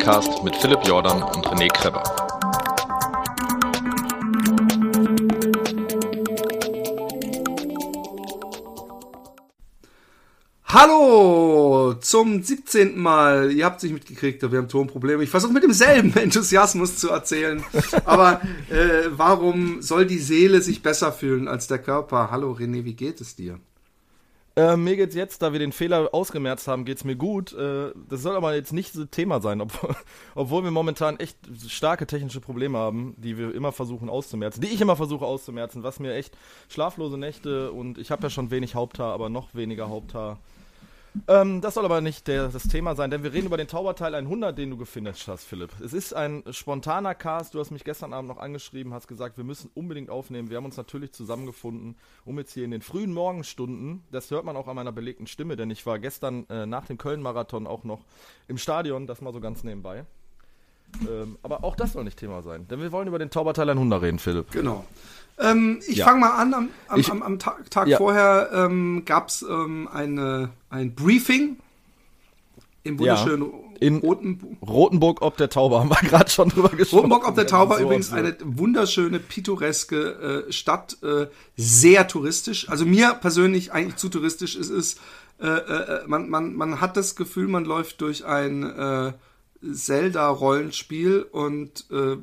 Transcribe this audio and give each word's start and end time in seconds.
Joggingcast 0.00 0.42
mit 0.42 0.56
Philipp 0.56 0.80
Jordan 0.86 1.22
und 1.22 1.46
René 1.46 1.68
Kreber. 1.68 2.02
Hallo 10.64 11.94
zum 12.00 12.42
17. 12.42 12.98
Mal. 12.98 13.52
Ihr 13.52 13.66
habt 13.66 13.78
es 13.78 13.82
nicht 13.82 13.92
mitgekriegt, 13.92 14.40
wir 14.50 14.58
haben 14.58 14.68
Tonprobleme. 14.68 15.22
Ich 15.22 15.30
versuche 15.30 15.52
mit 15.52 15.64
demselben 15.64 16.16
Enthusiasmus 16.16 16.96
zu 16.96 17.10
erzählen. 17.10 17.62
Aber 18.06 18.40
äh, 18.70 19.08
warum 19.10 19.82
soll 19.82 20.06
die 20.06 20.18
Seele 20.18 20.62
sich 20.62 20.82
besser 20.82 21.12
fühlen 21.12 21.46
als 21.46 21.66
der 21.66 21.78
Körper? 21.78 22.30
Hallo 22.30 22.52
René, 22.52 22.84
wie 22.84 22.94
geht 22.94 23.20
es 23.20 23.36
dir? 23.36 23.60
Äh, 24.60 24.76
mir 24.76 24.96
geht's 24.96 25.14
jetzt, 25.14 25.40
da 25.40 25.52
wir 25.52 25.58
den 25.58 25.72
Fehler 25.72 26.10
ausgemerzt 26.12 26.68
haben, 26.68 26.84
geht's 26.84 27.04
mir 27.04 27.16
gut. 27.16 27.54
Äh, 27.54 27.92
das 28.10 28.20
soll 28.20 28.36
aber 28.36 28.54
jetzt 28.54 28.74
nicht 28.74 28.92
so 28.92 29.06
Thema 29.06 29.40
sein, 29.40 29.60
obwohl, 29.62 29.94
obwohl 30.34 30.64
wir 30.64 30.70
momentan 30.70 31.18
echt 31.18 31.38
starke 31.66 32.06
technische 32.06 32.40
Probleme 32.40 32.76
haben, 32.76 33.14
die 33.16 33.38
wir 33.38 33.54
immer 33.54 33.72
versuchen 33.72 34.10
auszumerzen, 34.10 34.60
die 34.60 34.68
ich 34.68 34.82
immer 34.82 34.96
versuche 34.96 35.24
auszumerzen, 35.24 35.82
was 35.82 35.98
mir 35.98 36.14
echt 36.14 36.36
schlaflose 36.68 37.16
Nächte 37.16 37.72
und 37.72 37.96
ich 37.96 38.10
habe 38.10 38.24
ja 38.24 38.30
schon 38.30 38.50
wenig 38.50 38.74
Haupthaar, 38.74 39.14
aber 39.14 39.30
noch 39.30 39.54
weniger 39.54 39.88
Haupthaar 39.88 40.38
ähm, 41.28 41.60
das 41.60 41.74
soll 41.74 41.84
aber 41.84 42.00
nicht 42.00 42.28
der, 42.28 42.48
das 42.48 42.64
Thema 42.64 42.94
sein, 42.94 43.10
denn 43.10 43.22
wir 43.22 43.32
reden 43.32 43.46
über 43.46 43.56
den 43.56 43.68
Tauberteil 43.68 44.14
100, 44.14 44.56
den 44.56 44.70
du 44.70 44.76
gefinisht 44.76 45.26
hast, 45.28 45.44
Philipp. 45.44 45.70
Es 45.84 45.92
ist 45.92 46.14
ein 46.14 46.44
spontaner 46.50 47.14
Cast. 47.14 47.54
Du 47.54 47.60
hast 47.60 47.70
mich 47.70 47.84
gestern 47.84 48.12
Abend 48.12 48.28
noch 48.28 48.38
angeschrieben, 48.38 48.94
hast 48.94 49.08
gesagt, 49.08 49.36
wir 49.36 49.44
müssen 49.44 49.70
unbedingt 49.74 50.10
aufnehmen. 50.10 50.50
Wir 50.50 50.56
haben 50.56 50.64
uns 50.64 50.76
natürlich 50.76 51.12
zusammengefunden, 51.12 51.96
um 52.24 52.38
jetzt 52.38 52.52
hier 52.52 52.64
in 52.64 52.70
den 52.70 52.82
frühen 52.82 53.12
Morgenstunden, 53.12 54.04
das 54.12 54.30
hört 54.30 54.44
man 54.44 54.56
auch 54.56 54.68
an 54.68 54.76
meiner 54.76 54.92
belegten 54.92 55.26
Stimme, 55.26 55.56
denn 55.56 55.70
ich 55.70 55.84
war 55.86 55.98
gestern 55.98 56.48
äh, 56.48 56.66
nach 56.66 56.86
dem 56.86 56.98
Köln-Marathon 56.98 57.66
auch 57.66 57.84
noch 57.84 58.04
im 58.46 58.58
Stadion, 58.58 59.06
das 59.06 59.20
mal 59.20 59.32
so 59.32 59.40
ganz 59.40 59.64
nebenbei. 59.64 60.04
Ähm, 61.08 61.38
aber 61.42 61.64
auch 61.64 61.76
das 61.76 61.92
soll 61.92 62.04
nicht 62.04 62.18
Thema 62.18 62.42
sein, 62.42 62.66
denn 62.68 62.80
wir 62.80 62.92
wollen 62.92 63.08
über 63.08 63.18
den 63.18 63.30
Tauberteil 63.30 63.70
100 63.70 64.02
reden, 64.02 64.18
Philipp. 64.18 64.50
Genau. 64.50 64.84
Ähm, 65.40 65.80
ich 65.86 65.98
ja. 65.98 66.04
fange 66.04 66.20
mal 66.20 66.30
an. 66.30 66.54
Am, 66.54 66.68
am, 66.88 67.00
ich, 67.00 67.10
am, 67.10 67.22
am 67.22 67.38
Tag, 67.38 67.70
Tag 67.70 67.88
ja. 67.88 67.96
vorher 67.96 68.50
ähm, 68.52 69.04
gab 69.04 69.28
es 69.28 69.42
ähm, 69.42 69.88
ein 69.92 70.94
Briefing 70.94 71.56
im 72.82 72.98
wunderschönen 72.98 73.42
ja. 73.42 73.58
in 73.80 73.96
Roten 73.96 74.58
Rotenburg 74.66 75.22
ob 75.22 75.36
der 75.36 75.50
Tauber 75.50 75.80
haben 75.80 75.90
wir 75.90 75.96
gerade 76.08 76.30
schon 76.30 76.48
drüber 76.48 76.70
gesprochen. 76.70 77.10
Rotenburg 77.10 77.28
ob 77.28 77.34
der 77.34 77.46
Tauber 77.46 77.76
so 77.76 77.84
übrigens 77.84 78.12
eine 78.12 78.36
wunderschöne 78.42 79.18
pittoreske 79.18 80.46
äh, 80.48 80.52
Stadt, 80.52 80.96
äh, 81.02 81.26
sehr 81.56 82.08
touristisch. 82.08 82.68
Also 82.68 82.86
mir 82.86 83.14
persönlich 83.14 83.72
eigentlich 83.72 83.96
zu 83.96 84.08
touristisch 84.08 84.56
ist 84.56 84.70
es. 84.70 84.96
Äh, 85.40 85.46
äh, 85.46 86.06
man, 86.06 86.28
man, 86.28 86.54
man 86.54 86.80
hat 86.80 86.96
das 86.96 87.16
Gefühl, 87.16 87.48
man 87.48 87.64
läuft 87.64 88.00
durch 88.02 88.26
ein 88.26 88.62
äh, 88.62 89.12
Zelda-Rollenspiel 89.72 91.22
und 91.22 91.86
äh, 91.90 92.16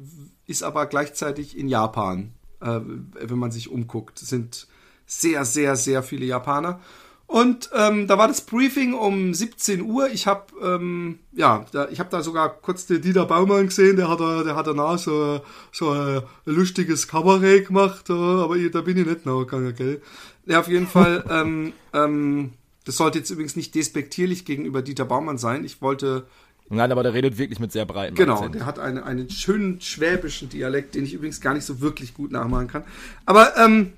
ist 0.46 0.64
aber 0.64 0.86
gleichzeitig 0.86 1.58
in 1.58 1.68
Japan 1.68 2.34
äh, 2.62 2.79
wenn 2.81 3.40
man 3.40 3.51
sich 3.51 3.69
umguckt. 3.69 4.22
Es 4.22 4.29
sind 4.29 4.68
sehr, 5.06 5.45
sehr, 5.45 5.75
sehr 5.75 6.03
viele 6.03 6.25
Japaner. 6.25 6.79
Und 7.28 7.69
ähm, 7.73 8.07
da 8.07 8.18
war 8.18 8.29
das 8.29 8.40
Briefing 8.40 8.94
um 8.94 9.34
17 9.34 9.81
Uhr. 9.81 10.09
Ich 10.09 10.28
habe 10.28 10.45
ähm, 10.63 11.19
ja, 11.34 11.66
da, 11.73 11.90
ich 11.90 12.00
habe 12.00 12.09
da 12.09 12.22
sogar 12.22 12.50
kurz 12.50 12.85
den 12.85 13.01
Dieter 13.01 13.25
Baumann 13.25 13.67
gesehen. 13.67 13.97
Der 13.97 14.09
hat 14.09 14.22
da, 14.22 14.44
der 14.44 14.56
hat 14.56 14.67
danach 14.67 14.97
so, 14.97 15.41
so 15.73 15.91
ein 15.91 16.22
lustiges 16.46 17.07
Kabarett 17.09 17.67
gemacht. 17.67 18.09
aber 18.09 18.56
ich, 18.56 18.72
da 18.72 18.79
bin 18.79 18.97
ich 18.97 19.06
nicht 19.06 19.25
nachgegangen, 19.25 19.75
gell? 19.75 20.01
Ja, 20.46 20.62
auf 20.62 20.69
jeden 20.69 20.88
Fall. 20.88 21.25
ähm, 21.29 21.73
ähm, 21.94 22.53
das 22.85 22.96
sollte 22.96 23.17
jetzt 23.17 23.29
übrigens 23.29 23.57
nicht 23.57 23.75
despektierlich 23.75 24.46
gegenüber 24.46 24.81
Dieter 24.81 25.03
Baumann 25.03 25.38
sein. 25.38 25.66
Ich 25.66 25.81
wollte 25.81 26.25
Nein, 26.69 26.91
aber 26.91 27.03
der 27.03 27.13
redet 27.13 27.38
wirklich 27.38 27.59
mit 27.59 27.72
sehr 27.72 27.85
breiten 27.85 28.16
Genau, 28.16 28.35
Akzent. 28.35 28.55
der 28.55 28.66
hat 28.66 28.78
eine, 28.79 29.05
einen 29.05 29.29
schönen 29.29 29.79
schwäbischen 29.79 30.50
Dialekt, 30.50 30.95
den 30.95 31.05
ich 31.05 31.13
übrigens 31.13 31.39
gar 31.39 31.53
nicht 31.53 31.66
so 31.66 31.79
wirklich 31.79 32.13
gut 32.13 32.31
nachmachen 32.31 32.67
kann. 32.67 32.83
Aber 33.25 33.55
ähm, 33.57 33.94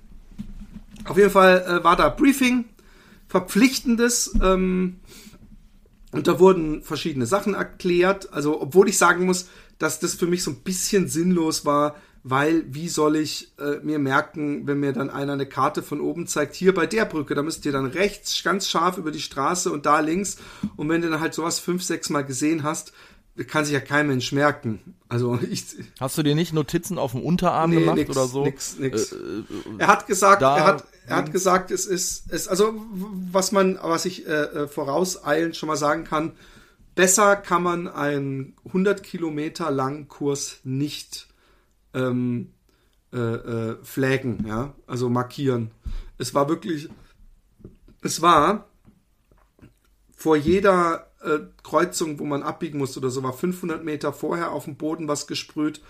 auf 1.05 1.17
jeden 1.17 1.31
Fall 1.31 1.65
äh, 1.67 1.83
war 1.83 1.95
da 1.95 2.09
Briefing, 2.09 2.65
verpflichtendes. 3.27 4.35
Ähm, 4.41 4.97
und 6.11 6.27
da 6.27 6.39
wurden 6.39 6.83
verschiedene 6.83 7.25
Sachen 7.25 7.53
erklärt. 7.53 8.33
Also, 8.33 8.61
obwohl 8.61 8.89
ich 8.89 8.97
sagen 8.97 9.25
muss, 9.25 9.47
dass 9.77 9.99
das 9.99 10.13
für 10.15 10.27
mich 10.27 10.43
so 10.43 10.51
ein 10.51 10.57
bisschen 10.57 11.07
sinnlos 11.07 11.65
war, 11.65 11.95
weil 12.23 12.65
wie 12.67 12.89
soll 12.89 13.15
ich 13.15 13.53
äh, 13.59 13.79
mir 13.83 13.99
merken, 13.99 14.67
wenn 14.67 14.79
mir 14.79 14.93
dann 14.93 15.09
einer 15.09 15.33
eine 15.33 15.45
Karte 15.45 15.81
von 15.81 16.01
oben 16.01 16.27
zeigt, 16.27 16.55
hier 16.55 16.73
bei 16.73 16.85
der 16.85 17.05
Brücke, 17.05 17.35
da 17.35 17.41
müsst 17.41 17.65
ihr 17.65 17.71
dann 17.71 17.85
rechts 17.85 18.43
ganz 18.43 18.69
scharf 18.69 18.97
über 18.97 19.11
die 19.11 19.21
Straße 19.21 19.71
und 19.71 19.85
da 19.85 19.99
links. 19.99 20.37
Und 20.75 20.89
wenn 20.89 21.01
du 21.01 21.09
dann 21.09 21.21
halt 21.21 21.33
sowas 21.33 21.59
fünf, 21.59 21.83
sechs 21.83 22.09
Mal 22.09 22.23
gesehen 22.23 22.63
hast, 22.63 22.93
kann 23.47 23.63
sich 23.63 23.73
ja 23.73 23.79
kein 23.79 24.07
Mensch 24.07 24.31
merken. 24.31 24.95
Also 25.07 25.39
ich, 25.49 25.63
Hast 25.99 26.17
du 26.17 26.23
dir 26.23 26.35
nicht 26.35 26.53
Notizen 26.53 26.97
auf 26.97 27.11
dem 27.11 27.21
Unterarm 27.21 27.69
nee, 27.69 27.79
gemacht 27.79 27.97
nix, 27.97 28.09
oder 28.09 28.27
so? 28.27 28.43
Nix, 28.43 28.77
nix. 28.77 29.13
Äh, 29.13 29.15
äh, 29.15 29.43
er 29.77 29.87
hat 29.87 30.07
gesagt, 30.07 30.41
er 30.41 30.65
hat, 30.65 30.83
er 31.07 31.15
hat 31.15 31.31
gesagt, 31.31 31.71
es 31.71 31.85
ist, 31.85 32.31
es, 32.31 32.47
also 32.47 32.73
was 33.31 33.51
man, 33.51 33.79
was 33.81 34.05
ich 34.05 34.27
äh, 34.27 34.31
äh 34.31 34.67
vorauseilend 34.67 35.55
schon 35.55 35.67
mal 35.67 35.77
sagen 35.77 36.03
kann, 36.03 36.33
besser 36.95 37.37
kann 37.37 37.63
man 37.63 37.87
einen 37.87 38.55
100 38.65 39.03
Kilometer 39.03 39.71
langen 39.71 40.09
Kurs 40.09 40.57
nicht 40.63 41.28
ähm, 41.93 42.51
äh, 43.11 43.17
äh, 43.17 43.77
flaggen, 43.83 44.45
ja, 44.47 44.75
also 44.85 45.09
markieren. 45.09 45.71
Es 46.17 46.33
war 46.33 46.49
wirklich, 46.49 46.89
es 48.01 48.21
war 48.21 48.69
vor 50.15 50.35
jeder 50.35 51.07
äh, 51.21 51.39
Kreuzung, 51.63 52.19
wo 52.19 52.25
man 52.25 52.43
abbiegen 52.43 52.77
musste 52.77 52.99
oder 52.99 53.09
so, 53.09 53.23
war 53.23 53.33
500 53.33 53.83
Meter 53.83 54.13
vorher 54.13 54.51
auf 54.51 54.65
dem 54.65 54.75
Boden 54.75 55.07
was 55.07 55.27
gesprüht 55.27 55.81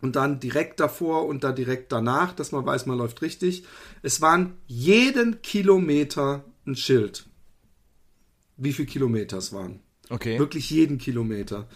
und 0.00 0.16
dann 0.16 0.40
direkt 0.40 0.80
davor 0.80 1.26
und 1.26 1.44
da 1.44 1.52
direkt 1.52 1.92
danach, 1.92 2.34
dass 2.34 2.52
man 2.52 2.66
weiß, 2.66 2.86
man 2.86 2.98
läuft 2.98 3.22
richtig. 3.22 3.64
Es 4.02 4.20
waren 4.20 4.54
jeden 4.66 5.42
Kilometer 5.42 6.44
ein 6.66 6.76
Schild. 6.76 7.26
Wie 8.56 8.72
viele 8.72 8.86
Kilometer 8.86 9.38
es 9.38 9.52
waren. 9.52 9.80
Okay. 10.10 10.38
Wirklich 10.38 10.70
jeden 10.70 10.98
Kilometer. 10.98 11.68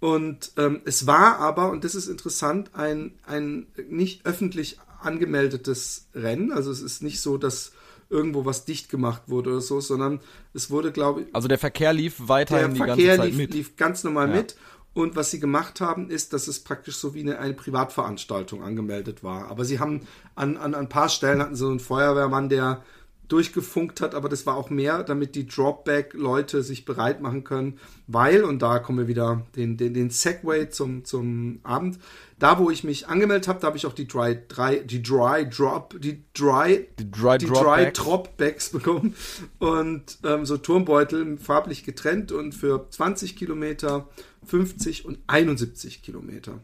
Und 0.00 0.52
ähm, 0.56 0.80
es 0.84 1.06
war 1.06 1.38
aber, 1.38 1.70
und 1.70 1.84
das 1.84 1.94
ist 1.94 2.08
interessant, 2.08 2.70
ein, 2.74 3.12
ein 3.26 3.66
nicht 3.88 4.26
öffentlich 4.26 4.78
angemeldetes 5.00 6.08
Rennen. 6.14 6.52
Also 6.52 6.70
es 6.70 6.80
ist 6.80 7.02
nicht 7.02 7.20
so, 7.20 7.36
dass 7.36 7.72
irgendwo 8.10 8.44
was 8.44 8.64
dicht 8.64 8.88
gemacht 8.88 9.22
wurde 9.26 9.50
oder 9.50 9.60
so, 9.60 9.80
sondern 9.80 10.20
es 10.54 10.70
wurde, 10.70 10.92
glaube 10.92 11.22
ich. 11.22 11.34
Also 11.34 11.48
der 11.48 11.58
Verkehr 11.58 11.92
lief 11.92 12.14
weiterhin 12.18 12.74
die 12.74 12.80
ganze 12.80 13.06
Zeit 13.06 13.24
lief, 13.24 13.36
mit. 13.36 13.54
lief 13.54 13.76
ganz 13.76 14.04
normal 14.04 14.28
ja. 14.28 14.36
mit. 14.36 14.56
Und 14.94 15.14
was 15.14 15.30
sie 15.30 15.38
gemacht 15.38 15.80
haben, 15.80 16.10
ist, 16.10 16.32
dass 16.32 16.48
es 16.48 16.60
praktisch 16.60 16.96
so 16.96 17.14
wie 17.14 17.20
eine, 17.20 17.38
eine 17.38 17.54
Privatveranstaltung 17.54 18.62
angemeldet 18.62 19.22
war. 19.22 19.48
Aber 19.48 19.64
sie 19.64 19.78
haben 19.78 20.06
an, 20.34 20.56
an, 20.56 20.74
an 20.74 20.74
ein 20.74 20.88
paar 20.88 21.08
Stellen 21.08 21.40
hatten 21.40 21.54
so 21.54 21.68
einen 21.68 21.78
Feuerwehrmann, 21.78 22.48
der 22.48 22.82
durchgefunkt 23.28 24.00
hat, 24.00 24.14
aber 24.14 24.28
das 24.28 24.46
war 24.46 24.56
auch 24.56 24.70
mehr, 24.70 25.02
damit 25.02 25.34
die 25.34 25.46
Dropback-Leute 25.46 26.62
sich 26.62 26.84
bereit 26.84 27.20
machen 27.20 27.44
können, 27.44 27.78
weil, 28.06 28.42
und 28.42 28.60
da 28.60 28.78
kommen 28.78 28.98
wir 28.98 29.08
wieder 29.08 29.46
den, 29.54 29.76
den, 29.76 29.92
den 29.92 30.10
Segway 30.10 30.70
zum, 30.70 31.04
zum 31.04 31.60
Abend, 31.62 31.98
da 32.38 32.58
wo 32.58 32.70
ich 32.70 32.84
mich 32.84 33.06
angemeldet 33.06 33.46
habe, 33.46 33.60
da 33.60 33.66
habe 33.66 33.76
ich 33.76 33.84
auch 33.84 33.92
die 33.92 34.08
Dry, 34.08 34.38
Dry, 34.48 34.82
die 34.84 35.02
Dry 35.02 35.48
Drop, 35.48 36.00
die 36.00 36.24
Dry, 36.32 36.86
die 36.98 37.10
Dry, 37.10 37.38
die 37.38 37.46
Dry 37.46 37.92
Drop 37.92 38.36
Bags 38.38 38.70
bekommen 38.72 39.14
und 39.58 40.18
ähm, 40.24 40.46
so 40.46 40.56
Turmbeutel 40.56 41.36
farblich 41.36 41.84
getrennt 41.84 42.32
und 42.32 42.54
für 42.54 42.88
20 42.88 43.36
Kilometer, 43.36 44.08
50 44.46 45.04
und 45.04 45.18
71 45.26 46.02
Kilometer. 46.02 46.60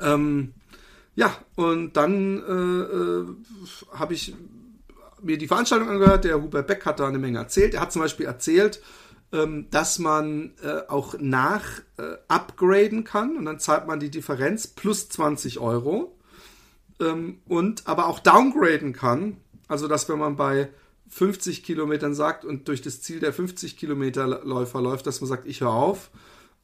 Ähm, 0.00 0.52
ja, 1.16 1.36
und 1.54 1.96
dann 1.96 2.38
äh, 2.38 2.52
äh, 2.52 3.96
habe 3.96 4.14
ich 4.14 4.34
mir 5.24 5.38
die 5.38 5.48
Veranstaltung 5.48 5.88
angehört. 5.88 6.24
Der 6.24 6.40
Hubert 6.40 6.66
Beck 6.66 6.86
hat 6.86 7.00
da 7.00 7.08
eine 7.08 7.18
Menge 7.18 7.38
erzählt. 7.38 7.74
Er 7.74 7.80
hat 7.80 7.92
zum 7.92 8.02
Beispiel 8.02 8.26
erzählt, 8.26 8.80
ähm, 9.32 9.66
dass 9.70 9.98
man 9.98 10.52
äh, 10.62 10.88
auch 10.88 11.16
nach 11.18 11.64
äh, 11.96 12.16
upgraden 12.28 13.04
kann 13.04 13.36
und 13.36 13.44
dann 13.44 13.58
zahlt 13.58 13.86
man 13.86 14.00
die 14.00 14.10
Differenz 14.10 14.66
plus 14.66 15.08
20 15.08 15.58
Euro 15.58 16.16
ähm, 17.00 17.38
und 17.46 17.86
aber 17.86 18.06
auch 18.06 18.20
downgraden 18.20 18.92
kann. 18.92 19.38
Also, 19.66 19.88
dass 19.88 20.08
wenn 20.08 20.18
man 20.18 20.36
bei 20.36 20.68
50 21.08 21.62
Kilometern 21.62 22.14
sagt 22.14 22.44
und 22.44 22.68
durch 22.68 22.82
das 22.82 23.00
Ziel 23.00 23.20
der 23.20 23.32
50 23.32 23.76
Kilometer 23.76 24.26
Läufer 24.44 24.80
läuft, 24.80 25.06
dass 25.06 25.20
man 25.20 25.28
sagt, 25.28 25.46
ich 25.46 25.60
höre 25.60 25.72
auf, 25.72 26.10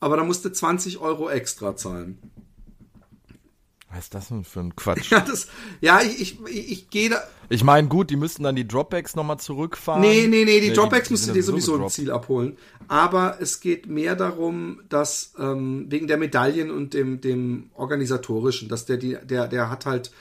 aber 0.00 0.16
dann 0.16 0.26
musste 0.26 0.52
20 0.52 0.98
Euro 0.98 1.28
extra 1.28 1.76
zahlen. 1.76 2.18
Was 3.92 4.04
ist 4.04 4.14
das 4.14 4.28
denn 4.28 4.44
für 4.44 4.60
ein 4.60 4.76
Quatsch? 4.76 5.10
Ja, 5.10 5.20
das, 5.20 5.48
ja 5.80 6.00
ich, 6.00 6.20
ich, 6.20 6.40
ich, 6.46 6.72
ich 6.72 6.90
gehe 6.90 7.10
da. 7.10 7.22
Ich 7.48 7.64
meine, 7.64 7.88
gut, 7.88 8.10
die 8.10 8.16
müssten 8.16 8.44
dann 8.44 8.54
die 8.54 8.66
Dropbacks 8.66 9.16
nochmal 9.16 9.38
zurückfahren. 9.40 10.00
Nee, 10.00 10.28
nee, 10.28 10.44
nee, 10.44 10.60
die 10.60 10.68
nee, 10.68 10.74
Dropbacks 10.74 11.08
die, 11.08 11.08
die 11.08 11.12
müssen 11.14 11.34
dir 11.34 11.42
sowieso 11.42 11.76
im 11.76 11.88
Ziel 11.88 12.12
abholen. 12.12 12.56
Aber 12.86 13.38
es 13.40 13.60
geht 13.60 13.86
mehr 13.86 14.14
darum, 14.14 14.80
dass 14.88 15.34
ähm, 15.38 15.86
wegen 15.88 16.06
der 16.06 16.16
Medaillen 16.16 16.70
und 16.70 16.94
dem, 16.94 17.20
dem 17.20 17.70
organisatorischen, 17.74 18.68
dass 18.68 18.86
der, 18.86 18.96
die, 18.96 19.18
der, 19.22 19.48
der 19.48 19.70
hat 19.70 19.86
halt. 19.86 20.12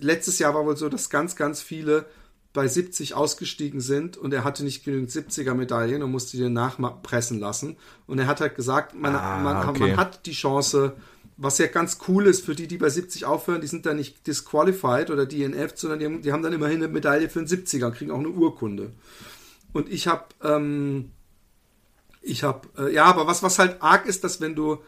Letztes 0.00 0.38
Jahr 0.38 0.54
war 0.54 0.64
wohl 0.64 0.76
so, 0.76 0.88
dass 0.88 1.10
ganz, 1.10 1.36
ganz 1.36 1.60
viele 1.60 2.06
bei 2.52 2.68
70 2.68 3.14
ausgestiegen 3.14 3.80
sind 3.80 4.16
und 4.16 4.32
er 4.34 4.44
hatte 4.44 4.64
nicht 4.64 4.84
genügend 4.84 5.10
70er 5.10 5.54
Medaillen 5.54 6.02
und 6.02 6.10
musste 6.10 6.36
die 6.36 6.48
nachpressen 6.48 7.38
lassen. 7.38 7.76
Und 8.06 8.18
er 8.18 8.26
hat 8.26 8.40
halt 8.40 8.56
gesagt, 8.56 8.94
man, 8.94 9.14
Ah, 9.14 9.38
man, 9.38 9.68
okay. 9.68 9.80
man 9.80 9.96
hat 9.96 10.26
die 10.26 10.32
Chance, 10.32 10.94
was 11.42 11.58
ja 11.58 11.66
ganz 11.66 11.98
cool 12.06 12.26
ist 12.26 12.44
für 12.44 12.54
die, 12.54 12.68
die 12.68 12.78
bei 12.78 12.88
70 12.88 13.24
aufhören, 13.24 13.60
die 13.60 13.66
sind 13.66 13.84
dann 13.84 13.96
nicht 13.96 14.26
disqualified 14.26 15.10
oder 15.10 15.26
DNF, 15.26 15.72
sondern 15.74 15.98
die 15.98 16.06
haben, 16.06 16.22
die 16.22 16.32
haben 16.32 16.42
dann 16.42 16.52
immerhin 16.52 16.82
eine 16.82 16.88
Medaille 16.88 17.28
für 17.28 17.40
einen 17.40 17.48
70er 17.48 17.86
und 17.86 17.94
kriegen 17.96 18.10
auch 18.12 18.20
eine 18.20 18.28
Urkunde. 18.28 18.92
Und 19.72 19.90
ich 19.90 20.06
habe, 20.06 20.26
ähm, 20.42 21.10
ich 22.20 22.44
habe, 22.44 22.68
äh, 22.78 22.94
ja, 22.94 23.06
aber 23.06 23.26
was, 23.26 23.42
was 23.42 23.58
halt 23.58 23.82
arg 23.82 24.06
ist, 24.06 24.22
dass 24.22 24.40
wenn 24.40 24.54
du, 24.54 24.78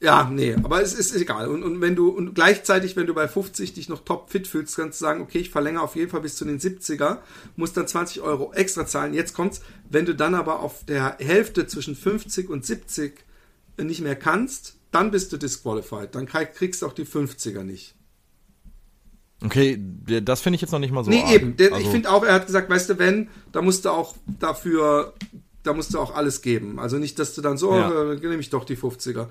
ja, 0.00 0.28
nee, 0.28 0.56
aber 0.62 0.82
es 0.82 0.94
ist 0.94 1.14
egal. 1.14 1.48
Und, 1.48 1.62
und 1.62 1.80
wenn 1.80 1.94
du, 1.94 2.08
und 2.08 2.34
gleichzeitig, 2.34 2.96
wenn 2.96 3.06
du 3.06 3.14
bei 3.14 3.28
50 3.28 3.74
dich 3.74 3.88
noch 3.88 4.04
top 4.04 4.30
fit 4.30 4.48
fühlst, 4.48 4.74
kannst 4.74 5.00
du 5.00 5.04
sagen, 5.04 5.20
okay, 5.20 5.38
ich 5.38 5.50
verlängere 5.50 5.84
auf 5.84 5.94
jeden 5.94 6.10
Fall 6.10 6.22
bis 6.22 6.34
zu 6.34 6.44
den 6.44 6.58
70er, 6.58 7.18
musst 7.54 7.76
dann 7.76 7.86
20 7.86 8.20
Euro 8.20 8.52
extra 8.52 8.84
zahlen. 8.84 9.14
Jetzt 9.14 9.34
kommt's, 9.34 9.60
wenn 9.88 10.06
du 10.06 10.14
dann 10.14 10.34
aber 10.34 10.60
auf 10.60 10.84
der 10.84 11.18
Hälfte 11.20 11.68
zwischen 11.68 11.94
50 11.94 12.48
und 12.48 12.66
70 12.66 13.24
nicht 13.76 14.00
mehr 14.00 14.16
kannst, 14.16 14.77
dann 14.90 15.10
bist 15.10 15.32
du 15.32 15.36
disqualified. 15.36 16.14
Dann 16.14 16.26
krieg- 16.26 16.54
kriegst 16.54 16.82
du 16.82 16.86
auch 16.86 16.92
die 16.92 17.04
50er 17.04 17.62
nicht. 17.62 17.94
Okay, 19.44 19.78
das 20.22 20.40
finde 20.40 20.56
ich 20.56 20.62
jetzt 20.62 20.72
noch 20.72 20.80
nicht 20.80 20.90
mal 20.92 21.04
so. 21.04 21.10
Nee, 21.10 21.22
arg. 21.22 21.32
eben. 21.32 21.54
Also- 21.60 21.76
Ich 21.76 21.88
finde 21.88 22.10
auch, 22.10 22.24
er 22.24 22.34
hat 22.34 22.46
gesagt, 22.46 22.68
weißt 22.68 22.90
du, 22.90 22.98
wenn, 22.98 23.28
da 23.52 23.62
musst 23.62 23.84
du 23.84 23.90
auch 23.90 24.16
dafür, 24.40 25.14
da 25.62 25.72
musst 25.74 25.94
du 25.94 26.00
auch 26.00 26.14
alles 26.14 26.42
geben. 26.42 26.80
Also 26.80 26.98
nicht, 26.98 27.18
dass 27.20 27.34
du 27.34 27.40
dann 27.40 27.56
so, 27.56 27.72
Ja. 27.74 27.88
oh, 27.90 28.14
nehme 28.14 28.38
ich 28.40 28.50
doch 28.50 28.64
die 28.64 28.76
50er. 28.76 29.28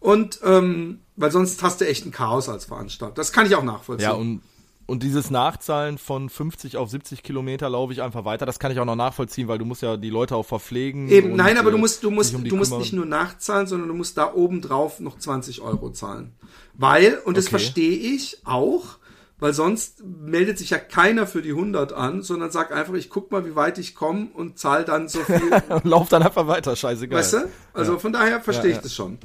Und, 0.00 0.40
ähm, 0.42 1.00
weil 1.16 1.30
sonst 1.30 1.62
hast 1.62 1.80
du 1.80 1.86
echt 1.86 2.04
ein 2.04 2.10
Chaos 2.10 2.48
als 2.48 2.64
Veranstalter. 2.64 3.14
Das 3.14 3.30
kann 3.32 3.46
ich 3.46 3.54
auch 3.54 3.62
nachvollziehen. 3.62 4.04
Ja, 4.08 4.12
und, 4.14 4.42
und 4.86 5.02
dieses 5.02 5.30
Nachzahlen 5.30 5.98
von 5.98 6.28
50 6.28 6.76
auf 6.76 6.90
70 6.90 7.22
Kilometer 7.22 7.68
laufe 7.70 7.92
ich 7.92 8.02
einfach 8.02 8.24
weiter. 8.24 8.44
Das 8.46 8.58
kann 8.58 8.70
ich 8.72 8.78
auch 8.80 8.84
noch 8.84 8.96
nachvollziehen, 8.96 9.48
weil 9.48 9.58
du 9.58 9.64
musst 9.64 9.82
ja 9.82 9.96
die 9.96 10.10
Leute 10.10 10.36
auch 10.36 10.44
verpflegen. 10.46 11.08
Eben, 11.08 11.30
und, 11.32 11.36
nein, 11.36 11.56
aber 11.58 11.70
du 11.70 11.76
äh, 11.76 11.80
musst, 11.80 12.02
du 12.04 12.10
musst, 12.10 12.34
um 12.34 12.44
du 12.44 12.56
musst 12.56 12.70
kümmern. 12.70 12.82
nicht 12.82 12.92
nur 12.92 13.06
nachzahlen, 13.06 13.66
sondern 13.66 13.88
du 13.88 13.94
musst 13.94 14.16
da 14.18 14.32
oben 14.34 14.60
drauf 14.60 15.00
noch 15.00 15.18
20 15.18 15.60
Euro 15.62 15.90
zahlen. 15.90 16.32
Weil, 16.74 17.18
und 17.24 17.36
das 17.36 17.44
Okay. 17.46 17.50
verstehe 17.52 17.96
ich 18.14 18.38
auch, 18.44 18.98
weil 19.38 19.52
sonst 19.52 20.02
meldet 20.04 20.58
sich 20.58 20.70
ja 20.70 20.78
keiner 20.78 21.26
für 21.26 21.42
die 21.42 21.50
100 21.50 21.92
an, 21.92 22.22
sondern 22.22 22.50
sagt 22.50 22.72
einfach, 22.72 22.94
ich 22.94 23.10
guck 23.10 23.30
mal, 23.32 23.44
wie 23.46 23.56
weit 23.56 23.78
ich 23.78 23.94
komme 23.94 24.28
und 24.34 24.58
zahl 24.58 24.84
dann 24.84 25.08
so 25.08 25.20
viel, 25.20 25.50
Und 25.68 25.84
lauf 25.84 26.08
dann 26.08 26.22
einfach 26.22 26.46
weiter, 26.46 26.76
scheißegal. 26.76 27.18
Weißt 27.20 27.32
du? 27.34 27.48
Also 27.72 27.92
Ja. 27.94 27.98
von 27.98 28.12
daher 28.12 28.40
verstehe 28.40 28.66
Ja, 28.66 28.70
ich 28.70 28.76
ja. 28.76 28.82
das 28.82 28.94
schon. 28.94 29.18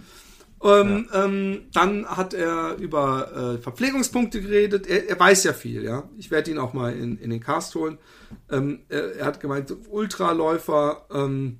Ähm, 0.62 1.08
ähm, 1.14 1.62
dann 1.72 2.06
hat 2.06 2.34
er 2.34 2.76
über 2.76 3.56
äh, 3.56 3.62
Verpflegungspunkte 3.62 4.42
geredet. 4.42 4.88
Er, 4.88 5.10
er 5.10 5.20
weiß 5.20 5.46
ja 5.46 5.54
viel, 5.54 5.84
ja. 5.84 6.10
Ich 6.18 6.32
werde 6.32 6.52
ihn 6.52 6.58
auch 6.58 6.74
mal 6.74 6.94
in, 6.94 7.18
in 7.18 7.30
den 7.30 7.40
Cast 7.40 7.76
holen. 7.76 7.98
Ähm, 8.52 8.82
er, 8.90 9.16
er 9.16 9.26
hat 9.26 9.40
gemeint, 9.40 9.74
Ultraläufer 9.90 11.06
ähm, 11.14 11.60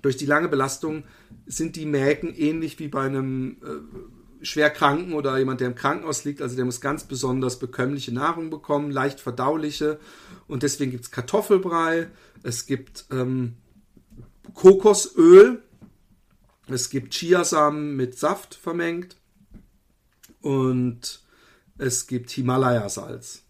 durch 0.00 0.16
die 0.16 0.26
lange 0.26 0.48
Belastung 0.48 1.04
sind 1.46 1.76
die 1.76 1.86
Mägen 1.86 2.34
ähnlich 2.34 2.78
wie 2.78 2.88
bei 2.88 3.02
einem 3.02 3.56
äh, 3.62 4.44
Schwerkranken 4.44 5.14
oder 5.14 5.38
jemand, 5.38 5.60
der 5.60 5.68
im 5.68 5.74
Krankenhaus 5.74 6.24
liegt. 6.24 6.42
Also 6.42 6.56
der 6.56 6.64
muss 6.64 6.80
ganz 6.80 7.04
besonders 7.04 7.58
bekömmliche 7.58 8.12
Nahrung 8.12 8.50
bekommen, 8.50 8.90
leicht 8.90 9.20
verdauliche. 9.20 9.98
Und 10.46 10.62
deswegen 10.62 10.90
gibt 10.90 11.04
es 11.04 11.10
Kartoffelbrei. 11.10 12.08
Es 12.42 12.66
gibt 12.66 13.06
ähm, 13.10 13.54
Kokosöl. 14.52 15.62
Es 16.68 16.90
gibt 16.90 17.14
Chiasamen 17.14 17.96
mit 17.96 18.18
Saft 18.18 18.54
vermengt. 18.54 19.16
Und 20.40 21.22
es 21.78 22.06
gibt 22.06 22.30
Himalaya-Salz. 22.30 23.42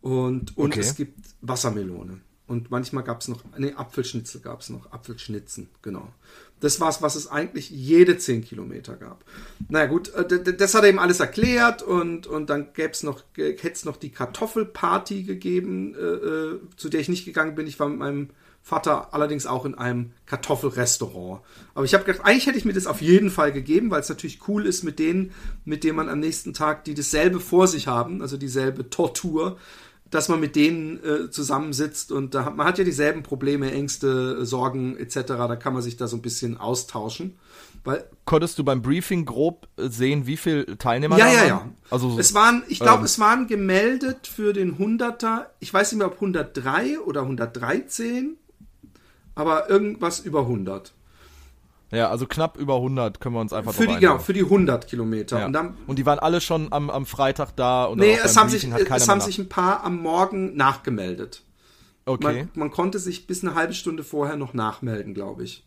Und, 0.00 0.56
und 0.56 0.72
Okay. 0.72 0.80
es 0.80 0.94
gibt 0.94 1.18
Wassermelone. 1.40 2.20
Und 2.46 2.70
manchmal 2.70 3.04
gab 3.04 3.20
es 3.20 3.28
noch, 3.28 3.44
nee, 3.58 3.72
Apfelschnitzel 3.74 4.40
gab 4.40 4.60
es 4.60 4.70
noch, 4.70 4.90
Apfelschnitzen, 4.90 5.68
genau. 5.82 6.12
Das 6.58 6.80
war's, 6.80 7.00
was 7.00 7.14
es 7.14 7.28
eigentlich 7.28 7.70
jede 7.70 8.18
10 8.18 8.42
Kilometer 8.42 8.96
gab. 8.96 9.24
Naja 9.68 9.86
gut, 9.86 10.12
äh, 10.14 10.56
das 10.56 10.74
hat 10.74 10.82
er 10.82 10.88
eben 10.88 10.98
alles 10.98 11.20
erklärt 11.20 11.82
und, 11.82 12.26
und 12.26 12.50
dann 12.50 12.72
gäbe 12.72 12.90
es 12.90 13.04
noch, 13.04 13.22
hätte 13.36 13.72
es 13.72 13.84
noch 13.84 13.96
die 13.96 14.10
Kartoffelparty 14.10 15.22
gegeben, 15.22 15.94
äh, 15.94 15.98
äh, 15.98 16.60
zu 16.76 16.88
der 16.88 17.00
ich 17.00 17.08
nicht 17.08 17.24
gegangen 17.24 17.54
bin. 17.54 17.68
Ich 17.68 17.78
war 17.78 17.88
mit 17.88 17.98
meinem 18.00 18.30
Vater 18.62 19.12
allerdings 19.14 19.46
auch 19.46 19.64
in 19.64 19.74
einem 19.74 20.12
Kartoffelrestaurant. 20.26 21.40
Aber 21.74 21.84
ich 21.84 21.94
habe 21.94 22.04
gedacht, 22.04 22.24
eigentlich 22.24 22.46
hätte 22.46 22.58
ich 22.58 22.64
mir 22.64 22.72
das 22.72 22.86
auf 22.86 23.00
jeden 23.00 23.30
Fall 23.30 23.52
gegeben, 23.52 23.90
weil 23.90 24.00
es 24.00 24.08
natürlich 24.08 24.46
cool 24.48 24.66
ist 24.66 24.84
mit 24.84 24.98
denen, 24.98 25.32
mit 25.64 25.82
denen 25.82 25.96
man 25.96 26.08
am 26.08 26.20
nächsten 26.20 26.52
Tag, 26.52 26.84
die 26.84 26.94
dasselbe 26.94 27.40
vor 27.40 27.66
sich 27.66 27.86
haben, 27.86 28.22
also 28.22 28.36
dieselbe 28.36 28.90
Tortur, 28.90 29.56
dass 30.10 30.28
man 30.28 30.40
mit 30.40 30.56
denen 30.56 31.02
äh, 31.04 31.30
zusammensitzt 31.30 32.10
und 32.10 32.34
da 32.34 32.44
hat, 32.44 32.56
man 32.56 32.66
hat 32.66 32.78
ja 32.78 32.84
dieselben 32.84 33.22
Probleme, 33.22 33.70
Ängste, 33.72 34.44
Sorgen 34.44 34.96
etc. 34.96 35.14
Da 35.26 35.56
kann 35.56 35.72
man 35.72 35.82
sich 35.82 35.96
da 35.96 36.08
so 36.08 36.16
ein 36.16 36.22
bisschen 36.22 36.56
austauschen. 36.56 37.38
Weil 37.84 38.04
Konntest 38.24 38.58
du 38.58 38.64
beim 38.64 38.82
Briefing 38.82 39.24
grob 39.24 39.68
äh, 39.76 39.88
sehen, 39.88 40.26
wie 40.26 40.36
viele 40.36 40.78
Teilnehmer 40.78 41.16
ja, 41.16 41.26
da 41.26 41.32
ja, 41.32 41.38
waren? 41.38 41.48
ja. 41.48 41.74
Also, 41.90 42.18
es 42.18 42.34
waren, 42.34 42.62
ich 42.68 42.80
glaube, 42.80 43.00
ähm, 43.00 43.04
es 43.04 43.18
waren 43.18 43.46
gemeldet 43.46 44.26
für 44.26 44.52
den 44.52 44.78
100er, 44.78 45.46
ich 45.60 45.72
weiß 45.72 45.92
nicht 45.92 45.98
mehr, 45.98 46.08
ob 46.08 46.14
103 46.14 47.00
oder 47.00 47.22
113, 47.22 48.36
aber 49.40 49.68
irgendwas 49.70 50.20
über 50.20 50.40
100. 50.40 50.92
ja, 51.90 52.08
also 52.08 52.26
knapp 52.26 52.56
über 52.56 52.76
100 52.76 53.20
können 53.20 53.34
wir 53.34 53.40
uns 53.40 53.52
einfach 53.52 53.72
Für 53.74 53.86
die, 53.86 53.96
genau, 53.98 54.18
für 54.18 54.32
die 54.32 54.44
100 54.44 54.86
Kilometer. 54.86 55.40
Ja. 55.40 55.46
Und 55.46 55.52
dann, 55.52 55.76
und 55.88 55.98
die 55.98 56.06
waren 56.06 56.18
alle 56.20 56.40
schon 56.40 56.72
am, 56.72 56.88
am 56.90 57.06
Freitag 57.06 57.56
da 57.56 57.84
und 57.86 57.98
nee, 57.98 58.16
es 58.22 58.36
haben, 58.36 58.48
sich, 58.48 58.70
hat 58.70 58.84
keiner 58.84 58.96
es 58.96 59.08
haben 59.08 59.20
sich 59.20 59.38
ein 59.38 59.48
paar 59.48 59.82
am 59.84 60.00
Morgen 60.00 60.56
nachgemeldet. 60.56 61.42
nach- 61.42 61.50
Okay. 62.06 62.24
Man, 62.24 62.48
man 62.54 62.70
konnte 62.70 62.98
sich 62.98 63.26
bis 63.26 63.44
eine 63.44 63.54
halbe 63.54 63.74
Stunde 63.74 64.02
vorher 64.04 64.36
noch 64.36 64.54
nachmelden, 64.54 65.14
glaube 65.14 65.44
ich. 65.44 65.64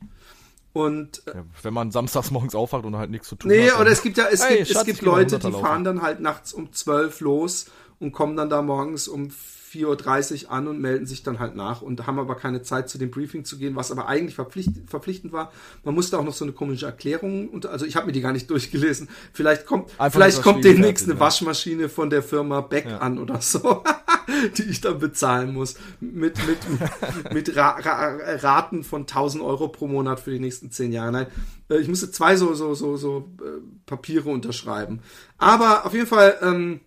Und 0.74 1.22
äh, 1.28 1.36
Ja, 1.38 1.44
wenn 1.62 1.74
man 1.74 1.92
samstags 1.92 2.32
morgens 2.32 2.56
aufwacht 2.56 2.84
und 2.86 2.96
halt 2.98 3.12
nichts 3.12 3.28
zu 3.30 3.36
tun 3.36 3.52
Nee, 3.52 3.68
hat. 3.68 3.76
oder 3.76 3.84
dann- 3.86 3.94
es 3.94 4.02
gibt 4.02 4.18
ja, 4.18 4.26
es 4.32 4.44
Hey, 4.44 4.58
gibt, 4.58 4.70
Schatz, 4.70 4.78
es 4.82 4.86
gibt 4.88 5.02
Leute, 5.04 5.38
100er 5.38 5.48
die 5.56 5.62
fahren 5.62 5.84
dann 5.84 6.02
halt 6.02 6.20
nachts 6.20 6.52
um 6.52 6.74
12 6.74 7.20
los 7.22 7.68
und 8.00 8.12
kommen 8.12 8.36
dann 8.36 8.50
da 8.50 8.62
morgens 8.64 9.08
um 9.08 9.30
4.30 9.74 10.46
Uhr 10.46 10.52
an 10.52 10.68
und 10.68 10.80
melden 10.80 11.06
sich 11.06 11.24
dann 11.24 11.40
halt 11.40 11.56
nach 11.56 11.82
und 11.82 12.06
haben 12.06 12.20
aber 12.20 12.36
keine 12.36 12.62
Zeit 12.62 12.90
zu 12.90 12.98
dem 12.98 13.10
Briefing 13.10 13.44
zu 13.44 13.58
gehen, 13.58 13.76
was 13.76 13.92
aber 13.92 14.08
eigentlich 14.08 14.36
verpflicht, 14.36 14.72
verpflichtend 14.88 15.34
war. 15.34 15.52
Man 15.84 15.96
musste 15.96 16.20
auch 16.20 16.24
noch 16.24 16.34
so 16.34 16.46
eine 16.46 16.52
komische 16.54 16.86
Erklärung, 16.86 17.50
unter, 17.50 17.72
also 17.72 17.86
ich 17.86 17.96
habe 17.96 18.06
mir 18.08 18.12
die 18.12 18.22
gar 18.22 18.34
nicht 18.34 18.50
durchgelesen. 18.50 19.10
Vielleicht 19.34 19.66
kommt, 19.66 19.90
Einfach 20.00 20.12
vielleicht 20.20 20.42
kommt 20.42 20.64
demnächst 20.64 21.06
eine 21.06 21.16
ja. 21.16 21.20
Waschmaschine 21.20 21.90
von 21.90 22.10
der 22.10 22.22
Firma 22.22 22.62
Beck 22.62 22.86
Ja. 22.86 23.00
an 23.00 23.18
oder 23.18 23.42
so, 23.42 23.84
die 24.58 24.64
ich 24.64 24.82
dann 24.82 25.00
bezahlen 25.00 25.54
muss. 25.54 25.76
Mit, 26.00 26.38
mit, 26.48 27.34
mit 27.34 27.56
Ra 27.56 27.72
Ra 27.80 28.18
Raten 28.38 28.84
von 28.84 29.02
1000 29.02 29.44
Euro 29.44 29.70
pro 29.70 29.88
Monat 29.88 30.20
für 30.20 30.32
die 30.32 30.40
nächsten 30.40 30.70
10 30.72 30.92
Jahre. 30.92 31.12
Nein, 31.12 31.28
äh, 31.70 31.78
ich 31.78 31.88
musste 31.88 32.12
zwei 32.12 32.36
so, 32.36 32.54
so, 32.54 32.74
so, 32.76 32.98
so 32.98 33.30
äh, 33.42 33.62
Papiere 33.86 34.30
unterschreiben. 34.30 35.00
Aber 35.38 35.86
auf 35.86 35.94
jeden 35.94 36.08
Fall, 36.08 36.38
ähm, 36.42 36.82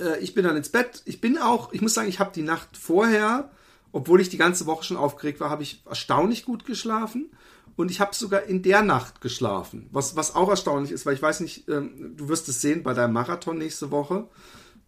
äh, 0.00 0.18
ich 0.20 0.34
bin 0.34 0.44
dann 0.44 0.56
ins 0.56 0.68
Bett. 0.68 1.02
Ich 1.04 1.20
bin 1.20 1.38
auch, 1.38 1.72
ich 1.72 1.80
muss 1.80 1.94
sagen, 1.94 2.08
ich 2.08 2.20
habe 2.20 2.32
die 2.34 2.42
Nacht 2.42 2.76
vorher, 2.76 3.50
obwohl 3.92 4.20
ich 4.20 4.28
die 4.28 4.36
ganze 4.36 4.66
Woche 4.66 4.84
schon 4.84 4.96
aufgeregt 4.96 5.40
war, 5.40 5.50
habe 5.50 5.62
ich 5.62 5.82
erstaunlich 5.86 6.44
gut 6.44 6.66
geschlafen. 6.66 7.30
Und 7.76 7.90
ich 7.90 8.00
habe 8.00 8.14
sogar 8.14 8.44
in 8.44 8.62
der 8.62 8.82
Nacht 8.82 9.20
geschlafen. 9.20 9.88
Was, 9.92 10.16
was 10.16 10.34
auch 10.34 10.48
erstaunlich 10.48 10.92
ist, 10.92 11.04
weil 11.04 11.14
ich 11.14 11.20
weiß 11.20 11.40
nicht, 11.40 11.68
ähm, 11.68 12.14
du 12.16 12.28
wirst 12.28 12.48
es 12.48 12.62
sehen 12.62 12.82
bei 12.82 12.94
deinem 12.94 13.12
Marathon 13.12 13.58
nächste 13.58 13.90
Woche, 13.90 14.28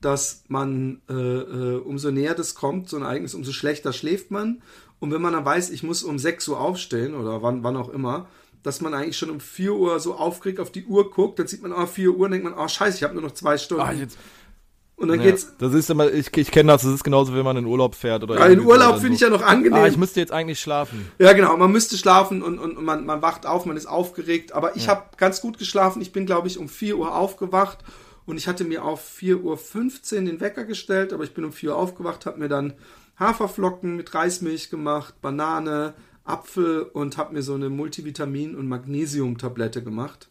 dass 0.00 0.44
man, 0.48 1.02
äh, 1.08 1.12
äh, 1.12 1.76
umso 1.80 2.10
näher 2.10 2.34
das 2.34 2.54
kommt, 2.54 2.88
so 2.88 2.96
ein 2.96 3.02
Ereignis, 3.02 3.34
umso 3.34 3.52
schlechter 3.52 3.92
schläft 3.92 4.30
man. 4.30 4.62
Und 5.00 5.12
wenn 5.12 5.20
man 5.20 5.34
dann 5.34 5.44
weiß, 5.44 5.70
ich 5.70 5.82
muss 5.82 6.02
um 6.02 6.18
6 6.18 6.48
Uhr 6.48 6.60
aufstehen 6.60 7.14
oder 7.14 7.42
wann, 7.42 7.62
wann 7.62 7.76
auch 7.76 7.90
immer, 7.90 8.26
dass 8.62 8.80
man 8.80 8.94
eigentlich 8.94 9.18
schon 9.18 9.30
um 9.30 9.40
4 9.40 9.74
Uhr 9.74 10.00
so 10.00 10.14
aufgeregt 10.14 10.60
auf 10.60 10.72
die 10.72 10.84
Uhr 10.84 11.10
guckt, 11.10 11.38
dann 11.38 11.46
sieht 11.46 11.62
man, 11.62 11.72
ah, 11.72 11.86
4 11.86 12.10
Uhr, 12.10 12.26
und 12.26 12.32
denkt 12.32 12.44
man, 12.44 12.54
ah, 12.54 12.68
scheiße, 12.68 12.96
ich 12.96 13.02
habe 13.02 13.14
nur 13.14 13.22
noch 13.22 13.32
zwei 13.32 13.58
Stunden. 13.58 13.82
Ah, 13.82 13.92
jetzt, 13.92 14.18
und 14.98 15.08
dann 15.08 15.20
ja, 15.20 15.26
geht's. 15.26 15.54
das 15.58 15.74
ist 15.74 15.88
immer, 15.90 16.12
ich, 16.12 16.36
ich 16.36 16.50
kenne 16.50 16.72
das, 16.72 16.82
das 16.82 16.92
ist 16.92 17.04
genauso, 17.04 17.32
wenn 17.32 17.44
man 17.44 17.56
in 17.56 17.66
Urlaub 17.66 17.94
fährt 17.94 18.24
oder 18.24 18.36
Ja, 18.36 18.46
in 18.46 18.60
so, 18.60 18.66
Urlaub 18.66 18.92
dann 18.94 19.00
finde 19.00 19.14
ich 19.14 19.20
so, 19.20 19.26
ja 19.26 19.30
noch 19.30 19.42
angenehm. 19.42 19.78
Ah, 19.78 19.86
ich 19.86 19.96
müsste 19.96 20.18
jetzt 20.18 20.32
eigentlich 20.32 20.58
schlafen. 20.58 21.08
Ja, 21.20 21.32
genau. 21.34 21.56
Man 21.56 21.70
müsste 21.70 21.96
schlafen 21.96 22.42
und, 22.42 22.58
und, 22.58 22.76
und 22.76 22.84
man, 22.84 23.06
man 23.06 23.22
wacht 23.22 23.46
auf, 23.46 23.64
man 23.64 23.76
ist 23.76 23.86
aufgeregt. 23.86 24.52
Aber 24.52 24.74
ich 24.74 24.88
habe 24.88 25.04
ganz 25.16 25.40
gut 25.40 25.56
geschlafen. 25.56 26.02
Ich 26.02 26.12
bin, 26.12 26.26
glaube 26.26 26.48
ich, 26.48 26.58
um 26.58 26.68
4 26.68 26.98
Uhr 26.98 27.14
aufgewacht 27.14 27.78
und 28.26 28.38
ich 28.38 28.48
hatte 28.48 28.64
mir 28.64 28.84
auf 28.84 29.00
4.15 29.20 29.44
Uhr 29.44 30.20
den 30.22 30.40
Wecker 30.40 30.64
gestellt, 30.64 31.12
aber 31.12 31.22
ich 31.22 31.32
bin 31.32 31.44
um 31.44 31.52
4 31.52 31.70
Uhr 31.70 31.76
aufgewacht, 31.76 32.26
habe 32.26 32.40
mir 32.40 32.48
dann 32.48 32.74
Haferflocken 33.20 33.94
mit 33.94 34.12
Reismilch 34.12 34.68
gemacht, 34.68 35.20
Banane, 35.20 35.94
Apfel 36.24 36.82
und 36.82 37.16
habe 37.16 37.34
mir 37.34 37.42
so 37.42 37.54
eine 37.54 37.68
Multivitamin- 37.70 38.56
und 38.56 38.68
Magnesium-Tablette 38.68 39.82
gemacht. 39.84 40.28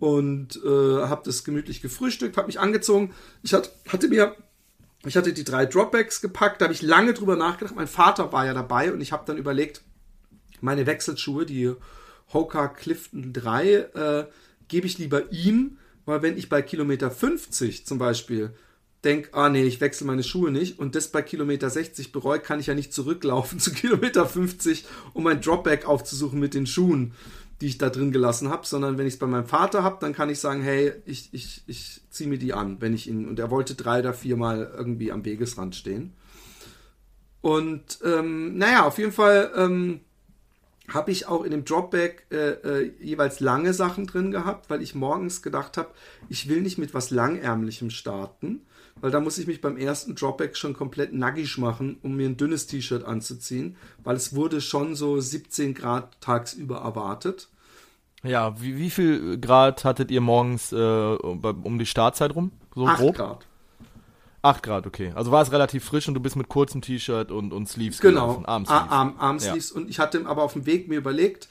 Und 0.00 0.60
äh, 0.64 1.02
habe 1.02 1.22
das 1.24 1.42
gemütlich 1.42 1.80
gefrühstückt, 1.82 2.36
habe 2.36 2.46
mich 2.46 2.60
angezogen. 2.60 3.12
Ich 3.42 3.52
hat, 3.52 3.72
hatte 3.88 4.08
mir 4.08 4.36
ich 5.04 5.16
hatte 5.16 5.32
die 5.32 5.44
drei 5.44 5.64
Dropbacks 5.64 6.20
gepackt, 6.20 6.60
da 6.60 6.64
habe 6.64 6.74
ich 6.74 6.82
lange 6.82 7.14
drüber 7.14 7.36
nachgedacht. 7.36 7.76
Mein 7.76 7.86
Vater 7.86 8.32
war 8.32 8.46
ja 8.46 8.54
dabei 8.54 8.92
und 8.92 9.00
ich 9.00 9.12
habe 9.12 9.24
dann 9.26 9.38
überlegt, 9.38 9.82
meine 10.60 10.86
Wechselschuhe, 10.86 11.46
die 11.46 11.72
Hoka 12.32 12.68
Clifton 12.68 13.32
3, 13.32 13.72
äh, 13.74 14.26
gebe 14.66 14.86
ich 14.86 14.98
lieber 14.98 15.32
ihm, 15.32 15.78
weil 16.04 16.22
wenn 16.22 16.36
ich 16.36 16.48
bei 16.48 16.62
Kilometer 16.62 17.10
50 17.10 17.86
zum 17.86 17.98
Beispiel 17.98 18.52
denk, 19.04 19.30
ah 19.32 19.48
nee, 19.48 19.62
ich 19.62 19.80
wechsle 19.80 20.06
meine 20.06 20.24
Schuhe 20.24 20.50
nicht 20.50 20.80
und 20.80 20.96
das 20.96 21.08
bei 21.08 21.22
Kilometer 21.22 21.70
60 21.70 22.10
bereue, 22.10 22.40
kann 22.40 22.58
ich 22.58 22.66
ja 22.66 22.74
nicht 22.74 22.92
zurücklaufen 22.92 23.60
zu 23.60 23.72
Kilometer 23.72 24.26
50, 24.26 24.84
um 25.14 25.22
mein 25.22 25.40
Dropback 25.40 25.86
aufzusuchen 25.86 26.40
mit 26.40 26.54
den 26.54 26.66
Schuhen, 26.66 27.14
die 27.60 27.66
ich 27.66 27.78
da 27.78 27.90
drin 27.90 28.12
gelassen 28.12 28.50
habe, 28.50 28.66
sondern 28.66 28.98
wenn 28.98 29.06
ich 29.06 29.14
es 29.14 29.18
bei 29.18 29.26
meinem 29.26 29.46
Vater 29.46 29.82
habe, 29.82 29.98
dann 30.00 30.12
kann 30.12 30.30
ich 30.30 30.38
sagen, 30.38 30.62
hey, 30.62 30.92
ich, 31.06 31.30
ich, 31.32 31.64
ich 31.66 32.00
ziehe 32.10 32.28
mir 32.28 32.38
die 32.38 32.52
an, 32.52 32.80
wenn 32.80 32.94
ich 32.94 33.08
ihn, 33.08 33.26
und 33.28 33.38
er 33.38 33.50
wollte 33.50 33.74
drei 33.74 34.00
oder 34.00 34.14
viermal 34.14 34.72
irgendwie 34.76 35.10
am 35.10 35.24
Wegesrand 35.24 35.74
stehen. 35.74 36.12
Und 37.40 37.98
ähm, 38.04 38.58
naja, 38.58 38.84
auf 38.84 38.98
jeden 38.98 39.12
Fall 39.12 39.52
ähm, 39.56 40.00
habe 40.88 41.10
ich 41.10 41.26
auch 41.26 41.44
in 41.44 41.50
dem 41.50 41.64
Dropback 41.64 42.26
äh, 42.30 42.50
äh, 42.50 42.92
jeweils 43.00 43.40
lange 43.40 43.74
Sachen 43.74 44.06
drin 44.06 44.30
gehabt, 44.30 44.70
weil 44.70 44.82
ich 44.82 44.94
morgens 44.94 45.42
gedacht 45.42 45.76
habe, 45.76 45.90
ich 46.28 46.48
will 46.48 46.62
nicht 46.62 46.78
mit 46.78 46.94
was 46.94 47.10
Langärmlichem 47.10 47.90
starten, 47.90 48.62
weil 49.00 49.10
da 49.10 49.20
muss 49.20 49.38
ich 49.38 49.46
mich 49.46 49.60
beim 49.60 49.76
ersten 49.76 50.14
Dropback 50.14 50.56
schon 50.56 50.74
komplett 50.74 51.12
nackig 51.12 51.58
machen, 51.58 51.98
um 52.02 52.16
mir 52.16 52.28
ein 52.28 52.36
dünnes 52.36 52.66
T-Shirt 52.66 53.04
anzuziehen, 53.04 53.76
weil 54.04 54.16
es 54.16 54.34
wurde 54.34 54.60
schon 54.60 54.94
so 54.94 55.20
17 55.20 55.74
Grad 55.74 56.20
tagsüber 56.20 56.78
erwartet. 56.78 57.48
Ja, 58.22 58.60
wie, 58.60 58.76
wie 58.78 58.90
viel 58.90 59.38
Grad 59.38 59.84
hattet 59.84 60.10
ihr 60.10 60.20
morgens 60.20 60.72
äh, 60.72 60.76
um 60.76 61.78
die 61.78 61.86
Startzeit 61.86 62.34
rum? 62.34 62.50
So 62.74 62.86
8 62.86 62.98
grob? 62.98 63.14
Grad. 63.16 63.46
8 64.42 64.62
Grad, 64.62 64.86
okay. 64.86 65.12
Also 65.14 65.30
war 65.30 65.42
es 65.42 65.52
relativ 65.52 65.84
frisch 65.84 66.08
und 66.08 66.14
du 66.14 66.20
bist 66.20 66.36
mit 66.36 66.48
kurzem 66.48 66.80
T-Shirt 66.80 67.30
und, 67.30 67.52
und 67.52 67.68
Sleeves 67.68 68.00
genau. 68.00 68.26
gelaufen. 68.26 68.46
Armsleeves. 68.46 68.90
Arm, 68.90 69.14
Armsleeves. 69.18 69.70
Ja. 69.70 69.76
Und 69.76 69.90
ich 69.90 69.98
hatte 69.98 70.26
aber 70.26 70.42
auf 70.42 70.52
dem 70.52 70.66
Weg 70.66 70.88
mir 70.88 70.98
überlegt, 70.98 71.48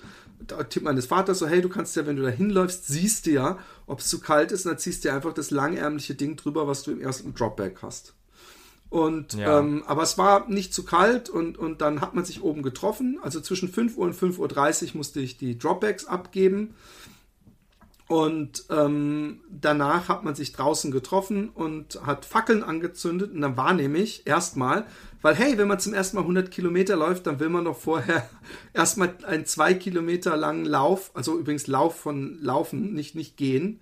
Tipp 0.70 0.84
meines 0.84 1.08
Vaters 1.08 1.40
so, 1.40 1.48
hey, 1.48 1.62
du 1.62 1.70
kannst 1.70 1.96
ja, 1.96 2.06
wenn 2.06 2.16
du 2.16 2.24
da 2.24 2.30
hinläufst, 2.30 2.88
siehst 2.88 3.26
du 3.26 3.32
ja, 3.32 3.60
ob 3.86 4.00
es 4.00 4.08
zu 4.08 4.20
kalt 4.20 4.52
ist, 4.52 4.66
und 4.66 4.72
dann 4.72 4.80
ziehst 4.80 5.04
du 5.04 5.12
einfach 5.12 5.34
das 5.34 5.52
langärmliche 5.52 6.16
Ding 6.16 6.36
drüber, 6.36 6.68
was 6.68 6.84
du 6.84 6.92
im 6.92 7.02
ersten 7.02 7.34
Dropback 7.34 7.82
hast. 7.82 8.14
Und 8.90 9.34
ja. 9.34 9.60
ähm, 9.60 9.84
aber 9.86 10.04
es 10.04 10.18
war 10.18 10.50
nicht 10.50 10.74
zu 10.74 10.86
kalt 10.86 11.30
und, 11.30 11.58
und 11.58 11.82
dann 11.82 12.00
hat 12.00 12.16
man 12.16 12.24
sich 12.24 12.42
oben 12.42 12.64
getroffen. 12.64 13.20
Also 13.22 13.42
zwischen 13.42 13.70
5 13.70 13.98
Uhr 13.98 14.06
und 14.06 14.16
5.30 14.16 14.86
Uhr 14.86 14.98
musste 14.98 15.20
ich 15.20 15.38
die 15.38 15.58
Dropbacks 15.58 16.06
abgeben. 16.06 16.74
Und 18.08 18.64
ähm, 18.70 19.42
danach 19.50 20.08
hat 20.08 20.24
man 20.24 20.34
sich 20.34 20.54
draußen 20.54 20.92
getroffen 20.92 21.50
und 21.50 22.00
hat 22.06 22.24
Fackeln 22.24 22.64
angezündet. 22.64 23.34
Und 23.34 23.42
dann 23.42 23.58
war 23.58 23.74
nämlich 23.74 24.26
erstmal, 24.26 24.86
weil 25.22 25.36
hey, 25.36 25.58
wenn 25.58 25.68
man 25.68 25.80
zum 25.80 25.94
ersten 25.94 26.16
Mal 26.16 26.22
100 26.22 26.50
Kilometer 26.50 26.96
läuft, 26.96 27.28
dann 27.28 27.42
will 27.42 27.50
man 27.50 27.66
doch 27.66 27.78
vorher 27.78 28.30
erstmal 28.74 29.14
einen 29.26 29.46
zwei 29.46 29.74
Kilometer 29.74 30.38
langen 30.38 30.64
Lauf, 30.64 31.12
also 31.16 31.38
übrigens 31.38 31.68
Lauf 31.68 32.00
von 32.00 32.38
Laufen, 32.42 32.94
nicht, 32.94 33.16
nicht 33.16 33.36
gehen, 33.36 33.82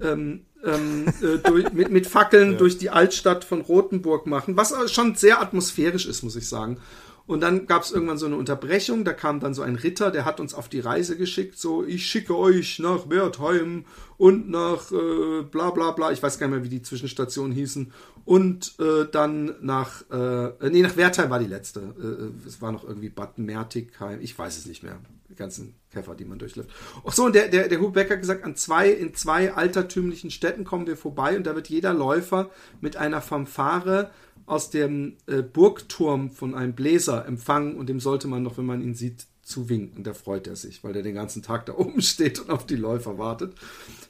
ähm, 0.00 0.44
ähm, 0.64 1.06
äh, 1.20 1.38
durch, 1.38 1.72
mit, 1.72 1.90
mit 1.90 2.06
Fackeln 2.06 2.52
ja. 2.52 2.58
durch 2.58 2.78
die 2.78 2.90
Altstadt 2.90 3.44
von 3.44 3.60
Rothenburg 3.60 4.28
machen, 4.28 4.56
was 4.56 4.72
schon 4.92 5.16
sehr 5.16 5.40
atmosphärisch 5.40 6.06
ist, 6.06 6.22
muss 6.22 6.36
ich 6.36 6.48
sagen. 6.48 6.78
Und 7.26 7.40
dann 7.40 7.66
gab 7.66 7.82
es 7.82 7.90
irgendwann 7.90 8.18
so 8.18 8.26
eine 8.26 8.36
Unterbrechung, 8.36 9.04
da 9.04 9.14
kam 9.14 9.40
dann 9.40 9.54
so 9.54 9.62
ein 9.62 9.76
Ritter, 9.76 10.10
der 10.10 10.26
hat 10.26 10.40
uns 10.40 10.52
auf 10.52 10.68
die 10.68 10.80
Reise 10.80 11.16
geschickt, 11.16 11.58
so 11.58 11.82
ich 11.82 12.06
schicke 12.06 12.36
euch 12.36 12.78
nach 12.80 13.08
Wertheim 13.08 13.86
und 14.18 14.50
nach 14.50 14.92
äh, 14.92 15.42
bla 15.42 15.70
bla 15.70 15.92
bla, 15.92 16.12
ich 16.12 16.22
weiß 16.22 16.38
gar 16.38 16.48
nicht 16.48 16.56
mehr, 16.56 16.64
wie 16.64 16.68
die 16.68 16.82
Zwischenstationen 16.82 17.52
hießen, 17.52 17.92
und 18.26 18.78
äh, 18.78 19.06
dann 19.10 19.54
nach, 19.60 20.02
äh, 20.10 20.68
nee, 20.70 20.82
nach 20.82 20.96
Wertheim 20.96 21.30
war 21.30 21.38
die 21.38 21.46
letzte, 21.46 21.80
äh, 21.80 22.24
äh, 22.24 22.46
es 22.46 22.60
war 22.60 22.72
noch 22.72 22.84
irgendwie 22.84 23.08
Bad 23.08 23.38
Mertigheim, 23.38 24.20
ich 24.20 24.38
weiß 24.38 24.58
es 24.58 24.66
nicht 24.66 24.82
mehr, 24.82 24.98
die 25.28 25.34
ganzen 25.34 25.74
Käfer, 25.90 26.14
die 26.14 26.24
man 26.24 26.38
durchläuft. 26.38 26.70
Ach 27.06 27.12
so, 27.12 27.24
und 27.24 27.34
der, 27.34 27.48
der, 27.48 27.68
der 27.68 27.80
Hubeck 27.80 28.10
hat 28.10 28.20
gesagt, 28.20 28.44
an 28.44 28.56
zwei, 28.56 28.90
in 28.90 29.14
zwei 29.14 29.52
altertümlichen 29.52 30.30
Städten 30.30 30.64
kommen 30.64 30.86
wir 30.86 30.96
vorbei 30.96 31.36
und 31.36 31.46
da 31.46 31.54
wird 31.54 31.68
jeder 31.68 31.94
Läufer 31.94 32.50
mit 32.80 32.96
einer 32.96 33.20
Fanfare 33.20 34.10
aus 34.46 34.70
dem 34.70 35.16
äh, 35.26 35.42
Burgturm 35.42 36.30
von 36.30 36.54
einem 36.54 36.74
Bläser 36.74 37.26
empfangen 37.26 37.76
und 37.76 37.88
dem 37.88 38.00
sollte 38.00 38.28
man 38.28 38.42
noch, 38.42 38.58
wenn 38.58 38.66
man 38.66 38.82
ihn 38.82 38.94
sieht, 38.94 39.26
zuwinken. 39.42 40.04
Da 40.04 40.14
freut 40.14 40.46
er 40.46 40.56
sich, 40.56 40.82
weil 40.84 40.92
der 40.92 41.02
den 41.02 41.14
ganzen 41.14 41.42
Tag 41.42 41.66
da 41.66 41.74
oben 41.76 42.02
steht 42.02 42.40
und 42.40 42.50
auf 42.50 42.66
die 42.66 42.76
Läufer 42.76 43.18
wartet. 43.18 43.54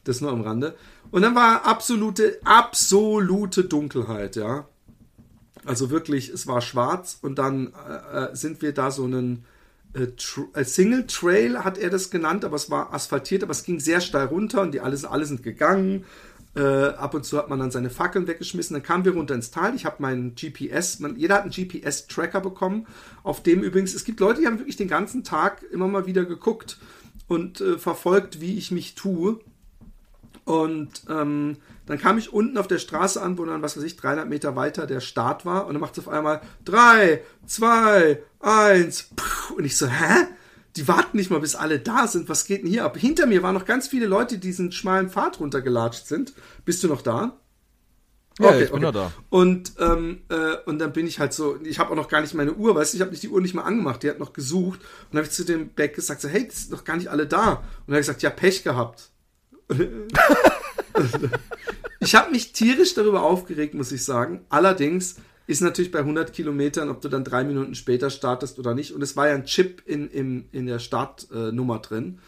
Das 0.05 0.21
nur 0.21 0.31
am 0.31 0.43
Rande. 0.43 0.75
Und 1.11 1.23
dann 1.23 1.35
war 1.35 1.67
absolute, 1.67 2.39
absolute 2.45 3.65
Dunkelheit, 3.65 4.37
ja. 4.37 4.69
Also 5.65 5.91
wirklich, 5.91 6.29
es 6.29 6.47
war 6.47 6.61
schwarz 6.61 7.19
und 7.23 7.39
dann 7.39 7.73
äh, 7.89 8.25
äh 8.27 8.37
sind 8.37 8.61
wir 8.61 8.75
da 8.75 8.91
so 8.91 9.05
einen 9.05 9.45
äh, 9.95 10.09
äh, 10.55 10.65
Single 10.65 11.07
Trail 11.07 11.65
hat 11.65 11.79
er 11.79 11.89
das 11.89 12.11
genannt, 12.11 12.45
aber 12.45 12.57
es 12.57 12.69
war 12.71 12.93
asphaltiert, 12.93 13.43
aber 13.43 13.53
es 13.53 13.63
ging 13.63 13.81
sehr 13.81 14.01
steil 14.01 14.27
runter 14.27 14.61
und 14.61 14.73
die 14.73 14.81
alle, 14.81 14.99
alle 15.09 15.25
sind 15.25 15.43
gegangen 15.43 16.05
äh, 16.57 16.89
ab 16.89 17.15
und 17.15 17.25
zu 17.25 17.39
hat 17.39 17.49
man 17.49 17.59
dann 17.59 17.71
seine 17.71 17.91
Fackeln 17.91 18.27
weggeschmissen. 18.27 18.75
Dann 18.75 18.83
kamen 18.83 19.05
wir 19.05 19.15
runter 19.15 19.35
ins 19.35 19.51
Tal. 19.51 19.75
Ich 19.75 19.85
habe 19.85 19.97
meinen 20.01 20.35
GPS, 20.35 21.01
man, 21.01 21.17
jeder 21.17 21.37
hat 21.37 21.43
einen 21.43 21.51
GPS-Tracker 21.51 22.41
bekommen, 22.41 22.87
auf 23.23 23.43
dem 23.43 23.63
übrigens, 23.63 23.95
es 23.95 24.05
gibt 24.05 24.21
Leute, 24.21 24.41
die 24.41 24.47
haben 24.47 24.59
wirklich 24.59 24.77
den 24.77 24.89
ganzen 24.89 25.25
Tag 25.25 25.63
immer 25.73 25.89
mal 25.89 26.07
wieder 26.07 26.25
geguckt 26.25 26.79
und 27.27 27.61
äh, 27.61 27.79
verfolgt, 27.79 28.41
wie 28.41 28.57
ich 28.57 28.71
mich 28.71 28.95
tue. 28.95 29.41
Und 30.45 31.05
ähm, 31.09 31.57
dann 31.87 31.99
kam 31.99 32.19
ich 32.19 32.33
unten 32.33 32.59
auf 32.59 32.69
der 32.69 32.79
Straße 32.79 33.21
an, 33.21 33.39
wo 33.39 33.45
dann, 33.45 33.63
was 33.63 33.77
weiß 33.77 33.85
ich, 33.85 33.97
300 33.97 34.29
Meter 34.29 34.57
weiter 34.57 34.87
der 34.87 35.01
Start 35.01 35.47
war. 35.47 35.67
Und 35.67 35.75
dann 35.75 35.81
macht 35.81 35.97
es 35.97 36.07
auf 36.07 36.13
einmal 36.13 36.43
3, 36.67 37.23
2, 37.47 38.23
1. 38.41 39.11
Und 39.57 39.65
ich 39.65 39.77
so, 39.77 39.87
hä? 39.87 40.27
Die 40.77 40.89
warten 40.89 41.17
nicht 41.17 41.31
mal, 41.31 41.41
bis 41.41 41.55
alle 41.55 41.79
da 41.79 42.07
sind. 42.07 42.29
Was 42.29 42.47
geht 42.47 42.63
denn 42.63 42.71
hier 42.71 42.85
ab? 42.85 42.97
Hinter 42.97 43.27
mir 43.27 43.43
waren 43.43 43.55
noch 43.55 43.65
ganz 43.65 43.87
viele 43.87 44.07
Leute, 44.07 44.39
die 44.39 44.49
diesen 44.49 44.73
schmalen 44.73 45.09
Pfad 45.09 45.39
runtergelatscht 45.41 46.07
sind. 46.07 46.33
Bist 46.65 46.83
du 46.83 46.89
noch 46.89 47.03
da? 47.03 47.39
Ja, 48.41 48.49
okay, 48.49 48.65
ich 48.65 48.73
bin 48.73 48.85
okay. 48.85 48.99
da. 48.99 49.13
Und, 49.31 49.75
ähm, 49.79 50.23
äh, 50.29 50.57
und 50.67 50.81
dann 50.81 50.93
bin 50.93 51.07
ich 51.07 51.21
halt 51.21 51.33
so, 51.33 51.57
ich 51.63 51.79
habe 51.79 51.93
auch 51.93 51.97
noch 51.97 52.09
gar 52.09 52.21
nicht 52.21 52.35
meine 52.35 52.53
Uhr, 52.55 52.75
weißt 52.75 52.93
du, 52.93 52.97
ich 52.97 53.01
habe 53.01 53.13
nicht 53.13 53.23
die 53.23 53.29
Uhr 53.29 53.41
nicht 53.41 53.55
mal 53.55 53.63
angemacht, 53.63 54.03
die 54.03 54.11
hat 54.11 54.19
noch 54.19 54.33
gesucht. 54.33 54.81
Und 54.81 55.13
dann 55.13 55.19
habe 55.19 55.29
ich 55.29 55.33
zu 55.33 55.45
dem 55.45 55.69
Beck 55.69 55.95
gesagt, 55.95 56.21
so, 56.21 56.29
hey, 56.29 56.49
das 56.49 56.63
sind 56.63 56.73
doch 56.73 56.83
gar 56.83 56.97
nicht 56.97 57.09
alle 57.09 57.29
da. 57.29 57.53
Und 57.53 57.63
dann 57.87 57.95
habe 57.95 58.01
ich 58.01 58.07
gesagt, 58.07 58.23
ja, 58.23 58.31
Pech 58.31 58.65
gehabt. 58.65 59.11
ich 62.01 62.15
habe 62.15 62.33
mich 62.33 62.53
tierisch 62.53 62.95
darüber 62.95 63.23
aufgeregt, 63.23 63.75
muss 63.75 63.93
ich 63.93 64.05
sagen. 64.05 64.45
Allerdings 64.49 65.17
ist 65.47 65.61
natürlich 65.61 65.91
bei 65.91 66.01
100 66.01 66.33
Kilometern, 66.33 66.89
ob 66.89 67.01
du 67.01 67.09
dann 67.09 67.25
drei 67.25 67.45
Minuten 67.45 67.75
später 67.75 68.11
startest 68.11 68.59
oder 68.59 68.75
nicht. 68.75 68.95
Und 68.95 69.03
es 69.03 69.17
war 69.17 69.29
ja 69.29 69.35
ein 69.35 69.45
Chip 69.45 69.83
in, 69.87 70.09
in, 70.09 70.49
in 70.53 70.67
der 70.67 70.79
Startnummer 70.79 71.77
äh, 71.77 71.81
drin. 71.81 72.19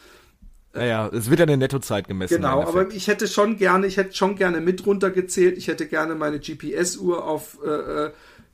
Naja, 0.75 1.09
es 1.09 1.31
wird 1.31 1.41
ja 1.41 1.47
eine 1.47 1.57
Nettozeit 1.57 2.07
gemessen. 2.07 2.37
Genau, 2.37 2.63
aber 2.63 2.91
ich 2.91 3.09
hätte 3.09 3.27
schon 3.29 3.57
gerne, 3.57 3.87
ich 3.87 3.97
hätte 3.97 4.15
schon 4.15 4.37
gerne 4.37 4.61
mit 4.61 4.85
runtergezählt. 4.85 5.57
Ich 5.57 5.69
hätte 5.69 5.87
gerne 5.87 6.15
meine 6.15 6.39
GPS-Uhr 6.39 7.25
auf 7.25 7.59
äh, 7.65 7.69
äh, 7.71 8.11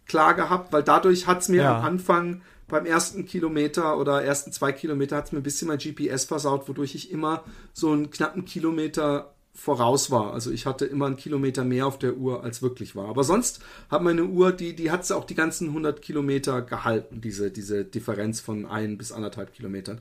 klar 0.06 0.34
gehabt, 0.34 0.72
weil 0.72 0.84
dadurch 0.84 1.26
hat 1.26 1.42
es 1.42 1.48
mir 1.48 1.62
ja. 1.62 1.78
am 1.78 1.84
Anfang 1.84 2.42
beim 2.68 2.86
ersten 2.86 3.26
Kilometer 3.26 3.98
oder 3.98 4.22
ersten 4.22 4.52
zwei 4.52 4.72
Kilometer 4.72 5.16
hat 5.16 5.26
es 5.26 5.32
mir 5.32 5.40
ein 5.40 5.42
bisschen 5.42 5.68
mein 5.68 5.78
GPS 5.78 6.24
versaut, 6.24 6.68
wodurch 6.68 6.94
ich 6.94 7.10
immer 7.10 7.44
so 7.72 7.90
einen 7.90 8.10
knappen 8.10 8.44
Kilometer 8.44 9.31
voraus 9.54 10.10
war. 10.10 10.32
Also 10.32 10.50
ich 10.50 10.66
hatte 10.66 10.86
immer 10.86 11.06
einen 11.06 11.16
Kilometer 11.16 11.64
mehr 11.64 11.86
auf 11.86 11.98
der 11.98 12.16
Uhr, 12.16 12.42
als 12.42 12.62
wirklich 12.62 12.96
war. 12.96 13.08
Aber 13.08 13.22
sonst 13.22 13.60
hat 13.90 14.02
meine 14.02 14.24
Uhr, 14.24 14.52
die, 14.52 14.74
die 14.74 14.90
hat 14.90 15.04
sie 15.04 15.16
auch 15.16 15.24
die 15.24 15.34
ganzen 15.34 15.68
100 15.68 16.00
Kilometer 16.00 16.62
gehalten, 16.62 17.20
diese, 17.20 17.50
diese 17.50 17.84
Differenz 17.84 18.40
von 18.40 18.66
ein 18.66 18.96
bis 18.96 19.12
anderthalb 19.12 19.52
Kilometern. 19.52 20.00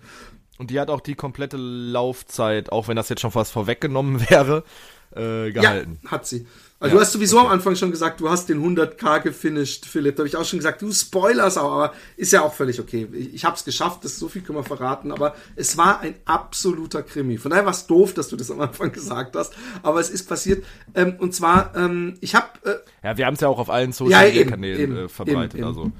Und 0.57 0.71
die 0.71 0.79
hat 0.79 0.89
auch 0.89 1.01
die 1.01 1.15
komplette 1.15 1.57
Laufzeit, 1.57 2.71
auch 2.71 2.87
wenn 2.87 2.95
das 2.95 3.09
jetzt 3.09 3.21
schon 3.21 3.31
fast 3.31 3.51
vorweggenommen 3.51 4.21
wäre, 4.29 4.63
äh, 5.11 5.51
gehalten. 5.51 5.99
Ja, 6.03 6.11
hat 6.11 6.27
sie. 6.27 6.47
Also 6.81 6.95
ja, 6.95 6.99
du 6.99 7.05
hast 7.05 7.11
sowieso 7.11 7.37
okay. 7.37 7.45
am 7.45 7.51
Anfang 7.53 7.75
schon 7.75 7.91
gesagt, 7.91 8.21
du 8.21 8.29
hast 8.29 8.49
den 8.49 8.59
100k 8.59 9.19
gefinisht, 9.19 9.85
Philipp. 9.85 10.15
Da 10.15 10.21
habe 10.21 10.27
ich 10.27 10.35
auch 10.35 10.45
schon 10.45 10.57
gesagt, 10.57 10.81
du 10.81 10.91
spoilerst 10.91 11.59
auch, 11.59 11.71
aber 11.71 11.93
ist 12.17 12.33
ja 12.33 12.41
auch 12.41 12.55
völlig 12.55 12.79
okay. 12.79 13.07
Ich, 13.13 13.35
ich 13.35 13.45
habe 13.45 13.55
es 13.55 13.63
geschafft, 13.63 14.03
das 14.03 14.17
so 14.17 14.27
viel 14.27 14.41
können 14.41 14.57
wir 14.57 14.63
verraten, 14.63 15.11
aber 15.11 15.35
es 15.55 15.77
war 15.77 15.99
ein 15.99 16.15
absoluter 16.25 17.03
Krimi. 17.03 17.37
Von 17.37 17.51
daher 17.51 17.65
war 17.65 17.71
es 17.71 17.85
doof, 17.85 18.15
dass 18.15 18.29
du 18.29 18.35
das 18.35 18.49
am 18.49 18.59
Anfang 18.61 18.91
gesagt 18.93 19.35
hast, 19.35 19.53
aber 19.83 19.99
es 19.99 20.09
ist 20.09 20.27
passiert. 20.27 20.65
Ähm, 20.95 21.17
und 21.19 21.35
zwar, 21.35 21.71
ähm, 21.75 22.17
ich 22.19 22.33
habe... 22.33 22.47
Äh, 22.65 23.07
ja, 23.07 23.15
wir 23.15 23.27
haben 23.27 23.35
es 23.35 23.41
ja 23.41 23.47
auch 23.47 23.59
auf 23.59 23.69
allen 23.69 23.91
Social-Media-Kanälen 23.91 24.95
ja, 24.95 25.03
äh, 25.03 25.07
verbreitet, 25.07 25.59
eben, 25.59 25.67
also... 25.67 25.91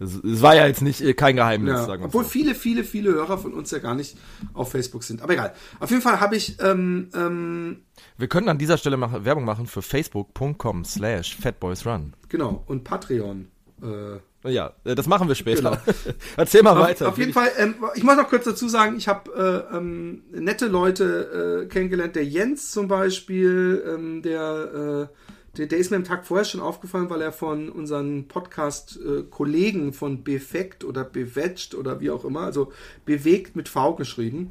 Es 0.00 0.42
war 0.42 0.54
ja 0.54 0.66
jetzt 0.66 0.82
nicht 0.82 1.00
äh, 1.00 1.14
kein 1.14 1.36
Geheimnis, 1.36 1.72
ja, 1.72 1.86
sagen 1.86 2.02
wir 2.02 2.06
Obwohl 2.06 2.24
so. 2.24 2.30
viele, 2.30 2.54
viele, 2.54 2.84
viele 2.84 3.12
Hörer 3.12 3.38
von 3.38 3.54
uns 3.54 3.70
ja 3.70 3.78
gar 3.78 3.94
nicht 3.94 4.16
auf 4.54 4.70
Facebook 4.70 5.02
sind. 5.02 5.22
Aber 5.22 5.32
egal. 5.32 5.54
Auf 5.80 5.90
jeden 5.90 6.02
Fall 6.02 6.20
habe 6.20 6.36
ich. 6.36 6.56
Ähm, 6.60 7.08
ähm, 7.14 7.82
wir 8.16 8.28
können 8.28 8.48
an 8.48 8.58
dieser 8.58 8.78
Stelle 8.78 8.96
mach, 8.96 9.24
Werbung 9.24 9.44
machen 9.44 9.66
für 9.66 9.82
facebook.com 9.82 10.84
slash 10.84 11.36
fatboysrun. 11.36 12.14
Genau. 12.28 12.62
Und 12.66 12.84
Patreon. 12.84 13.48
Äh, 13.82 14.18
ja, 14.44 14.72
äh, 14.84 14.94
das 14.94 15.06
machen 15.06 15.28
wir 15.28 15.34
später. 15.34 15.70
Genau. 15.70 15.96
Erzähl 16.36 16.62
mal 16.62 16.72
auf, 16.72 16.78
weiter. 16.78 17.08
Auf 17.08 17.18
jeden 17.18 17.32
Fall, 17.32 17.50
ähm, 17.58 17.74
ich 17.94 18.04
muss 18.04 18.16
noch 18.16 18.28
kurz 18.28 18.44
dazu 18.44 18.68
sagen, 18.68 18.96
ich 18.96 19.08
habe 19.08 19.66
äh, 19.72 19.76
ähm, 19.76 20.22
nette 20.30 20.66
Leute 20.66 21.64
äh, 21.64 21.68
kennengelernt. 21.68 22.14
Der 22.16 22.24
Jens 22.24 22.70
zum 22.70 22.88
Beispiel, 22.88 23.82
ähm, 23.86 24.22
der 24.22 25.08
äh, 25.10 25.27
der, 25.58 25.66
der 25.66 25.78
ist 25.78 25.90
mir 25.90 25.96
am 25.96 26.04
Tag 26.04 26.24
vorher 26.24 26.44
schon 26.44 26.60
aufgefallen, 26.60 27.10
weil 27.10 27.20
er 27.20 27.32
von 27.32 27.68
unseren 27.68 28.28
Podcast-Kollegen 28.28 29.92
von 29.92 30.22
Befekt 30.22 30.84
oder 30.84 31.02
Bewetscht 31.04 31.74
oder 31.74 31.98
wie 32.00 32.10
auch 32.10 32.24
immer, 32.24 32.42
also 32.42 32.72
bewegt 33.04 33.56
mit 33.56 33.68
V 33.68 33.94
geschrieben, 33.94 34.50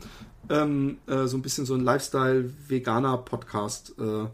ähm, 0.49 0.97
äh, 1.07 1.27
so 1.27 1.37
ein 1.37 1.41
bisschen 1.41 1.65
so 1.65 1.75
ein 1.75 1.81
Lifestyle-Veganer-Podcast. 1.81 3.95
Äh, 3.99 4.27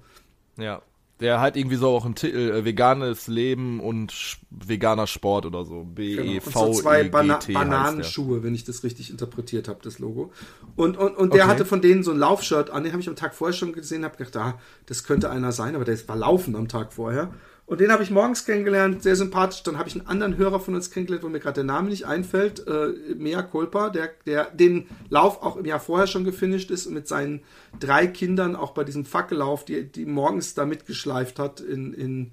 ja. 0.61 0.81
Der 1.19 1.39
hat 1.39 1.55
irgendwie 1.55 1.75
so 1.75 1.89
auch 1.89 2.05
einen 2.05 2.15
Titel, 2.15 2.51
äh, 2.51 2.65
veganes 2.65 3.27
Leben 3.27 3.79
und 3.79 4.37
veganer 4.49 5.07
Sport 5.07 5.45
oder 5.45 5.63
so. 5.63 5.83
B 5.83 6.15
Genau. 6.15 6.31
E 6.33 6.39
V 6.41 6.73
zwei 6.73 7.03
E 7.03 7.09
Bana 7.09 7.37
G 7.37 7.53
T 7.53 7.53
heißt 7.53 7.53
der. 7.53 7.53
Bananenschuhe, 7.53 8.43
wenn 8.43 8.55
ich 8.55 8.65
das 8.65 8.83
richtig 8.83 9.09
interpretiert 9.11 9.67
habe, 9.67 9.79
das 9.83 9.99
Logo. 9.99 10.31
Und, 10.75 10.97
und, 10.97 11.15
und 11.15 11.33
der 11.33 11.43
Okay. 11.43 11.51
hatte 11.51 11.65
von 11.65 11.81
denen 11.81 12.03
so 12.03 12.11
ein 12.11 12.17
Laufshirt 12.17 12.71
an, 12.71 12.83
den 12.83 12.91
habe 12.91 13.01
ich 13.01 13.07
am 13.07 13.15
Tag 13.15 13.35
vorher 13.35 13.53
schon 13.53 13.73
gesehen, 13.73 14.03
habe 14.03 14.17
gedacht, 14.17 14.35
ah, 14.37 14.59
das 14.87 15.03
könnte 15.03 15.29
einer 15.29 15.51
sein, 15.51 15.75
aber 15.75 15.85
der 15.85 15.97
war 16.07 16.15
laufen 16.15 16.55
am 16.55 16.67
Tag 16.67 16.91
vorher. 16.91 17.31
Und 17.65 17.79
den 17.79 17.91
habe 17.91 18.03
ich 18.03 18.11
morgens 18.11 18.45
kennengelernt, 18.45 19.03
sehr 19.03 19.15
sympathisch. 19.15 19.63
Dann 19.63 19.77
habe 19.77 19.87
ich 19.87 19.95
einen 19.95 20.07
anderen 20.07 20.37
Hörer 20.37 20.59
von 20.59 20.75
uns 20.75 20.91
kennengelernt, 20.91 21.23
wo 21.23 21.29
mir 21.29 21.39
gerade 21.39 21.55
der 21.55 21.63
Name 21.63 21.89
nicht 21.89 22.05
einfällt, 22.05 22.67
äh, 22.67 23.15
Mea 23.15 23.41
Culpa, 23.41 23.89
der, 23.89 24.11
der 24.25 24.49
den 24.51 24.87
Lauf 25.09 25.41
auch 25.41 25.55
im 25.55 25.65
Jahr 25.65 25.79
vorher 25.79 26.07
schon 26.07 26.25
gefinisht 26.25 26.71
ist 26.71 26.87
und 26.87 26.93
mit 26.93 27.07
seinen 27.07 27.41
drei 27.79 28.07
Kindern 28.07 28.57
auch 28.57 28.71
bei 28.71 28.83
diesem 28.83 29.05
Fackellauf, 29.05 29.63
die, 29.63 29.85
die 29.85 30.05
morgens 30.05 30.55
da 30.55 30.65
mitgeschleift 30.65 31.39
hat 31.39 31.61
in, 31.61 31.93
in 31.93 32.31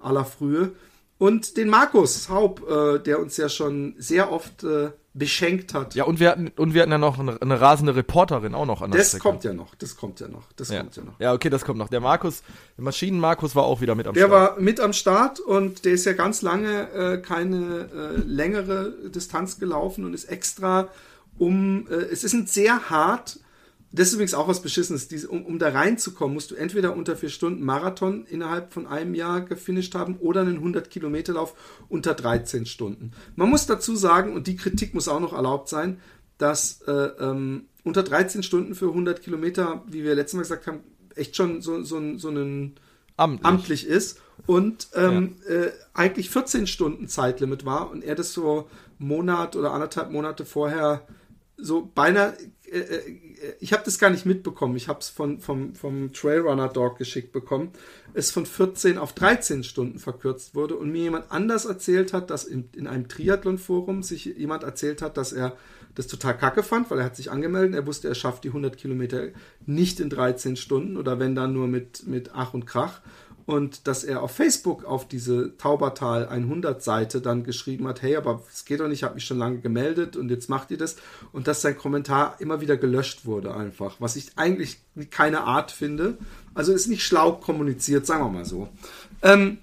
aller 0.00 0.24
Frühe. 0.24 0.72
Und 1.22 1.56
den 1.56 1.68
Markus 1.68 2.28
Haub, 2.28 2.68
äh, 2.68 2.98
der 2.98 3.20
uns 3.20 3.36
ja 3.36 3.48
schon 3.48 3.94
sehr 3.98 4.32
oft 4.32 4.64
äh, 4.64 4.90
beschenkt 5.14 5.72
hat. 5.72 5.94
Ja, 5.94 6.02
und 6.04 6.18
wir 6.18 6.30
hatten, 6.30 6.50
und 6.56 6.74
wir 6.74 6.82
hatten 6.82 6.90
ja 6.90 6.98
noch 6.98 7.18
eine, 7.18 7.40
eine 7.40 7.60
rasende 7.60 7.94
Reporterin 7.94 8.54
auch 8.56 8.66
noch 8.66 8.82
an 8.82 8.90
der 8.90 8.98
das 8.98 9.08
Strecke. 9.10 9.22
kommt 9.22 9.44
ja 9.44 9.52
noch, 9.52 9.74
das 9.76 9.96
kommt 9.96 10.18
ja 10.20 10.26
noch, 10.26 10.50
das 10.56 10.70
Ja. 10.70 10.80
kommt 10.80 10.96
ja 10.96 11.04
noch. 11.04 11.20
ja, 11.20 11.32
okay, 11.32 11.48
das 11.48 11.64
kommt 11.64 11.78
noch. 11.78 11.88
Der 11.90 12.00
Markus, 12.00 12.42
der 12.76 12.84
Maschinen-Markus 12.84 13.54
war 13.54 13.64
auch 13.64 13.80
wieder 13.80 13.94
mit 13.94 14.06
am 14.08 14.14
Der 14.14 14.26
Start. 14.26 14.32
war 14.56 14.60
mit 14.60 14.80
am 14.80 14.92
Start 14.92 15.38
und 15.38 15.84
der 15.84 15.92
ist 15.92 16.06
ja 16.06 16.14
ganz 16.14 16.42
lange 16.42 16.90
äh, 16.92 17.18
keine 17.18 17.88
äh, 17.94 18.16
längere 18.26 18.92
Distanz 19.14 19.60
gelaufen 19.60 20.04
und 20.04 20.14
ist 20.14 20.24
extra 20.24 20.88
um, 21.38 21.86
äh, 21.88 21.94
es 21.94 22.24
ist 22.24 22.32
ein 22.32 22.46
sehr 22.46 22.90
hart, 22.90 23.38
das 23.92 24.08
ist 24.08 24.14
übrigens 24.14 24.34
auch 24.34 24.48
was 24.48 24.62
Beschissenes, 24.62 25.06
diese, 25.08 25.28
um, 25.28 25.44
um 25.44 25.58
da 25.58 25.68
reinzukommen, 25.68 26.34
musst 26.34 26.50
du 26.50 26.54
entweder 26.54 26.96
unter 26.96 27.14
vier 27.16 27.28
Stunden 27.28 27.62
Marathon 27.62 28.24
innerhalb 28.26 28.72
von 28.72 28.86
einem 28.86 29.14
Jahr 29.14 29.42
gefinisht 29.42 29.94
haben 29.94 30.16
oder 30.18 30.40
einen 30.40 30.56
100 30.56 30.90
Kilometer 30.90 31.34
Lauf 31.34 31.54
unter 31.88 32.14
13 32.14 32.64
Stunden. 32.66 33.12
Man 33.36 33.50
muss 33.50 33.66
dazu 33.66 33.94
sagen, 33.94 34.32
und 34.34 34.46
die 34.46 34.56
Kritik 34.56 34.94
muss 34.94 35.08
auch 35.08 35.20
noch 35.20 35.32
erlaubt 35.34 35.68
sein, 35.68 36.00
dass 36.38 36.80
äh, 36.88 36.90
ähm, 36.92 37.66
unter 37.84 38.02
13 38.02 38.42
Stunden 38.42 38.74
für 38.74 38.88
100 38.88 39.20
Kilometer, 39.22 39.84
wie 39.88 40.02
wir 40.04 40.14
letztes 40.14 40.34
Mal 40.36 40.42
gesagt 40.42 40.66
haben, 40.66 40.80
echt 41.14 41.36
schon 41.36 41.60
so, 41.60 41.82
so, 41.84 41.98
ein- 41.98 42.18
so 42.18 42.28
einen 42.28 42.76
Amtlich. 43.18 43.44
amtlich 43.46 43.86
ist 43.86 44.20
und 44.46 44.88
ähm, 44.94 45.36
äh, 45.46 45.68
eigentlich 45.92 46.30
14 46.30 46.66
Stunden 46.66 47.08
Zeitlimit 47.08 47.66
war 47.66 47.90
und 47.90 48.02
er 48.02 48.14
das 48.14 48.32
so 48.32 48.68
Monat 48.98 49.54
oder 49.54 49.72
anderthalb 49.72 50.10
Monate 50.10 50.46
vorher 50.46 51.06
so 51.58 51.88
beinahe, 51.94 52.34
äh, 52.64 52.78
äh, 52.78 53.18
ich 53.60 53.72
habe 53.72 53.82
das 53.84 53.98
gar 53.98 54.10
nicht 54.10 54.26
mitbekommen, 54.26 54.76
ich 54.76 54.88
habe 54.88 55.00
es 55.00 55.08
von, 55.08 55.40
vom, 55.40 55.74
vom 55.74 56.12
Trailrunner 56.12 56.68
Dog 56.68 56.98
geschickt 56.98 57.32
bekommen, 57.32 57.70
es 58.14 58.30
von 58.30 58.46
14 58.46 58.98
auf 58.98 59.12
13 59.12 59.64
Stunden 59.64 59.98
verkürzt 59.98 60.54
wurde 60.54 60.76
und 60.76 60.90
mir 60.90 61.02
jemand 61.02 61.30
anders 61.30 61.64
erzählt 61.64 62.12
hat, 62.12 62.30
dass 62.30 62.44
in, 62.44 62.68
in 62.74 62.86
einem 62.86 63.08
Triathlon-Forum 63.08 64.02
sich 64.02 64.24
jemand 64.24 64.62
erzählt 64.62 65.02
hat, 65.02 65.16
dass 65.16 65.32
er 65.32 65.56
das 65.94 66.06
total 66.06 66.36
kacke 66.36 66.62
fand, 66.62 66.90
weil 66.90 66.98
er 66.98 67.04
hat 67.04 67.16
sich 67.16 67.30
angemeldet, 67.30 67.74
er 67.74 67.86
wusste, 67.86 68.08
er 68.08 68.14
schafft 68.14 68.44
die 68.44 68.48
100 68.48 68.76
Kilometer 68.76 69.28
nicht 69.66 70.00
in 70.00 70.08
13 70.08 70.56
Stunden 70.56 70.96
oder 70.96 71.18
wenn 71.18 71.34
dann 71.34 71.52
nur 71.52 71.68
mit, 71.68 72.06
mit 72.06 72.30
Ach 72.34 72.54
und 72.54 72.66
Krach 72.66 73.00
und 73.46 73.86
dass 73.86 74.04
er 74.04 74.22
auf 74.22 74.32
Facebook 74.32 74.84
auf 74.84 75.08
diese 75.08 75.56
Taubertal 75.56 76.28
100 76.28 76.82
Seite 76.82 77.20
dann 77.20 77.44
geschrieben 77.44 77.88
hat, 77.88 78.02
hey, 78.02 78.16
aber 78.16 78.42
es 78.52 78.64
geht 78.64 78.80
doch 78.80 78.88
nicht, 78.88 79.00
ich 79.00 79.04
habe 79.04 79.14
mich 79.14 79.24
schon 79.24 79.38
lange 79.38 79.58
gemeldet 79.58 80.16
und 80.16 80.30
jetzt 80.30 80.48
macht 80.48 80.70
ihr 80.70 80.78
das 80.78 80.96
und 81.32 81.46
dass 81.46 81.62
sein 81.62 81.76
Kommentar 81.76 82.36
immer 82.38 82.60
wieder 82.60 82.76
gelöscht 82.76 83.24
wurde 83.24 83.54
einfach, 83.54 83.96
was 83.98 84.16
ich 84.16 84.32
eigentlich 84.36 84.78
keine 85.10 85.42
Art 85.42 85.72
finde. 85.72 86.18
Also 86.54 86.72
ist 86.72 86.86
nicht 86.86 87.04
schlau 87.04 87.32
kommuniziert, 87.32 88.06
sagen 88.06 88.24
wir 88.24 88.30
mal 88.30 88.44
so. 88.44 88.68
Ähm, 89.22 89.58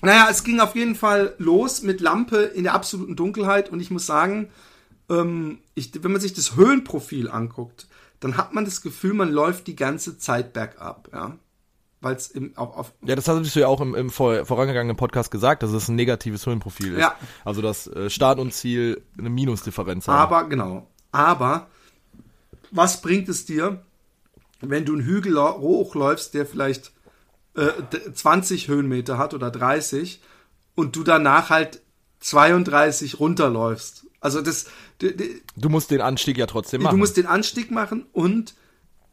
naja, 0.00 0.28
es 0.30 0.44
ging 0.44 0.60
auf 0.60 0.76
jeden 0.76 0.94
Fall 0.94 1.34
los 1.38 1.82
mit 1.82 2.00
Lampe 2.00 2.36
in 2.38 2.64
der 2.64 2.74
absoluten 2.74 3.16
Dunkelheit 3.16 3.70
und 3.70 3.80
ich 3.80 3.90
muss 3.90 4.06
sagen, 4.06 4.48
ähm, 5.08 5.58
ich, 5.74 5.92
wenn 6.02 6.12
man 6.12 6.20
sich 6.20 6.34
das 6.34 6.56
Höhenprofil 6.56 7.28
anguckt, 7.30 7.86
dann 8.20 8.36
hat 8.36 8.52
man 8.52 8.64
das 8.64 8.82
Gefühl, 8.82 9.14
man 9.14 9.30
läuft 9.30 9.66
die 9.66 9.76
ganze 9.76 10.18
Zeit 10.18 10.52
bergab, 10.52 11.08
ja. 11.12 11.38
Weil 12.00 12.14
es 12.14 12.32
auf, 12.54 12.76
auf 12.76 12.92
Ja, 13.02 13.16
das 13.16 13.26
hattest 13.26 13.56
du 13.56 13.60
ja 13.60 13.66
auch 13.66 13.80
im, 13.80 13.94
im 13.96 14.10
vor, 14.10 14.46
vorangegangenen 14.46 14.96
Podcast 14.96 15.30
gesagt, 15.32 15.62
dass 15.64 15.72
es 15.72 15.88
ein 15.88 15.96
negatives 15.96 16.46
Höhenprofil 16.46 16.92
ist. 16.94 17.00
Ja. 17.00 17.16
Also 17.44 17.60
dass 17.60 17.86
äh, 17.88 18.08
Start 18.08 18.38
und 18.38 18.52
Ziel 18.54 19.02
eine 19.18 19.30
Minusdifferenz 19.30 20.06
haben. 20.06 20.16
Aber, 20.18 20.44
genau. 20.48 20.86
Aber, 21.10 21.66
was 22.70 23.00
bringt 23.00 23.28
es 23.28 23.46
dir, 23.46 23.82
wenn 24.60 24.84
du 24.84 24.92
einen 24.94 25.02
Hügel 25.04 25.38
hochläufst, 25.40 26.34
der 26.34 26.46
vielleicht 26.46 26.92
äh, 27.56 27.66
d- 27.92 28.12
20 28.12 28.68
Höhenmeter 28.68 29.18
hat 29.18 29.34
oder 29.34 29.50
30 29.50 30.20
und 30.76 30.94
du 30.94 31.02
danach 31.02 31.50
halt 31.50 31.80
32 32.20 33.18
runterläufst? 33.20 34.06
Also 34.20 34.40
das, 34.42 34.66
Du 35.56 35.68
musst 35.68 35.90
den 35.92 36.00
Anstieg 36.00 36.38
ja 36.38 36.46
trotzdem 36.46 36.82
machen. 36.82 36.94
du 36.94 36.98
musst 36.98 37.16
den 37.16 37.26
Anstieg 37.26 37.70
machen 37.70 38.06
und 38.12 38.54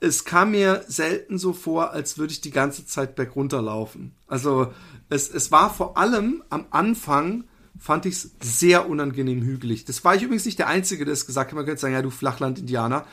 es 0.05 0.23
kam 0.23 0.51
mir 0.51 0.85
selten 0.87 1.39
so 1.39 1.51
vor, 1.51 1.91
als 1.91 2.19
würde 2.19 2.31
ich 2.31 2.39
die 2.39 2.51
ganze 2.51 2.85
Zeit 2.85 3.15
bergunter 3.15 3.61
laufen. 3.61 4.13
Also 4.27 4.71
es, 5.09 5.29
es 5.29 5.51
war 5.51 5.73
vor 5.73 5.97
allem 5.97 6.43
am 6.49 6.67
Anfang, 6.69 7.45
fand 7.79 8.05
ich 8.05 8.13
es 8.13 8.31
sehr 8.39 8.87
unangenehm 8.87 9.41
hügelig. 9.41 9.83
Das 9.85 10.05
war 10.05 10.15
ich 10.15 10.21
übrigens 10.21 10.45
nicht 10.45 10.59
der 10.59 10.67
Einzige, 10.67 11.05
der 11.05 11.13
es 11.13 11.25
gesagt 11.25 11.49
hat. 11.49 11.55
Man 11.55 11.65
könnte 11.65 11.81
sagen, 11.81 11.95
ja, 11.95 12.03
du 12.03 12.11
Flachland-Indianer. 12.11 13.05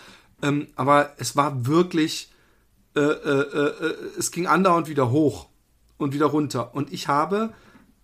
Ähm, 0.43 0.69
aber 0.77 1.15
es 1.17 1.35
war 1.35 1.67
wirklich, 1.67 2.31
äh, 2.95 3.01
äh, 3.01 3.41
äh, 3.41 3.87
äh, 3.87 3.95
es 4.19 4.31
ging 4.31 4.47
andauernd 4.47 4.89
wieder 4.89 5.11
hoch 5.11 5.49
und 5.97 6.13
wieder 6.13 6.27
runter. 6.27 6.75
Und 6.75 6.93
ich 6.93 7.09
habe 7.09 7.55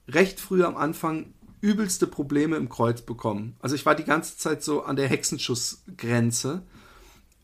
recht 0.09 0.41
früh 0.41 0.65
am 0.65 0.79
Anfang 0.79 1.35
übelste 1.61 2.07
Probleme 2.07 2.57
im 2.57 2.71
Kreuz 2.71 3.03
bekommen. 3.03 3.55
Also 3.61 3.75
ich 3.75 3.85
war 3.85 3.95
die 3.95 4.05
ganze 4.05 4.39
Zeit 4.39 4.63
so 4.63 4.83
an 4.83 4.97
der 4.97 5.09
Hexenschussgrenze 5.09 6.63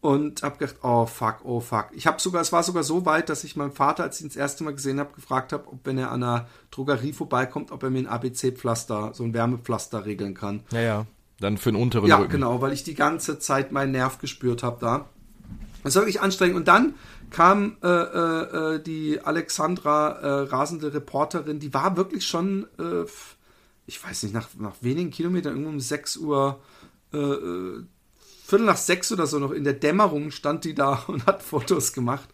und 0.05 0.43
habe 0.43 0.59
gedacht, 0.59 0.77
oh 0.83 1.07
fuck, 1.07 1.37
oh 1.45 1.61
fuck. 1.61 1.87
Ich 1.93 2.07
habe 2.07 2.21
sogar, 2.21 2.43
es 2.43 2.53
war 2.53 2.63
sogar 2.63 2.83
so 2.83 3.07
weit, 3.07 3.31
dass 3.31 3.43
ich 3.43 3.57
meinem 3.57 3.73
Vater, 3.73 4.03
als 4.03 4.17
ich 4.19 4.23
ihn 4.23 4.29
das 4.29 4.37
erste 4.37 4.63
Mal 4.63 4.75
gesehen 4.75 5.01
habe, 5.01 5.15
gefragt 5.15 5.55
habe, 5.55 5.67
ob 5.67 5.81
wenn 5.85 5.97
er 5.97 6.11
an 6.11 6.23
einer 6.23 6.47
Drogerie 6.71 7.15
vorbeikommt, 7.15 7.73
ob 7.73 7.83
er 7.83 7.89
mir 7.89 8.01
ein 8.01 8.07
ABC-Pflaster, 8.07 9.13
so 9.15 9.25
ein 9.25 9.33
Wärmepflaster 9.33 10.05
regeln 10.05 10.35
kann. 10.35 10.61
ja, 10.73 10.81
ja. 10.81 11.07
Dann 11.41 11.57
für 11.59 11.73
den 11.73 11.81
unteren 11.83 12.07
Ja, 12.07 12.19
Rücken. 12.19 12.31
genau, 12.33 12.61
weil 12.61 12.73
ich 12.73 12.85
die 12.85 12.95
ganze 12.95 13.39
Zeit 13.39 13.73
meinen 13.73 13.91
Nerv 13.93 14.19
gespürt 14.19 14.63
habe 14.63 14.77
da. 14.81 15.07
Das 15.83 15.95
war 15.97 16.03
wirklich 16.03 16.21
anstrengend. 16.21 16.57
Und 16.57 16.69
dann 16.69 16.95
kam 17.31 17.77
äh, 17.83 17.89
äh, 17.89 18.75
äh, 18.77 18.83
die 18.83 19.21
Alexandra, 19.21 20.11
äh, 20.11 20.29
rasende 20.49 20.93
Reporterin, 20.95 21.59
die 21.59 21.75
war 21.75 21.97
wirklich 21.97 22.25
schon, 22.27 22.67
äh, 22.79 23.05
ich 23.87 24.03
weiß 24.05 24.23
nicht, 24.23 24.33
nach, 24.35 24.49
nach 24.59 24.77
wenigen 24.83 25.11
Kilometern, 25.11 25.55
irgendwo 25.55 25.71
um 25.71 25.81
6 25.81 26.19
Uhr, 26.19 26.61
äh, 27.13 27.17
Viertel 28.47 28.67
nach 28.67 28.77
sechs 28.77 29.11
oder 29.13 29.27
so 29.27 29.39
noch 29.39 29.53
in 29.53 29.65
der 29.65 29.73
Dämmerung 29.73 30.31
stand 30.31 30.65
die 30.65 30.75
da 30.75 31.03
und 31.07 31.27
hat 31.27 31.43
Fotos 31.43 31.93
gemacht 31.93 32.29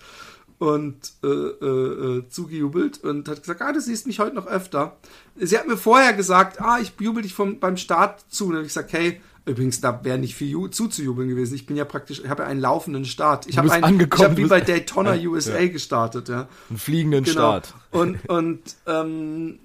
und 0.59 0.97
äh, 1.25 1.27
äh, 1.29 2.19
äh, 2.19 2.29
zugejubelt 2.29 3.03
und 3.03 3.29
hat 3.29 3.41
gesagt, 3.41 3.63
ah, 3.63 3.73
du 3.73 3.81
siehst 3.81 4.07
mich 4.07 4.19
heute 4.19 4.35
noch 4.37 4.47
öfter. 4.47 4.97
Sie 5.37 5.57
hat 5.57 5.67
mir 5.67 5.77
vorher 5.79 6.13
gesagt, 6.13 6.61
ah, 6.61 6.79
ich 6.81 6.93
jubel 7.01 7.23
dich 7.23 7.33
vom, 7.33 7.59
beim 7.61 7.77
Start 7.79 8.25
zu. 8.29 8.45
Und 8.45 8.51
dann 8.51 8.57
habe 8.59 8.67
ich 8.67 8.75
gesagt, 8.75 8.93
hey, 8.93 9.23
übrigens, 9.47 9.81
da 9.81 10.05
wäre 10.05 10.19
nicht 10.19 10.35
viel 10.35 10.55
ju- 10.55 10.71
zuzujubeln 10.71 11.31
gewesen. 11.31 11.55
Ich 11.55 11.65
bin 11.65 11.77
ja 11.77 11.87
praktisch, 11.87 12.21
ich 12.23 12.29
habe 12.29 12.43
ja 12.43 12.49
einen 12.49 12.61
laufenden 12.61 13.07
Start. 13.07 13.47
Ich 13.47 13.57
habe 13.57 13.73
einen, 13.73 13.85
angekommen, 13.85 14.21
ich 14.23 14.25
habe 14.25 14.37
wie 14.37 14.45
bei 14.49 14.61
Daytona 14.61 15.15
Ja, 15.15 15.31
USA 15.31 15.59
ja. 15.61 15.69
gestartet, 15.69 16.29
ja. 16.29 16.47
Einen 16.69 16.79
fliegenden 16.79 17.25
Genau. 17.25 17.39
Start. 17.41 17.75
Und, 17.91 18.19
und, 18.29 18.61
ähm, 18.87 19.59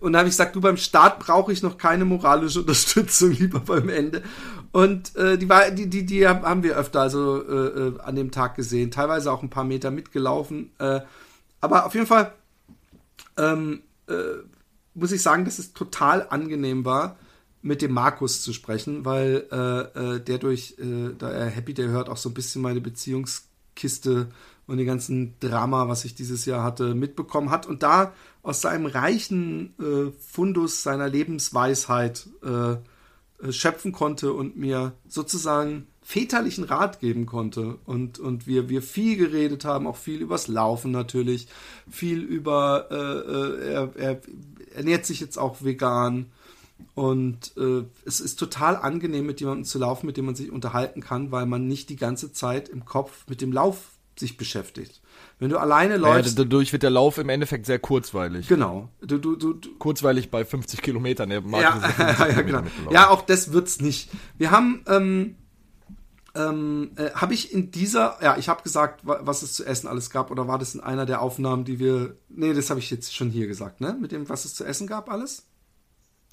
und 0.00 0.12
dann 0.14 0.20
habe 0.20 0.28
ich 0.28 0.32
gesagt, 0.32 0.56
du 0.56 0.62
beim 0.62 0.78
Start 0.78 1.18
brauche 1.18 1.52
ich 1.52 1.62
noch 1.62 1.76
keine 1.76 2.06
moralische 2.06 2.60
Unterstützung, 2.62 3.32
lieber 3.32 3.60
beim 3.60 3.90
Ende. 3.90 4.22
Und 4.70 5.16
äh, 5.16 5.38
die, 5.38 5.48
war, 5.48 5.70
die, 5.70 5.88
die, 5.88 6.04
die 6.04 6.26
haben 6.26 6.62
wir 6.62 6.76
öfter 6.76 7.00
also 7.00 7.42
äh, 7.42 7.88
äh, 7.88 8.00
an 8.00 8.16
dem 8.16 8.30
Tag 8.30 8.54
gesehen, 8.54 8.90
teilweise 8.90 9.32
auch 9.32 9.42
ein 9.42 9.50
paar 9.50 9.64
Meter 9.64 9.90
mitgelaufen. 9.90 10.70
Äh, 10.78 11.00
aber 11.60 11.86
auf 11.86 11.94
jeden 11.94 12.06
Fall 12.06 12.32
ähm, 13.36 13.82
äh, 14.08 14.12
muss 14.94 15.12
ich 15.12 15.22
sagen, 15.22 15.44
dass 15.44 15.58
es 15.58 15.72
total 15.72 16.26
angenehm 16.28 16.84
war, 16.84 17.16
mit 17.62 17.82
dem 17.82 17.92
Markus 17.92 18.42
zu 18.42 18.52
sprechen, 18.52 19.04
weil 19.04 19.46
äh, 19.50 20.20
der 20.20 20.38
durch, 20.38 20.76
da 21.18 21.30
er 21.30 21.46
Happy 21.46 21.74
Day 21.74 21.88
hört, 21.88 22.08
auch 22.08 22.16
so 22.16 22.28
ein 22.28 22.34
bisschen 22.34 22.62
meine 22.62 22.80
Beziehungskiste 22.80 24.28
und 24.68 24.76
den 24.76 24.86
ganzen 24.86 25.34
Drama, 25.40 25.88
was 25.88 26.04
ich 26.04 26.14
dieses 26.14 26.44
Jahr 26.46 26.62
hatte, 26.62 26.94
mitbekommen 26.94 27.50
hat 27.50 27.66
und 27.66 27.82
da 27.82 28.12
aus 28.42 28.60
seinem 28.60 28.86
reichen 28.86 29.74
Fundus 30.20 30.84
seiner 30.84 31.08
Lebensweisheit 31.08 32.28
äh, 32.44 32.76
äh, 33.42 33.52
schöpfen 33.52 33.92
konnte 33.92 34.32
und 34.32 34.56
mir 34.56 34.92
sozusagen 35.06 35.86
väterlichen 36.02 36.64
Rat 36.64 37.00
geben 37.00 37.26
konnte. 37.26 37.78
Und, 37.84 38.18
und 38.18 38.46
wir, 38.46 38.68
wir 38.68 38.82
viel 38.82 39.16
geredet 39.16 39.64
haben, 39.64 39.86
auch 39.86 39.96
viel 39.96 40.22
übers 40.22 40.48
Laufen 40.48 40.90
natürlich, 40.90 41.48
viel 41.90 42.20
über, 42.20 42.88
äh, 42.90 42.96
äh, 42.96 43.72
er, 43.72 43.96
er 43.96 44.20
ernährt 44.74 45.04
sich 45.04 45.20
jetzt 45.20 45.38
auch 45.38 45.62
vegan. 45.62 46.26
Und 46.94 47.52
äh, 47.56 47.84
es 48.06 48.20
ist 48.20 48.38
total 48.38 48.76
angenehm, 48.76 49.26
mit 49.26 49.40
jemandem 49.40 49.64
zu 49.64 49.78
laufen, 49.78 50.06
mit 50.06 50.16
dem 50.16 50.26
man 50.26 50.34
sich 50.34 50.50
unterhalten 50.50 51.00
kann, 51.00 51.30
weil 51.30 51.46
man 51.46 51.66
nicht 51.66 51.90
die 51.90 51.96
ganze 51.96 52.32
Zeit 52.32 52.68
im 52.68 52.84
Kopf 52.84 53.26
mit 53.28 53.40
dem 53.40 53.52
Lauf 53.52 53.90
sich 54.16 54.36
beschäftigt. 54.36 55.00
Wenn 55.40 55.50
du 55.50 55.58
alleine 55.58 55.94
Ja, 55.94 56.00
läufst, 56.00 56.38
dadurch 56.38 56.72
wird 56.72 56.82
der 56.82 56.90
Lauf 56.90 57.16
im 57.18 57.28
Endeffekt 57.28 57.66
sehr 57.66 57.78
kurzweilig. 57.78 58.48
genau, 58.48 58.88
du, 59.00 59.18
du, 59.18 59.36
du, 59.36 59.54
Kurzweilig 59.78 60.30
bei 60.30 60.44
50 60.44 60.82
Kilometern. 60.82 61.28
Der 61.30 61.42
ja, 61.42 61.74
ist 61.76 61.84
50 61.94 62.18
ja, 62.36 62.42
genau. 62.42 62.62
ja, 62.90 63.08
auch 63.10 63.22
das 63.22 63.52
wird's 63.52 63.80
nicht. 63.80 64.10
Wir 64.36 64.50
haben, 64.50 64.82
ähm, 64.88 65.36
ähm, 66.34 66.90
äh, 66.96 67.10
habe 67.12 67.34
ich 67.34 67.52
in 67.52 67.70
dieser, 67.70 68.18
ja, 68.22 68.36
ich 68.36 68.48
habe 68.48 68.62
gesagt, 68.62 69.06
wa- 69.06 69.20
was 69.22 69.42
es 69.42 69.54
zu 69.54 69.64
essen 69.64 69.86
alles 69.88 70.10
gab, 70.10 70.30
oder 70.30 70.46
war 70.48 70.58
das 70.58 70.74
in 70.74 70.80
einer 70.80 71.06
der 71.06 71.22
Aufnahmen, 71.22 71.64
die 71.64 71.78
wir, 71.78 72.16
nee, 72.28 72.52
das 72.52 72.70
habe 72.70 72.80
ich 72.80 72.90
jetzt 72.90 73.14
schon 73.14 73.30
hier 73.30 73.46
gesagt, 73.46 73.80
ne, 73.80 73.96
mit 74.00 74.12
dem, 74.12 74.28
was 74.28 74.44
es 74.44 74.54
zu 74.54 74.64
essen 74.64 74.86
gab 74.86 75.10
alles? 75.10 75.46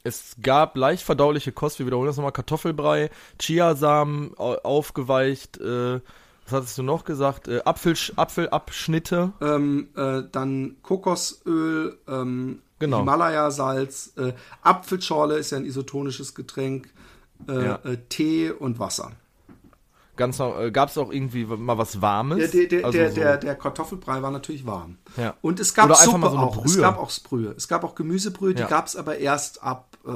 Es 0.04 0.36
gab 0.42 0.78
leicht 0.78 1.04
verdauliche 1.04 1.52
Kost, 1.52 1.80
wir 1.80 1.86
wiederholen 1.88 2.08
das 2.08 2.18
nochmal, 2.18 2.32
Kartoffelbrei, 2.32 3.10
Chiasamen 3.40 4.38
au- 4.38 4.58
aufgeweicht, 4.64 5.58
äh, 5.58 6.00
was 6.46 6.54
hattest 6.54 6.78
du 6.78 6.84
noch 6.84 7.04
gesagt? 7.06 7.48
Äh, 7.48 7.62
Apfel, 7.66 7.96
Apfelabschnitte. 8.16 9.34
ähm, 9.42 9.90
äh, 9.96 10.24
dann 10.32 10.78
Kokosöl, 10.82 11.98
ähm, 12.08 12.60
Genau. 12.80 13.00
Himalaya-Salz, 13.00 14.14
äh, 14.18 14.34
Apfelschorle 14.62 15.38
ist 15.38 15.52
ja 15.52 15.58
ein 15.58 15.66
isotonisches 15.66 16.36
Getränk, 16.36 16.90
äh, 17.48 17.66
Ja. 17.66 17.76
äh, 17.86 17.98
Tee 18.10 18.52
und 18.52 18.80
Wasser. 18.80 19.12
Ganz 20.18 20.40
äh, 20.40 20.72
gab 20.72 20.90
es 20.90 20.98
auch 20.98 21.12
irgendwie 21.12 21.46
mal 21.46 21.78
was 21.78 22.02
Warmes? 22.02 22.52
Der, 22.52 22.68
der, 22.68 22.86
Also 22.86 22.98
der, 22.98 23.10
so- 23.10 23.16
der, 23.16 23.38
der 23.38 23.56
Kartoffelbrei 23.56 24.22
war 24.22 24.32
natürlich 24.32 24.66
warm. 24.66 24.98
Ja. 25.18 25.34
Und 25.42 25.60
es 25.60 25.74
gab 25.74 25.86
Oder 25.86 25.96
einfach 26.00 26.06
Suppe 26.06 26.18
mal 26.20 26.30
so 26.32 26.38
eine 26.38 26.46
auch. 26.48 26.66
Es 26.66 26.74
Brühe. 26.74 26.82
gab 26.82 26.98
auch 27.00 27.12
Brühe. 27.24 27.54
Es 27.58 27.68
gab 27.68 27.84
auch 27.84 27.96
Gemüsebrühe, 27.96 28.54
die 28.54 28.62
Ja. 28.62 28.68
gab 28.68 28.88
es 28.88 28.96
aber 28.96 29.18
erst 29.18 29.62
ab 29.64 29.98
äh, 30.06 30.12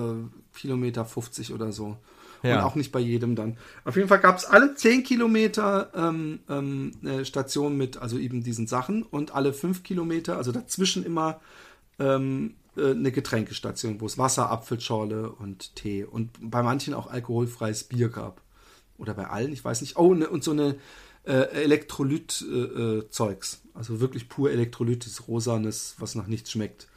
Kilometer 0.58 1.04
50 1.06 1.54
oder 1.54 1.72
so. 1.74 1.98
Und 2.42 2.50
Ja. 2.50 2.66
auch 2.66 2.76
nicht 2.76 2.92
bei 2.92 3.00
jedem 3.00 3.36
dann. 3.36 3.58
Auf 3.84 3.96
jeden 3.96 4.08
Fall 4.08 4.20
gab 4.20 4.38
es 4.38 4.46
alle 4.46 4.76
10 4.76 5.04
Kilometer 5.04 5.92
ähm, 5.94 6.40
ähm, 6.50 6.92
eine 7.04 7.26
Station 7.26 7.76
mit, 7.78 7.98
also 7.98 8.18
eben 8.18 8.44
diesen 8.44 8.66
Sachen 8.68 9.04
und 9.04 9.34
alle 9.36 9.52
5 9.54 9.84
Kilometer, 9.84 10.38
also 10.38 10.52
dazwischen 10.52 11.04
immer 11.06 11.42
ähm, 12.00 12.56
äh, 12.78 12.92
eine 12.92 13.12
Getränkestation, 13.12 14.00
wo 14.00 14.06
es 14.06 14.18
Wasser, 14.18 14.50
Apfelschorle 14.50 15.32
und 15.32 15.76
Tee 15.76 16.06
und 16.06 16.32
bei 16.42 16.64
manchen 16.64 16.94
auch 16.94 17.08
alkoholfreies 17.08 17.84
Bier 17.86 18.10
gab. 18.10 18.42
Oder 18.98 19.14
bei 19.14 19.28
allen, 19.28 19.52
ich 19.54 19.64
weiß 19.64 19.82
nicht. 19.82 19.98
Oh, 19.98 20.14
ne, 20.14 20.30
und 20.30 20.44
so 20.44 20.52
eine 20.52 20.76
äh, 21.24 21.34
Elektrolyt-Zeugs. 21.64 23.06
Äh, 23.06 23.10
Zeugs. 23.10 23.62
also 23.74 24.00
wirklich 24.00 24.30
pur 24.30 24.52
Elektrolyt, 24.52 25.06
das 25.06 25.28
Rosanes, 25.28 25.96
was 26.00 26.16
nach 26.16 26.28
nichts 26.28 26.52
schmeckt. 26.52 26.88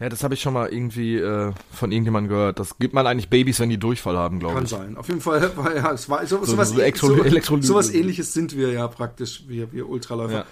Ja, 0.00 0.08
das 0.08 0.24
habe 0.24 0.34
ich 0.34 0.40
schon 0.40 0.54
mal 0.54 0.68
irgendwie 0.72 1.16
äh, 1.16 1.52
von 1.72 1.92
irgendjemandem 1.92 2.30
gehört. 2.30 2.58
Das 2.58 2.78
gibt 2.78 2.92
man 2.94 3.06
eigentlich 3.06 3.28
Babys, 3.30 3.60
wenn 3.60 3.68
die 3.68 3.78
Durchfall 3.78 4.16
haben, 4.16 4.40
glaube 4.40 4.54
Kann 4.54 4.64
ich. 4.64 4.70
sein. 4.70 4.96
Auf 4.96 5.06
jeden 5.08 5.20
Fall, 5.20 5.50
war, 5.56 5.76
ja, 5.76 5.92
es 5.92 6.08
war 6.08 6.26
so, 6.26 6.38
So- 6.38 6.52
sowas, 6.52 6.70
so 6.70 7.60
sowas 7.62 7.90
ähnliches 7.94 8.32
sind 8.32 8.56
wir 8.56 8.72
ja 8.72 8.88
praktisch, 8.88 9.44
wir, 9.46 9.72
wir 9.72 9.88
Ultraläufer. 9.88 10.32
Ja. 10.38 10.44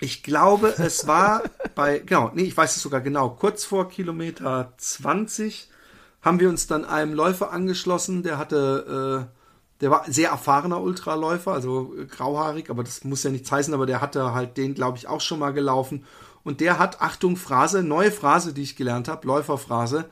Ich 0.00 0.22
glaube, 0.22 0.74
es 0.78 1.06
war 1.06 1.42
bei, 1.74 2.00
genau, 2.00 2.30
nee, 2.34 2.42
ich 2.42 2.56
weiß 2.56 2.76
es 2.76 2.82
sogar 2.82 3.00
genau, 3.00 3.30
kurz 3.30 3.64
vor 3.64 3.88
Kilometer 3.88 4.72
20 4.76 5.70
haben 6.20 6.38
wir 6.40 6.48
uns 6.48 6.66
dann 6.66 6.84
einem 6.84 7.14
Läufer 7.14 7.52
angeschlossen, 7.52 8.22
der 8.22 8.38
hatte, 8.38 9.28
äh, 9.30 9.80
der 9.80 9.90
war 9.90 10.04
sehr 10.08 10.30
erfahrener 10.30 10.80
Ultraläufer, 10.80 11.52
also 11.52 11.94
äh, 11.98 12.04
grauhaarig, 12.06 12.68
aber 12.70 12.82
das 12.84 13.04
muss 13.04 13.22
ja 13.22 13.30
nichts 13.30 13.50
heißen, 13.50 13.72
aber 13.72 13.86
der 13.86 14.00
hatte 14.00 14.34
halt 14.34 14.56
den, 14.56 14.74
glaube 14.74 14.98
ich, 14.98 15.06
auch 15.08 15.20
schon 15.20 15.38
mal 15.38 15.52
gelaufen. 15.52 16.04
Und 16.44 16.60
der 16.60 16.78
hat, 16.78 17.00
Achtung, 17.00 17.36
Phrase, 17.36 17.82
neue 17.82 18.10
Phrase, 18.10 18.52
die 18.52 18.62
ich 18.62 18.76
gelernt 18.76 19.08
habe, 19.08 19.26
Läuferphrase, 19.26 20.06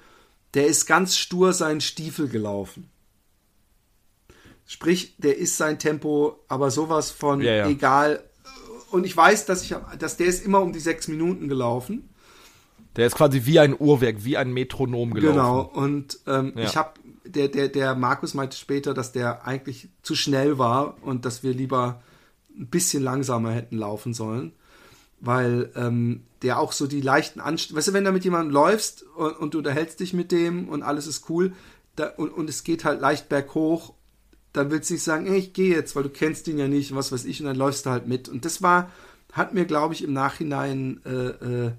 der 0.54 0.66
ist 0.66 0.86
ganz 0.86 1.16
stur 1.16 1.52
seinen 1.52 1.80
Stiefel 1.80 2.28
gelaufen. 2.28 2.90
Sprich, 4.66 5.16
der 5.18 5.36
ist 5.36 5.56
sein 5.56 5.78
Tempo, 5.78 6.38
aber 6.48 6.70
sowas 6.70 7.10
von 7.10 7.40
Ja, 7.40 7.54
ja. 7.54 7.68
egal. 7.68 8.22
Und 8.90 9.04
ich 9.04 9.16
weiß, 9.16 9.46
dass 9.46 9.62
ich, 9.64 9.74
dass 9.98 10.16
der 10.16 10.26
ist 10.26 10.44
immer 10.44 10.60
um 10.60 10.72
die 10.72 10.78
sechs 10.80 11.08
Minuten 11.08 11.48
gelaufen. 11.48 12.08
Der 12.96 13.06
ist 13.06 13.14
quasi 13.16 13.46
wie 13.46 13.58
ein 13.58 13.74
Uhrwerk, 13.78 14.24
wie 14.24 14.36
ein 14.36 14.52
Metronom 14.52 15.14
gelaufen. 15.14 15.36
Genau. 15.36 15.60
Und 15.62 16.20
ähm, 16.26 16.52
Ja. 16.56 16.64
ich 16.64 16.76
habe, 16.76 16.94
der, 17.24 17.48
der, 17.48 17.68
der 17.68 17.94
Markus 17.94 18.34
meinte 18.34 18.56
später, 18.56 18.94
dass 18.94 19.12
der 19.12 19.46
eigentlich 19.46 19.88
zu 20.02 20.14
schnell 20.14 20.58
war 20.58 20.96
und 21.02 21.24
dass 21.24 21.42
wir 21.42 21.52
lieber 21.52 22.02
ein 22.56 22.68
bisschen 22.68 23.02
langsamer 23.02 23.52
hätten 23.52 23.78
laufen 23.78 24.14
sollen. 24.14 24.52
Weil 25.20 25.70
ähm, 25.76 26.22
der 26.42 26.58
auch 26.58 26.72
so 26.72 26.86
die 26.86 27.02
leichten 27.02 27.40
Anst 27.40 27.74
weißt 27.74 27.88
du, 27.88 27.92
wenn 27.92 28.04
du 28.04 28.12
mit 28.12 28.24
jemandem 28.24 28.52
läufst 28.52 29.02
und, 29.02 29.36
und 29.38 29.54
du 29.54 29.58
unterhältst 29.58 30.00
dich 30.00 30.14
mit 30.14 30.32
dem 30.32 30.68
und 30.68 30.82
alles 30.82 31.06
ist 31.06 31.28
cool 31.28 31.52
da, 31.96 32.06
und, 32.16 32.30
und 32.30 32.48
es 32.48 32.64
geht 32.64 32.84
halt 32.84 33.00
leicht 33.00 33.28
berghoch, 33.28 33.94
dann 34.52 34.70
willst 34.70 34.90
du 34.90 34.94
nicht 34.94 35.02
sagen, 35.02 35.26
ey, 35.26 35.38
ich 35.38 35.52
gehe 35.52 35.74
jetzt, 35.74 35.94
weil 35.94 36.02
du 36.02 36.08
kennst 36.08 36.48
ihn 36.48 36.58
ja 36.58 36.68
nicht, 36.68 36.94
was 36.94 37.12
weiß 37.12 37.24
ich, 37.24 37.40
und 37.40 37.46
dann 37.46 37.56
läufst 37.56 37.86
du 37.86 37.90
halt 37.90 38.06
mit. 38.06 38.28
Und 38.28 38.44
das 38.44 38.62
war, 38.62 38.90
hat 39.32 39.54
mir, 39.54 39.64
glaube 39.64 39.94
ich, 39.94 40.02
im 40.02 40.12
Nachhinein, 40.12 41.00
äh, 41.04 41.66
äh, 41.66 41.72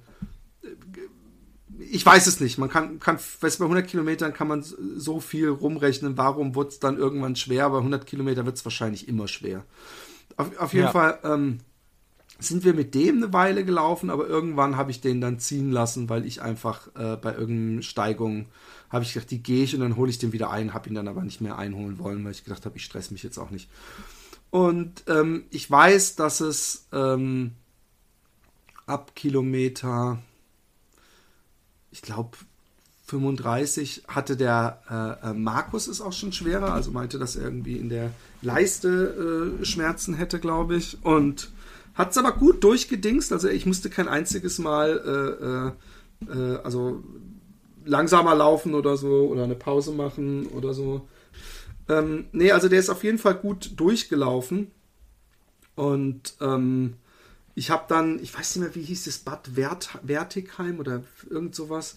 ich 1.79 2.05
weiß 2.05 2.27
es 2.27 2.39
nicht. 2.39 2.57
Man 2.57 2.69
kann, 2.69 2.99
kann, 2.99 3.17
weißt 3.17 3.59
du, 3.59 3.63
bei 3.63 3.65
100 3.65 3.87
Kilometern 3.87 4.33
kann 4.33 4.47
man 4.47 4.63
so 4.63 5.19
viel 5.19 5.49
rumrechnen. 5.49 6.17
Warum 6.17 6.55
wird 6.55 6.71
es 6.71 6.79
dann 6.79 6.97
irgendwann 6.97 7.35
schwer? 7.35 7.69
Bei 7.69 7.77
100 7.77 8.05
Kilometer 8.05 8.45
wird 8.45 8.55
es 8.57 8.65
wahrscheinlich 8.65 9.07
immer 9.07 9.27
schwer. 9.27 9.65
Auf, 10.37 10.55
auf 10.57 10.73
jeden 10.73 10.85
Ja. 10.85 10.91
Fall 10.91 11.19
ähm, 11.23 11.59
sind 12.41 12.63
wir 12.63 12.73
mit 12.73 12.95
dem 12.95 13.17
eine 13.17 13.33
Weile 13.33 13.63
gelaufen, 13.63 14.09
aber 14.09 14.27
irgendwann 14.27 14.75
habe 14.75 14.91
ich 14.91 15.01
den 15.01 15.21
dann 15.21 15.39
ziehen 15.39 15.71
lassen, 15.71 16.09
weil 16.09 16.25
ich 16.25 16.41
einfach 16.41 16.87
äh, 16.95 17.17
bei 17.17 17.33
irgendeiner 17.33 17.83
Steigung 17.83 18.47
habe 18.89 19.03
ich 19.03 19.13
gedacht, 19.13 19.31
die 19.31 19.41
gehe 19.41 19.63
ich 19.63 19.73
und 19.73 19.81
dann 19.81 19.95
hole 19.95 20.09
ich 20.09 20.19
den 20.19 20.33
wieder 20.33 20.49
ein, 20.49 20.73
habe 20.73 20.89
ihn 20.89 20.95
dann 20.95 21.07
aber 21.07 21.23
nicht 21.23 21.41
mehr 21.41 21.57
einholen 21.57 21.97
wollen, 21.99 22.23
weil 22.25 22.31
ich 22.31 22.43
gedacht 22.43 22.65
habe, 22.65 22.77
ich 22.77 22.83
stress 22.83 23.11
mich 23.11 23.23
jetzt 23.23 23.37
auch 23.37 23.51
nicht. 23.51 23.69
Und 24.49 25.05
ähm, 25.07 25.45
ich 25.49 25.69
weiß, 25.71 26.17
dass 26.17 26.41
es 26.41 26.87
ähm, 26.91 27.51
ab 28.85 29.15
Kilometer, 29.15 30.19
ich 31.91 32.01
glaube 32.01 32.37
35 33.05 34.03
hatte 34.07 34.37
der 34.37 35.19
äh, 35.23 35.29
äh, 35.29 35.33
Markus 35.33 35.87
es 35.87 36.01
auch 36.01 36.13
schon 36.13 36.31
schwerer, 36.31 36.73
also 36.73 36.91
meinte, 36.91 37.19
dass 37.19 37.35
er 37.35 37.43
irgendwie 37.43 37.77
in 37.77 37.89
der 37.89 38.11
Leiste 38.41 39.57
äh, 39.61 39.65
Schmerzen 39.65 40.13
hätte, 40.13 40.39
glaube 40.39 40.77
ich. 40.77 41.03
Und 41.03 41.51
hat 41.93 42.11
es 42.11 42.17
aber 42.17 42.33
gut 42.33 42.63
durchgedingst. 42.63 43.31
Also 43.31 43.49
ich 43.49 43.65
musste 43.65 43.89
kein 43.89 44.07
einziges 44.07 44.59
Mal, 44.59 45.73
äh, 46.29 46.31
äh, 46.31 46.39
äh, 46.39 46.57
also 46.63 47.03
langsamer 47.85 48.35
laufen 48.35 48.73
oder 48.73 48.97
so 48.97 49.27
oder 49.27 49.43
eine 49.43 49.55
Pause 49.55 49.91
machen 49.91 50.47
oder 50.47 50.73
so. 50.73 51.07
Ähm, 51.89 52.25
nee, 52.31 52.51
also 52.51 52.69
der 52.69 52.79
ist 52.79 52.89
auf 52.89 53.03
jeden 53.03 53.17
Fall 53.17 53.35
gut 53.35 53.71
durchgelaufen. 53.75 54.71
Und 55.75 56.35
ähm, 56.41 56.95
ich 57.55 57.69
habe 57.69 57.85
dann, 57.87 58.21
ich 58.21 58.37
weiß 58.37 58.55
nicht 58.55 58.65
mehr, 58.65 58.75
wie 58.75 58.85
hieß 58.85 59.05
das, 59.05 59.19
Bad 59.19 59.55
Wert, 59.55 59.89
Wertigheim 60.03 60.79
oder 60.79 61.03
irgend 61.29 61.55
sowas, 61.55 61.95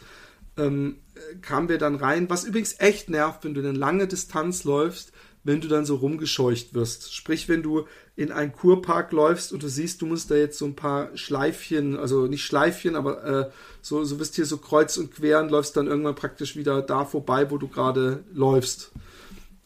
ähm, 0.56 0.96
äh, 1.14 1.36
kamen 1.36 1.68
wir 1.68 1.78
dann 1.78 1.96
rein. 1.96 2.30
Was 2.30 2.44
übrigens 2.44 2.76
echt 2.78 3.10
nervt, 3.10 3.44
wenn 3.44 3.54
du 3.54 3.60
eine 3.60 3.72
lange 3.72 4.06
Distanz 4.06 4.64
läufst, 4.64 5.12
wenn 5.44 5.60
du 5.60 5.68
dann 5.68 5.84
so 5.84 5.96
rumgescheucht 5.96 6.74
wirst. 6.74 7.14
Sprich, 7.14 7.48
wenn 7.48 7.62
du 7.62 7.86
in 8.16 8.32
einen 8.32 8.52
Kurpark 8.52 9.12
läufst 9.12 9.52
und 9.52 9.62
du 9.62 9.68
siehst, 9.68 10.00
du 10.00 10.06
musst 10.06 10.30
da 10.30 10.36
jetzt 10.36 10.58
so 10.58 10.64
ein 10.64 10.74
paar 10.74 11.14
Schleifchen, 11.16 11.98
also 11.98 12.26
nicht 12.26 12.44
Schleifchen, 12.44 12.96
aber 12.96 13.24
äh, 13.24 13.50
so, 13.82 14.04
so 14.04 14.16
bist 14.16 14.34
hier 14.34 14.46
so 14.46 14.56
kreuz 14.56 14.96
und 14.96 15.14
quer 15.14 15.40
und 15.40 15.50
läufst 15.50 15.76
dann 15.76 15.86
irgendwann 15.86 16.14
praktisch 16.14 16.56
wieder 16.56 16.80
da 16.80 17.04
vorbei, 17.04 17.50
wo 17.50 17.58
du 17.58 17.68
gerade 17.68 18.24
läufst. 18.32 18.92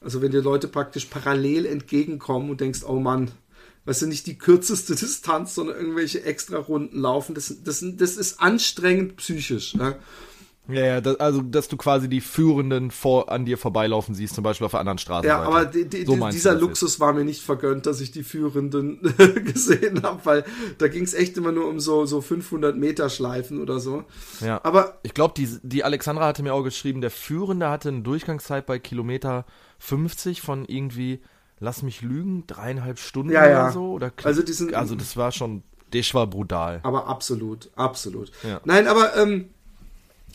Also 0.00 0.20
wenn 0.20 0.32
dir 0.32 0.42
Leute 0.42 0.68
praktisch 0.68 1.06
parallel 1.06 1.64
entgegenkommen 1.66 2.50
und 2.50 2.60
denkst, 2.60 2.80
oh 2.84 2.98
Mann, 2.98 3.30
weißt 3.84 4.02
du, 4.02 4.06
nicht 4.06 4.26
die 4.26 4.38
kürzeste 4.38 4.94
Distanz, 4.96 5.54
sondern 5.54 5.76
irgendwelche 5.76 6.24
extra 6.24 6.58
Runden 6.58 6.98
laufen, 6.98 7.34
das, 7.34 7.54
das, 7.62 7.84
das 7.84 8.16
ist 8.16 8.40
anstrengend 8.40 9.16
psychisch. 9.16 9.74
Ne? 9.74 9.96
Ja, 10.70 10.84
ja, 10.84 11.00
das, 11.00 11.18
also 11.18 11.40
dass 11.40 11.68
du 11.68 11.76
quasi 11.78 12.08
die 12.10 12.20
Führenden 12.20 12.90
vor, 12.90 13.32
an 13.32 13.46
dir 13.46 13.56
vorbeilaufen 13.56 14.14
siehst, 14.14 14.34
zum 14.34 14.44
Beispiel 14.44 14.66
auf 14.66 14.72
der 14.72 14.80
anderen 14.80 14.98
Straße. 14.98 15.26
Ja, 15.26 15.40
aber 15.40 15.64
die, 15.64 15.86
die, 15.88 16.04
So 16.04 16.14
dieser 16.28 16.54
Luxus 16.54 17.00
war 17.00 17.14
mir 17.14 17.24
nicht 17.24 17.40
vergönnt, 17.42 17.86
dass 17.86 18.00
ich 18.02 18.10
die 18.10 18.22
Führenden 18.22 19.00
gesehen 19.44 20.02
habe, 20.02 20.20
weil 20.24 20.44
da 20.76 20.88
ging 20.88 21.04
es 21.04 21.14
echt 21.14 21.36
immer 21.38 21.52
nur 21.52 21.66
um 21.68 21.80
so, 21.80 22.04
so 22.04 22.20
500 22.20 22.76
Meter 22.76 23.08
Schleifen 23.08 23.62
oder 23.62 23.80
so. 23.80 24.04
Ja. 24.40 24.60
Aber 24.62 24.98
Ich 25.02 25.14
glaube, 25.14 25.32
die, 25.36 25.48
die 25.62 25.84
Alexandra 25.84 26.26
hatte 26.26 26.42
mir 26.42 26.52
auch 26.52 26.62
geschrieben, 26.64 27.00
der 27.00 27.10
Führende 27.10 27.70
hatte 27.70 27.88
eine 27.88 28.02
Durchgangszeit 28.02 28.66
bei 28.66 28.78
Kilometer 28.78 29.46
50 29.78 30.42
von 30.42 30.64
irgendwie, 30.66 31.20
lass 31.60 31.82
mich 31.82 32.02
lügen, 32.02 32.44
dreieinhalb 32.46 32.98
Stunden 32.98 33.32
Ja, 33.32 33.48
ja. 33.48 33.62
oder 33.64 33.72
so. 33.72 33.92
Oder 33.92 34.12
Also 34.24 34.42
die 34.42 34.52
sind- 34.52 34.74
also 34.74 34.94
das 34.94 35.16
war 35.16 35.32
schon, 35.32 35.62
das 35.92 36.12
war 36.12 36.26
brutal. 36.26 36.80
Aber 36.82 37.06
absolut, 37.06 37.70
absolut. 37.74 38.30
Ja. 38.46 38.60
Nein, 38.64 38.86
aber 38.86 39.16
ähm, 39.16 39.48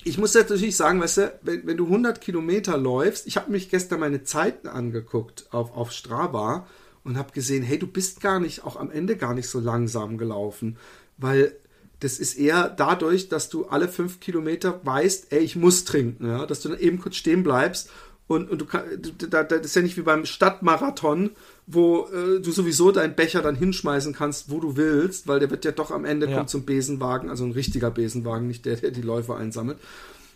ich 0.04 0.18
muss 0.18 0.34
jetzt 0.34 0.50
natürlich 0.50 0.76
sagen, 0.76 1.02
weißt 1.02 1.18
du, 1.18 1.39
wenn, 1.42 1.66
wenn 1.66 1.78
du 1.78 1.86
100 1.86 2.22
Kilometer 2.22 2.78
läufst, 2.78 3.28
ich 3.28 3.38
habe 3.38 3.52
mich 3.52 3.70
gestern 3.70 4.00
meine 4.00 4.24
Zeiten 4.24 4.68
angeguckt 4.68 5.48
auf, 5.52 5.76
auf 5.76 5.92
Strava 5.92 6.68
und 7.04 7.18
habe 7.18 7.32
gesehen, 7.34 7.63
hey, 7.63 7.80
du 7.80 7.88
bist 7.88 8.22
gar 8.22 8.39
nicht, 8.39 8.63
auch 8.63 8.76
am 8.76 8.92
Ende 8.92 9.18
gar 9.18 9.34
nicht 9.34 9.50
so 9.50 9.60
langsam 9.60 10.18
gelaufen, 10.18 10.78
weil 11.18 11.56
das 12.00 12.20
ist 12.20 12.34
eher 12.36 12.70
dadurch, 12.70 13.30
dass 13.30 13.50
du 13.50 13.66
alle 13.66 13.88
fünf 13.88 14.20
Kilometer 14.20 14.82
weißt, 14.86 15.32
ey, 15.32 15.39
ich 15.39 15.56
muss 15.56 15.86
trinken, 15.86 16.28
ja, 16.28 16.46
dass 16.46 16.62
du 16.62 16.70
dann 16.70 16.80
eben 16.80 17.00
kurz 17.00 17.16
stehen 17.16 17.44
bleibst 17.44 17.89
Und, 18.27 18.49
und 18.49 18.62
du 18.62 19.27
da, 19.27 19.43
das 19.43 19.65
ist 19.65 19.75
ja 19.75 19.81
nicht 19.81 19.97
wie 19.97 20.01
beim 20.01 20.25
Stadtmarathon, 20.25 21.31
wo 21.67 22.07
äh, 22.07 22.39
du 22.39 22.51
sowieso 22.51 22.91
deinen 22.91 23.15
Becher 23.15 23.41
dann 23.41 23.55
hinschmeißen 23.55 24.13
kannst, 24.13 24.49
wo 24.49 24.59
du 24.59 24.77
willst, 24.77 25.27
weil 25.27 25.39
der 25.39 25.49
wird 25.49 25.65
ja 25.65 25.71
doch 25.71 25.91
am 25.91 26.05
Ende 26.05 26.29
ja. 26.29 26.38
kommt 26.38 26.49
zum 26.49 26.65
Besenwagen, 26.65 27.29
also 27.29 27.43
ein 27.43 27.51
richtiger 27.51 27.91
Besenwagen, 27.91 28.47
nicht 28.47 28.65
der, 28.65 28.77
der 28.77 28.91
die 28.91 29.01
Läufer 29.01 29.38
einsammelt. 29.38 29.77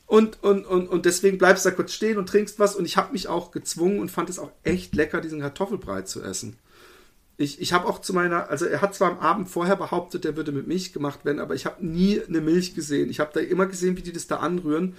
Und, 0.08 0.42
und, 0.42 0.66
und, 0.66 0.88
und 0.88 1.06
deswegen 1.06 1.38
bleibst 1.38 1.66
du 1.66 1.70
da 1.70 1.76
kurz 1.76 1.92
stehen 1.92 2.18
und 2.18 2.30
trinkst 2.30 2.60
was. 2.60 2.76
Und 2.76 2.86
ich 2.86 2.96
habe 2.96 3.12
mich 3.12 3.28
auch 3.28 3.52
gezwungen 3.52 4.00
und 4.00 4.10
fand 4.10 4.30
es 4.30 4.40
auch 4.40 4.52
echt 4.64 4.96
lecker, 4.96 5.20
diesen 5.20 5.42
Kartoffelbrei 5.42 6.04
zu 6.04 6.24
essen. 6.24 6.56
Ich, 7.36 7.62
ich 7.62 7.74
habe 7.74 7.86
auch 7.88 8.00
zu 8.00 8.14
meiner, 8.14 8.50
also 8.50 8.66
er 8.66 8.82
hat 8.82 8.96
zwar 8.96 9.12
am 9.12 9.20
Abend 9.20 9.50
vorher 9.50 9.76
behauptet, 9.76 10.24
der 10.24 10.36
würde 10.36 10.52
mit 10.52 10.66
Milch 10.66 10.92
gemacht 10.92 11.24
werden, 11.24 11.40
aber 11.40 11.54
ich 11.54 11.68
habe 11.68 11.86
nie 11.86 12.20
eine 12.24 12.42
Milch 12.42 12.74
gesehen. 12.74 13.10
Ich 13.10 13.20
habe 13.20 13.32
da 13.34 13.42
immer 13.42 13.68
gesehen, 13.68 13.96
wie 13.98 14.02
die 14.02 14.14
das 14.14 14.28
da 14.28 14.38
anrühren. 14.38 14.96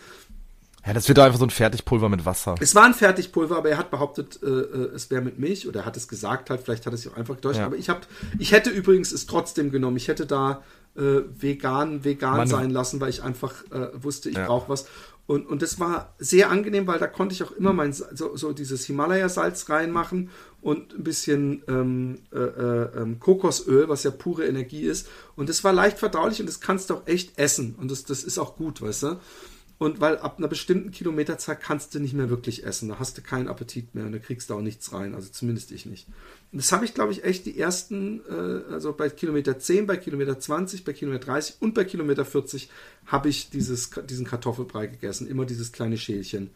Ja, 0.87 0.95
das 0.95 1.09
wird 1.09 1.19
einfach 1.19 1.39
so 1.39 1.45
ein 1.45 1.51
Fertigpulver 1.51 2.09
mit 2.09 2.25
Wasser. 2.25 2.55
Es 2.61 2.75
war 2.75 2.85
ein 2.85 2.95
Fertigpulver, 2.95 3.57
aber 3.57 3.71
er 3.71 3.79
hat 3.79 3.91
behauptet, 3.91 4.41
äh, 4.43 4.47
äh 4.47 4.95
es 4.95 5.11
wäre 5.11 5.23
mit 5.23 5.39
Milch 5.39 5.69
oder 5.69 5.81
er 5.81 5.87
hat 5.87 5.97
es 5.97 6.09
gesagt 6.09 6.51
halt, 6.51 6.63
vielleicht 6.63 6.87
hat 6.87 6.93
er 6.93 6.95
es 6.95 7.03
sich 7.03 7.13
auch 7.13 7.17
einfach 7.17 7.35
getäuscht. 7.35 7.59
Ja. 7.59 7.67
Aber 7.67 7.77
ich 7.77 7.89
habe, 7.89 8.01
ich 8.39 8.53
hätte 8.53 8.71
übrigens 8.71 9.13
es 9.13 9.27
trotzdem 9.27 9.71
genommen. 9.71 9.97
Ich 9.97 10.09
hätte 10.09 10.25
da 10.25 10.63
äh, 10.97 11.23
vegan, 11.39 12.05
vegan 12.05 12.39
Mann. 12.39 12.49
sein 12.49 12.71
lassen, 12.71 13.01
weil 13.01 13.11
ich 13.11 13.23
einfach 13.23 13.55
äh, 13.71 13.89
wusste, 14.03 14.31
ich 14.31 14.37
ja. 14.37 14.47
brauche 14.47 14.69
was. 14.69 14.87
Und, 15.27 15.47
und 15.47 15.61
das 15.61 15.79
war 15.79 16.15
sehr 16.19 16.51
angenehm, 16.51 16.87
weil 16.87 16.99
da 16.99 17.07
konnte 17.07 17.35
ich 17.35 17.43
auch 17.43 17.53
immer 17.53 17.75
mein 17.75 17.93
so, 17.93 18.35
so 18.35 18.53
dieses 18.53 18.87
Himalaya-Salz 18.87 19.69
reinmachen 19.69 20.31
und 20.63 20.95
ein 20.95 21.05
bisschen 21.05 21.63
ähm, 21.69 22.21
äh, 22.33 22.39
äh, 22.39 23.03
ähm, 23.03 23.21
Kokosöl, 23.21 23.91
was 23.91 24.05
ja 24.05 24.11
pure 24.11 24.47
Energie 24.47 24.85
ist. 24.85 25.07
Und 25.37 25.51
das 25.51 25.63
war 25.65 25.75
leicht 25.75 25.99
verdaulich 25.99 26.41
und 26.41 26.47
das 26.47 26.61
kannst 26.61 26.89
du 26.89 26.95
auch 26.95 27.07
echt 27.07 27.39
essen. 27.39 27.75
Und 27.79 27.91
das, 27.91 28.05
das 28.05 28.25
ist 28.25 28.39
auch 28.39 28.57
gut, 28.57 28.81
weißt 28.81 29.03
du? 29.03 29.21
Und 29.79 30.01
weil 30.01 30.19
ab 30.19 30.39
einer 30.39 30.49
bestimmten 30.49 30.91
Kilometerzahl 30.91 31.57
kannst 31.57 31.95
du 31.95 32.01
nicht 32.01 32.13
mehr 32.13 32.29
wirklich 32.29 32.65
essen. 32.65 32.89
Da 32.89 32.99
hast 32.99 33.17
du 33.17 33.23
keinen 33.23 33.47
Appetit 33.47 33.95
mehr 33.95 34.07
und 34.07 34.13
da 34.13 34.19
kriegst 34.19 34.51
du 34.51 34.55
auch 34.55 34.61
nichts 34.61 34.93
rein. 34.93 35.15
Also 35.15 35.29
zumindest 35.31 35.71
ich 35.71 35.87
nicht. 35.87 36.09
Und 36.51 36.61
das 36.61 36.73
habe 36.73 36.85
ich, 36.85 36.95
glaube 36.95 37.13
ich, 37.13 37.23
echt 37.23 37.47
die 37.47 37.61
ersten, 37.61 38.21
äh, 38.29 38.73
also 38.73 38.93
bei 38.93 39.09
Kilometer 39.09 39.59
10, 39.61 39.87
bei 39.87 39.97
Kilometer 39.97 40.37
20, 40.37 40.85
bei 40.85 40.93
Kilometer 40.93 41.27
30 41.27 41.57
und 41.61 41.75
bei 41.75 41.85
Kilometer 41.85 42.25
40 42.25 42.69
habe 43.07 43.29
ich 43.29 43.51
dieses, 43.51 43.91
diesen 44.09 44.27
Kartoffelbrei 44.27 44.89
gegessen. 44.89 45.29
Immer 45.29 45.45
dieses 45.45 45.71
kleine 45.71 45.97
Schälchen. 45.97 46.51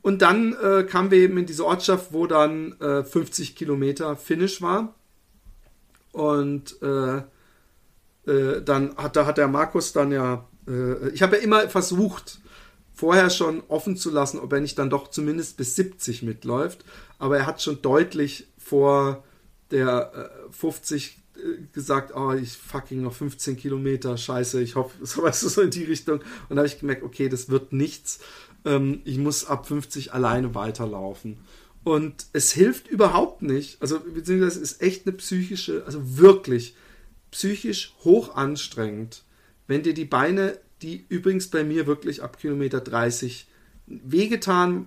Und 0.00 0.22
dann 0.22 0.54
äh, 0.54 0.84
kamen 0.84 1.10
wir 1.10 1.18
eben 1.18 1.36
in 1.36 1.44
diese 1.44 1.66
Ortschaft, 1.66 2.14
wo 2.14 2.26
dann 2.26 2.80
äh, 2.80 3.04
50 3.04 3.54
Kilometer 3.54 4.16
Finish 4.16 4.62
war. 4.62 4.94
Und 6.12 6.80
äh, 6.80 7.18
äh, 8.26 8.62
dann 8.62 8.96
hat, 8.96 9.16
da 9.16 9.26
hat 9.26 9.36
der 9.36 9.48
Markus 9.48 9.92
dann 9.92 10.10
ja, 10.10 10.48
äh, 10.66 11.10
ich 11.10 11.22
habe 11.22 11.36
ja 11.36 11.42
immer 11.42 11.68
versucht, 11.68 12.38
vorher 12.96 13.28
schon 13.28 13.62
offen 13.68 13.96
zu 13.96 14.10
lassen, 14.10 14.40
ob 14.40 14.52
er 14.54 14.60
nicht 14.60 14.78
dann 14.78 14.88
doch 14.88 15.08
zumindest 15.08 15.58
bis 15.58 15.76
70 15.76 16.22
mitläuft. 16.22 16.84
Aber 17.18 17.36
er 17.36 17.46
hat 17.46 17.62
schon 17.62 17.82
deutlich 17.82 18.48
vor 18.58 19.22
der 19.70 20.30
äh, 20.48 20.52
50 20.52 21.18
äh, 21.36 21.40
gesagt, 21.74 22.16
oh, 22.16 22.32
ich 22.32 22.56
fucking 22.56 23.02
noch 23.02 23.12
15 23.12 23.58
Kilometer, 23.58 24.16
scheiße, 24.16 24.62
ich 24.62 24.76
hoffe, 24.76 24.94
so 25.04 25.22
weißt 25.22 25.42
du, 25.42 25.48
so 25.50 25.60
in 25.60 25.70
die 25.70 25.84
Richtung. 25.84 26.20
Und 26.48 26.56
da 26.56 26.56
habe 26.56 26.66
ich 26.66 26.80
gemerkt, 26.80 27.02
okay, 27.02 27.28
das 27.28 27.50
wird 27.50 27.74
nichts. 27.74 28.18
Ähm, 28.64 29.02
ich 29.04 29.18
muss 29.18 29.44
ab 29.44 29.68
50 29.68 30.14
alleine 30.14 30.54
weiterlaufen. 30.54 31.36
Und 31.84 32.26
es 32.32 32.50
hilft 32.50 32.88
überhaupt 32.88 33.42
nicht. 33.42 33.80
Also, 33.82 34.00
beziehungsweise 34.00 34.60
es 34.60 34.72
ist 34.72 34.82
echt 34.82 35.06
eine 35.06 35.14
psychische, 35.16 35.84
also 35.84 36.00
wirklich 36.18 36.74
psychisch 37.30 37.94
hoch 38.04 38.34
anstrengend, 38.34 39.22
wenn 39.66 39.82
dir 39.82 39.92
die 39.92 40.06
Beine 40.06 40.58
die 40.82 41.04
übrigens 41.08 41.48
bei 41.48 41.64
mir 41.64 41.86
wirklich 41.86 42.22
ab 42.22 42.38
Kilometer 42.38 42.80
30 42.80 43.48
wehgetan 43.86 44.86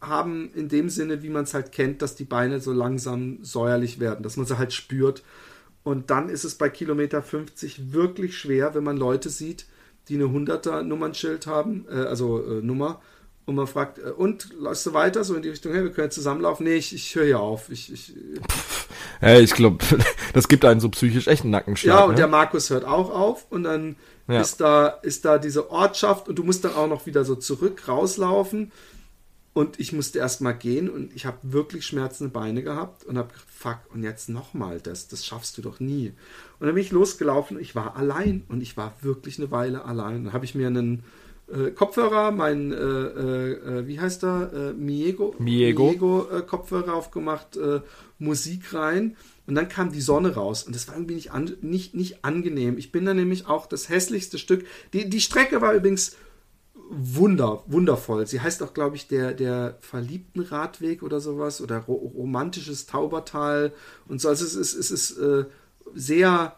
haben, 0.00 0.50
in 0.54 0.68
dem 0.68 0.88
Sinne, 0.88 1.22
wie 1.22 1.28
man 1.28 1.44
es 1.44 1.54
halt 1.54 1.72
kennt, 1.72 2.00
dass 2.00 2.14
die 2.14 2.24
Beine 2.24 2.60
so 2.60 2.72
langsam 2.72 3.38
säuerlich 3.42 4.00
werden, 4.00 4.22
dass 4.22 4.36
man 4.36 4.46
sie 4.46 4.56
halt 4.56 4.72
spürt. 4.72 5.22
Und 5.82 6.10
dann 6.10 6.28
ist 6.28 6.44
es 6.44 6.54
bei 6.54 6.68
Kilometer 6.68 7.22
50 7.22 7.92
wirklich 7.92 8.38
schwer, 8.38 8.74
wenn 8.74 8.84
man 8.84 8.96
Leute 8.96 9.28
sieht, 9.28 9.66
die 10.08 10.14
eine 10.14 10.24
100er 10.24 10.82
Nummernschild 10.82 11.46
haben, 11.46 11.86
äh, 11.90 11.94
also 11.94 12.42
äh, 12.42 12.62
Nummer, 12.62 13.00
und 13.46 13.56
man 13.56 13.66
fragt, 13.66 13.98
äh, 13.98 14.10
und 14.10 14.52
läufst 14.58 14.86
du 14.86 14.94
weiter 14.94 15.24
so 15.24 15.34
in 15.34 15.42
die 15.42 15.48
Richtung, 15.48 15.72
hey, 15.72 15.82
wir 15.82 15.92
können 15.92 16.10
zusammenlaufen? 16.10 16.64
Nee, 16.64 16.76
ich, 16.76 16.94
ich 16.94 17.14
höre 17.14 17.24
hier 17.24 17.40
auf. 17.40 17.70
Ich, 17.70 17.92
ich, 17.92 18.14
ja, 19.20 19.38
ich 19.38 19.52
glaube, 19.52 19.84
das 20.32 20.48
gibt 20.48 20.64
einen 20.64 20.80
so 20.80 20.88
psychisch 20.88 21.26
echt 21.26 21.42
einen 21.42 21.50
Nackenschlag. 21.50 21.96
Ja, 21.96 22.04
und 22.04 22.12
ne? 22.12 22.16
der 22.16 22.28
Markus 22.28 22.70
hört 22.70 22.84
auch 22.84 23.10
auf 23.10 23.46
und 23.50 23.64
dann 23.64 23.96
ja. 24.30 24.40
ist, 24.40 24.60
da, 24.60 24.88
ist 24.88 25.24
da 25.24 25.38
diese 25.38 25.70
Ortschaft 25.70 26.28
und 26.28 26.38
du 26.38 26.42
musst 26.42 26.64
dann 26.64 26.74
auch 26.74 26.88
noch 26.88 27.06
wieder 27.06 27.24
so 27.24 27.34
zurück 27.34 27.88
rauslaufen. 27.88 28.72
Und 29.52 29.80
ich 29.80 29.92
musste 29.92 30.20
erstmal 30.20 30.56
gehen 30.56 30.88
und 30.88 31.14
ich 31.14 31.26
habe 31.26 31.38
wirklich 31.42 31.84
schmerzende 31.84 32.32
Beine 32.32 32.62
gehabt 32.62 33.04
und 33.04 33.18
habe 33.18 33.28
gedacht, 33.28 33.46
fuck, 33.50 33.78
und 33.92 34.04
jetzt 34.04 34.28
nochmal 34.28 34.80
das, 34.80 35.08
das 35.08 35.26
schaffst 35.26 35.58
du 35.58 35.62
doch 35.62 35.80
nie. 35.80 36.12
Und 36.60 36.66
dann 36.66 36.74
bin 36.76 36.84
ich 36.84 36.92
losgelaufen, 36.92 37.58
ich 37.58 37.74
war 37.74 37.96
allein 37.96 38.44
und 38.48 38.62
ich 38.62 38.76
war 38.76 38.94
wirklich 39.00 39.38
eine 39.38 39.50
Weile 39.50 39.84
allein. 39.84 40.24
Dann 40.24 40.32
habe 40.32 40.44
ich 40.44 40.54
mir 40.54 40.68
einen 40.68 41.02
äh, 41.52 41.72
Kopfhörer, 41.72 42.30
mein, 42.30 42.72
äh, 42.72 42.76
äh, 42.76 43.52
äh 43.52 43.86
wie 43.88 43.98
heißt 43.98 44.22
er, 44.22 44.52
äh, 44.52 44.72
Miego, 44.72 45.34
Miego. 45.40 45.90
Miego 45.90 46.28
äh, 46.30 46.42
Kopfhörer 46.42 46.94
aufgemacht, 46.94 47.58
Musik 48.18 48.72
rein 48.72 49.16
und 49.46 49.54
dann 49.54 49.68
kam 49.68 49.92
die 49.92 50.00
Sonne 50.00 50.34
raus 50.34 50.62
und 50.62 50.74
das 50.74 50.88
war 50.88 50.94
irgendwie 50.94 51.14
nicht, 51.14 51.32
an, 51.32 51.56
nicht, 51.60 51.94
nicht 51.94 52.24
angenehm. 52.24 52.78
Ich 52.78 52.92
bin 52.92 53.04
da 53.04 53.14
nämlich 53.14 53.46
auch 53.46 53.66
das 53.66 53.88
hässlichste 53.88 54.38
Stück. 54.38 54.64
Die, 54.92 55.08
die 55.08 55.20
Strecke 55.20 55.60
war 55.60 55.72
übrigens 55.72 56.16
wunder, 56.90 57.62
wundervoll. 57.66 58.26
Sie 58.26 58.40
heißt 58.40 58.62
auch, 58.62 58.74
glaube 58.74 58.96
ich, 58.96 59.06
der, 59.06 59.32
der 59.32 59.76
verliebten 59.80 60.40
Radweg 60.40 61.02
oder 61.02 61.20
sowas 61.20 61.60
oder 61.60 61.78
ro 61.78 61.94
romantisches 61.94 62.86
Taubertal 62.86 63.72
und 64.08 64.20
so. 64.20 64.28
Also 64.28 64.44
es 64.44 64.54
ist, 64.54 64.74
es 64.74 64.90
ist 64.90 65.18
äh, 65.18 65.44
sehr 65.94 66.56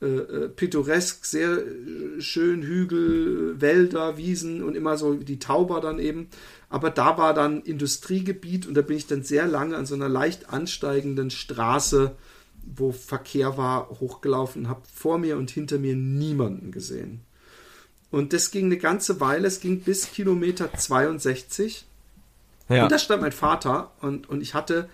äh, 0.00 0.06
äh 0.06 0.48
pittoresk, 0.48 1.24
sehr 1.24 1.58
äh, 1.58 2.20
schön 2.20 2.62
Hügel, 2.62 3.60
Wälder, 3.60 4.16
Wiesen 4.16 4.62
und 4.62 4.76
immer 4.76 4.96
so 4.96 5.14
die 5.14 5.40
Tauber 5.40 5.80
dann 5.80 5.98
eben. 5.98 6.28
Aber 6.72 6.90
da 6.90 7.18
war 7.18 7.34
dann 7.34 7.62
Industriegebiet 7.62 8.66
und 8.66 8.74
da 8.74 8.82
bin 8.82 8.96
ich 8.96 9.06
dann 9.06 9.22
sehr 9.22 9.46
lange 9.46 9.76
an 9.76 9.86
so 9.86 9.94
einer 9.94 10.08
leicht 10.08 10.50
ansteigenden 10.50 11.30
Straße 11.30 12.16
wo 12.64 12.92
Verkehr 12.92 13.56
war, 13.56 13.88
hochgelaufen, 14.00 14.68
habe 14.68 14.82
vor 14.92 15.18
mir 15.18 15.36
und 15.36 15.50
hinter 15.50 15.78
mir 15.78 15.96
niemanden 15.96 16.70
gesehen. 16.70 17.20
Und 18.10 18.32
das 18.32 18.50
ging 18.50 18.66
eine 18.66 18.78
ganze 18.78 19.20
Weile, 19.20 19.48
es 19.48 19.60
ging 19.60 19.80
bis 19.80 20.12
Kilometer 20.12 20.72
62. 20.72 21.86
Ja. 22.68 22.84
Und 22.84 22.92
da 22.92 22.98
stand 22.98 23.22
mein 23.22 23.32
Vater 23.32 23.92
und, 24.00 24.28
und 24.28 24.42
ich 24.42 24.54
hatte, 24.54 24.88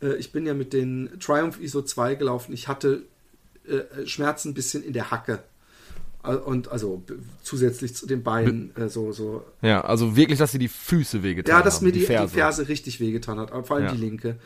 äh, 0.00 0.14
ich 0.16 0.32
bin 0.32 0.46
ja 0.46 0.54
mit 0.54 0.72
den 0.72 1.18
Triumph 1.20 1.60
ISO 1.60 1.82
2 1.82 2.14
gelaufen, 2.14 2.52
ich 2.52 2.68
hatte 2.68 3.02
äh, 3.66 4.06
Schmerzen 4.06 4.50
ein 4.50 4.54
bisschen 4.54 4.82
in 4.82 4.92
der 4.92 5.10
Hacke. 5.10 5.42
Und 6.22 6.70
also 6.70 7.02
zusätzlich 7.42 7.96
zu 7.96 8.06
den 8.06 8.22
Beinen 8.22 8.74
äh, 8.76 8.88
so, 8.88 9.10
so. 9.10 9.44
Ja, 9.60 9.80
also 9.80 10.14
wirklich, 10.14 10.38
dass 10.38 10.52
sie 10.52 10.58
die 10.58 10.68
Füße 10.68 11.24
wehgetan 11.24 11.52
haben. 11.52 11.60
Ja, 11.60 11.64
dass 11.64 11.80
mir 11.80 11.90
die, 11.90 12.00
die, 12.00 12.06
Ferse. 12.06 12.32
die 12.32 12.38
Ferse 12.38 12.68
richtig 12.68 13.00
wehgetan 13.00 13.40
hat, 13.40 13.50
vor 13.66 13.76
allem 13.76 13.86
ja. 13.86 13.92
die 13.92 14.00
linke. 14.00 14.36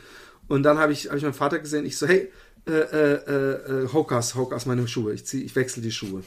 Und 0.47 0.63
dann 0.63 0.79
habe 0.79 0.91
ich, 0.91 1.09
hab 1.09 1.17
ich 1.17 1.23
meinen 1.23 1.33
Vater 1.33 1.59
gesehen, 1.59 1.85
ich 1.85 1.97
so, 1.97 2.07
hey, 2.07 2.31
äh, 2.67 2.71
äh, 2.71 3.83
äh, 3.83 3.93
Hokas, 3.93 4.35
Hokas 4.35 4.65
meine 4.65 4.87
Schuhe. 4.87 5.13
Ich, 5.13 5.25
zieh, 5.25 5.43
ich 5.43 5.55
wechsle 5.55 5.81
die 5.81 5.91
Schuhe. 5.91 6.23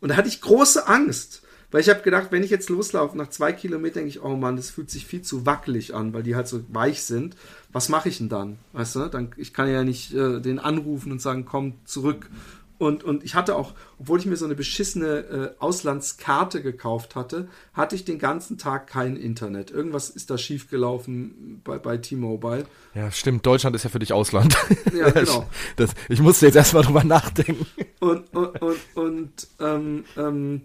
Und 0.00 0.08
da 0.08 0.16
hatte 0.16 0.28
ich 0.28 0.40
große 0.40 0.88
Angst, 0.88 1.42
weil 1.70 1.80
ich 1.80 1.88
habe 1.88 2.02
gedacht, 2.02 2.28
wenn 2.30 2.42
ich 2.42 2.50
jetzt 2.50 2.70
loslaufe, 2.70 3.16
nach 3.16 3.28
zwei 3.28 3.52
Kilometern 3.52 4.04
denke 4.04 4.08
ich, 4.08 4.22
oh 4.22 4.36
Mann, 4.36 4.56
das 4.56 4.70
fühlt 4.70 4.90
sich 4.90 5.06
viel 5.06 5.22
zu 5.22 5.46
wackelig 5.46 5.94
an, 5.94 6.12
weil 6.12 6.22
die 6.22 6.34
halt 6.34 6.48
so 6.48 6.64
weich 6.72 7.02
sind. 7.02 7.36
Was 7.72 7.88
mache 7.88 8.08
ich 8.08 8.18
denn 8.18 8.28
dann? 8.28 8.58
Weißt 8.72 8.96
du, 8.96 9.06
dann, 9.06 9.30
ich 9.36 9.52
kann 9.52 9.70
ja 9.70 9.84
nicht 9.84 10.14
äh, 10.14 10.40
den 10.40 10.58
anrufen 10.58 11.12
und 11.12 11.20
sagen, 11.20 11.44
komm 11.44 11.74
zurück. 11.84 12.30
Und, 12.78 13.04
und 13.04 13.24
ich 13.24 13.34
hatte 13.34 13.56
auch, 13.56 13.72
obwohl 13.98 14.18
ich 14.18 14.26
mir 14.26 14.36
so 14.36 14.44
eine 14.44 14.54
beschissene 14.54 15.06
äh, 15.06 15.50
Auslandskarte 15.58 16.62
gekauft 16.62 17.14
hatte, 17.14 17.48
hatte 17.72 17.94
ich 17.94 18.04
den 18.04 18.18
ganzen 18.18 18.58
Tag 18.58 18.86
kein 18.86 19.16
Internet. 19.16 19.70
Irgendwas 19.70 20.10
ist 20.10 20.28
da 20.28 20.36
schiefgelaufen 20.36 21.62
bei, 21.64 21.78
bei 21.78 21.96
T-Mobile. 21.96 22.66
Ja, 22.94 23.10
stimmt. 23.10 23.46
Deutschland 23.46 23.74
ist 23.76 23.84
ja 23.84 23.90
für 23.90 23.98
dich 23.98 24.12
Ausland. 24.12 24.56
Ja, 24.96 25.10
genau. 25.10 25.48
Das, 25.76 25.92
ich 26.08 26.20
musste 26.20 26.46
jetzt 26.46 26.56
erstmal 26.56 26.82
drüber 26.82 27.04
nachdenken. 27.04 27.66
Und, 28.00 28.34
und, 28.34 28.60
und, 28.60 28.78
und, 28.94 29.48
ähm, 29.60 30.04
ähm, 30.16 30.62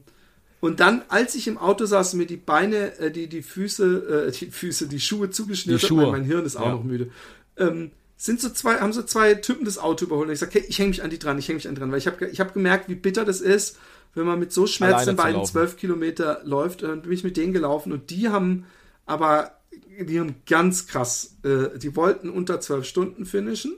und 0.59 0.79
dann, 0.79 1.03
als 1.07 1.35
ich 1.35 1.47
im 1.47 1.57
Auto 1.57 1.85
saß, 1.85 2.13
mir 2.13 2.27
die 2.27 2.37
Beine, 2.37 2.97
äh, 2.99 3.09
die, 3.11 3.27
die 3.27 3.41
Füße, 3.41 4.27
äh, 4.27 4.31
die 4.31 4.51
Füße, 4.51 4.87
die 4.87 4.99
Schuhe 4.99 5.29
zugeschnürt 5.29 5.81
habe, 5.83 5.95
mein, 5.95 6.11
mein 6.11 6.23
Hirn 6.23 6.45
ist 6.45 6.57
auch 6.57 6.65
ja. 6.65 6.71
noch 6.73 6.83
müde. 6.83 7.09
Ähm, 7.57 7.91
sind 8.21 8.39
so 8.39 8.49
zwei, 8.49 8.75
haben 8.75 8.93
so 8.93 9.01
zwei 9.01 9.33
Typen 9.33 9.65
das 9.65 9.79
Auto 9.79 10.05
überholt. 10.05 10.27
Und 10.27 10.33
ich 10.33 10.39
sage, 10.39 10.59
okay, 10.59 10.65
ich 10.69 10.77
hänge 10.77 10.89
mich 10.89 11.01
an 11.01 11.09
die 11.09 11.17
dran, 11.17 11.39
ich 11.39 11.47
hänge 11.47 11.55
mich 11.55 11.67
an 11.67 11.73
die 11.73 11.81
dran, 11.81 11.91
weil 11.91 11.97
ich 11.97 12.05
habe 12.05 12.27
ich 12.27 12.39
hab 12.39 12.53
gemerkt, 12.53 12.87
wie 12.87 12.93
bitter 12.93 13.25
das 13.25 13.41
ist, 13.41 13.79
wenn 14.13 14.27
man 14.27 14.37
mit 14.37 14.53
so 14.53 14.67
Schmerzen 14.67 15.15
beiden 15.15 15.43
zwölf 15.43 15.75
Kilometer 15.75 16.39
läuft. 16.43 16.83
Und 16.83 16.89
dann 16.89 17.01
bin 17.01 17.11
ich 17.11 17.23
mit 17.23 17.35
denen 17.35 17.51
gelaufen 17.51 17.91
und 17.91 18.11
die 18.11 18.29
haben 18.29 18.65
aber, 19.07 19.57
die 19.99 20.19
haben 20.19 20.35
ganz 20.45 20.85
krass, 20.85 21.35
äh, 21.43 21.79
die 21.79 21.95
wollten 21.95 22.29
unter 22.29 22.61
zwölf 22.61 22.85
Stunden 22.85 23.25
finishen. 23.25 23.73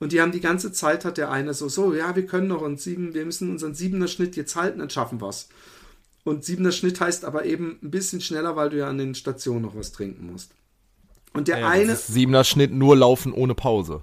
Und 0.00 0.12
die 0.12 0.22
haben 0.22 0.32
die 0.32 0.40
ganze 0.40 0.72
Zeit 0.72 1.04
hat 1.04 1.18
der 1.18 1.30
eine 1.30 1.52
so, 1.52 1.68
so, 1.68 1.92
ja, 1.92 2.16
wir 2.16 2.24
können 2.24 2.46
noch 2.46 2.62
uns 2.62 2.84
sieben, 2.84 3.12
wir 3.12 3.26
müssen 3.26 3.50
unseren 3.50 3.74
siebener 3.74 4.08
Schnitt 4.08 4.34
jetzt 4.36 4.56
halten, 4.56 4.78
dann 4.78 4.88
schaffen 4.88 5.20
wir's. 5.20 5.48
Und 6.24 6.42
siebener 6.42 6.72
Schnitt 6.72 7.00
heißt 7.00 7.26
aber 7.26 7.44
eben 7.44 7.78
ein 7.82 7.90
bisschen 7.90 8.22
schneller, 8.22 8.56
weil 8.56 8.70
du 8.70 8.78
ja 8.78 8.88
an 8.88 8.96
den 8.96 9.14
Stationen 9.14 9.62
noch 9.62 9.76
was 9.76 9.92
trinken 9.92 10.30
musst. 10.32 10.52
Und 11.34 11.48
der 11.48 11.60
Ja, 11.60 11.68
eine. 11.68 11.86
das 11.88 12.08
ist 12.08 12.14
siebener 12.14 12.44
Schnitt 12.44 12.72
nur 12.72 12.96
laufen 12.96 13.32
ohne 13.32 13.54
Pause. 13.54 14.02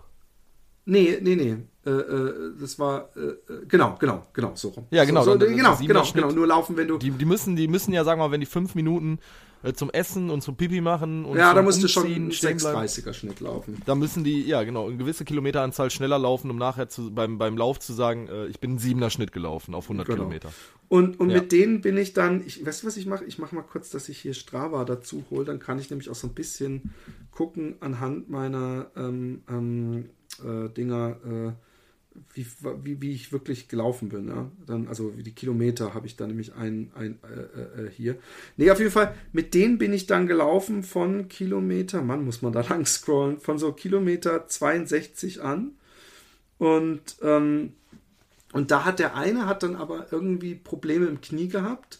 Nee, 0.85 1.17
nee, 1.21 1.35
nee. 1.35 1.55
Äh, 1.85 1.89
äh, 1.89 2.53
das 2.59 2.77
war 2.79 3.09
äh, 3.15 3.19
äh, 3.21 3.65
genau, 3.67 3.95
genau, 3.99 4.23
genau, 4.33 4.51
so 4.55 4.69
rum. 4.69 4.85
Ja, 4.91 5.03
genau, 5.05 5.23
So, 5.23 5.33
so, 5.33 5.37
genau, 5.39 5.75
genau, 5.77 6.03
Schnitt. 6.03 6.23
genau. 6.23 6.33
Nur 6.35 6.47
laufen, 6.47 6.77
wenn 6.77 6.87
du. 6.87 6.97
Die, 6.97 7.11
die 7.11 7.25
müssen, 7.25 7.55
die 7.55 7.67
müssen 7.67 7.93
ja, 7.93 8.03
sagen 8.03 8.19
wir 8.19 8.27
mal, 8.27 8.31
wenn 8.31 8.39
die 8.39 8.45
fünf 8.47 8.75
Minuten 8.75 9.19
äh, 9.63 9.73
zum 9.73 9.89
Essen 9.89 10.29
und 10.29 10.41
zum 10.41 10.55
Pipi 10.55 10.81
machen 10.81 11.25
und 11.25 11.37
ja, 11.37 11.53
da 11.53 11.61
musst 11.61 11.81
du 11.83 11.87
schon 11.87 12.03
bleiben, 12.03 12.29
6,30er 12.29 13.13
Schnitt 13.13 13.39
laufen. 13.39 13.81
da 13.85 13.95
müssen 13.95 14.23
die, 14.23 14.41
ja 14.43 14.63
genau, 14.63 14.87
eine 14.87 14.97
gewisse 14.97 15.25
Kilometeranzahl 15.25 15.89
schneller 15.89 16.19
laufen, 16.19 16.49
um 16.51 16.57
nachher 16.57 16.89
zu, 16.89 17.11
beim, 17.13 17.37
beim 17.37 17.57
Lauf 17.57 17.79
zu 17.79 17.93
sagen, 17.93 18.27
äh, 18.27 18.47
ich 18.47 18.59
bin 18.59 18.71
einen 18.71 18.79
siebener 18.79 19.09
Schnitt 19.09 19.31
gelaufen 19.31 19.73
auf 19.75 19.85
100 19.85 20.05
Genau. 20.07 20.17
Kilometer. 20.17 20.49
Und, 20.87 21.19
und 21.19 21.29
Ja. 21.29 21.37
mit 21.41 21.51
denen 21.51 21.81
bin 21.81 21.97
ich 21.97 22.13
dann, 22.13 22.43
ich 22.45 22.63
weißt 22.65 22.83
du, 22.83 22.87
was 22.87 22.97
ich 22.97 23.05
mache? 23.05 23.25
Ich 23.25 23.39
mache 23.39 23.55
mal 23.55 23.63
kurz, 23.63 23.89
dass 23.89 24.07
ich 24.09 24.19
hier 24.19 24.33
Strava 24.33 24.85
dazu 24.85 25.23
hole, 25.31 25.45
dann 25.45 25.59
kann 25.59 25.79
ich 25.79 25.89
nämlich 25.89 26.09
auch 26.09 26.15
so 26.15 26.27
ein 26.27 26.33
bisschen 26.33 26.93
gucken 27.31 27.75
anhand 27.79 28.29
meiner 28.29 28.91
ähm, 28.95 29.41
ähm, 29.49 30.09
äh, 30.43 30.69
Dinger, 30.69 31.17
äh, 31.25 31.51
wie, 32.33 32.45
wie, 32.83 33.01
wie 33.01 33.11
ich 33.13 33.31
wirklich 33.31 33.67
gelaufen 33.67 34.09
bin. 34.09 34.27
Ja? 34.27 34.51
Dann, 34.65 34.87
also 34.87 35.17
wie 35.17 35.23
die 35.23 35.33
Kilometer 35.33 35.93
habe 35.93 36.07
ich 36.07 36.15
dann 36.15 36.29
nämlich 36.29 36.53
ein, 36.53 36.91
ein 36.95 37.19
äh, 37.23 37.83
äh, 37.83 37.91
hier. 37.91 38.17
Nee, 38.57 38.71
auf 38.71 38.79
jeden 38.79 38.91
Fall, 38.91 39.15
mit 39.31 39.53
denen 39.53 39.77
bin 39.77 39.93
ich 39.93 40.07
dann 40.07 40.27
gelaufen 40.27 40.83
von 40.83 41.27
Kilometer, 41.27 42.01
Mann, 42.01 42.25
muss 42.25 42.41
man 42.41 42.53
da 42.53 42.61
lang 42.69 42.85
scrollen, 42.85 43.39
von 43.39 43.57
so 43.57 43.71
Kilometer 43.71 44.47
62 44.47 45.41
an. 45.41 45.71
Und 46.57 47.17
ähm, 47.21 47.73
und 48.55 48.71
da 48.71 48.85
hat 48.85 48.99
der 48.99 49.17
eine 49.17 49.47
hat 49.47 49.63
dann 49.63 49.75
aber 49.75 50.07
irgendwie 50.11 50.55
Probleme 50.55 51.07
im 51.07 51.19
Knie 51.19 51.49
gehabt 51.49 51.99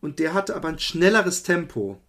und 0.00 0.20
der 0.20 0.34
hatte 0.34 0.54
aber 0.54 0.68
ein 0.68 0.78
schnelleres 0.78 1.42
Tempo. 1.42 2.00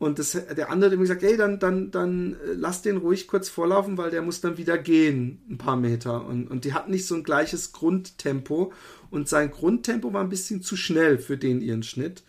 Und 0.00 0.18
das, 0.18 0.32
der 0.32 0.70
andere 0.70 0.90
hat 0.90 0.96
ihm 0.96 1.02
gesagt, 1.02 1.22
ey, 1.22 1.36
dann, 1.36 1.58
dann, 1.58 1.90
dann 1.90 2.32
äh, 2.32 2.54
lass 2.54 2.80
den 2.80 2.96
ruhig 2.96 3.28
kurz 3.28 3.50
vorlaufen, 3.50 3.98
weil 3.98 4.10
der 4.10 4.22
muss 4.22 4.40
dann 4.40 4.56
wieder 4.56 4.78
gehen, 4.78 5.42
ein 5.50 5.58
paar 5.58 5.76
Meter. 5.76 6.24
Und, 6.24 6.50
und 6.50 6.64
die 6.64 6.72
hatten 6.72 6.90
nicht 6.90 7.06
so 7.06 7.14
ein 7.14 7.22
gleiches 7.22 7.72
Grundtempo. 7.72 8.72
Und 9.10 9.28
sein 9.28 9.50
Grundtempo 9.50 10.14
war 10.14 10.22
ein 10.22 10.30
bisschen 10.30 10.62
zu 10.62 10.74
schnell 10.74 11.18
für 11.18 11.36
den 11.36 11.60
ihren 11.60 11.82
Schnitt. 11.82 12.22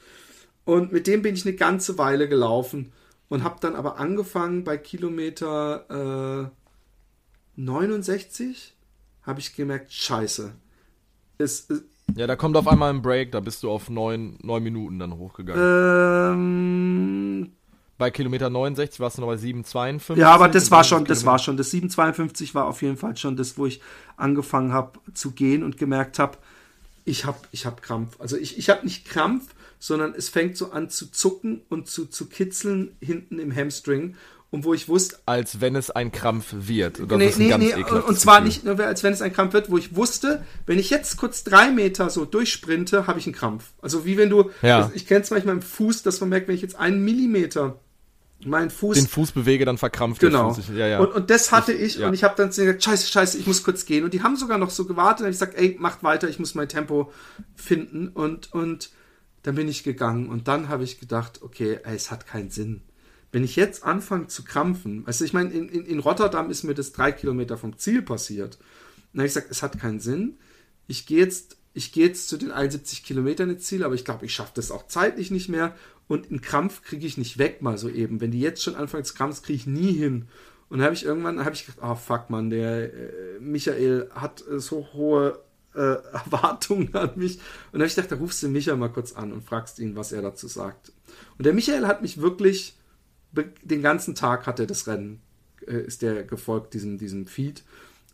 Und 0.65 0.91
mit 0.91 1.07
dem 1.07 1.21
bin 1.21 1.33
ich 1.33 1.45
eine 1.45 1.55
ganze 1.55 1.97
Weile 1.97 2.27
gelaufen 2.27 2.91
und 3.29 3.45
habe 3.45 3.61
dann 3.61 3.77
aber 3.77 3.97
angefangen 3.97 4.65
bei 4.65 4.77
Kilometer 4.77 6.51
äh, 7.55 7.61
69, 7.61 8.75
habe 9.23 9.39
ich 9.39 9.55
gemerkt, 9.55 9.93
scheiße. 9.93 10.51
Es, 11.37 11.69
es, 11.69 11.83
Ja, 12.17 12.27
da 12.27 12.35
kommt 12.35 12.57
auf 12.57 12.67
einmal 12.67 12.93
ein 12.93 13.01
Break, 13.01 13.31
da 13.31 13.39
bist 13.39 13.63
du 13.63 13.71
auf 13.71 13.89
neun, 13.89 14.37
neun 14.41 14.61
Minuten 14.61 14.99
dann 14.99 15.15
hochgegangen. 15.15 15.63
ähm, 16.33 17.51
Bei 18.01 18.09
Kilometer 18.09 18.49
69 18.49 18.99
warst 18.99 19.19
du 19.19 19.21
noch 19.21 19.27
bei 19.27 19.35
7,52. 19.35 20.17
ja, 20.17 20.31
aber 20.31 20.49
das 20.49 20.71
war 20.71 20.83
schon, 20.83 21.05
das 21.05 21.23
war 21.23 21.37
schon, 21.37 21.55
das 21.55 21.69
752 21.69 22.55
war 22.55 22.65
auf 22.65 22.81
jeden 22.81 22.97
Fall 22.97 23.15
schon 23.15 23.37
das, 23.37 23.59
wo 23.59 23.67
ich 23.67 23.79
angefangen 24.17 24.73
habe 24.73 24.97
zu 25.13 25.29
gehen 25.29 25.61
und 25.61 25.77
gemerkt 25.77 26.17
habe, 26.17 26.39
ich 27.05 27.25
habe 27.25 27.37
ich 27.51 27.67
hab 27.67 27.83
Krampf. 27.83 28.19
Also 28.19 28.37
ich, 28.37 28.57
ich 28.57 28.71
habe 28.71 28.83
nicht 28.85 29.05
Krampf, 29.05 29.53
sondern 29.77 30.15
es 30.17 30.29
fängt 30.29 30.57
so 30.57 30.71
an 30.71 30.89
zu 30.89 31.11
zucken 31.11 31.61
und 31.69 31.89
zu, 31.89 32.07
zu 32.07 32.25
kitzeln 32.25 32.95
hinten 33.01 33.37
im 33.37 33.55
Hamstring. 33.55 34.15
Und 34.49 34.65
wo 34.65 34.73
ich 34.73 34.89
wusste, 34.89 35.19
Als 35.27 35.61
wenn 35.61 35.75
es 35.75 35.91
ein 35.91 36.11
Krampf 36.11 36.47
wird. 36.53 37.01
Und 37.01 37.09
das 37.09 37.37
nee, 37.37 37.55
nee, 37.55 37.57
nee, 37.57 37.73
und 37.75 38.19
zwar 38.19 38.37
Gefühl. 38.41 38.47
nicht 38.47 38.65
nur, 38.65 38.79
als 38.79 39.03
wenn 39.03 39.13
es 39.13 39.21
ein 39.21 39.31
Krampf 39.31 39.53
wird, 39.53 39.69
wo 39.69 39.77
ich 39.77 39.95
wusste, 39.95 40.43
wenn 40.65 40.79
ich 40.79 40.89
jetzt 40.89 41.17
kurz 41.17 41.43
drei 41.43 41.69
Meter 41.69 42.09
so 42.09 42.25
durchsprinte, 42.25 43.05
habe 43.05 43.19
ich 43.19 43.27
einen 43.27 43.35
Krampf. 43.35 43.73
Also 43.79 44.05
wie 44.05 44.17
wenn 44.17 44.31
du, 44.31 44.49
Ja. 44.63 44.77
also 44.79 44.91
ich 44.95 45.05
kenne 45.05 45.21
es 45.21 45.29
manchmal 45.29 45.53
im 45.53 45.61
Fuß, 45.61 46.01
dass 46.01 46.19
man 46.19 46.29
merkt, 46.29 46.47
wenn 46.47 46.55
ich 46.55 46.63
jetzt 46.63 46.75
einen 46.75 47.05
Millimeter 47.05 47.79
meinen 48.45 48.69
Fuß 48.69 48.97
Den 48.97 49.07
Fuß 49.07 49.31
bewege, 49.31 49.65
dann 49.65 49.77
verkrampft 49.77 50.21
Genau. 50.21 50.53
Fuß. 50.53 50.69
Ja, 50.75 50.87
ja. 50.87 50.99
Und, 50.99 51.13
und 51.13 51.29
das 51.29 51.51
hatte 51.51 51.73
ich, 51.73 51.97
ja. 51.97 52.07
und 52.07 52.13
ich 52.13 52.23
habe 52.23 52.35
dann 52.35 52.49
gesagt, 52.49 52.83
scheiße, 52.83 53.07
scheiße, 53.07 53.37
ich 53.37 53.47
muss 53.47 53.63
kurz 53.63 53.85
gehen. 53.85 54.03
Und 54.03 54.13
die 54.13 54.23
haben 54.23 54.35
sogar 54.35 54.57
noch 54.57 54.69
so 54.69 54.85
gewartet. 54.85 55.25
Und 55.25 55.31
ich 55.31 55.39
gesagt, 55.39 55.55
ey, 55.55 55.75
macht 55.79 56.03
weiter, 56.03 56.29
ich 56.29 56.39
muss 56.39 56.55
mein 56.55 56.69
Tempo 56.69 57.11
finden. 57.55 58.09
Und, 58.09 58.53
und 58.53 58.91
dann 59.43 59.55
bin 59.55 59.67
ich 59.67 59.83
gegangen. 59.83 60.29
Und 60.29 60.47
dann 60.47 60.69
habe 60.69 60.83
ich 60.83 60.99
gedacht, 60.99 61.41
okay, 61.41 61.79
ey, 61.83 61.95
es 61.95 62.11
hat 62.11 62.27
keinen 62.27 62.49
Sinn. 62.49 62.81
Wenn 63.31 63.43
ich 63.43 63.55
jetzt 63.55 63.83
anfange 63.83 64.27
zu 64.27 64.43
krampfen, 64.43 65.03
also 65.05 65.23
ich 65.23 65.33
meine, 65.33 65.51
in, 65.51 65.69
in, 65.69 65.85
in 65.85 65.99
Rotterdam 65.99 66.49
ist 66.49 66.63
mir 66.63 66.73
das 66.73 66.91
drei 66.91 67.11
Kilometer 67.11 67.57
vom 67.57 67.77
Ziel 67.77 68.01
passiert. 68.01 68.55
Und 68.55 68.63
dann 69.13 69.21
habe 69.21 69.27
ich 69.27 69.33
gesagt, 69.33 69.51
es 69.51 69.63
hat 69.63 69.79
keinen 69.79 69.99
Sinn. 69.99 70.37
Ich 70.87 71.05
gehe 71.05 71.19
jetzt, 71.19 71.57
ich 71.73 71.93
gehe 71.93 72.07
jetzt 72.07 72.27
zu 72.27 72.37
den 72.37 72.51
71 72.51 73.03
Kilometern 73.03 73.49
ins 73.49 73.63
Ziel, 73.63 73.83
aber 73.83 73.95
ich 73.95 74.03
glaube, 74.03 74.25
ich 74.25 74.33
schaffe 74.33 74.51
das 74.55 74.71
auch 74.71 74.87
zeitlich 74.87 75.31
nicht 75.31 75.47
mehr. 75.47 75.75
Und 76.11 76.29
einen 76.29 76.41
Krampf 76.41 76.81
kriege 76.83 77.07
ich 77.07 77.17
nicht 77.17 77.37
weg, 77.37 77.61
mal 77.61 77.77
so 77.77 77.87
eben. 77.87 78.19
Wenn 78.19 78.31
die 78.31 78.41
jetzt 78.41 78.61
schon 78.61 78.75
anfangen 78.75 79.05
zu 79.05 79.13
krampfen, 79.13 79.45
kriege 79.45 79.55
ich 79.55 79.65
nie 79.65 79.93
hin. 79.93 80.27
Und 80.67 80.79
dann 80.79 80.83
habe 80.83 80.93
ich 80.93 81.05
irgendwann, 81.05 81.39
habe 81.39 81.55
ich 81.55 81.65
gedacht, 81.65 81.79
oh 81.81 81.95
fuck, 81.95 82.29
man, 82.29 82.49
der 82.49 82.93
äh, 82.93 83.39
Michael 83.39 84.09
hat 84.13 84.43
äh, 84.45 84.59
so 84.59 84.89
hohe 84.91 85.39
äh, 85.73 85.79
Erwartungen 85.79 86.93
an 86.95 87.11
mich. 87.15 87.37
Und 87.37 87.43
dann 87.71 87.83
habe 87.83 87.87
ich 87.87 87.95
gedacht, 87.95 88.11
da 88.11 88.17
rufst 88.17 88.43
du 88.43 88.49
Michael 88.49 88.75
mal 88.75 88.89
kurz 88.89 89.13
an 89.13 89.31
und 89.31 89.45
fragst 89.45 89.79
ihn, 89.79 89.95
was 89.95 90.11
er 90.11 90.21
dazu 90.21 90.49
sagt. 90.49 90.91
Und 91.37 91.45
der 91.45 91.53
Michael 91.53 91.87
hat 91.87 92.01
mich 92.01 92.19
wirklich, 92.19 92.75
den 93.63 93.81
ganzen 93.81 94.13
Tag 94.13 94.47
hat 94.47 94.59
er 94.59 94.67
das 94.67 94.87
Rennen, 94.87 95.21
äh, 95.65 95.79
ist 95.79 96.01
der 96.01 96.25
gefolgt, 96.25 96.73
diesem, 96.73 96.97
diesem 96.97 97.25
Feed. 97.25 97.63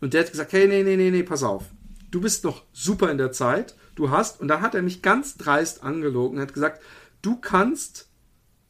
Und 0.01 0.13
der 0.13 0.21
hat 0.21 0.29
gesagt, 0.29 0.53
hey, 0.53 0.67
nee, 0.67 0.83
nee, 0.83 0.97
nee, 0.97 1.09
nee, 1.09 1.23
pass 1.23 1.41
auf. 1.41 1.63
Du 2.11 2.21
bist 2.21 2.43
noch 2.43 2.63
super 2.73 3.09
in 3.09 3.17
der 3.17 3.31
Zeit. 3.31 3.73
Du 3.95 4.11
hast, 4.11 4.39
und 4.39 4.49
dann 4.49 4.61
hat 4.61 4.75
er 4.75 4.83
mich 4.83 5.01
ganz 5.01 5.35
dreist 5.37 5.81
angelogen 5.81 6.37
und 6.37 6.43
hat 6.43 6.53
gesagt, 6.53 6.79
du 7.21 7.37
kannst 7.37 8.09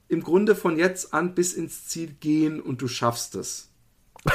im 0.08 0.24
Grunde 0.24 0.56
von 0.56 0.78
jetzt 0.78 1.14
an 1.14 1.36
bis 1.36 1.54
ins 1.54 1.88
Ziel 1.88 2.14
gehen 2.20 2.62
und 2.62 2.82
du 2.82 2.88
schaffst 2.88 3.36
es. 3.36 3.70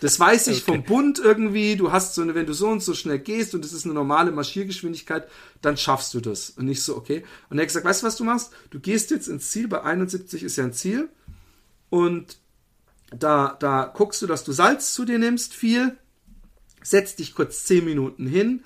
Das 0.00 0.18
weiß 0.18 0.46
ich 0.46 0.62
vom 0.62 0.82
Bund 0.82 1.18
irgendwie. 1.18 1.76
Du 1.76 1.92
hast 1.92 2.14
so 2.14 2.22
eine, 2.22 2.34
wenn 2.34 2.46
du 2.46 2.54
so 2.54 2.68
und 2.68 2.82
so 2.82 2.94
schnell 2.94 3.18
gehst 3.18 3.54
und 3.54 3.64
es 3.64 3.74
ist 3.74 3.84
eine 3.84 3.92
normale 3.92 4.32
Marschiergeschwindigkeit, 4.32 5.28
dann 5.60 5.76
schaffst 5.76 6.14
du 6.14 6.20
das. 6.20 6.50
Und 6.50 6.64
nicht 6.64 6.82
so, 6.82 6.96
okay. 6.96 7.22
Und 7.50 7.58
er 7.58 7.62
hat 7.62 7.68
gesagt, 7.68 7.84
weißt 7.84 8.02
du, 8.02 8.06
was 8.06 8.16
du 8.16 8.24
machst? 8.24 8.50
Du 8.70 8.80
gehst 8.80 9.10
jetzt 9.10 9.28
ins 9.28 9.50
Ziel, 9.50 9.68
bei 9.68 9.82
71 9.82 10.42
ist 10.42 10.56
ja 10.56 10.64
ein 10.64 10.72
Ziel. 10.72 11.10
Und 11.90 12.38
da, 13.10 13.56
da 13.60 13.92
guckst 13.94 14.22
du, 14.22 14.26
dass 14.26 14.42
du 14.42 14.52
Salz 14.52 14.94
zu 14.94 15.04
dir 15.04 15.18
nimmst, 15.18 15.54
viel. 15.54 15.98
Setzt 16.82 17.18
dich 17.18 17.34
kurz 17.34 17.64
10 17.64 17.84
Minuten 17.84 18.26
hin, 18.26 18.64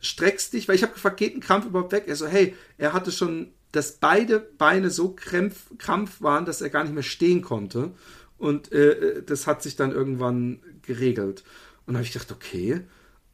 streckst 0.00 0.54
dich, 0.54 0.66
weil 0.66 0.74
ich 0.74 0.82
habe 0.82 0.92
gefragt, 0.92 1.18
geht 1.18 1.36
ein 1.36 1.40
Krampf 1.40 1.66
überhaupt 1.66 1.92
weg? 1.92 2.04
Er 2.08 2.16
so, 2.16 2.26
hey, 2.26 2.56
er 2.78 2.92
hatte 2.92 3.12
schon, 3.12 3.52
dass 3.74 3.92
beide 3.92 4.38
Beine 4.38 4.90
so 4.90 5.10
krampf, 5.10 5.70
krampf 5.78 6.22
waren, 6.22 6.44
dass 6.44 6.60
er 6.60 6.70
gar 6.70 6.84
nicht 6.84 6.94
mehr 6.94 7.02
stehen 7.02 7.42
konnte. 7.42 7.90
Und 8.38 8.72
äh, 8.72 9.22
das 9.22 9.46
hat 9.46 9.62
sich 9.62 9.74
dann 9.74 9.90
irgendwann 9.90 10.60
geregelt. 10.82 11.42
Und 11.86 11.94
da 11.94 11.98
habe 11.98 12.06
ich 12.06 12.12
gedacht, 12.12 12.30
okay. 12.30 12.82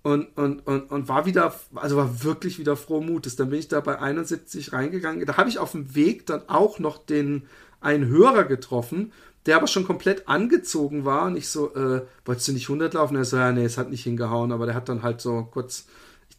Und, 0.03 0.35
und, 0.39 0.67
und, 0.67 0.91
und 0.91 1.09
war 1.09 1.27
wieder, 1.27 1.55
also 1.75 1.97
war 1.97 2.25
wirklich 2.25 2.59
wieder 2.59 2.75
froh 2.75 3.03
Mutes. 3.03 3.37
Dann 3.37 3.51
bin 3.51 3.59
ich 3.59 3.69
da 3.69 3.81
bei 3.81 3.99
71 3.99 4.73
reingegangen. 4.73 5.27
Da 5.27 5.37
habe 5.37 5.51
ich 5.51 5.59
auf 5.59 5.73
dem 5.73 5.95
Weg 5.95 6.25
dann 6.25 6.49
auch 6.49 6.79
noch 6.79 6.99
den 6.99 7.43
einen 7.81 8.09
Hörer 8.09 8.45
getroffen, 8.45 9.13
der 9.45 9.57
aber 9.57 9.67
schon 9.67 9.85
komplett 9.85 10.27
angezogen 10.27 11.05
war. 11.05 11.27
Und 11.27 11.37
ich 11.37 11.51
so, 11.51 11.75
äh, 11.75 12.03
wolltest 12.25 12.49
du 12.49 12.53
nicht 12.53 12.69
100 12.69 12.95
laufen? 12.95 13.17
Er 13.17 13.27
so, 13.27 13.37
ja, 13.37 13.53
nee, 13.53 13.65
es 13.65 13.77
hat 13.77 13.91
nicht 13.91 14.05
hingehauen. 14.05 14.53
Aber 14.53 14.65
der 14.65 14.75
hat 14.75 14.89
dann 14.89 15.03
halt 15.03 15.21
so 15.21 15.49
kurz, 15.51 15.87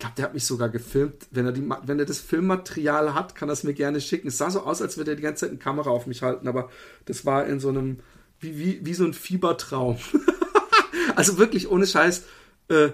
glaube, 0.01 0.15
der 0.17 0.25
hat 0.25 0.33
mich 0.33 0.45
sogar 0.45 0.69
gefilmt. 0.69 1.27
Wenn 1.31 1.45
er, 1.45 1.51
die, 1.51 1.67
wenn 1.85 1.99
er 1.99 2.05
das 2.05 2.19
Filmmaterial 2.19 3.13
hat, 3.13 3.35
kann 3.35 3.49
er 3.49 3.53
es 3.53 3.63
mir 3.63 3.73
gerne 3.73 4.01
schicken. 4.01 4.27
Es 4.27 4.37
sah 4.37 4.49
so 4.49 4.61
aus, 4.61 4.81
als 4.81 4.97
würde 4.97 5.11
er 5.11 5.15
die 5.15 5.23
ganze 5.23 5.41
Zeit 5.41 5.51
eine 5.51 5.59
Kamera 5.59 5.89
auf 5.89 6.07
mich 6.07 6.21
halten. 6.21 6.47
Aber 6.47 6.69
das 7.05 7.25
war 7.25 7.45
in 7.45 7.59
so 7.59 7.69
einem, 7.69 7.99
wie, 8.39 8.57
wie, 8.57 8.85
wie 8.85 8.93
so 8.93 9.05
ein 9.05 9.13
Fiebertraum. 9.13 9.97
also 11.15 11.37
wirklich 11.37 11.69
ohne 11.69 11.87
Scheiß. 11.87 12.25
Äh, 12.67 12.89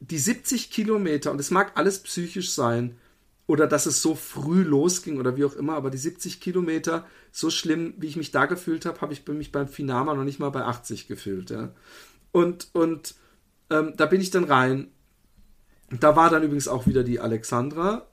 die 0.00 0.18
70 0.18 0.70
Kilometer, 0.70 1.30
und 1.30 1.40
es 1.40 1.50
mag 1.50 1.72
alles 1.76 2.00
psychisch 2.00 2.52
sein, 2.52 2.96
oder 3.46 3.66
dass 3.66 3.86
es 3.86 4.02
so 4.02 4.14
früh 4.14 4.62
losging 4.62 5.18
oder 5.18 5.36
wie 5.36 5.44
auch 5.44 5.54
immer, 5.54 5.74
aber 5.74 5.90
die 5.90 5.98
70 5.98 6.40
Kilometer, 6.40 7.06
so 7.30 7.50
schlimm, 7.50 7.94
wie 7.98 8.06
ich 8.06 8.16
mich 8.16 8.30
da 8.30 8.46
gefühlt 8.46 8.86
habe, 8.86 9.00
habe 9.00 9.12
ich 9.12 9.26
mich 9.26 9.52
beim 9.52 9.68
Finama 9.68 10.14
noch 10.14 10.24
nicht 10.24 10.38
mal 10.38 10.50
bei 10.50 10.64
80 10.64 11.06
gefühlt. 11.06 11.50
Ja. 11.50 11.72
Und, 12.32 12.68
und 12.72 13.14
ähm, 13.70 13.94
da 13.96 14.06
bin 14.06 14.20
ich 14.20 14.30
dann 14.30 14.44
rein. 14.44 14.88
Da 16.00 16.16
war 16.16 16.30
dann 16.30 16.42
übrigens 16.42 16.68
auch 16.68 16.86
wieder 16.86 17.04
die 17.04 17.20
Alexandra. 17.20 18.06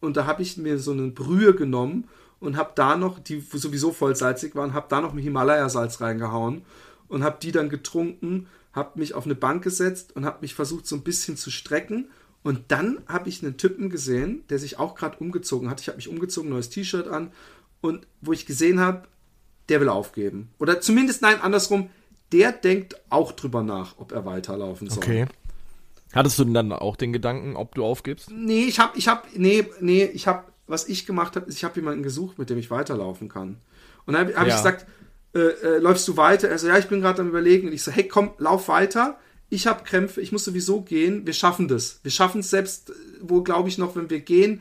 Und 0.00 0.16
da 0.16 0.26
habe 0.26 0.42
ich 0.42 0.56
mir 0.56 0.78
so 0.78 0.92
eine 0.92 1.08
Brühe 1.08 1.54
genommen 1.54 2.08
und 2.40 2.56
habe 2.56 2.72
da 2.74 2.96
noch, 2.96 3.20
die 3.20 3.40
sowieso 3.40 3.92
voll 3.92 4.16
salzig 4.16 4.56
waren, 4.56 4.74
habe 4.74 4.86
da 4.88 5.00
noch 5.00 5.16
Himalaya-Salz 5.16 6.00
reingehauen 6.00 6.62
und 7.08 7.22
habe 7.22 7.38
die 7.40 7.52
dann 7.52 7.68
getrunken, 7.68 8.48
habe 8.72 8.98
mich 8.98 9.14
auf 9.14 9.26
eine 9.26 9.36
Bank 9.36 9.62
gesetzt 9.62 10.16
und 10.16 10.24
habe 10.24 10.38
mich 10.40 10.54
versucht 10.54 10.86
so 10.86 10.96
ein 10.96 11.02
bisschen 11.02 11.36
zu 11.36 11.50
strecken. 11.50 12.10
Und 12.42 12.64
dann 12.68 13.00
habe 13.06 13.28
ich 13.28 13.42
einen 13.42 13.56
Typen 13.56 13.90
gesehen, 13.90 14.42
der 14.50 14.58
sich 14.58 14.78
auch 14.78 14.96
gerade 14.96 15.18
umgezogen 15.18 15.70
hat. 15.70 15.80
Ich 15.80 15.86
habe 15.86 15.96
mich 15.96 16.08
umgezogen, 16.08 16.50
neues 16.50 16.70
T-Shirt 16.70 17.06
an 17.06 17.30
und 17.80 18.06
wo 18.20 18.32
ich 18.32 18.46
gesehen 18.46 18.80
habe, 18.80 19.06
der 19.68 19.80
will 19.80 19.88
aufgeben. 19.88 20.50
Oder 20.58 20.80
zumindest, 20.80 21.22
nein, 21.22 21.40
andersrum, 21.40 21.90
der 22.32 22.50
denkt 22.50 22.96
auch 23.10 23.32
drüber 23.32 23.62
nach, 23.62 23.98
ob 23.98 24.10
er 24.10 24.24
weiterlaufen 24.24 24.90
soll. 24.90 24.98
Okay. 24.98 25.26
Hattest 26.12 26.38
du 26.38 26.44
denn 26.44 26.54
dann 26.54 26.72
auch 26.72 26.96
den 26.96 27.12
Gedanken, 27.12 27.56
ob 27.56 27.74
du 27.74 27.84
aufgibst? 27.84 28.30
Nee, 28.30 28.64
ich 28.64 28.78
habe, 28.78 28.96
ich 28.98 29.08
habe, 29.08 29.22
nee, 29.34 29.66
nee, 29.80 30.04
ich 30.04 30.26
habe, 30.26 30.44
was 30.66 30.88
ich 30.88 31.06
gemacht 31.06 31.36
habe, 31.36 31.46
ist, 31.46 31.56
ich 31.56 31.64
habe 31.64 31.76
jemanden 31.76 32.02
gesucht, 32.02 32.38
mit 32.38 32.50
dem 32.50 32.58
ich 32.58 32.70
weiterlaufen 32.70 33.28
kann. 33.28 33.56
Und 34.04 34.14
dann 34.14 34.26
habe 34.26 34.36
hab 34.36 34.42
ich 34.46 34.50
Ja. 34.50 34.56
gesagt, 34.56 34.86
äh, 35.34 35.38
äh, 35.38 35.78
läufst 35.78 36.06
du 36.08 36.16
weiter? 36.16 36.48
Er 36.48 36.58
so, 36.58 36.68
ja, 36.68 36.76
ich 36.78 36.88
bin 36.88 37.00
gerade 37.00 37.22
am 37.22 37.28
überlegen. 37.28 37.68
Und 37.68 37.72
ich 37.72 37.82
so, 37.82 37.90
hey, 37.90 38.06
komm, 38.06 38.32
lauf 38.38 38.68
weiter. 38.68 39.18
Ich 39.48 39.66
habe 39.66 39.84
Krämpfe, 39.84 40.20
ich 40.20 40.32
muss 40.32 40.44
sowieso 40.44 40.82
gehen. 40.82 41.26
Wir 41.26 41.32
schaffen 41.34 41.68
das. 41.68 42.00
Wir 42.02 42.10
schaffen 42.10 42.40
es 42.40 42.50
selbst, 42.50 42.90
äh, 42.90 42.92
wo 43.22 43.42
glaube 43.42 43.68
ich 43.68 43.78
noch, 43.78 43.96
wenn 43.96 44.10
wir 44.10 44.20
gehen. 44.20 44.60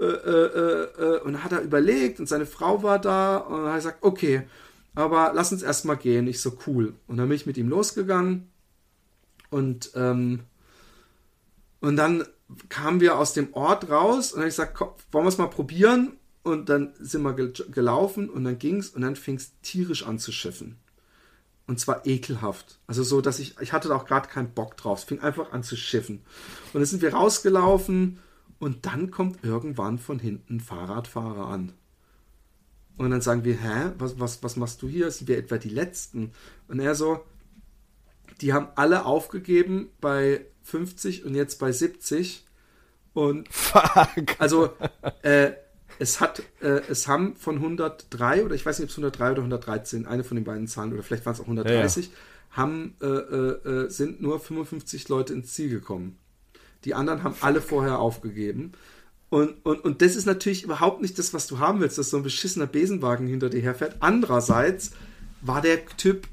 Äh, 0.00 0.04
äh, 0.04 0.84
äh, 0.98 1.20
und 1.20 1.34
dann 1.34 1.44
hat 1.44 1.52
er 1.52 1.60
überlegt 1.60 2.20
und 2.20 2.26
seine 2.26 2.46
Frau 2.46 2.82
war 2.82 2.98
da 2.98 3.36
und 3.38 3.58
dann 3.58 3.66
hat 3.66 3.72
er 3.72 3.76
gesagt, 3.76 3.98
okay, 4.02 4.42
aber 4.94 5.32
lass 5.34 5.52
uns 5.52 5.62
erstmal 5.62 5.96
gehen. 5.98 6.26
Ich 6.26 6.40
so, 6.40 6.56
cool. 6.66 6.94
Und 7.06 7.16
dann 7.18 7.28
bin 7.28 7.36
ich 7.36 7.46
mit 7.46 7.56
ihm 7.58 7.68
losgegangen 7.68 8.50
und, 9.50 9.90
ähm, 9.94 10.40
und 11.80 11.96
dann 11.96 12.24
kamen 12.68 13.00
wir 13.00 13.18
aus 13.18 13.32
dem 13.32 13.52
Ort 13.54 13.90
raus 13.90 14.32
und 14.32 14.36
dann 14.36 14.42
habe 14.42 14.48
ich 14.48 14.56
gesagt, 14.56 14.74
komm, 14.74 14.90
wollen 15.12 15.24
wir 15.24 15.30
es 15.30 15.38
mal 15.38 15.46
probieren? 15.48 16.16
Und 16.42 16.68
dann 16.68 16.94
sind 16.98 17.22
wir 17.22 17.34
gel 17.34 17.52
gelaufen 17.70 18.30
und 18.30 18.44
dann 18.44 18.58
ging 18.58 18.76
es 18.76 18.90
und 18.90 19.02
dann 19.02 19.16
fing 19.16 19.36
es 19.36 19.52
tierisch 19.60 20.06
an 20.06 20.18
zu 20.18 20.32
schiffen. 20.32 20.78
Und 21.66 21.78
zwar 21.78 22.06
ekelhaft. 22.06 22.80
Also 22.86 23.02
so, 23.02 23.20
dass 23.20 23.38
ich, 23.38 23.56
ich 23.60 23.72
hatte 23.72 23.88
da 23.88 23.96
auch 23.96 24.06
gerade 24.06 24.28
keinen 24.28 24.52
Bock 24.52 24.76
drauf. 24.76 25.00
Es 25.00 25.04
fing 25.04 25.20
einfach 25.20 25.52
an 25.52 25.62
zu 25.62 25.76
schiffen. 25.76 26.22
Und 26.72 26.80
dann 26.80 26.86
sind 26.86 27.02
wir 27.02 27.12
rausgelaufen 27.12 28.18
und 28.58 28.86
dann 28.86 29.10
kommt 29.10 29.44
irgendwann 29.44 29.98
von 29.98 30.18
hinten 30.18 30.56
ein 30.56 30.60
Fahrradfahrer 30.60 31.46
an. 31.46 31.72
Und 32.96 33.10
dann 33.10 33.20
sagen 33.20 33.44
wir, 33.44 33.56
hä, 33.56 33.92
was, 33.98 34.18
was, 34.18 34.42
was 34.42 34.56
machst 34.56 34.82
du 34.82 34.88
hier? 34.88 35.10
Sind 35.10 35.28
wir 35.28 35.38
etwa 35.38 35.58
die 35.58 35.68
Letzten? 35.68 36.32
Und 36.68 36.80
er 36.80 36.94
so, 36.94 37.24
die 38.40 38.52
haben 38.52 38.68
alle 38.74 39.04
aufgegeben 39.04 39.90
bei 40.00 40.46
50 40.62 41.24
und 41.24 41.34
jetzt 41.34 41.58
bei 41.58 41.72
70. 41.72 42.44
Und 43.12 43.48
Fuck. 43.52 44.36
also 44.38 44.70
äh, 45.22 45.52
es 45.98 46.20
hat, 46.20 46.42
äh, 46.60 46.80
es 46.88 47.08
haben 47.08 47.36
von 47.36 47.56
103 47.56 48.44
oder 48.44 48.54
ich 48.54 48.64
weiß 48.64 48.78
nicht, 48.78 48.86
ob 48.86 48.90
es 48.90 48.96
103 48.96 49.32
oder 49.32 49.40
113, 49.40 50.06
eine 50.06 50.24
von 50.24 50.36
den 50.36 50.44
beiden 50.44 50.66
Zahlen 50.66 50.92
oder 50.92 51.02
vielleicht 51.02 51.26
waren 51.26 51.34
es 51.34 51.40
auch 51.40 51.44
130, 51.44 52.06
ja, 52.06 52.12
ja. 52.12 52.56
haben 52.56 52.94
äh, 53.02 53.06
äh, 53.06 53.84
äh 53.84 53.90
sind 53.90 54.22
nur 54.22 54.40
55 54.40 55.08
Leute 55.08 55.34
ins 55.34 55.52
Ziel 55.52 55.68
gekommen. 55.68 56.18
Die 56.84 56.94
anderen 56.94 57.22
haben 57.22 57.36
alle 57.40 57.60
vorher 57.60 57.98
aufgegeben. 57.98 58.72
Und, 59.28 59.64
und, 59.64 59.84
und 59.84 60.02
das 60.02 60.16
ist 60.16 60.26
natürlich 60.26 60.64
überhaupt 60.64 61.02
nicht 61.02 61.18
das, 61.18 61.32
was 61.32 61.46
du 61.46 61.58
haben 61.58 61.80
willst, 61.80 61.98
dass 61.98 62.10
so 62.10 62.16
ein 62.16 62.22
beschissener 62.22 62.66
Besenwagen 62.66 63.28
hinter 63.28 63.48
dir 63.48 63.60
herfährt. 63.60 63.96
Andererseits 64.00 64.92
war 65.40 65.62
der 65.62 65.86
Typ 65.96 66.26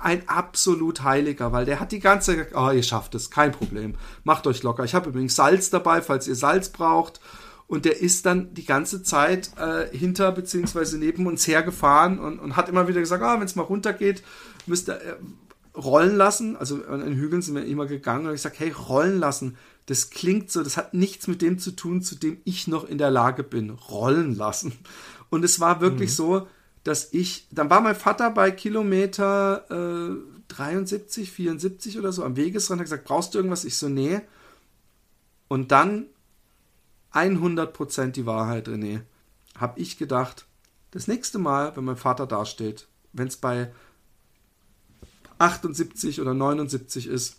ein 0.00 0.28
absolut 0.28 1.02
Heiliger, 1.02 1.52
weil 1.52 1.64
der 1.64 1.80
hat 1.80 1.92
die 1.92 2.00
ganze 2.00 2.46
oh, 2.54 2.70
ihr 2.70 2.82
schafft 2.82 3.14
es, 3.14 3.30
kein 3.30 3.52
Problem, 3.52 3.94
macht 4.24 4.46
euch 4.46 4.62
locker. 4.62 4.84
Ich 4.84 4.94
habe 4.94 5.10
übrigens 5.10 5.36
Salz 5.36 5.70
dabei, 5.70 6.02
falls 6.02 6.28
ihr 6.28 6.36
Salz 6.36 6.70
braucht. 6.70 7.20
Und 7.66 7.84
der 7.84 8.00
ist 8.00 8.24
dann 8.24 8.54
die 8.54 8.64
ganze 8.64 9.02
Zeit 9.02 9.50
äh, 9.58 9.94
hinter 9.94 10.32
beziehungsweise 10.32 10.96
neben 10.96 11.26
uns 11.26 11.46
hergefahren 11.46 12.18
und, 12.18 12.38
und 12.38 12.56
hat 12.56 12.70
immer 12.70 12.88
wieder 12.88 13.00
gesagt, 13.00 13.22
ah, 13.22 13.38
wenn 13.38 13.44
es 13.44 13.56
mal 13.56 13.62
runtergeht, 13.62 14.22
müsst 14.64 14.88
ihr 14.88 14.94
äh, 14.94 15.16
rollen 15.76 16.16
lassen. 16.16 16.56
Also 16.56 16.82
an 16.86 17.00
den 17.00 17.16
Hügeln 17.16 17.42
sind 17.42 17.56
wir 17.56 17.66
immer 17.66 17.84
gegangen 17.84 18.26
und 18.26 18.34
ich 18.34 18.40
sage, 18.40 18.56
hey, 18.58 18.70
rollen 18.70 19.18
lassen 19.18 19.58
das 19.88 20.10
klingt 20.10 20.50
so, 20.50 20.62
das 20.62 20.76
hat 20.76 20.92
nichts 20.92 21.28
mit 21.28 21.40
dem 21.40 21.58
zu 21.58 21.70
tun, 21.70 22.02
zu 22.02 22.14
dem 22.14 22.42
ich 22.44 22.68
noch 22.68 22.86
in 22.86 22.98
der 22.98 23.10
Lage 23.10 23.42
bin. 23.42 23.70
Rollen 23.70 24.34
lassen. 24.36 24.72
Und 25.30 25.44
es 25.44 25.60
war 25.60 25.80
wirklich 25.80 26.10
mhm. 26.10 26.14
so, 26.14 26.46
dass 26.88 27.12
ich, 27.12 27.46
dann 27.50 27.68
war 27.68 27.82
mein 27.82 27.94
Vater 27.94 28.30
bei 28.30 28.50
Kilometer 28.50 29.66
äh, 29.68 30.16
73, 30.48 31.30
74 31.30 31.98
oder 31.98 32.12
so 32.12 32.24
am 32.24 32.36
Wegesrand, 32.36 32.80
hat 32.80 32.86
gesagt, 32.86 33.04
brauchst 33.04 33.34
du 33.34 33.38
irgendwas? 33.38 33.66
Ich 33.66 33.76
so, 33.76 33.90
nee. 33.90 34.22
Und 35.48 35.70
dann 35.70 36.06
100% 37.12 38.12
die 38.12 38.24
Wahrheit, 38.24 38.68
René, 38.68 39.02
habe 39.54 39.78
ich 39.78 39.98
gedacht, 39.98 40.46
das 40.90 41.08
nächste 41.08 41.38
Mal, 41.38 41.76
wenn 41.76 41.84
mein 41.84 41.98
Vater 41.98 42.26
dasteht, 42.26 42.88
wenn 43.12 43.28
es 43.28 43.36
bei 43.36 43.70
78 45.36 46.22
oder 46.22 46.32
79 46.32 47.06
ist, 47.06 47.36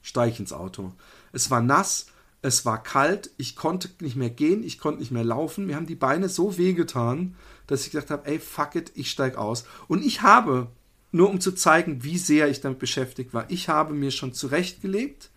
steige 0.00 0.32
ich 0.32 0.40
ins 0.40 0.54
Auto. 0.54 0.94
Es 1.32 1.50
war 1.50 1.60
nass, 1.60 2.06
es 2.40 2.64
war 2.64 2.82
kalt, 2.82 3.30
ich 3.36 3.56
konnte 3.56 3.90
nicht 4.00 4.16
mehr 4.16 4.30
gehen, 4.30 4.62
ich 4.62 4.78
konnte 4.78 5.00
nicht 5.00 5.10
mehr 5.10 5.24
laufen. 5.24 5.66
Mir 5.66 5.76
haben 5.76 5.86
die 5.86 5.94
Beine 5.94 6.28
so 6.28 6.56
wehgetan, 6.56 7.34
dass 7.66 7.84
ich 7.84 7.90
gesagt 7.90 8.10
habe, 8.10 8.26
ey, 8.26 8.38
fuck 8.38 8.74
it, 8.74 8.92
ich 8.94 9.10
steige 9.10 9.38
aus. 9.38 9.64
Und 9.88 10.04
ich 10.04 10.22
habe, 10.22 10.68
nur 11.10 11.30
um 11.30 11.40
zu 11.40 11.52
zeigen, 11.52 12.04
wie 12.04 12.18
sehr 12.18 12.48
ich 12.48 12.60
damit 12.60 12.78
beschäftigt 12.78 13.34
war, 13.34 13.50
ich 13.50 13.68
habe 13.68 13.94
mir 13.94 14.10
schon 14.10 14.32
zurechtgelegt, 14.34 15.30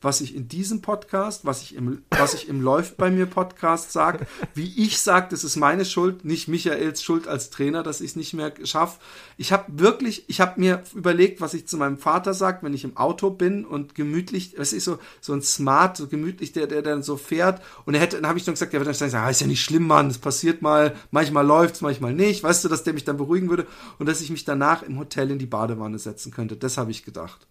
was 0.00 0.20
ich 0.20 0.34
in 0.34 0.48
diesem 0.48 0.80
Podcast, 0.80 1.44
was 1.44 1.62
ich 1.62 1.74
im, 1.74 2.02
was 2.10 2.34
ich 2.34 2.48
im 2.48 2.60
Läuft 2.60 2.96
bei 2.96 3.10
mir 3.10 3.26
Podcast 3.26 3.92
sage, 3.92 4.26
wie 4.54 4.72
ich 4.84 5.00
sage, 5.00 5.28
das 5.30 5.44
ist 5.44 5.56
meine 5.56 5.84
Schuld, 5.84 6.24
nicht 6.24 6.48
Michaels 6.48 7.02
Schuld 7.02 7.26
als 7.26 7.50
Trainer, 7.50 7.82
dass 7.82 8.00
ich 8.00 8.10
es 8.10 8.16
nicht 8.16 8.34
mehr 8.34 8.52
schaffe. 8.64 9.00
Ich 9.36 9.52
habe 9.52 9.64
wirklich, 9.68 10.24
ich 10.28 10.40
habe 10.40 10.60
mir 10.60 10.82
überlegt, 10.94 11.40
was 11.40 11.54
ich 11.54 11.66
zu 11.66 11.76
meinem 11.76 11.98
Vater 11.98 12.34
sage, 12.34 12.58
wenn 12.62 12.74
ich 12.74 12.84
im 12.84 12.96
Auto 12.96 13.30
bin 13.30 13.64
und 13.64 13.94
gemütlich, 13.94 14.54
was 14.56 14.72
ist 14.72 14.84
so, 14.84 14.98
so 15.20 15.32
ein 15.32 15.42
Smart, 15.42 15.96
so 15.96 16.06
gemütlich, 16.06 16.52
der, 16.52 16.66
der 16.66 16.82
dann 16.82 17.02
so 17.02 17.16
fährt. 17.16 17.62
Und 17.84 17.94
er 17.94 18.00
hätte, 18.00 18.16
dann 18.16 18.28
habe 18.28 18.38
ich 18.38 18.44
dann 18.44 18.54
gesagt, 18.54 18.72
der 18.72 18.80
wird 18.80 18.88
dann 18.88 18.94
sagen, 18.94 19.24
ah, 19.24 19.30
ist 19.30 19.40
ja 19.40 19.46
nicht 19.46 19.62
schlimm, 19.62 19.86
Mann, 19.86 20.08
das 20.08 20.18
passiert 20.18 20.62
mal, 20.62 20.94
manchmal 21.10 21.46
läuft's, 21.46 21.80
manchmal 21.80 22.14
nicht. 22.14 22.42
Weißt 22.42 22.64
du, 22.64 22.68
dass 22.68 22.84
der 22.84 22.94
mich 22.94 23.04
dann 23.04 23.16
beruhigen 23.16 23.48
würde 23.48 23.66
und 23.98 24.06
dass 24.06 24.20
ich 24.20 24.30
mich 24.30 24.44
danach 24.44 24.82
im 24.82 24.98
Hotel 24.98 25.30
in 25.30 25.38
die 25.38 25.46
Badewanne 25.46 25.98
setzen 25.98 26.32
könnte. 26.32 26.56
Das 26.56 26.78
habe 26.78 26.90
ich 26.90 27.04
gedacht. 27.04 27.46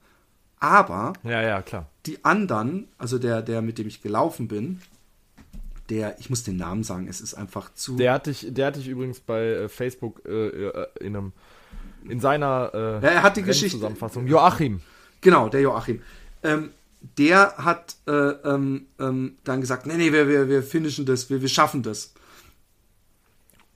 Aber 0.60 1.14
ja, 1.24 1.42
ja, 1.42 1.62
klar. 1.62 1.88
die 2.06 2.24
anderen, 2.26 2.88
also 2.98 3.20
der, 3.20 3.42
der, 3.42 3.62
mit 3.62 3.78
dem 3.78 3.88
ich 3.88 4.02
gelaufen 4.02 4.48
bin, 4.48 4.82
der, 5.90 6.20
ich 6.20 6.30
muss 6.30 6.44
den 6.44 6.58
Namen 6.58 6.84
sagen, 6.84 7.08
es 7.08 7.22
ist 7.22 7.34
einfach 7.34 7.74
zu. 7.74 7.96
Der 7.96 8.14
hat 8.14 8.26
dich, 8.28 8.48
der 8.50 8.68
hat 8.68 8.76
dich 8.76 8.88
übrigens 8.88 9.20
bei 9.20 9.42
äh, 9.42 9.70
Facebook 9.70 10.22
äh, 10.26 10.48
äh, 10.48 10.88
in 11.00 11.16
einem 11.16 11.32
in 12.08 12.20
seiner 12.20 12.72
äh, 12.74 13.06
ja, 13.06 13.12
er 13.12 13.24
hat 13.24 13.38
die 13.38 13.44
Geschichte 13.44 13.78
Zusammenfassung 13.78 14.28
Joachim. 14.28 14.82
Genau, 15.22 15.50
der 15.50 15.62
Joachim. 15.62 16.02
Ähm, 16.44 16.72
der 17.18 17.58
hat 17.58 17.96
äh, 18.08 18.12
ähm, 18.12 18.88
ähm, 19.00 19.38
dann 19.44 19.62
gesagt, 19.62 19.86
nee, 19.86 19.96
nee, 19.96 20.12
wir, 20.12 20.28
wir, 20.28 20.50
wir 20.50 20.64
finishen 20.64 21.06
das, 21.06 21.30
wir, 21.30 21.42
wir 21.42 21.50
schaffen 21.50 21.84
das. 21.84 22.14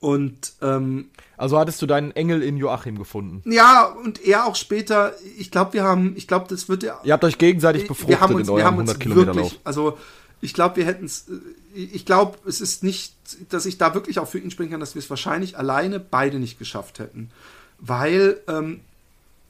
Und 0.02 0.54
ähm, 0.60 1.10
also 1.36 1.56
hattest 1.60 1.80
du 1.80 1.86
deinen 1.86 2.10
Engel 2.10 2.42
in 2.42 2.56
Joachim 2.56 2.98
gefunden? 2.98 3.40
Ja, 3.48 3.84
und 3.84 4.20
er 4.26 4.46
auch 4.46 4.56
später. 4.56 5.14
Ich 5.38 5.52
glaube, 5.52 5.74
wir 5.74 5.84
haben, 5.84 6.14
ich 6.16 6.26
glaube, 6.26 6.46
das 6.48 6.68
wird 6.68 6.82
ja. 6.82 7.00
Ihr 7.04 7.12
habt 7.12 7.22
euch 7.22 7.38
gegenseitig 7.38 7.86
befruchtet 7.86 8.08
wir 8.08 8.20
haben 8.20 8.34
uns, 8.34 8.48
in 8.48 8.50
eurem 8.50 8.58
wir 8.58 8.66
haben 8.66 8.74
100 8.74 8.98
Kilometer 8.98 9.34
Lauf. 9.34 9.54
Also 9.62 9.96
ich 10.40 10.54
glaube, 10.54 10.74
wir 10.74 10.86
hätten 10.86 11.04
es. 11.04 11.26
Ich 11.72 12.04
glaube, 12.04 12.36
es 12.48 12.60
ist 12.60 12.82
nicht, 12.82 13.14
dass 13.48 13.64
ich 13.64 13.78
da 13.78 13.94
wirklich 13.94 14.18
auch 14.18 14.26
für 14.26 14.40
ihn 14.40 14.50
springen 14.50 14.72
kann, 14.72 14.80
dass 14.80 14.96
wir 14.96 15.00
es 15.00 15.08
wahrscheinlich 15.08 15.56
alleine 15.56 16.00
beide 16.00 16.40
nicht 16.40 16.58
geschafft 16.58 16.98
hätten, 16.98 17.30
weil 17.78 18.40
ähm, 18.48 18.80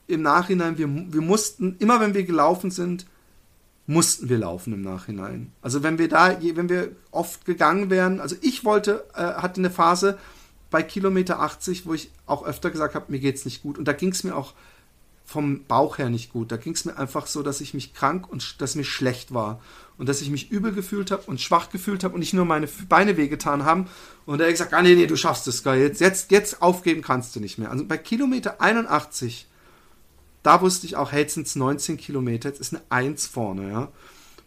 im 0.05 0.21
Nachhinein 0.21 0.77
wir 0.77 0.87
wir 0.87 1.21
mussten 1.21 1.77
immer, 1.79 1.99
wenn 1.99 2.13
wir 2.13 2.25
gelaufen 2.25 2.69
sind, 2.69 3.07
mussten 3.87 4.29
wir 4.29 4.37
laufen 4.37 4.71
im 4.71 4.81
Nachhinein. 4.81 5.51
Also 5.63 5.81
wenn 5.81 5.97
wir 5.97 6.09
da, 6.09 6.37
wenn 6.39 6.69
wir 6.69 6.91
oft 7.09 7.43
gegangen 7.45 7.89
wären, 7.89 8.19
also 8.19 8.35
ich 8.41 8.63
wollte, 8.63 9.03
äh, 9.15 9.21
hatte 9.21 9.59
eine 9.59 9.71
Phase, 9.71 10.19
bei 10.73 10.81
Kilometer 10.81 11.39
80, 11.39 11.85
wo 11.85 11.93
ich 11.93 12.09
auch 12.25 12.43
öfter 12.43 12.71
gesagt 12.71 12.95
habe, 12.95 13.11
mir 13.11 13.19
geht 13.19 13.35
es 13.35 13.45
nicht 13.45 13.61
gut. 13.61 13.77
Und 13.77 13.87
da 13.87 13.93
ging 13.93 14.11
es 14.11 14.23
mir 14.23 14.35
auch 14.35 14.53
vom 15.23 15.65
Bauch 15.65 15.99
her 15.99 16.09
nicht 16.09 16.33
gut. 16.33 16.51
Da 16.51 16.57
ging 16.57 16.73
es 16.73 16.83
mir 16.83 16.97
einfach 16.97 17.27
so, 17.27 17.43
dass 17.43 17.61
ich 17.61 17.75
mich 17.75 17.93
krank 17.93 18.27
und 18.27 18.59
dass 18.59 18.73
mir 18.73 18.83
schlecht 18.83 19.35
war. 19.35 19.61
Und 19.99 20.09
dass 20.09 20.19
ich 20.19 20.31
mich 20.31 20.49
übel 20.49 20.73
gefühlt 20.73 21.11
habe 21.11 21.21
und 21.27 21.39
schwach 21.39 21.69
gefühlt 21.69 22.03
habe 22.03 22.15
und 22.15 22.21
nicht 22.21 22.33
nur 22.33 22.45
meine 22.45 22.67
Beine 22.89 23.17
wehgetan 23.17 23.65
haben. 23.65 23.85
Und 24.25 24.39
er 24.39 24.47
hat 24.47 24.53
gesagt, 24.53 24.73
ah 24.73 24.81
nee, 24.81 24.95
nee, 24.95 25.05
du 25.05 25.15
schaffst 25.15 25.47
es, 25.47 25.61
geil. 25.61 25.79
Jetzt, 25.79 26.01
jetzt, 26.01 26.31
jetzt 26.31 26.63
aufgeben 26.63 27.03
kannst 27.03 27.35
du 27.35 27.39
nicht 27.39 27.59
mehr. 27.59 27.69
Also 27.69 27.85
bei 27.85 27.99
Kilometer 27.99 28.59
81, 28.59 29.45
da 30.41 30.59
wusste 30.59 30.87
ich 30.87 30.95
auch, 30.95 31.11
hey, 31.11 31.21
jetzt 31.21 31.35
sind 31.35 31.45
es 31.45 31.55
19 31.55 31.97
Kilometer, 31.97 32.49
jetzt 32.49 32.59
ist 32.59 32.73
eine 32.73 32.81
1 32.89 33.27
vorne, 33.27 33.69
ja. 33.69 33.91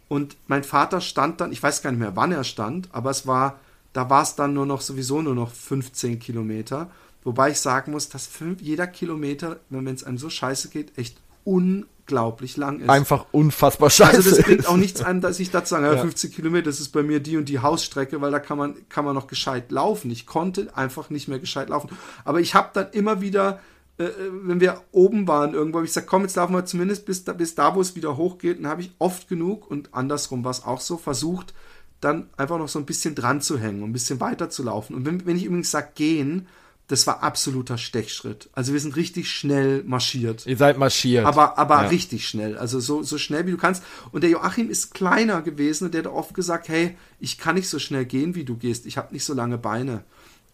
Und 0.09 0.37
mein 0.49 0.65
Vater 0.65 1.01
stand 1.01 1.41
dann, 1.41 1.53
ich 1.53 1.63
weiß 1.63 1.83
gar 1.83 1.93
nicht 1.93 2.01
mehr, 2.01 2.17
wann 2.17 2.33
er 2.33 2.43
stand, 2.43 2.89
aber 2.91 3.11
es 3.11 3.29
war 3.29 3.61
da 3.97 4.11
war 4.11 4.23
es 4.23 4.35
dann 4.35 4.53
nur 4.53 4.67
noch 4.67 4.83
sowieso 4.83 5.23
nur 5.23 5.35
noch 5.35 5.51
15 5.51 6.19
Kilometer. 6.19 6.91
Wobei 7.25 7.51
ich 7.51 7.61
sagen 7.61 7.93
muss, 7.93 8.11
dass 8.11 8.27
fünf, 8.27 8.61
jeder 8.61 8.87
Kilometer, 8.87 9.59
wenn 9.71 9.87
es 9.87 10.05
einem 10.05 10.19
so 10.19 10.29
scheiße 10.29 10.69
geht, 10.69 10.99
echt 10.99 11.17
unglaublich 11.45 12.59
lang 12.59 12.81
ist. 12.81 12.91
Einfach 12.91 13.25
unfassbar 13.33 13.89
scheiße. 13.89 14.17
Also 14.17 14.31
das 14.31 14.43
bringt 14.43 14.69
auch 14.69 14.77
nichts 14.77 15.03
an, 15.03 15.23
dass 15.23 15.41
ich 15.41 15.51
dazu 15.51 15.71
sage, 15.77 15.87
ja. 15.87 15.97
15 15.97 16.31
Kilometer, 16.31 16.67
das 16.67 16.79
ist 16.79 16.91
bei 16.91 17.03
mir 17.03 17.21
die 17.21 17.39
und 17.39 17.49
die 17.49 17.61
Hausstrecke, 17.61 18.21
weil 18.21 18.31
da 18.31 18.39
kann 18.39 18.59
man, 18.59 18.75
kann 18.91 19.07
man 19.07 19.15
noch 19.15 19.29
gescheit 19.29 19.73
laufen. 19.73 20.11
Ich 20.11 20.27
konnte 20.27 20.77
einfach 20.77 21.09
nicht 21.09 21.27
mehr 21.27 21.39
gescheit 21.39 21.71
laufen. 21.71 21.89
Aber 22.27 22.41
ich 22.41 22.55
habe 22.55 22.69
dann 22.75 22.91
immer 22.93 23.23
wieder, 23.23 23.61
äh, 23.99 24.05
äh, 24.05 24.31
wenn 24.43 24.61
wir 24.61 24.83
oben 24.93 25.27
waren 25.27 25.55
irgendwo, 25.55 25.79
habe 25.79 25.87
ich 25.87 25.93
gesagt, 25.93 26.07
komm, 26.07 26.23
jetzt 26.23 26.37
laufen 26.37 26.53
wir 26.53 26.67
zumindest 26.67 27.07
bis 27.07 27.25
da, 27.25 27.33
bis 27.33 27.55
da 27.55 27.75
wo 27.75 27.81
es 27.81 27.97
wieder 27.97 28.19
hochgeht. 28.19 28.59
Und 28.59 28.67
habe 28.67 28.83
ich 28.83 28.93
oft 28.99 29.27
genug 29.27 29.71
und 29.71 29.95
andersrum 29.95 30.45
war 30.45 30.51
es 30.51 30.65
auch 30.65 30.83
so, 30.83 30.99
versucht, 30.99 31.55
dann 32.01 32.29
einfach 32.37 32.59
noch 32.59 32.69
so 32.69 32.79
ein 32.79 32.87
bisschen 32.87 33.15
dran 33.15 33.41
zu 33.41 33.59
hängen 33.59 33.83
und 33.83 33.91
ein 33.91 33.93
bisschen 33.93 34.21
weiter 34.21 34.51
zu 34.51 34.63
laufen. 34.63 34.95
Und 34.95 35.07
wenn, 35.07 35.27
wenn 35.27 35.37
ich 35.37 35.45
übrigens 35.45 35.71
sage 35.71 35.91
gehen, 35.95 36.47
das 36.89 37.07
war 37.07 37.23
absoluter 37.23 37.79
Stechschritt. 37.79 38.49
Also 38.53 38.73
wir 38.73 38.79
sind 38.79 38.95
richtig 38.95 39.29
schnell 39.31 39.83
marschiert. 39.85 40.47
Ihr 40.47 40.57
seid 40.57 40.79
marschiert. 40.79 41.25
Aber, 41.25 41.59
aber 41.59 41.83
ja. 41.83 41.89
richtig 41.89 42.29
schnell. 42.29 42.57
Also 42.59 42.79
so, 42.79 43.03
so 43.03 43.19
schnell 43.19 43.47
wie 43.47 43.51
du 43.51 43.57
kannst. 43.57 43.83
Und 44.13 44.23
der 44.23 44.31
Joachim 44.31 44.71
ist 44.71 44.95
kleiner 44.95 45.43
gewesen 45.43 45.87
und 45.87 45.95
der 45.95 46.05
hat 46.05 46.13
oft 46.13 46.35
gesagt, 46.35 46.69
hey, 46.69 46.97
ich 47.19 47.39
kann 47.39 47.57
nicht 47.57 47.69
so 47.69 47.81
schnell 47.81 48.05
gehen, 48.05 48.37
wie 48.37 48.45
du 48.45 48.57
gehst. 48.57 48.87
Ich 48.87 48.99
habe 48.99 49.13
nicht 49.13 49.25
so 49.25 49.35
lange 49.35 49.59
Beine. 49.59 50.05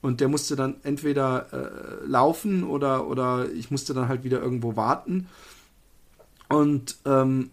Und 0.00 0.20
der 0.20 0.28
musste 0.28 0.56
dann 0.56 0.76
entweder 0.84 1.46
äh, 1.52 2.06
laufen 2.06 2.64
oder, 2.64 3.06
oder 3.06 3.50
ich 3.52 3.70
musste 3.70 3.92
dann 3.92 4.08
halt 4.08 4.24
wieder 4.24 4.40
irgendwo 4.40 4.74
warten. 4.74 5.28
Und, 6.48 6.96
ähm, 7.04 7.50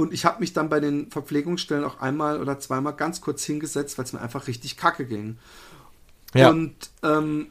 und 0.00 0.12
ich 0.14 0.24
habe 0.24 0.40
mich 0.40 0.52
dann 0.52 0.68
bei 0.68 0.80
den 0.80 1.10
Verpflegungsstellen 1.10 1.84
auch 1.84 2.00
einmal 2.00 2.40
oder 2.40 2.58
zweimal 2.58 2.94
ganz 2.94 3.20
kurz 3.20 3.44
hingesetzt, 3.44 3.98
weil 3.98 4.04
es 4.04 4.12
mir 4.12 4.20
einfach 4.20 4.46
richtig 4.46 4.76
kacke 4.76 5.04
ging. 5.04 5.38
Ja. 6.34 6.50
Und, 6.50 6.74
ähm, 7.02 7.48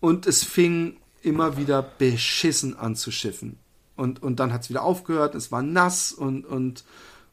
und 0.00 0.26
es 0.26 0.44
fing 0.44 0.96
immer 1.22 1.56
wieder 1.56 1.82
beschissen 1.82 2.76
an 2.76 2.96
zu 2.96 3.10
schiffen. 3.10 3.58
Und, 3.96 4.22
und 4.22 4.40
dann 4.40 4.52
hat 4.52 4.62
es 4.62 4.70
wieder 4.70 4.82
aufgehört, 4.82 5.34
es 5.34 5.50
war 5.52 5.62
nass 5.62 6.12
und, 6.12 6.44
und, 6.44 6.84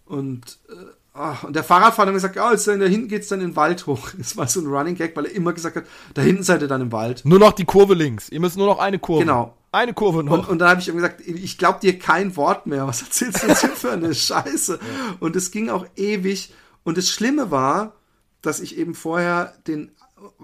und, 0.05 0.57
äh, 0.69 0.73
ach, 1.13 1.43
und 1.43 1.55
der 1.55 1.63
Fahrradfahrer 1.63 2.07
hat 2.07 2.13
gesagt, 2.13 2.35
ja, 2.35 2.49
oh, 2.51 2.55
da 2.55 2.85
hinten 2.85 3.07
geht 3.07 3.23
es 3.23 3.27
dann 3.27 3.41
in 3.41 3.49
den 3.49 3.55
Wald 3.55 3.85
hoch. 3.85 4.09
Das 4.17 4.35
war 4.37 4.47
so 4.47 4.61
ein 4.61 4.67
Running 4.67 4.95
Gag, 4.95 5.15
weil 5.15 5.25
er 5.25 5.35
immer 5.35 5.53
gesagt 5.53 5.75
hat, 5.75 5.85
da 6.13 6.21
hinten 6.21 6.43
seid 6.43 6.61
ihr 6.61 6.67
dann 6.67 6.81
im 6.81 6.91
Wald. 6.91 7.21
Nur 7.25 7.39
noch 7.39 7.53
die 7.53 7.65
Kurve 7.65 7.93
links. 7.93 8.29
Ihr 8.29 8.39
müsst 8.39 8.57
nur 8.57 8.67
noch 8.67 8.79
eine 8.79 8.99
Kurve. 8.99 9.23
Genau. 9.23 9.55
Eine 9.73 9.95
Kurve 9.95 10.23
noch. 10.23 10.33
Und, 10.33 10.47
und 10.47 10.59
dann 10.59 10.69
habe 10.69 10.81
ich 10.81 10.87
ihm 10.87 10.95
gesagt, 10.95 11.21
ich 11.21 11.57
glaube 11.57 11.79
dir 11.79 11.97
kein 11.97 12.35
Wort 12.37 12.67
mehr. 12.67 12.85
Was 12.85 13.01
erzählst 13.01 13.41
du 13.41 13.47
jetzt 13.47 13.65
für 13.65 13.91
eine 13.91 14.13
Scheiße? 14.13 14.73
Ja. 14.79 15.15
Und 15.19 15.35
es 15.35 15.49
ging 15.49 15.69
auch 15.69 15.87
ewig. 15.95 16.53
Und 16.83 16.99
das 16.99 17.09
Schlimme 17.09 17.49
war, 17.49 17.95
dass 18.43 18.59
ich 18.59 18.77
eben 18.77 18.93
vorher 18.93 19.55
den, 19.67 19.91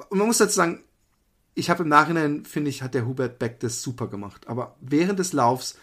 und 0.10 0.18
man 0.18 0.26
muss 0.26 0.40
dazu 0.40 0.56
sagen, 0.56 0.84
ich 1.54 1.70
habe 1.70 1.84
im 1.84 1.90
Nachhinein, 1.90 2.44
finde 2.44 2.72
ich, 2.72 2.82
hat 2.82 2.96
der 2.96 3.06
Hubert 3.06 3.38
Beck 3.38 3.60
das 3.60 3.84
super 3.84 4.08
gemacht. 4.08 4.48
Aber 4.48 4.76
während 4.82 5.20
des 5.20 5.32
Laufs 5.32 5.78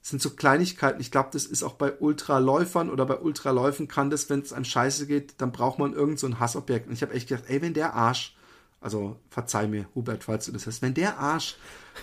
sind 0.00 0.22
so 0.22 0.30
Kleinigkeiten. 0.30 1.00
Ich 1.00 1.10
glaube, 1.10 1.30
das 1.32 1.44
ist 1.44 1.64
auch 1.64 1.74
bei 1.74 1.92
Ultraläufern 1.98 2.88
oder 2.88 3.04
bei 3.04 3.18
Ultraläufen 3.18 3.88
kann 3.88 4.10
das, 4.10 4.30
wenn 4.30 4.40
es 4.40 4.52
einem 4.52 4.64
scheiße 4.64 5.08
geht, 5.08 5.40
dann 5.40 5.50
braucht 5.50 5.80
man 5.80 5.92
irgend 5.92 6.20
so 6.20 6.28
ein 6.28 6.38
Hassobjekt. 6.38 6.86
Und 6.86 6.92
ich 6.92 7.02
habe 7.02 7.14
echt 7.14 7.28
gedacht, 7.28 7.48
ey, 7.48 7.62
wenn 7.62 7.74
der 7.74 7.94
Arsch, 7.94 8.36
also 8.82 9.16
verzeih 9.30 9.66
mir, 9.66 9.86
Hubert, 9.94 10.24
falls 10.24 10.46
du 10.46 10.52
das 10.52 10.66
hast, 10.66 10.82
wenn 10.82 10.94
der 10.94 11.18
Arsch 11.18 11.56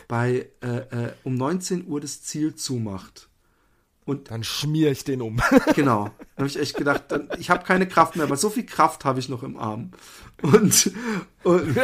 bei 0.08 0.50
äh, 0.62 0.68
äh, 0.68 1.14
um 1.24 1.36
19 1.36 1.88
Uhr 1.88 2.00
das 2.00 2.22
Ziel 2.24 2.56
zumacht, 2.56 3.30
und 4.10 4.32
dann 4.32 4.44
schmier 4.44 4.92
ich 4.92 5.04
den 5.04 5.22
um. 5.22 5.40
Genau. 5.76 6.06
Da 6.36 6.40
habe 6.42 6.48
ich 6.48 6.60
echt 6.60 6.76
gedacht, 6.76 7.04
dann, 7.10 7.30
ich 7.38 7.52
habe 7.52 7.64
keine 7.64 7.88
Kraft 7.88 8.16
mehr, 8.16 8.26
aber 8.26 8.38
so 8.38 8.50
viel 8.50 8.66
Kraft 8.66 9.06
habe 9.06 9.20
ich 9.20 9.30
noch 9.30 9.44
im 9.44 9.56
Arm. 9.56 9.92
Und, 10.42 10.92
und, 11.44 11.78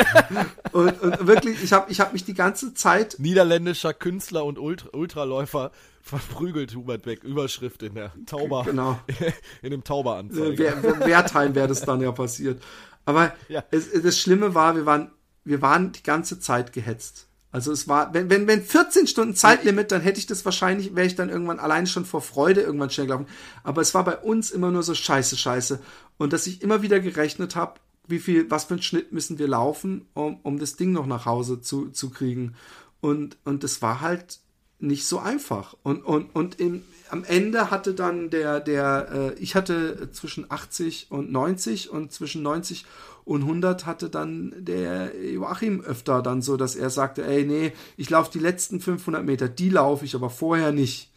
und, 0.71 1.01
und 1.01 1.27
wirklich, 1.27 1.61
ich 1.61 1.71
habe 1.71 1.91
ich 1.91 1.99
hab 1.99 2.13
mich 2.13 2.25
die 2.25 2.33
ganze 2.33 2.73
Zeit. 2.73 3.17
Niederländischer 3.19 3.93
Künstler 3.93 4.43
und 4.43 4.57
Ultra 4.57 4.89
Ultraläufer 4.93 5.71
verprügelt 6.01 6.73
Hubert 6.73 7.03
Beck. 7.03 7.23
Überschrift 7.23 7.83
in 7.83 7.93
der 7.93 8.11
Tauber. 8.25 8.63
Genau. 8.65 8.99
In 9.61 9.71
dem 9.71 9.83
Tauberanzeiger. 9.83 10.57
Wer, 10.57 10.99
Wertheim 11.05 11.53
wäre 11.53 11.67
das 11.67 11.81
dann 11.81 12.01
ja 12.01 12.11
passiert. 12.11 12.61
Aber 13.05 13.33
ja. 13.47 13.63
Es, 13.71 13.91
das 13.91 14.19
Schlimme 14.19 14.55
war, 14.55 14.75
wir 14.75 14.85
waren, 14.85 15.11
wir 15.43 15.61
waren 15.61 15.91
die 15.91 16.03
ganze 16.03 16.39
Zeit 16.39 16.73
gehetzt. 16.73 17.27
Also 17.51 17.71
es 17.71 17.87
war, 17.87 18.13
wenn, 18.13 18.29
wenn, 18.29 18.47
wenn 18.47 18.61
14 18.61 19.07
Stunden 19.07 19.33
Zeitlimit, 19.33 19.89
dann 19.89 20.01
hätte 20.01 20.19
ich 20.19 20.25
das 20.25 20.43
wahrscheinlich, 20.43 20.93
wäre 20.93 21.07
ich 21.07 21.15
dann 21.15 21.29
irgendwann 21.29 21.59
allein 21.59 21.87
schon 21.87 22.03
vor 22.03 22.21
Freude 22.21 22.59
irgendwann 22.59 22.89
schnell 22.89 23.07
gelaufen. 23.07 23.27
Aber 23.63 23.81
es 23.81 23.93
war 23.93 24.03
bei 24.03 24.17
uns 24.17 24.51
immer 24.51 24.71
nur 24.71 24.83
so 24.83 24.93
scheiße, 24.93 25.37
scheiße. 25.37 25.79
Und 26.17 26.33
dass 26.33 26.47
ich 26.47 26.61
immer 26.61 26.81
wieder 26.81 26.99
gerechnet 26.99 27.55
habe, 27.55 27.79
wie 28.07 28.19
viel, 28.19 28.51
was 28.51 28.65
für 28.65 28.73
einen 28.73 28.83
Schnitt 28.83 29.13
müssen 29.13 29.39
wir 29.39 29.47
laufen, 29.47 30.05
um, 30.13 30.41
um 30.43 30.59
das 30.59 30.75
Ding 30.75 30.91
noch 30.91 31.05
nach 31.05 31.25
Hause 31.25 31.61
zu, 31.61 31.89
zu 31.91 32.09
kriegen. 32.09 32.55
Und, 32.99 33.37
und 33.45 33.63
das 33.63 33.81
war 33.81 34.01
halt 34.01 34.39
nicht 34.79 35.07
so 35.07 35.19
einfach. 35.19 35.75
Und, 35.81 36.03
und, 36.03 36.35
und 36.35 36.59
im, 36.59 36.83
am 37.09 37.23
Ende 37.23 37.71
hatte 37.71 37.93
dann 37.93 38.29
der, 38.29 38.59
der, 38.59 39.07
äh, 39.11 39.33
ich 39.35 39.55
hatte 39.55 40.11
zwischen 40.11 40.49
80 40.49 41.07
und 41.09 41.31
90 41.31 41.89
und 41.89 42.11
zwischen 42.11 42.41
90 42.41 42.85
und 43.25 43.41
100 43.41 43.85
hatte 43.85 44.09
dann 44.09 44.53
der 44.57 45.11
Joachim 45.19 45.81
öfter 45.81 46.21
dann 46.21 46.41
so, 46.41 46.57
dass 46.57 46.75
er 46.75 46.89
sagte, 46.89 47.25
ey, 47.25 47.43
nee, 47.43 47.73
ich 47.97 48.09
laufe 48.09 48.31
die 48.31 48.39
letzten 48.39 48.79
500 48.79 49.25
Meter, 49.25 49.47
die 49.47 49.69
laufe 49.69 50.05
ich, 50.05 50.15
aber 50.15 50.29
vorher 50.29 50.71
nicht. 50.71 51.11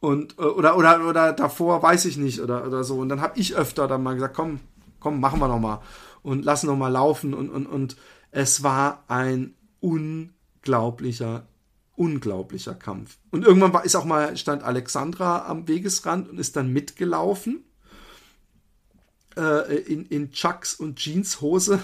Und, 0.00 0.38
äh, 0.38 0.42
oder, 0.42 0.76
oder, 0.76 1.06
oder 1.06 1.32
davor 1.32 1.82
weiß 1.82 2.04
ich 2.04 2.16
nicht, 2.16 2.40
oder, 2.40 2.66
oder 2.66 2.84
so. 2.84 2.98
Und 2.98 3.08
dann 3.08 3.20
habe 3.20 3.38
ich 3.38 3.56
öfter 3.56 3.88
dann 3.88 4.02
mal 4.02 4.14
gesagt, 4.14 4.34
komm, 4.34 4.60
komm, 5.00 5.20
machen 5.20 5.40
wir 5.40 5.48
noch 5.48 5.60
mal. 5.60 5.80
Und 6.22 6.44
lassen 6.44 6.66
noch 6.66 6.76
mal 6.76 6.88
laufen. 6.88 7.34
Und, 7.34 7.50
und, 7.50 7.66
und 7.66 7.96
es 8.30 8.62
war 8.62 9.04
ein 9.08 9.54
unglaublicher, 9.80 11.47
unglaublicher 11.98 12.74
Kampf. 12.74 13.18
Und 13.30 13.44
irgendwann 13.44 13.72
war, 13.72 13.84
ist 13.84 13.96
auch 13.96 14.04
mal, 14.04 14.36
stand 14.36 14.62
Alexandra 14.62 15.46
am 15.46 15.66
Wegesrand 15.66 16.28
und 16.28 16.38
ist 16.38 16.56
dann 16.56 16.72
mitgelaufen 16.72 17.64
äh, 19.36 19.76
in, 19.80 20.06
in 20.06 20.30
Chucks 20.30 20.74
und 20.74 20.98
Jeanshose. 20.98 21.80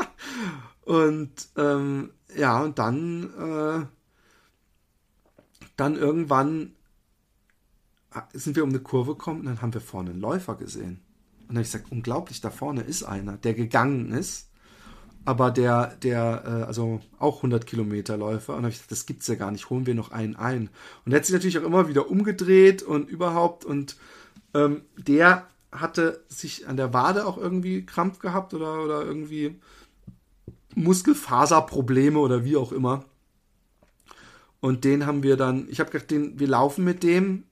und 0.82 1.30
ähm, 1.56 2.10
ja, 2.36 2.62
und 2.62 2.78
dann, 2.78 3.24
äh, 3.38 3.86
dann 5.76 5.96
irgendwann 5.96 6.74
sind 8.32 8.56
wir 8.56 8.64
um 8.64 8.70
eine 8.70 8.80
Kurve 8.80 9.12
gekommen 9.12 9.40
und 9.40 9.46
dann 9.46 9.62
haben 9.62 9.74
wir 9.74 9.80
vorne 9.80 10.10
einen 10.10 10.20
Läufer 10.20 10.56
gesehen. 10.56 11.00
Und 11.42 11.48
dann 11.48 11.56
habe 11.56 11.62
ich 11.62 11.72
gesagt, 11.72 11.92
unglaublich, 11.92 12.40
da 12.40 12.50
vorne 12.50 12.82
ist 12.82 13.04
einer, 13.04 13.36
der 13.36 13.54
gegangen 13.54 14.10
ist, 14.12 14.47
aber 15.28 15.50
der, 15.50 15.94
der, 16.02 16.42
äh, 16.46 16.62
also 16.64 17.02
auch 17.18 17.36
100 17.36 17.66
Kilometer 17.66 18.16
Läufer. 18.16 18.54
Und 18.54 18.60
habe 18.60 18.70
ich 18.70 18.76
gesagt, 18.76 18.92
das 18.92 19.04
gibt's 19.04 19.26
ja 19.26 19.34
gar 19.34 19.50
nicht, 19.50 19.68
holen 19.68 19.84
wir 19.84 19.94
noch 19.94 20.10
einen 20.10 20.36
ein. 20.36 20.70
Und 21.04 21.12
er 21.12 21.18
hat 21.18 21.26
sich 21.26 21.34
natürlich 21.34 21.58
auch 21.58 21.64
immer 21.64 21.86
wieder 21.86 22.10
umgedreht 22.10 22.82
und 22.82 23.10
überhaupt 23.10 23.66
und 23.66 23.96
ähm, 24.54 24.80
der 24.96 25.46
hatte 25.70 26.24
sich 26.28 26.66
an 26.66 26.78
der 26.78 26.94
Wade 26.94 27.26
auch 27.26 27.36
irgendwie 27.36 27.84
Krampf 27.84 28.20
gehabt 28.20 28.54
oder, 28.54 28.82
oder 28.82 29.02
irgendwie 29.02 29.60
Muskelfaserprobleme 30.74 32.18
oder 32.18 32.46
wie 32.46 32.56
auch 32.56 32.72
immer. 32.72 33.04
Und 34.60 34.84
den 34.84 35.04
haben 35.04 35.22
wir 35.22 35.36
dann, 35.36 35.68
ich 35.68 35.78
habe 35.78 35.90
gedacht, 35.90 36.10
den, 36.10 36.40
wir 36.40 36.48
laufen 36.48 36.84
mit 36.84 37.02
dem, 37.02 37.44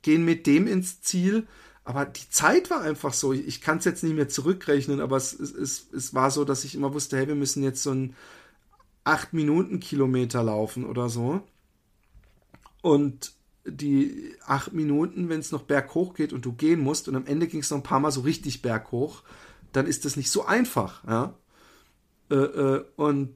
gehen 0.00 0.24
mit 0.24 0.46
dem 0.46 0.66
ins 0.66 1.02
Ziel. 1.02 1.46
Aber 1.84 2.06
die 2.06 2.28
Zeit 2.30 2.70
war 2.70 2.80
einfach 2.80 3.12
so. 3.12 3.32
Ich, 3.32 3.46
ich 3.46 3.60
kann 3.60 3.78
es 3.78 3.84
jetzt 3.84 4.02
nicht 4.02 4.16
mehr 4.16 4.28
zurückrechnen, 4.28 5.00
aber 5.00 5.16
es, 5.16 5.38
es, 5.38 5.52
es, 5.52 5.92
es 5.92 6.14
war 6.14 6.30
so, 6.30 6.44
dass 6.44 6.64
ich 6.64 6.74
immer 6.74 6.94
wusste, 6.94 7.16
hey, 7.18 7.28
wir 7.28 7.34
müssen 7.34 7.62
jetzt 7.62 7.82
so 7.82 7.90
einen 7.90 8.16
8-Minuten-Kilometer 9.04 10.42
laufen 10.42 10.86
oder 10.86 11.08
so. 11.10 11.42
Und 12.80 13.32
die 13.66 14.34
acht 14.44 14.72
Minuten, 14.72 15.28
wenn 15.28 15.40
es 15.40 15.52
noch 15.52 15.62
berghoch 15.62 16.14
geht 16.14 16.32
und 16.32 16.44
du 16.44 16.52
gehen 16.52 16.80
musst 16.80 17.08
und 17.08 17.16
am 17.16 17.26
Ende 17.26 17.46
ging 17.46 17.60
es 17.60 17.70
noch 17.70 17.78
ein 17.78 17.82
paar 17.82 18.00
Mal 18.00 18.10
so 18.10 18.22
richtig 18.22 18.62
berghoch, 18.62 19.22
dann 19.72 19.86
ist 19.86 20.04
das 20.04 20.16
nicht 20.16 20.30
so 20.30 20.44
einfach. 20.44 21.04
Ja? 21.04 21.34
Äh, 22.30 22.34
äh, 22.34 22.84
und 22.96 23.34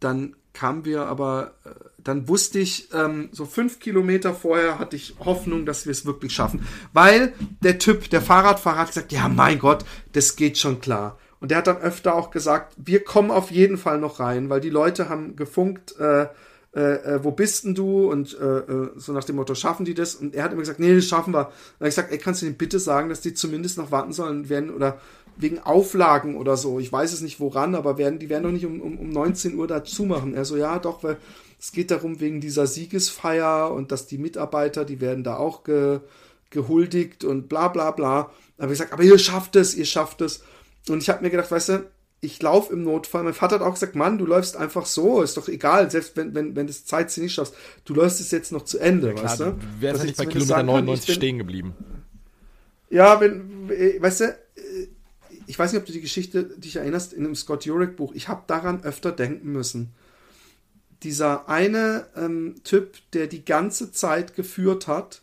dann 0.00 0.36
kamen 0.52 0.84
wir 0.84 1.06
aber, 1.06 1.54
äh, 1.64 1.97
dann 2.08 2.28
wusste 2.28 2.58
ich, 2.58 2.88
ähm, 2.92 3.28
so 3.32 3.44
fünf 3.44 3.78
Kilometer 3.78 4.34
vorher 4.34 4.78
hatte 4.78 4.96
ich 4.96 5.14
Hoffnung, 5.20 5.66
dass 5.66 5.84
wir 5.86 5.92
es 5.92 6.06
wirklich 6.06 6.32
schaffen. 6.32 6.66
Weil 6.92 7.32
der 7.62 7.78
Typ, 7.78 8.10
der 8.10 8.22
Fahrradfahrer 8.22 8.78
hat 8.78 8.88
gesagt, 8.88 9.12
ja 9.12 9.28
mein 9.28 9.58
Gott, 9.58 9.84
das 10.12 10.36
geht 10.36 10.58
schon 10.58 10.80
klar. 10.80 11.18
Und 11.40 11.50
der 11.50 11.58
hat 11.58 11.66
dann 11.66 11.78
öfter 11.78 12.14
auch 12.14 12.30
gesagt, 12.30 12.74
wir 12.76 13.04
kommen 13.04 13.30
auf 13.30 13.50
jeden 13.50 13.78
Fall 13.78 13.98
noch 13.98 14.18
rein, 14.18 14.50
weil 14.50 14.60
die 14.60 14.70
Leute 14.70 15.08
haben 15.08 15.36
gefunkt, 15.36 15.96
äh, 16.00 16.26
äh, 16.74 16.80
äh, 16.80 17.24
wo 17.24 17.30
bist 17.30 17.64
denn 17.64 17.74
du? 17.74 18.10
Und 18.10 18.38
äh, 18.38 18.58
äh, 18.58 18.90
so 18.96 19.12
nach 19.12 19.24
dem 19.24 19.36
Motto, 19.36 19.54
schaffen 19.54 19.84
die 19.84 19.94
das? 19.94 20.14
Und 20.14 20.34
er 20.34 20.44
hat 20.44 20.52
immer 20.52 20.62
gesagt, 20.62 20.80
nee, 20.80 20.94
das 20.94 21.06
schaffen 21.06 21.32
wir. 21.32 21.46
Und 21.46 21.52
dann 21.78 21.80
habe 21.80 21.88
ich 21.88 21.94
gesagt, 21.94 22.12
ey, 22.12 22.18
kannst 22.18 22.42
du 22.42 22.46
denen 22.46 22.58
bitte 22.58 22.78
sagen, 22.78 23.08
dass 23.08 23.20
die 23.20 23.34
zumindest 23.34 23.78
noch 23.78 23.90
warten 23.90 24.12
sollen 24.12 24.48
werden 24.48 24.70
oder 24.70 25.00
wegen 25.36 25.60
Auflagen 25.60 26.36
oder 26.36 26.56
so. 26.56 26.78
Ich 26.78 26.92
weiß 26.92 27.12
es 27.12 27.20
nicht 27.20 27.40
woran, 27.40 27.74
aber 27.74 27.96
werden, 27.96 28.18
die 28.18 28.28
werden 28.28 28.42
doch 28.42 28.50
nicht 28.50 28.66
um, 28.66 28.80
um, 28.80 28.98
um 28.98 29.08
19 29.08 29.54
Uhr 29.56 29.66
da 29.66 29.84
zumachen. 29.84 30.34
Er 30.34 30.44
so, 30.44 30.56
ja, 30.56 30.78
doch, 30.78 31.02
weil 31.02 31.16
es 31.58 31.72
geht 31.72 31.90
darum, 31.90 32.20
wegen 32.20 32.40
dieser 32.40 32.66
Siegesfeier 32.66 33.72
und 33.72 33.90
dass 33.90 34.06
die 34.06 34.18
Mitarbeiter, 34.18 34.84
die 34.84 35.00
werden 35.00 35.24
da 35.24 35.36
auch 35.36 35.64
ge, 35.64 36.00
gehuldigt 36.50 37.24
und 37.24 37.48
bla 37.48 37.68
bla 37.68 37.90
bla. 37.90 38.30
Aber 38.58 38.72
ich 38.72 38.78
sag, 38.78 38.92
aber 38.92 39.02
ihr 39.02 39.18
schafft 39.18 39.56
es, 39.56 39.74
ihr 39.74 39.84
schafft 39.84 40.20
es. 40.20 40.42
Und 40.88 41.02
ich 41.02 41.10
habe 41.10 41.22
mir 41.22 41.30
gedacht, 41.30 41.50
weißt 41.50 41.68
du, 41.70 41.90
ich 42.20 42.40
laufe 42.42 42.72
im 42.72 42.82
Notfall. 42.82 43.22
Mein 43.22 43.34
Vater 43.34 43.56
hat 43.56 43.62
auch 43.62 43.74
gesagt, 43.74 43.94
Mann, 43.94 44.18
du 44.18 44.26
läufst 44.26 44.56
einfach 44.56 44.86
so, 44.86 45.22
ist 45.22 45.36
doch 45.36 45.48
egal, 45.48 45.90
selbst 45.90 46.16
wenn, 46.16 46.34
wenn, 46.34 46.56
wenn 46.56 46.66
das 46.66 46.84
Zeit 46.84 47.16
nicht 47.18 47.34
schaffst, 47.34 47.54
du 47.84 47.94
läufst 47.94 48.20
es 48.20 48.30
jetzt 48.30 48.50
noch 48.50 48.62
zu 48.62 48.78
Ende, 48.78 49.08
ja, 49.08 49.12
klar, 49.14 49.24
weißt 49.24 49.40
du? 49.40 49.44
Du 49.44 49.80
wärst 49.80 50.04
nicht 50.04 50.16
bei 50.16 50.26
Kilometer 50.26 50.62
99 50.62 51.06
kann, 51.06 51.14
stehen 51.14 51.38
geblieben. 51.38 51.74
Ja, 52.90 53.20
wenn, 53.20 53.68
weißt 53.68 54.20
du, 54.20 54.38
ich 55.46 55.58
weiß 55.58 55.72
nicht, 55.72 55.80
ob 55.80 55.86
du 55.86 55.92
die 55.92 56.00
Geschichte 56.00 56.44
dich 56.44 56.76
erinnerst, 56.76 57.12
in 57.12 57.24
einem 57.24 57.34
Scott 57.34 57.64
Jurek 57.64 57.96
Buch, 57.96 58.12
ich 58.14 58.28
habe 58.28 58.42
daran 58.46 58.82
öfter 58.82 59.12
denken 59.12 59.52
müssen. 59.52 59.94
Dieser 61.02 61.48
eine 61.48 62.06
ähm, 62.16 62.56
Typ, 62.64 62.98
der 63.12 63.26
die 63.26 63.44
ganze 63.44 63.92
Zeit 63.92 64.34
geführt 64.34 64.86
hat 64.86 65.22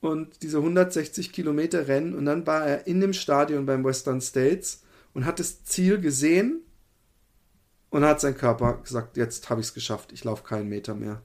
und 0.00 0.42
diese 0.42 0.58
160 0.58 1.32
Kilometer 1.32 1.88
Rennen 1.88 2.14
und 2.14 2.24
dann 2.24 2.46
war 2.46 2.64
er 2.64 2.86
in 2.86 3.00
dem 3.00 3.12
Stadion 3.12 3.66
beim 3.66 3.84
Western 3.84 4.20
States 4.20 4.82
und 5.14 5.24
hat 5.24 5.40
das 5.40 5.64
Ziel 5.64 6.00
gesehen 6.00 6.60
und 7.90 8.04
hat 8.04 8.20
sein 8.20 8.36
Körper 8.36 8.78
gesagt, 8.82 9.16
jetzt 9.16 9.50
habe 9.50 9.60
ich 9.60 9.68
es 9.68 9.74
geschafft, 9.74 10.12
ich 10.12 10.24
laufe 10.24 10.44
keinen 10.44 10.68
Meter 10.68 10.94
mehr. 10.94 11.22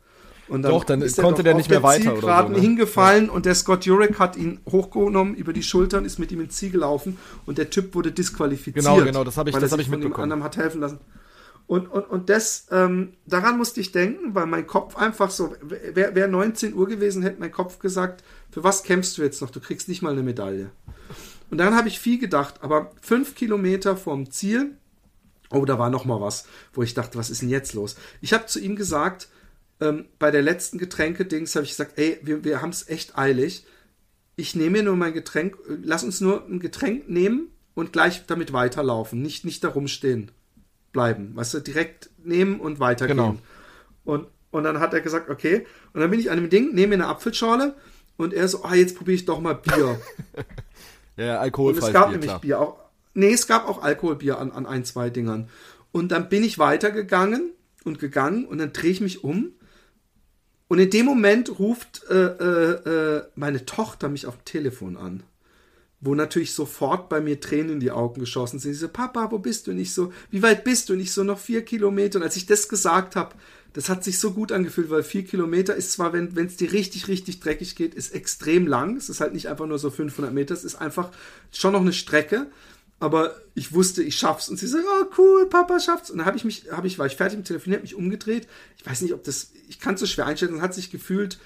Und 0.47 0.63
dann 0.63 0.71
Doch, 0.71 0.83
dann 0.83 0.99
konnte 0.99 1.41
der, 1.41 1.53
der 1.53 1.55
nicht 1.55 1.69
mehr 1.69 1.83
weiter 1.83 2.17
oder 2.17 2.43
so, 2.43 2.49
ne? 2.49 2.59
hingefallen 2.59 3.27
ja. 3.27 3.31
und 3.31 3.45
der 3.45 3.55
Scott 3.55 3.85
Jurek 3.85 4.19
hat 4.19 4.35
ihn 4.35 4.59
hochgenommen 4.69 5.35
über 5.35 5.53
die 5.53 5.63
Schultern, 5.63 6.03
ist 6.03 6.19
mit 6.19 6.31
ihm 6.31 6.41
ins 6.41 6.57
Ziel 6.57 6.69
gelaufen 6.69 7.17
und 7.45 7.57
der 7.57 7.69
Typ 7.69 7.95
wurde 7.95 8.11
disqualifiziert. 8.11 8.83
Genau, 8.83 9.03
genau, 9.03 9.23
das 9.23 9.37
habe 9.37 9.49
ich, 9.49 9.55
das 9.55 9.71
hab 9.71 9.79
ich 9.79 9.87
mitbekommen. 9.87 10.23
Anderem 10.23 10.43
hat 10.43 10.57
helfen 10.57 10.81
lassen. 10.81 10.99
Und, 11.73 11.87
und, 11.87 12.07
und 12.07 12.29
das, 12.29 12.67
ähm, 12.69 13.13
daran 13.25 13.57
musste 13.57 13.81
ich 13.81 13.91
denken, 13.91 14.35
weil 14.35 14.45
mein 14.45 14.67
Kopf 14.67 14.95
einfach 14.95 15.31
so, 15.31 15.55
wäre 15.63 16.13
wär 16.13 16.27
19 16.27 16.75
Uhr 16.75 16.87
gewesen, 16.87 17.23
hätte 17.23 17.39
mein 17.39 17.51
Kopf 17.51 17.79
gesagt, 17.79 18.23
für 18.51 18.63
was 18.63 18.83
kämpfst 18.83 19.17
du 19.17 19.23
jetzt 19.23 19.41
noch? 19.41 19.49
Du 19.49 19.59
kriegst 19.59 19.89
nicht 19.89 20.03
mal 20.03 20.11
eine 20.11 20.21
Medaille. 20.21 20.69
Und 21.49 21.57
dann 21.57 21.75
habe 21.75 21.87
ich 21.87 21.99
viel 21.99 22.19
gedacht, 22.19 22.61
aber 22.61 22.91
fünf 23.01 23.33
Kilometer 23.33 23.97
vom 23.97 24.29
Ziel, 24.29 24.77
oh, 25.49 25.65
da 25.65 25.79
war 25.79 25.89
noch 25.89 26.05
mal 26.05 26.21
was, 26.21 26.45
wo 26.73 26.83
ich 26.83 26.93
dachte, 26.93 27.17
was 27.17 27.31
ist 27.31 27.41
denn 27.41 27.49
jetzt 27.49 27.73
los? 27.73 27.95
Ich 28.21 28.33
habe 28.33 28.45
zu 28.45 28.59
ihm 28.59 28.75
gesagt, 28.75 29.29
ähm, 29.81 30.05
bei 30.19 30.29
der 30.29 30.43
letzten 30.43 30.77
Getränke-Dings 30.77 31.55
habe 31.55 31.65
ich 31.65 31.71
gesagt, 31.71 31.97
ey, 31.97 32.19
wir, 32.21 32.43
wir 32.43 32.61
haben 32.61 32.69
es 32.69 32.87
echt 32.87 33.17
eilig. 33.17 33.65
Ich 34.35 34.55
nehme 34.55 34.77
mir 34.77 34.83
nur 34.83 34.95
mein 34.95 35.13
Getränk, 35.13 35.57
lass 35.81 36.03
uns 36.03 36.21
nur 36.21 36.45
ein 36.45 36.59
Getränk 36.59 37.09
nehmen 37.09 37.47
und 37.73 37.93
gleich 37.93 38.27
damit 38.27 38.53
weiterlaufen, 38.53 39.23
nicht, 39.23 39.43
nicht 39.43 39.63
da 39.63 39.69
rumstehen 39.69 40.29
bleiben. 40.93 41.35
Weißt 41.35 41.53
du, 41.55 41.59
direkt 41.59 42.09
nehmen 42.23 42.59
und 42.59 42.79
weitergehen. 42.79 43.17
Genau. 43.17 43.37
Und, 44.05 44.27
und 44.51 44.63
dann 44.63 44.79
hat 44.79 44.93
er 44.93 45.01
gesagt, 45.01 45.29
okay. 45.29 45.65
Und 45.91 46.01
dann 46.01 46.09
bin 46.09 46.19
ich 46.19 46.31
an 46.31 46.37
dem 46.37 46.49
Ding, 46.49 46.73
nehme 46.73 46.95
mir 46.95 47.03
eine 47.03 47.07
Apfelschorle 47.07 47.75
und 48.15 48.33
er 48.33 48.47
so, 48.47 48.63
ah, 48.63 48.75
jetzt 48.75 48.95
probiere 48.95 49.15
ich 49.15 49.25
doch 49.25 49.41
mal 49.41 49.55
Bier. 49.55 49.99
ja, 51.17 51.39
alkoholfreies 51.39 51.83
Und 51.83 51.89
es 51.89 51.93
gab 51.93 52.05
Bier, 52.05 52.11
nämlich 52.11 52.29
klar. 52.29 52.39
Bier. 52.39 52.59
Auch, 52.59 52.79
nee, 53.13 53.33
es 53.33 53.47
gab 53.47 53.67
auch 53.67 53.81
Alkoholbier 53.81 54.39
an, 54.39 54.51
an 54.51 54.65
ein, 54.65 54.85
zwei 54.85 55.09
Dingern. 55.09 55.49
Und 55.91 56.11
dann 56.11 56.29
bin 56.29 56.43
ich 56.43 56.59
weitergegangen 56.59 57.51
und 57.83 57.99
gegangen 57.99 58.45
und 58.45 58.59
dann 58.59 58.71
drehe 58.71 58.91
ich 58.91 59.01
mich 59.01 59.23
um. 59.23 59.51
Und 60.67 60.79
in 60.79 60.89
dem 60.89 61.05
Moment 61.05 61.59
ruft 61.59 62.03
äh, 62.09 62.15
äh, 62.15 62.89
äh 62.89 63.23
meine 63.35 63.65
Tochter 63.65 64.09
mich 64.09 64.25
auf 64.25 64.37
dem 64.37 64.45
Telefon 64.45 64.97
an 64.97 65.23
wo 66.03 66.15
natürlich 66.15 66.53
sofort 66.53 67.07
bei 67.07 67.21
mir 67.21 67.39
Tränen 67.39 67.73
in 67.73 67.79
die 67.79 67.91
Augen 67.91 68.19
geschossen 68.19 68.59
sind. 68.59 68.73
Sie 68.73 68.79
so, 68.79 68.89
Papa, 68.89 69.31
wo 69.31 69.39
bist 69.39 69.67
du? 69.67 69.71
Und 69.71 69.79
ich 69.79 69.93
so, 69.93 70.11
wie 70.31 70.41
weit 70.41 70.65
bist 70.65 70.89
du? 70.89 70.93
Und 70.93 70.99
ich 70.99 71.13
so, 71.13 71.23
noch 71.23 71.39
vier 71.39 71.63
Kilometer. 71.63 72.19
Und 72.19 72.23
als 72.23 72.35
ich 72.35 72.45
das 72.45 72.67
gesagt 72.67 73.15
habe, 73.15 73.35
das 73.71 73.87
hat 73.87 74.03
sich 74.03 74.19
so 74.19 74.31
gut 74.31 74.51
angefühlt, 74.51 74.89
weil 74.89 75.01
vier 75.01 75.23
Kilometer 75.23 75.75
ist 75.75 75.93
zwar, 75.93 76.11
wenn 76.11 76.35
es 76.35 76.57
dir 76.57 76.73
richtig, 76.73 77.07
richtig 77.07 77.39
dreckig 77.39 77.75
geht, 77.75 77.95
ist 77.95 78.13
extrem 78.13 78.67
lang. 78.67 78.97
Es 78.97 79.07
ist 79.07 79.21
halt 79.21 79.33
nicht 79.33 79.47
einfach 79.47 79.65
nur 79.65 79.79
so 79.79 79.89
500 79.89 80.33
Meter, 80.33 80.53
es 80.53 80.65
ist 80.65 80.75
einfach 80.75 81.09
schon 81.53 81.71
noch 81.71 81.81
eine 81.81 81.93
Strecke. 81.93 82.47
Aber 82.99 83.35
ich 83.55 83.73
wusste, 83.73 84.03
ich 84.03 84.17
schaff's. 84.17 84.49
Und 84.49 84.59
sie 84.59 84.67
so, 84.67 84.77
oh 84.77 85.05
cool, 85.17 85.47
Papa 85.47 85.79
schafft's. 85.79 86.11
Und 86.11 86.17
dann 86.17 86.27
habe 86.27 86.35
ich 86.35 86.43
mich, 86.43 86.65
habe 86.71 86.87
ich, 86.87 86.99
war 86.99 87.05
ich 87.05 87.15
fertig 87.15 87.37
mit 87.37 87.47
Telefonieren, 87.47 87.79
habe 87.79 87.83
mich 87.83 87.95
umgedreht. 87.95 88.47
Ich 88.77 88.85
weiß 88.85 89.01
nicht, 89.01 89.13
ob 89.13 89.23
das, 89.23 89.51
ich 89.69 89.79
kann 89.79 89.95
es 89.95 90.01
so 90.01 90.05
schwer 90.05 90.25
einstellen. 90.25 90.55
Es 90.55 90.61
hat 90.61 90.73
sich 90.73 90.91
gefühlt 90.91 91.39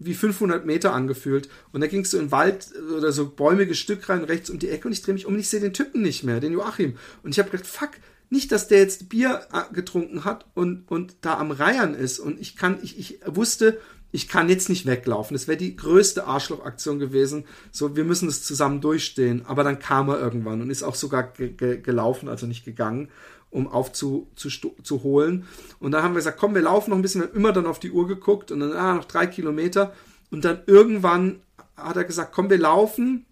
wie 0.00 0.14
500 0.14 0.66
Meter 0.66 0.92
angefühlt. 0.92 1.48
Und 1.72 1.82
da 1.82 1.86
ging 1.86 2.00
es 2.00 2.10
so 2.10 2.18
in 2.18 2.32
Wald 2.32 2.68
oder 2.96 3.12
so 3.12 3.28
bäumiges 3.28 3.78
Stück 3.78 4.08
rein, 4.08 4.24
rechts 4.24 4.50
um 4.50 4.58
die 4.58 4.70
Ecke 4.70 4.88
und 4.88 4.92
ich 4.92 5.02
drehe 5.02 5.14
mich 5.14 5.26
um 5.26 5.34
und 5.34 5.40
ich 5.40 5.48
sehe 5.48 5.60
den 5.60 5.74
Typen 5.74 6.02
nicht 6.02 6.24
mehr, 6.24 6.40
den 6.40 6.52
Joachim. 6.52 6.96
Und 7.22 7.30
ich 7.30 7.38
habe 7.38 7.50
gedacht, 7.50 7.66
fuck, 7.66 7.90
nicht, 8.30 8.50
dass 8.50 8.68
der 8.68 8.78
jetzt 8.78 9.08
Bier 9.08 9.42
äh, 9.52 9.72
getrunken 9.74 10.24
hat 10.24 10.46
und, 10.54 10.90
und 10.90 11.16
da 11.20 11.38
am 11.38 11.50
Reiern 11.50 11.94
ist. 11.94 12.18
Und 12.18 12.40
ich 12.40 12.56
kann, 12.56 12.78
ich, 12.82 12.98
ich 12.98 13.20
wusste, 13.26 13.78
ich 14.12 14.28
kann 14.28 14.48
jetzt 14.48 14.68
nicht 14.68 14.86
weglaufen. 14.86 15.34
Das 15.34 15.46
wäre 15.46 15.58
die 15.58 15.76
größte 15.76 16.26
Arschlochaktion 16.26 16.98
gewesen. 16.98 17.44
So, 17.70 17.96
wir 17.96 18.04
müssen 18.04 18.26
das 18.26 18.42
zusammen 18.42 18.80
durchstehen. 18.80 19.44
Aber 19.46 19.64
dann 19.64 19.78
kam 19.78 20.08
er 20.08 20.18
irgendwann 20.18 20.62
und 20.62 20.70
ist 20.70 20.82
auch 20.82 20.94
sogar 20.94 21.24
ge 21.24 21.50
ge 21.50 21.80
gelaufen, 21.80 22.28
also 22.28 22.46
nicht 22.46 22.64
gegangen 22.64 23.08
um 23.50 23.66
aufzuholen. 23.66 25.44
Und 25.80 25.90
dann 25.90 26.02
haben 26.02 26.12
wir 26.12 26.18
gesagt, 26.18 26.38
komm, 26.38 26.54
wir 26.54 26.62
laufen 26.62 26.90
noch 26.90 26.96
ein 26.96 27.02
bisschen, 27.02 27.22
wir 27.22 27.28
haben 27.28 27.36
immer 27.36 27.52
dann 27.52 27.66
auf 27.66 27.80
die 27.80 27.90
Uhr 27.90 28.06
geguckt 28.06 28.50
und 28.52 28.60
dann, 28.60 28.72
ah, 28.72 28.94
noch 28.94 29.04
drei 29.04 29.26
Kilometer. 29.26 29.92
Und 30.30 30.44
dann 30.44 30.60
irgendwann 30.66 31.40
hat 31.76 31.96
er 31.96 32.04
gesagt, 32.04 32.32
komm, 32.32 32.50
wir 32.50 32.58
laufen, 32.58 33.26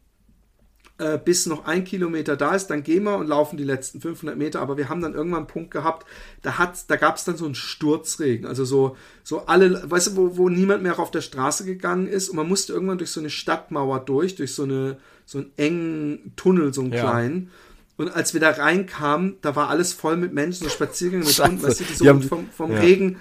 äh, 0.98 1.16
bis 1.16 1.46
noch 1.46 1.64
ein 1.64 1.84
Kilometer 1.84 2.36
da 2.36 2.54
ist, 2.54 2.66
dann 2.66 2.82
gehen 2.82 3.04
wir 3.04 3.16
und 3.16 3.28
laufen 3.28 3.56
die 3.56 3.64
letzten 3.64 4.00
500 4.00 4.36
Meter. 4.36 4.60
Aber 4.60 4.76
wir 4.76 4.88
haben 4.88 5.00
dann 5.00 5.14
irgendwann 5.14 5.40
einen 5.40 5.46
Punkt 5.46 5.70
gehabt, 5.70 6.06
da 6.42 6.58
hat, 6.58 6.90
da 6.90 6.96
gab 6.96 7.16
es 7.16 7.24
dann 7.24 7.36
so 7.36 7.44
einen 7.44 7.54
Sturzregen, 7.54 8.46
also 8.46 8.64
so, 8.64 8.96
so 9.22 9.46
alle, 9.46 9.88
weißt 9.88 10.08
du, 10.08 10.16
wo, 10.16 10.36
wo 10.36 10.48
niemand 10.48 10.82
mehr 10.82 10.98
auf 10.98 11.12
der 11.12 11.20
Straße 11.20 11.64
gegangen 11.64 12.08
ist 12.08 12.28
und 12.28 12.36
man 12.36 12.48
musste 12.48 12.72
irgendwann 12.72 12.98
durch 12.98 13.12
so 13.12 13.20
eine 13.20 13.30
Stadtmauer 13.30 14.00
durch, 14.00 14.34
durch 14.34 14.54
so 14.54 14.64
eine, 14.64 14.98
so 15.24 15.38
einen 15.38 15.52
engen 15.56 16.32
Tunnel, 16.34 16.74
so 16.74 16.80
einen 16.80 16.92
ja. 16.92 17.00
kleinen. 17.00 17.50
Und 17.98 18.14
als 18.14 18.32
wir 18.32 18.40
da 18.40 18.50
reinkamen, 18.50 19.36
da 19.42 19.56
war 19.56 19.68
alles 19.68 19.92
voll 19.92 20.16
mit 20.16 20.32
Menschen, 20.32 20.64
so 20.64 20.70
Spaziergänge 20.70 21.24
mit 21.24 21.38
Hunden, 21.38 21.62
weißt 21.62 21.80
du, 21.80 21.84
die 21.84 21.94
so 21.94 22.06
haben, 22.06 22.22
vom, 22.22 22.48
vom 22.48 22.72
ja. 22.72 22.78
Regen 22.78 23.18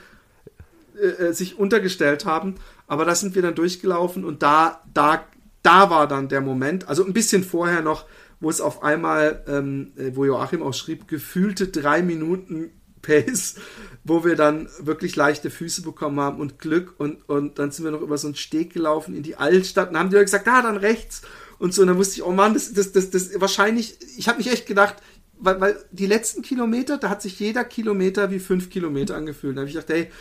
äh, 0.96 1.08
äh, 1.08 1.34
sich 1.34 1.58
untergestellt 1.58 2.26
haben. 2.26 2.56
Aber 2.86 3.04
da 3.04 3.16
sind 3.16 3.34
wir 3.34 3.42
dann 3.42 3.56
durchgelaufen 3.56 4.24
und 4.24 4.44
da, 4.44 4.84
da, 4.94 5.26
da 5.64 5.90
war 5.90 6.08
dann 6.08 6.30
der 6.30 6.42
Moment, 6.42 6.88
also 6.88 7.04
ein 7.04 7.12
bisschen 7.12 7.44
vorher 7.44 7.82
noch, 7.82 8.06
wo 8.40 8.52
es 8.52 8.62
auf 8.62 8.84
einmal, 8.84 9.44
ähm, 9.48 9.94
äh, 9.98 10.12
wo 10.14 10.26
Joachim 10.26 10.62
auch 10.62 10.76
schrieb, 10.76 11.08
gefühlte 11.08 11.68
drei 11.68 12.04
Minuten 12.04 12.70
Pace, 13.02 13.56
wo 14.04 14.26
wir 14.26 14.36
dann 14.36 14.70
wirklich 14.80 15.16
leichte 15.16 15.50
Füße 15.50 15.82
bekommen 15.82 16.20
haben 16.20 16.40
und 16.40 16.60
Glück 16.60 16.96
und, 17.00 17.28
und 17.28 17.58
dann 17.58 17.72
sind 17.72 17.86
wir 17.86 17.92
noch 17.92 18.02
über 18.02 18.18
so 18.18 18.28
einen 18.28 18.36
Steg 18.36 18.74
gelaufen 18.74 19.16
in 19.16 19.24
die 19.24 19.38
Altstadt 19.38 19.90
und 19.90 19.98
haben 19.98 20.10
die 20.10 20.18
gesagt, 20.18 20.48
ah, 20.48 20.62
dann 20.62 20.78
rechts 20.78 21.24
und 21.60 21.74
so. 21.74 21.82
Und 21.82 21.89
dann 21.89 21.97
wusste 21.97 22.16
ich, 22.16 22.24
oh 22.24 22.32
Mann, 22.32 22.53
das, 22.53 22.74
das, 22.74 22.91
das, 22.91 23.10
das 23.10 23.39
wahrscheinlich, 23.39 23.97
ich 24.18 24.28
habe 24.28 24.38
mich 24.38 24.51
echt 24.51 24.66
gedacht, 24.66 24.97
weil, 25.39 25.62
weil 25.62 25.86
die 25.91 26.08
letzten 26.08 26.41
Kilometer, 26.41 26.97
da 26.97 27.10
hat 27.10 27.22
sich 27.22 27.39
jeder 27.39 27.64
Kilometer 27.64 28.32
wie 28.32 28.39
fünf 28.39 28.70
Kilometer 28.70 29.16
angefühlt. 29.16 29.55
Da 29.55 29.62
habe 29.62 29.70
ich 29.70 29.76
gedacht, 29.76 29.89
hey, 29.89 30.12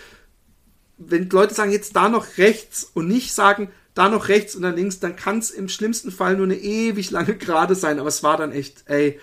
wenn 0.98 1.28
Leute 1.28 1.54
sagen, 1.54 1.72
jetzt 1.72 1.96
da 1.96 2.08
noch 2.08 2.38
rechts 2.38 2.90
und 2.94 3.08
nicht 3.08 3.32
sagen, 3.32 3.70
da 3.94 4.08
noch 4.08 4.28
rechts 4.28 4.54
und 4.54 4.62
dann 4.62 4.76
links, 4.76 5.00
dann 5.00 5.16
kann 5.16 5.38
es 5.38 5.50
im 5.50 5.68
schlimmsten 5.68 6.10
Fall 6.10 6.36
nur 6.36 6.44
eine 6.44 6.56
ewig 6.56 7.10
lange 7.10 7.36
Gerade 7.36 7.74
sein. 7.74 7.98
Aber 7.98 8.08
es 8.08 8.22
war 8.22 8.36
dann 8.36 8.52
echt, 8.52 8.84
ey, 8.86 9.18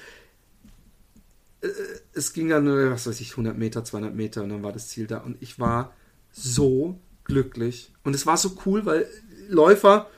äh, 1.61 1.67
es 2.13 2.33
ging 2.33 2.49
dann, 2.49 2.67
was 2.91 3.07
weiß 3.07 3.19
ich, 3.21 3.31
100 3.31 3.57
Meter, 3.57 3.83
200 3.83 4.15
Meter 4.15 4.43
und 4.43 4.49
dann 4.49 4.63
war 4.63 4.71
das 4.71 4.89
Ziel 4.89 5.07
da. 5.07 5.19
Und 5.19 5.37
ich 5.41 5.59
war 5.59 5.93
so 6.31 6.99
glücklich. 7.23 7.91
Und 8.03 8.15
es 8.15 8.25
war 8.25 8.37
so 8.37 8.57
cool, 8.65 8.85
weil 8.85 9.07
Läufer, 9.47 10.09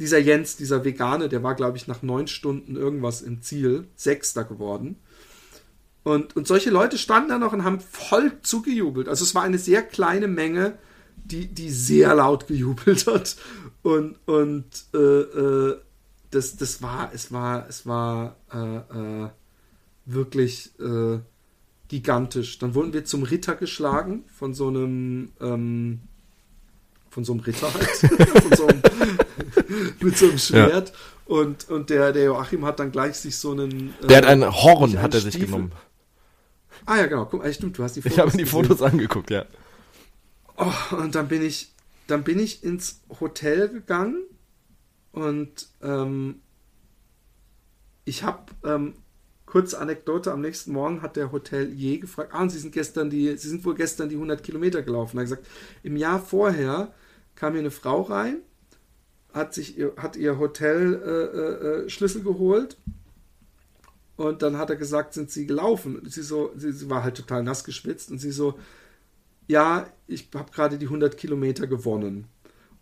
dieser 0.00 0.18
Jens, 0.18 0.56
dieser 0.56 0.84
Vegane, 0.84 1.28
der 1.28 1.42
war, 1.42 1.54
glaube 1.54 1.76
ich, 1.76 1.86
nach 1.86 2.02
neun 2.02 2.26
Stunden 2.26 2.74
irgendwas 2.74 3.20
im 3.20 3.42
Ziel, 3.42 3.86
Sechster 3.94 4.44
geworden. 4.44 4.96
Und, 6.02 6.34
und 6.34 6.46
solche 6.46 6.70
Leute 6.70 6.96
standen 6.96 7.28
da 7.28 7.38
noch 7.38 7.52
und 7.52 7.64
haben 7.64 7.80
voll 7.80 8.32
zugejubelt. 8.40 9.08
Also 9.08 9.24
es 9.24 9.34
war 9.34 9.42
eine 9.42 9.58
sehr 9.58 9.82
kleine 9.82 10.26
Menge, 10.26 10.78
die, 11.16 11.46
die 11.46 11.70
sehr 11.70 12.14
laut 12.14 12.46
gejubelt 12.46 13.06
hat. 13.06 13.36
Und, 13.82 14.18
und 14.26 14.64
äh, 14.94 14.98
äh, 14.98 15.78
das, 16.30 16.56
das 16.56 16.80
war, 16.80 17.10
es 17.12 17.30
war, 17.30 17.68
es 17.68 17.86
war 17.86 18.36
äh, 18.52 19.26
äh 19.26 19.28
wirklich 20.06 20.72
äh, 20.80 21.18
gigantisch. 21.88 22.58
Dann 22.58 22.74
wurden 22.74 22.92
wir 22.92 23.04
zum 23.04 23.22
Ritter 23.22 23.54
geschlagen 23.54 24.24
von 24.34 24.54
so 24.54 24.68
einem 24.68 25.32
ähm, 25.40 26.00
von 27.10 27.24
so 27.24 27.32
einem 27.32 27.42
Ritter 27.42 27.72
halt. 27.72 28.56
so 28.56 28.66
einem, 28.66 28.82
mit 30.00 30.16
so 30.16 30.28
einem 30.28 30.38
Schwert. 30.38 30.88
Ja. 30.88 30.94
Und, 31.26 31.68
und 31.68 31.90
der, 31.90 32.12
der 32.12 32.24
Joachim 32.24 32.64
hat 32.64 32.80
dann 32.80 32.90
gleich 32.90 33.16
sich 33.16 33.36
so 33.36 33.52
einen. 33.52 33.94
Der 34.08 34.18
hat 34.18 34.26
ein 34.26 34.44
Horn, 34.44 35.00
hat 35.00 35.14
er 35.14 35.20
sich 35.20 35.34
Stiefel. 35.34 35.46
genommen. 35.46 35.72
Ah 36.86 36.96
ja, 36.96 37.06
genau. 37.06 37.26
Guck, 37.26 37.46
stimmt, 37.52 37.78
du 37.78 37.82
hast 37.82 37.94
die 37.94 38.02
Fotos. 38.02 38.16
Ich 38.16 38.18
habe 38.18 38.30
mir 38.30 38.38
die 38.38 38.44
gesehen. 38.44 38.64
Fotos 38.64 38.82
angeguckt, 38.82 39.30
ja. 39.30 39.44
Oh, 40.56 40.96
und 40.96 41.14
dann 41.14 41.28
bin 41.28 41.42
ich, 41.42 41.72
dann 42.06 42.24
bin 42.24 42.38
ich 42.38 42.64
ins 42.64 43.00
Hotel 43.20 43.68
gegangen 43.68 44.24
und 45.12 45.68
ähm, 45.82 46.40
ich 48.04 48.24
habe 48.24 48.52
ähm, 48.64 48.94
kurze 49.46 49.78
Anekdote, 49.78 50.32
am 50.32 50.40
nächsten 50.40 50.72
Morgen 50.72 51.02
hat 51.02 51.16
der 51.16 51.32
Hotelier 51.32 51.98
gefragt, 51.98 52.30
ah, 52.32 52.42
und 52.42 52.50
Sie 52.50 52.58
sind 52.58 52.72
gestern 52.72 53.10
die, 53.10 53.36
Sie 53.36 53.48
sind 53.48 53.64
wohl 53.64 53.74
gestern 53.74 54.08
die 54.08 54.16
100 54.16 54.42
Kilometer 54.42 54.82
gelaufen. 54.82 55.16
Er 55.18 55.20
hat 55.20 55.30
gesagt, 55.30 55.46
im 55.82 55.96
Jahr 55.96 56.20
vorher 56.20 56.92
kam 57.40 57.54
hier 57.54 57.60
eine 57.60 57.70
Frau 57.70 58.02
rein, 58.02 58.36
hat 59.32 59.54
sich 59.54 59.78
ihr, 59.78 59.94
hat 59.96 60.14
ihr 60.14 60.38
Hotel-Schlüssel 60.38 62.18
äh, 62.18 62.20
äh, 62.20 62.24
geholt 62.24 62.76
und 64.16 64.42
dann 64.42 64.58
hat 64.58 64.68
er 64.68 64.76
gesagt, 64.76 65.14
sind 65.14 65.30
Sie 65.30 65.46
gelaufen? 65.46 66.02
Sie 66.04 66.20
so, 66.20 66.52
sie, 66.54 66.70
sie 66.70 66.90
war 66.90 67.02
halt 67.02 67.16
total 67.16 67.42
nass 67.42 67.64
geschwitzt 67.64 68.10
und 68.10 68.18
sie 68.18 68.30
so, 68.30 68.58
ja, 69.48 69.86
ich 70.06 70.28
habe 70.34 70.52
gerade 70.52 70.76
die 70.76 70.84
100 70.84 71.16
Kilometer 71.16 71.66
gewonnen. 71.66 72.26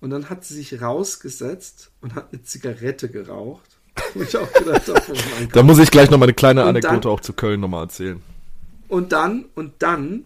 Und 0.00 0.11
dann 0.11 0.28
hat 0.28 0.44
sie 0.44 0.54
sich 0.54 0.82
rausgesetzt 0.82 1.92
und 2.00 2.16
hat 2.16 2.32
eine 2.32 2.42
Zigarette 2.42 3.09
geraucht. 3.09 3.78
gedacht 4.54 4.88
oh 4.88 5.14
da 5.52 5.62
muss 5.62 5.78
ich 5.78 5.90
gleich 5.90 6.11
noch 6.11 6.18
mal 6.18 6.24
eine 6.24 6.34
kleine 6.34 6.64
Anekdote 6.64 7.00
dann, 7.02 7.12
auch 7.12 7.20
zu 7.20 7.32
Köln 7.32 7.61
nochmal 7.61 7.84
erzählen. 7.84 8.20
Und 8.88 9.12
dann, 9.12 9.46
und 9.54 9.74
dann 9.78 10.24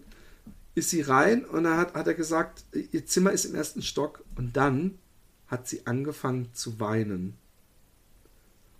ist 0.75 0.89
sie 0.89 1.01
rein 1.01 1.45
und 1.45 1.63
dann 1.63 1.77
hat, 1.77 1.93
hat 1.93 2.07
er 2.07 2.13
gesagt, 2.13 2.63
ihr 2.91 3.05
Zimmer 3.05 3.31
ist 3.31 3.45
im 3.45 3.55
ersten 3.55 3.81
Stock 3.81 4.23
und 4.35 4.57
dann 4.57 4.97
hat 5.47 5.67
sie 5.67 5.85
angefangen 5.85 6.49
zu 6.53 6.79
weinen. 6.79 7.35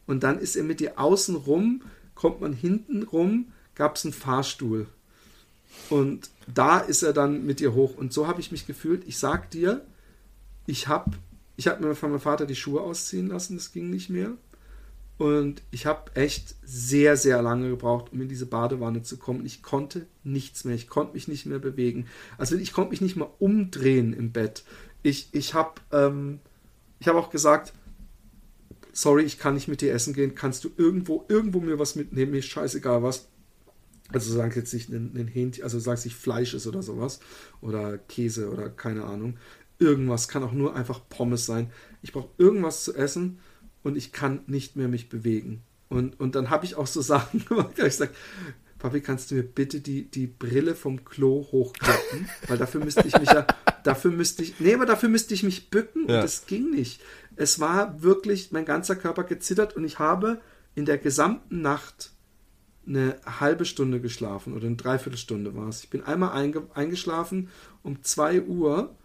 Und 0.05 0.23
dann 0.23 0.39
ist 0.39 0.55
er 0.55 0.63
mit 0.63 0.81
ihr 0.81 0.99
außen 0.99 1.35
rum, 1.35 1.83
kommt 2.15 2.41
man 2.41 2.53
hinten 2.53 3.03
rum, 3.03 3.51
gab 3.75 3.95
es 3.95 4.05
einen 4.05 4.13
Fahrstuhl. 4.13 4.87
Und 5.89 6.29
da 6.53 6.79
ist 6.79 7.03
er 7.03 7.13
dann 7.13 7.45
mit 7.45 7.61
ihr 7.61 7.73
hoch. 7.73 7.95
Und 7.95 8.13
so 8.13 8.27
habe 8.27 8.41
ich 8.41 8.51
mich 8.51 8.67
gefühlt. 8.67 9.07
Ich 9.07 9.17
sag 9.17 9.49
dir, 9.51 9.85
ich 10.65 10.87
habe 10.87 11.11
ich 11.55 11.67
hab 11.67 11.81
mir 11.81 11.95
von 11.95 12.09
meinem 12.09 12.19
Vater 12.19 12.45
die 12.45 12.55
Schuhe 12.55 12.81
ausziehen 12.81 13.27
lassen, 13.27 13.57
das 13.57 13.71
ging 13.71 13.89
nicht 13.89 14.09
mehr. 14.09 14.31
Und 15.17 15.61
ich 15.69 15.85
habe 15.85 16.15
echt 16.15 16.55
sehr, 16.63 17.17
sehr 17.17 17.41
lange 17.41 17.69
gebraucht, 17.69 18.11
um 18.11 18.21
in 18.21 18.29
diese 18.29 18.47
Badewanne 18.47 19.03
zu 19.03 19.17
kommen. 19.17 19.45
Ich 19.45 19.61
konnte 19.61 20.07
nichts 20.23 20.65
mehr. 20.65 20.75
Ich 20.75 20.87
konnte 20.87 21.13
mich 21.13 21.27
nicht 21.27 21.45
mehr 21.45 21.59
bewegen. 21.59 22.07
Also 22.37 22.55
ich 22.55 22.73
konnte 22.73 22.91
mich 22.91 23.01
nicht 23.01 23.15
mal 23.15 23.29
umdrehen 23.39 24.13
im 24.13 24.31
Bett. 24.31 24.63
Ich, 25.03 25.29
ich 25.31 25.53
habe 25.53 25.81
ähm, 25.91 26.39
hab 27.05 27.15
auch 27.15 27.29
gesagt, 27.29 27.73
sorry, 28.91 29.23
ich 29.23 29.37
kann 29.37 29.53
nicht 29.53 29.67
mit 29.67 29.81
dir 29.81 29.93
essen 29.93 30.13
gehen. 30.13 30.33
Kannst 30.33 30.63
du 30.63 30.71
irgendwo, 30.77 31.25
irgendwo 31.27 31.59
mir 31.59 31.77
was 31.77 31.95
mitnehmen? 31.95 32.31
Mir 32.31 32.39
ist 32.39 32.47
scheißegal 32.47 33.03
was. 33.03 33.27
Also 34.11 34.33
sag 34.33 34.55
jetzt 34.55 34.73
nicht 34.73 34.89
ein 34.89 35.27
Hähnchen, 35.31 35.63
also 35.63 35.79
sag 35.79 36.03
nicht 36.03 36.15
Fleisch 36.15 36.53
ist 36.53 36.65
oder 36.67 36.81
sowas. 36.81 37.19
Oder 37.61 37.99
Käse 37.99 38.49
oder 38.49 38.69
keine 38.69 39.05
Ahnung. 39.05 39.37
Irgendwas 39.77 40.27
kann 40.27 40.43
auch 40.43 40.53
nur 40.53 40.75
einfach 40.75 41.01
Pommes 41.07 41.45
sein. 41.45 41.71
Ich 42.01 42.13
brauche 42.13 42.29
irgendwas 42.37 42.83
zu 42.83 42.95
essen 42.95 43.39
und 43.83 43.97
ich 43.97 44.11
kann 44.11 44.41
nicht 44.47 44.75
mehr 44.75 44.87
mich 44.87 45.09
bewegen. 45.09 45.61
Und, 45.89 46.19
und 46.19 46.35
dann 46.35 46.49
habe 46.49 46.65
ich 46.65 46.75
auch 46.75 46.87
so 46.87 47.01
Sachen 47.01 47.45
gemacht, 47.49 47.71
ich 47.77 47.83
gesagt, 47.83 48.15
Papi, 48.79 48.99
kannst 48.99 49.31
du 49.31 49.35
mir 49.35 49.43
bitte 49.43 49.79
die, 49.79 50.09
die 50.09 50.27
Brille 50.27 50.75
vom 50.75 51.05
Klo 51.05 51.47
hochklappen? 51.51 52.27
Weil 52.47 52.57
dafür 52.57 52.83
müsste 52.83 53.07
ich 53.07 53.17
mich 53.17 53.31
ja, 53.31 53.47
dafür 53.83 54.11
müsste 54.11 54.43
ich, 54.43 54.59
nee, 54.59 54.73
aber 54.73 54.85
dafür 54.85 55.07
müsste 55.07 55.33
ich 55.33 55.43
mich 55.43 55.69
bücken 55.69 56.09
ja. 56.09 56.15
und 56.15 56.23
das 56.23 56.47
ging 56.47 56.69
nicht. 56.71 57.01
Es 57.35 57.59
war 57.59 58.01
wirklich, 58.01 58.51
mein 58.51 58.65
ganzer 58.65 58.95
Körper 58.95 59.23
gezittert 59.23 59.75
und 59.75 59.85
ich 59.85 59.99
habe 59.99 60.41
in 60.75 60.85
der 60.85 60.97
gesamten 60.97 61.61
Nacht 61.61 62.11
eine 62.85 63.15
halbe 63.25 63.63
Stunde 63.63 64.01
geschlafen 64.01 64.53
oder 64.53 64.67
eine 64.67 64.75
Dreiviertelstunde 64.75 65.55
war 65.55 65.69
es. 65.69 65.83
Ich 65.83 65.89
bin 65.89 66.03
einmal 66.03 66.31
einge 66.31 66.67
eingeschlafen 66.73 67.49
um 67.83 68.03
2 68.03 68.41
Uhr 68.41 68.95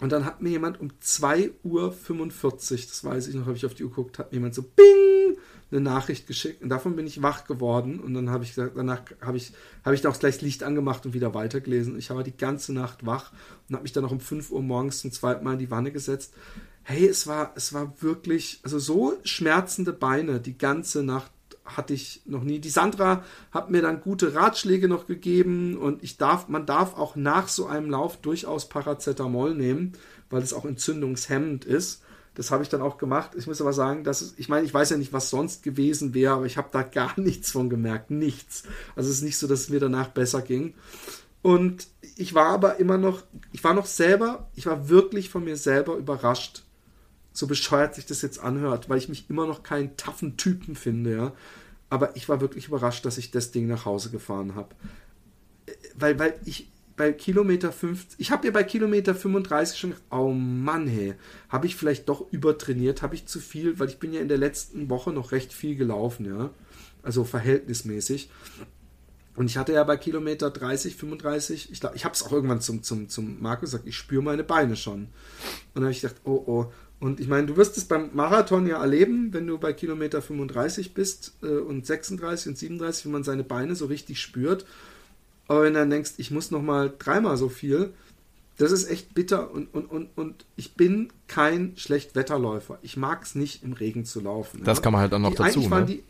und 0.00 0.12
dann 0.12 0.24
hat 0.24 0.42
mir 0.42 0.50
jemand 0.50 0.80
um 0.80 0.90
2.45 1.02 1.52
Uhr, 1.64 1.80
das 1.90 3.04
weiß 3.04 3.28
ich 3.28 3.34
noch, 3.34 3.46
habe 3.46 3.56
ich 3.56 3.66
auf 3.66 3.74
die 3.74 3.84
Uhr 3.84 3.90
geguckt, 3.90 4.18
hat 4.18 4.30
mir 4.30 4.36
jemand 4.36 4.54
so 4.54 4.62
Bing 4.62 5.36
eine 5.70 5.80
Nachricht 5.80 6.26
geschickt 6.26 6.62
und 6.62 6.68
davon 6.68 6.94
bin 6.94 7.06
ich 7.06 7.22
wach 7.22 7.44
geworden 7.44 7.98
und 7.98 8.14
dann 8.14 8.30
habe 8.30 8.44
ich 8.44 8.50
gesagt, 8.50 8.76
danach 8.76 9.02
habe 9.20 9.36
ich, 9.36 9.52
habe 9.84 9.94
ich 9.94 10.06
auch 10.06 10.18
gleich 10.18 10.40
Licht 10.40 10.62
angemacht 10.62 11.06
und 11.06 11.14
wieder 11.14 11.34
weitergelesen. 11.34 11.98
Ich 11.98 12.10
war 12.10 12.22
die 12.22 12.36
ganze 12.36 12.72
Nacht 12.72 13.04
wach 13.04 13.32
und 13.68 13.74
habe 13.74 13.82
mich 13.82 13.92
dann 13.92 14.04
noch 14.04 14.12
um 14.12 14.20
5 14.20 14.52
Uhr 14.52 14.62
morgens 14.62 15.00
zum 15.00 15.10
zweiten 15.10 15.44
Mal 15.44 15.54
in 15.54 15.58
die 15.58 15.70
Wanne 15.70 15.90
gesetzt. 15.90 16.34
Hey, 16.84 17.06
es 17.08 17.26
war, 17.26 17.52
es 17.56 17.72
war 17.72 18.00
wirklich, 18.00 18.60
also 18.62 18.78
so 18.78 19.18
schmerzende 19.24 19.92
Beine 19.92 20.40
die 20.40 20.56
ganze 20.56 21.02
Nacht 21.02 21.32
hatte 21.66 21.94
ich 21.94 22.22
noch 22.26 22.42
nie. 22.42 22.58
Die 22.58 22.70
Sandra 22.70 23.24
hat 23.50 23.70
mir 23.70 23.82
dann 23.82 24.00
gute 24.00 24.34
Ratschläge 24.34 24.88
noch 24.88 25.06
gegeben 25.06 25.76
und 25.76 26.02
ich 26.02 26.16
darf, 26.16 26.48
man 26.48 26.66
darf 26.66 26.96
auch 26.96 27.16
nach 27.16 27.48
so 27.48 27.66
einem 27.66 27.90
Lauf 27.90 28.18
durchaus 28.18 28.68
Paracetamol 28.68 29.54
nehmen, 29.54 29.92
weil 30.30 30.42
es 30.42 30.52
auch 30.52 30.64
entzündungshemmend 30.64 31.64
ist. 31.64 32.02
Das 32.34 32.50
habe 32.50 32.62
ich 32.62 32.68
dann 32.68 32.82
auch 32.82 32.98
gemacht. 32.98 33.30
Ich 33.36 33.46
muss 33.46 33.62
aber 33.62 33.72
sagen, 33.72 34.04
dass 34.04 34.20
es, 34.20 34.34
ich 34.36 34.50
meine, 34.50 34.66
ich 34.66 34.74
weiß 34.74 34.90
ja 34.90 34.98
nicht, 34.98 35.14
was 35.14 35.30
sonst 35.30 35.62
gewesen 35.62 36.12
wäre, 36.12 36.34
aber 36.34 36.46
ich 36.46 36.58
habe 36.58 36.68
da 36.70 36.82
gar 36.84 37.18
nichts 37.18 37.50
von 37.50 37.70
gemerkt. 37.70 38.10
Nichts. 38.10 38.64
Also 38.94 39.10
es 39.10 39.16
ist 39.16 39.22
nicht 39.22 39.38
so, 39.38 39.46
dass 39.46 39.60
es 39.60 39.68
mir 39.70 39.80
danach 39.80 40.08
besser 40.08 40.42
ging. 40.42 40.74
Und 41.40 41.86
ich 42.16 42.34
war 42.34 42.48
aber 42.48 42.78
immer 42.78 42.98
noch, 42.98 43.22
ich 43.52 43.62
war 43.64 43.72
noch 43.72 43.86
selber, 43.86 44.50
ich 44.54 44.66
war 44.66 44.88
wirklich 44.88 45.30
von 45.30 45.44
mir 45.44 45.56
selber 45.56 45.96
überrascht, 45.96 46.64
so 47.36 47.46
bescheuert 47.46 47.94
sich 47.94 48.06
das 48.06 48.22
jetzt 48.22 48.38
anhört, 48.38 48.88
weil 48.88 48.96
ich 48.96 49.10
mich 49.10 49.28
immer 49.28 49.46
noch 49.46 49.62
keinen 49.62 49.94
taffen 49.98 50.38
Typen 50.38 50.74
finde, 50.74 51.14
ja. 51.14 51.32
Aber 51.90 52.16
ich 52.16 52.30
war 52.30 52.40
wirklich 52.40 52.66
überrascht, 52.66 53.04
dass 53.04 53.18
ich 53.18 53.30
das 53.30 53.50
Ding 53.50 53.66
nach 53.66 53.84
Hause 53.84 54.10
gefahren 54.10 54.54
habe. 54.54 54.74
Weil, 55.94 56.18
weil 56.18 56.40
ich 56.46 56.70
bei 56.96 57.12
Kilometer 57.12 57.72
50, 57.72 58.18
ich 58.18 58.30
habe 58.30 58.46
ja 58.46 58.52
bei 58.52 58.64
Kilometer 58.64 59.14
35 59.14 59.78
schon 59.78 59.90
gedacht, 59.90 60.06
oh 60.10 60.30
Mann, 60.30 60.86
hey, 60.86 61.14
habe 61.50 61.66
ich 61.66 61.76
vielleicht 61.76 62.08
doch 62.08 62.26
übertrainiert, 62.32 63.02
habe 63.02 63.14
ich 63.14 63.26
zu 63.26 63.38
viel, 63.38 63.78
weil 63.78 63.88
ich 63.88 63.98
bin 63.98 64.14
ja 64.14 64.22
in 64.22 64.28
der 64.28 64.38
letzten 64.38 64.88
Woche 64.88 65.12
noch 65.12 65.32
recht 65.32 65.52
viel 65.52 65.76
gelaufen, 65.76 66.24
ja. 66.24 66.50
Also 67.02 67.22
verhältnismäßig. 67.24 68.30
Und 69.36 69.50
ich 69.50 69.58
hatte 69.58 69.74
ja 69.74 69.84
bei 69.84 69.98
Kilometer 69.98 70.50
30, 70.50 70.96
35, 70.96 71.70
ich 71.70 71.80
glaube, 71.80 71.96
ich 71.96 72.06
habe 72.06 72.14
es 72.14 72.22
auch 72.22 72.32
irgendwann 72.32 72.62
zum, 72.62 72.82
zum, 72.82 73.10
zum 73.10 73.42
Markus 73.42 73.72
gesagt, 73.72 73.86
ich 73.86 73.96
spüre 73.96 74.22
meine 74.22 74.42
Beine 74.42 74.74
schon. 74.76 75.00
Und 75.02 75.10
dann 75.74 75.84
habe 75.84 75.92
ich 75.92 76.00
gedacht, 76.00 76.22
oh, 76.24 76.42
oh, 76.46 76.72
und 76.98 77.20
ich 77.20 77.28
meine, 77.28 77.46
du 77.46 77.56
wirst 77.56 77.76
es 77.76 77.84
beim 77.84 78.10
Marathon 78.14 78.66
ja 78.66 78.80
erleben, 78.80 79.32
wenn 79.32 79.46
du 79.46 79.58
bei 79.58 79.72
Kilometer 79.72 80.22
35 80.22 80.94
bist 80.94 81.34
äh, 81.42 81.46
und 81.46 81.84
36 81.84 82.48
und 82.48 82.58
37, 82.58 83.04
wenn 83.04 83.12
man 83.12 83.24
seine 83.24 83.44
Beine 83.44 83.74
so 83.74 83.86
richtig 83.86 84.20
spürt. 84.20 84.64
Aber 85.46 85.62
wenn 85.62 85.74
du 85.74 85.80
dann 85.80 85.90
denkst, 85.90 86.12
ich 86.16 86.30
muss 86.30 86.50
noch 86.50 86.62
mal 86.62 86.92
dreimal 86.98 87.36
so 87.36 87.48
viel, 87.48 87.92
das 88.56 88.72
ist 88.72 88.90
echt 88.90 89.14
bitter 89.14 89.50
und, 89.50 89.72
und, 89.74 89.84
und, 89.90 90.08
und 90.16 90.46
ich 90.56 90.74
bin 90.74 91.12
kein 91.28 91.74
Schlechtwetterläufer. 91.76 92.78
Ich 92.80 92.96
mag 92.96 93.22
es 93.22 93.34
nicht, 93.34 93.62
im 93.62 93.74
Regen 93.74 94.06
zu 94.06 94.20
laufen. 94.20 94.64
Das 94.64 94.78
ja. 94.78 94.82
kann 94.82 94.92
man 94.94 95.02
halt 95.02 95.12
dann 95.12 95.22
noch 95.22 95.30
die, 95.30 95.36
dazu. 95.36 95.60
Ne? 95.60 95.84
Die, 95.84 96.02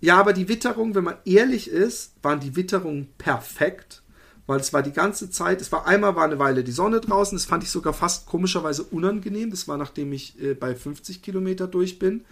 ja, 0.00 0.18
aber 0.20 0.32
die 0.32 0.48
Witterung, 0.48 0.94
wenn 0.94 1.02
man 1.02 1.16
ehrlich 1.24 1.68
ist, 1.68 2.12
waren 2.22 2.38
die 2.38 2.54
Witterungen 2.54 3.08
perfekt 3.18 4.02
weil 4.48 4.58
es 4.60 4.72
war 4.72 4.82
die 4.82 4.92
ganze 4.92 5.30
Zeit, 5.30 5.60
es 5.60 5.70
war 5.70 5.86
einmal 5.86 6.16
war 6.16 6.24
eine 6.24 6.38
Weile 6.38 6.64
die 6.64 6.72
Sonne 6.72 7.00
draußen, 7.00 7.36
das 7.36 7.44
fand 7.44 7.62
ich 7.62 7.70
sogar 7.70 7.92
fast 7.92 8.26
komischerweise 8.26 8.82
unangenehm, 8.82 9.50
das 9.50 9.68
war 9.68 9.76
nachdem 9.76 10.12
ich 10.12 10.40
äh, 10.42 10.54
bei 10.54 10.74
50 10.74 11.20
Kilometer 11.22 11.68
durch 11.68 11.98
bin, 11.98 12.24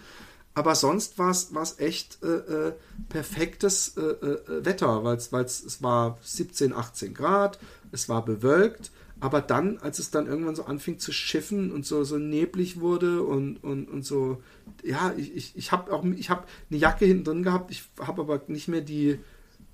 aber 0.55 0.73
sonst 0.73 1.19
war 1.19 1.29
es 1.29 1.79
echt 1.79 2.17
äh, 2.23 2.27
äh, 2.27 2.73
perfektes 3.07 3.95
äh, 3.97 4.01
äh, 4.01 4.65
Wetter, 4.65 5.03
weil 5.03 5.15
es 5.15 5.83
war 5.83 6.17
17, 6.23 6.73
18 6.73 7.13
Grad, 7.13 7.59
es 7.91 8.09
war 8.09 8.25
bewölkt, 8.25 8.89
aber 9.19 9.39
dann, 9.39 9.77
als 9.77 9.99
es 9.99 10.09
dann 10.09 10.25
irgendwann 10.25 10.55
so 10.55 10.65
anfing 10.65 10.97
zu 10.97 11.11
schiffen 11.11 11.71
und 11.71 11.85
so, 11.85 12.03
so 12.03 12.17
neblig 12.17 12.79
wurde 12.79 13.21
und, 13.21 13.63
und, 13.63 13.87
und 13.89 14.03
so, 14.03 14.41
ja, 14.83 15.13
ich, 15.15 15.35
ich, 15.35 15.55
ich 15.55 15.71
habe 15.71 15.93
auch, 15.93 16.03
ich 16.03 16.31
habe 16.31 16.45
eine 16.71 16.79
Jacke 16.79 17.05
hinten 17.05 17.25
drin 17.25 17.43
gehabt, 17.43 17.69
ich 17.69 17.83
habe 17.99 18.21
aber 18.21 18.41
nicht 18.47 18.67
mehr 18.67 18.81
die 18.81 19.19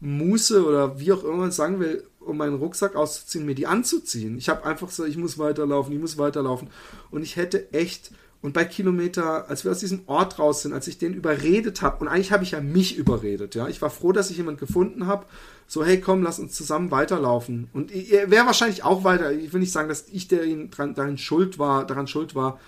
Muße 0.04 0.66
oder 0.66 1.00
wie 1.00 1.14
auch 1.14 1.24
immer 1.24 1.38
man 1.38 1.52
sagen 1.52 1.80
will, 1.80 2.04
um 2.26 2.38
meinen 2.38 2.56
Rucksack 2.56 2.96
auszuziehen, 2.96 3.46
mir 3.46 3.56
die 3.56 3.68
anzuziehen. 3.68 4.38
Ich 4.38 4.50
habe 4.50 4.66
einfach 4.66 4.90
so, 4.90 5.06
ich 5.06 5.18
muss 5.18 5.38
weiterlaufen, 5.38 5.94
ich 5.94 6.00
muss 6.00 6.18
weiterlaufen. 6.18 6.70
Und 7.12 7.24
ich 7.24 7.36
hätte 7.36 7.72
echt, 7.74 8.12
und 8.42 8.54
bei 8.54 8.66
Kilometer, 8.66 9.50
als 9.50 9.64
wir 9.64 9.72
aus 9.72 9.80
diesem 9.80 10.02
Ort 10.08 10.40
raus 10.40 10.64
sind, 10.64 10.74
als 10.74 10.88
ich 10.88 10.98
den 10.98 11.14
überredet 11.14 11.82
habe, 11.82 12.00
und 12.02 12.08
eigentlich 12.08 12.32
habe 12.32 12.44
ich 12.44 12.52
ja 12.52 12.62
mich 12.62 12.98
überredet, 12.98 13.56
ja. 13.56 13.68
Ich 13.68 13.82
war 13.82 13.90
froh, 13.90 14.12
dass 14.12 14.30
ich 14.30 14.38
jemanden 14.38 14.60
gefunden 14.60 15.08
habe, 15.08 15.26
so, 15.68 15.86
hey, 15.86 16.00
komm, 16.02 16.24
lass 16.24 16.40
uns 16.40 16.54
zusammen 16.54 16.92
weiterlaufen. 16.92 17.70
Und 17.74 17.92
er 17.92 18.30
wäre 18.30 18.46
wahrscheinlich 18.46 18.84
auch 18.84 19.04
weiter. 19.04 19.32
Ich 19.32 19.54
will 19.54 19.62
nicht 19.62 19.72
sagen, 19.72 19.90
dass 19.90 20.06
ich 20.12 20.28
der 20.28 20.44
ihn 20.44 20.70
dran, 20.70 20.94
daran 20.94 21.18
schuld 21.18 21.58
war, 21.58 21.88
daran 21.88 22.08
schuld 22.08 22.36
war, 22.36 22.60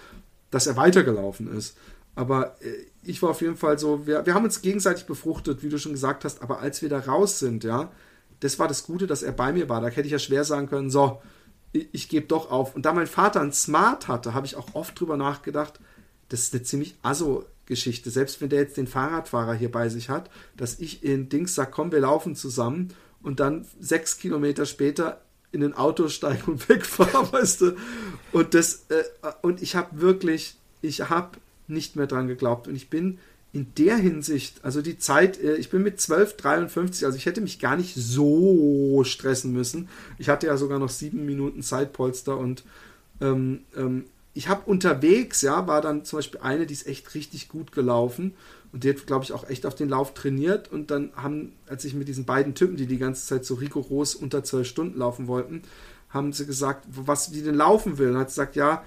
dass 0.49 0.68
er 0.68 0.78
weitergelaufen 0.78 1.51
ist. 1.56 1.78
Aber 2.16 2.56
äh, 2.62 2.72
ich 3.03 3.22
war 3.22 3.30
auf 3.32 3.41
jeden 3.41 3.58
Fall 3.58 3.78
so, 3.78 4.08
wir, 4.08 4.26
wir 4.26 4.34
haben 4.34 4.45
uns 4.45 4.62
gegenseitig 4.62 5.06
befruchtet, 5.06 5.62
wie 5.64 5.70
du 5.70 5.78
schon 5.78 5.91
gesagt 5.91 6.24
hast, 6.24 6.41
aber 6.41 6.60
als 6.60 6.82
wir 6.82 6.89
da 6.89 6.99
raus 6.99 7.39
sind, 7.39 7.64
ja, 7.64 7.91
das 8.39 8.59
war 8.59 8.67
das 8.67 8.83
Gute, 8.83 9.07
dass 9.07 9.23
er 9.23 9.31
bei 9.31 9.53
mir 9.53 9.69
war. 9.69 9.81
Da 9.81 9.88
hätte 9.88 10.05
ich 10.07 10.11
ja 10.11 10.19
schwer 10.19 10.43
sagen 10.43 10.67
können, 10.67 10.89
so, 10.89 11.21
ich, 11.71 11.88
ich 11.91 12.09
gebe 12.09 12.27
doch 12.27 12.51
auf. 12.51 12.75
Und 12.75 12.86
da 12.86 12.93
mein 12.93 13.07
Vater 13.07 13.41
ein 13.41 13.53
Smart 13.53 14.07
hatte, 14.07 14.33
habe 14.33 14.45
ich 14.45 14.55
auch 14.55 14.73
oft 14.73 14.99
drüber 14.99 15.17
nachgedacht, 15.17 15.79
das 16.29 16.41
ist 16.41 16.53
eine 16.53 16.63
ziemlich 16.63 16.95
asso-Geschichte. 17.03 18.09
Selbst 18.09 18.41
wenn 18.41 18.49
der 18.49 18.61
jetzt 18.61 18.77
den 18.77 18.88
Fahrradfahrer 18.88 19.53
hier 19.53 19.71
bei 19.71 19.89
sich 19.89 20.09
hat, 20.09 20.29
dass 20.57 20.79
ich 20.79 21.03
in 21.03 21.29
Dings 21.29 21.55
sage, 21.55 21.71
komm, 21.71 21.91
wir 21.91 21.99
laufen 21.99 22.36
zusammen 22.36 22.93
und 23.21 23.39
dann 23.39 23.65
sechs 23.79 24.17
Kilometer 24.17 24.65
später 24.65 25.21
in 25.51 25.63
ein 25.63 25.73
Auto 25.73 26.07
steige 26.09 26.51
und 26.51 26.67
wegfahre, 26.69 27.31
weißt 27.31 27.61
du. 27.61 27.75
Und 28.31 28.53
das, 28.53 28.86
äh, 28.89 29.03
und 29.41 29.61
ich 29.61 29.75
habe 29.75 30.01
wirklich, 30.01 30.57
ich 30.81 31.09
habe 31.09 31.38
nicht 31.67 31.95
mehr 31.95 32.07
dran 32.07 32.27
geglaubt. 32.27 32.67
Und 32.67 32.75
ich 32.75 32.89
bin 32.89 33.19
in 33.56 33.74
der 33.78 33.95
Hinsicht, 33.95 34.66
also 34.66 34.82
die 34.82 34.97
Zeit, 34.97 35.41
äh, 35.41 35.56
ich 35.56 35.70
bin 35.70 35.82
mit 35.82 35.99
12,53, 35.99 37.06
also 37.06 37.18
ich 37.18 37.26
hätte 37.26 37.39
mich 37.39 37.58
gar 37.58 37.78
nicht 37.78 37.95
so 37.95 39.01
stressen 39.06 39.53
müssen. 39.53 39.88
Ich 40.18 40.28
hatte 40.28 40.47
ja 40.47 40.58
sogar 40.58 40.78
noch 40.78 40.89
sieben 40.89 41.26
Minuten 41.26 41.64
Zeitpolster 41.64 42.38
und 42.38 42.66
ähm, 43.22 43.62
ähm, 43.78 44.03
ich 44.34 44.49
habe 44.49 44.70
unterwegs, 44.70 45.41
ja, 45.41 45.68
war 45.68 45.80
dann 45.80 46.03
zum 46.03 46.18
Beispiel 46.18 46.41
eine, 46.41 46.66
die 46.66 46.74
ist 46.74 46.86
echt 46.86 47.16
richtig 47.16 47.47
gut 47.47 47.72
gelaufen 47.72 48.34
und 48.74 48.84
die 48.84 48.89
hat, 48.89 49.08
glaube 49.08 49.24
ich, 49.24 49.32
auch 49.32 49.47
echt 49.49 49.66
auf 49.66 49.74
den 49.74 49.88
Lauf 49.88 50.14
trainiert 50.14 50.70
und 50.70 50.91
dann 50.91 51.12
haben, 51.16 51.53
als 51.70 51.86
ich 51.86 51.93
mit 51.93 52.10
diesen 52.10 52.26
beiden 52.26 52.56
Typen, 52.56 52.76
die 52.76 52.88
die 52.88 52.97
ganze 52.97 53.26
Zeit 53.26 53.45
so 53.45 53.53
rigoros 53.53 54.16
unter 54.16 54.43
zwölf 54.43 54.68
Stunden 54.68 54.99
laufen 54.99 55.28
wollten, 55.28 55.62
haben 56.10 56.34
sie 56.34 56.45
gesagt, 56.45 56.86
was 56.89 57.32
die 57.32 57.41
denn 57.41 57.56
laufen 57.56 57.97
will. 57.97 58.10
Und 58.10 58.18
hat 58.18 58.28
gesagt, 58.28 58.58
ja, 58.58 58.84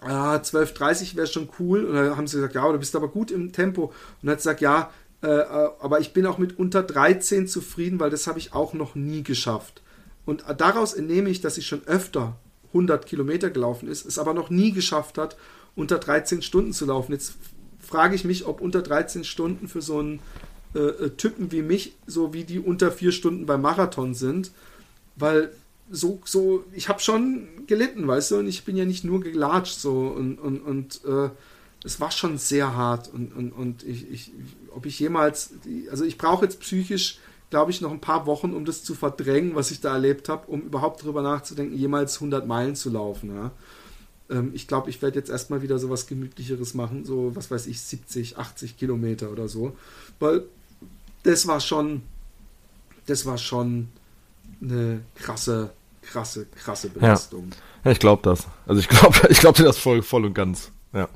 ah, 0.00 0.36
12,30 0.36 1.16
wäre 1.16 1.26
schon 1.26 1.48
cool. 1.58 1.84
Und 1.84 1.94
dann 1.94 2.16
haben 2.16 2.26
sie 2.26 2.36
gesagt, 2.36 2.54
ja, 2.54 2.70
du 2.70 2.78
bist 2.78 2.96
aber 2.96 3.08
gut 3.08 3.30
im 3.30 3.52
Tempo. 3.52 3.84
Und 3.84 3.92
dann 4.22 4.32
hat 4.32 4.40
sie 4.40 4.48
gesagt, 4.48 4.60
ja, 4.60 4.90
äh, 5.22 5.28
äh 5.28 5.70
aber 5.80 6.00
ich 6.00 6.12
bin 6.12 6.26
auch 6.26 6.38
mit 6.38 6.58
unter 6.58 6.82
13 6.82 7.46
zufrieden, 7.46 8.00
weil 8.00 8.10
das 8.10 8.26
habe 8.26 8.38
ich 8.38 8.52
auch 8.52 8.74
noch 8.74 8.94
nie 8.94 9.22
geschafft. 9.22 9.82
Und 10.24 10.44
daraus 10.58 10.92
entnehme 10.92 11.30
ich, 11.30 11.40
dass 11.40 11.54
sie 11.54 11.62
schon 11.62 11.86
öfter 11.86 12.36
100 12.68 13.06
Kilometer 13.06 13.50
gelaufen 13.50 13.88
ist, 13.88 14.04
es 14.04 14.18
aber 14.18 14.34
noch 14.34 14.50
nie 14.50 14.72
geschafft 14.72 15.16
hat, 15.16 15.36
unter 15.74 15.98
13 15.98 16.42
Stunden 16.42 16.72
zu 16.72 16.84
laufen. 16.84 17.12
Jetzt 17.12 17.34
frage 17.80 18.14
ich 18.14 18.24
mich, 18.24 18.46
ob 18.46 18.60
unter 18.60 18.82
13 18.82 19.24
Stunden 19.24 19.68
für 19.68 19.80
so 19.80 20.00
einen 20.00 20.20
äh, 20.74 20.80
äh, 20.80 21.10
Typen 21.10 21.50
wie 21.50 21.62
mich, 21.62 21.94
so 22.06 22.34
wie 22.34 22.44
die 22.44 22.58
unter 22.58 22.92
vier 22.92 23.12
Stunden 23.12 23.46
beim 23.46 23.62
Marathon 23.62 24.14
sind, 24.14 24.52
weil 25.16 25.50
so, 25.90 26.20
so, 26.24 26.64
ich 26.72 26.88
habe 26.88 27.00
schon 27.00 27.66
gelitten, 27.66 28.06
weißt 28.06 28.32
du, 28.32 28.36
und 28.38 28.48
ich 28.48 28.64
bin 28.64 28.76
ja 28.76 28.84
nicht 28.84 29.04
nur 29.04 29.20
gelatscht 29.20 29.78
so 29.78 30.08
und, 30.08 30.38
und, 30.38 30.60
und 30.60 31.04
äh, 31.04 31.30
es 31.84 32.00
war 32.00 32.10
schon 32.10 32.38
sehr 32.38 32.74
hart 32.74 33.12
und, 33.12 33.34
und, 33.34 33.52
und 33.52 33.82
ich, 33.84 34.10
ich, 34.10 34.32
ob 34.74 34.86
ich 34.86 34.98
jemals, 34.98 35.52
also 35.90 36.04
ich 36.04 36.18
brauche 36.18 36.44
jetzt 36.44 36.60
psychisch, 36.60 37.18
glaube 37.50 37.70
ich, 37.70 37.80
noch 37.80 37.92
ein 37.92 38.00
paar 38.00 38.26
Wochen, 38.26 38.52
um 38.52 38.64
das 38.64 38.84
zu 38.84 38.94
verdrängen, 38.94 39.54
was 39.54 39.70
ich 39.70 39.80
da 39.80 39.94
erlebt 39.94 40.28
habe, 40.28 40.46
um 40.48 40.62
überhaupt 40.62 41.02
darüber 41.02 41.22
nachzudenken, 41.22 41.76
jemals 41.76 42.16
100 42.16 42.46
Meilen 42.46 42.76
zu 42.76 42.90
laufen. 42.90 43.34
Ja. 43.34 43.52
Ähm, 44.30 44.50
ich 44.54 44.66
glaube, 44.66 44.90
ich 44.90 45.00
werde 45.00 45.18
jetzt 45.18 45.30
erstmal 45.30 45.62
wieder 45.62 45.78
so 45.78 45.88
was 45.88 46.06
Gemütlicheres 46.06 46.74
machen, 46.74 47.04
so, 47.04 47.34
was 47.34 47.50
weiß 47.50 47.66
ich, 47.66 47.80
70, 47.80 48.38
80 48.38 48.76
Kilometer 48.76 49.30
oder 49.30 49.48
so, 49.48 49.76
weil 50.18 50.44
das 51.22 51.46
war 51.46 51.60
schon, 51.60 52.02
das 53.06 53.24
war 53.24 53.38
schon 53.38 53.88
eine 54.60 55.00
krasse, 55.14 55.70
krasse, 56.10 56.46
krasse 56.46 56.88
Belastung. 56.90 57.50
Ja, 57.84 57.90
ich 57.90 57.98
glaube 57.98 58.22
das. 58.22 58.46
Also 58.66 58.80
ich 58.80 58.88
glaube, 58.88 59.16
ich 59.28 59.40
glaube 59.40 59.58
dir 59.58 59.64
das 59.64 59.78
voll, 59.78 60.02
voll 60.02 60.24
und 60.24 60.34
ganz. 60.34 60.70
Ja. 60.92 61.08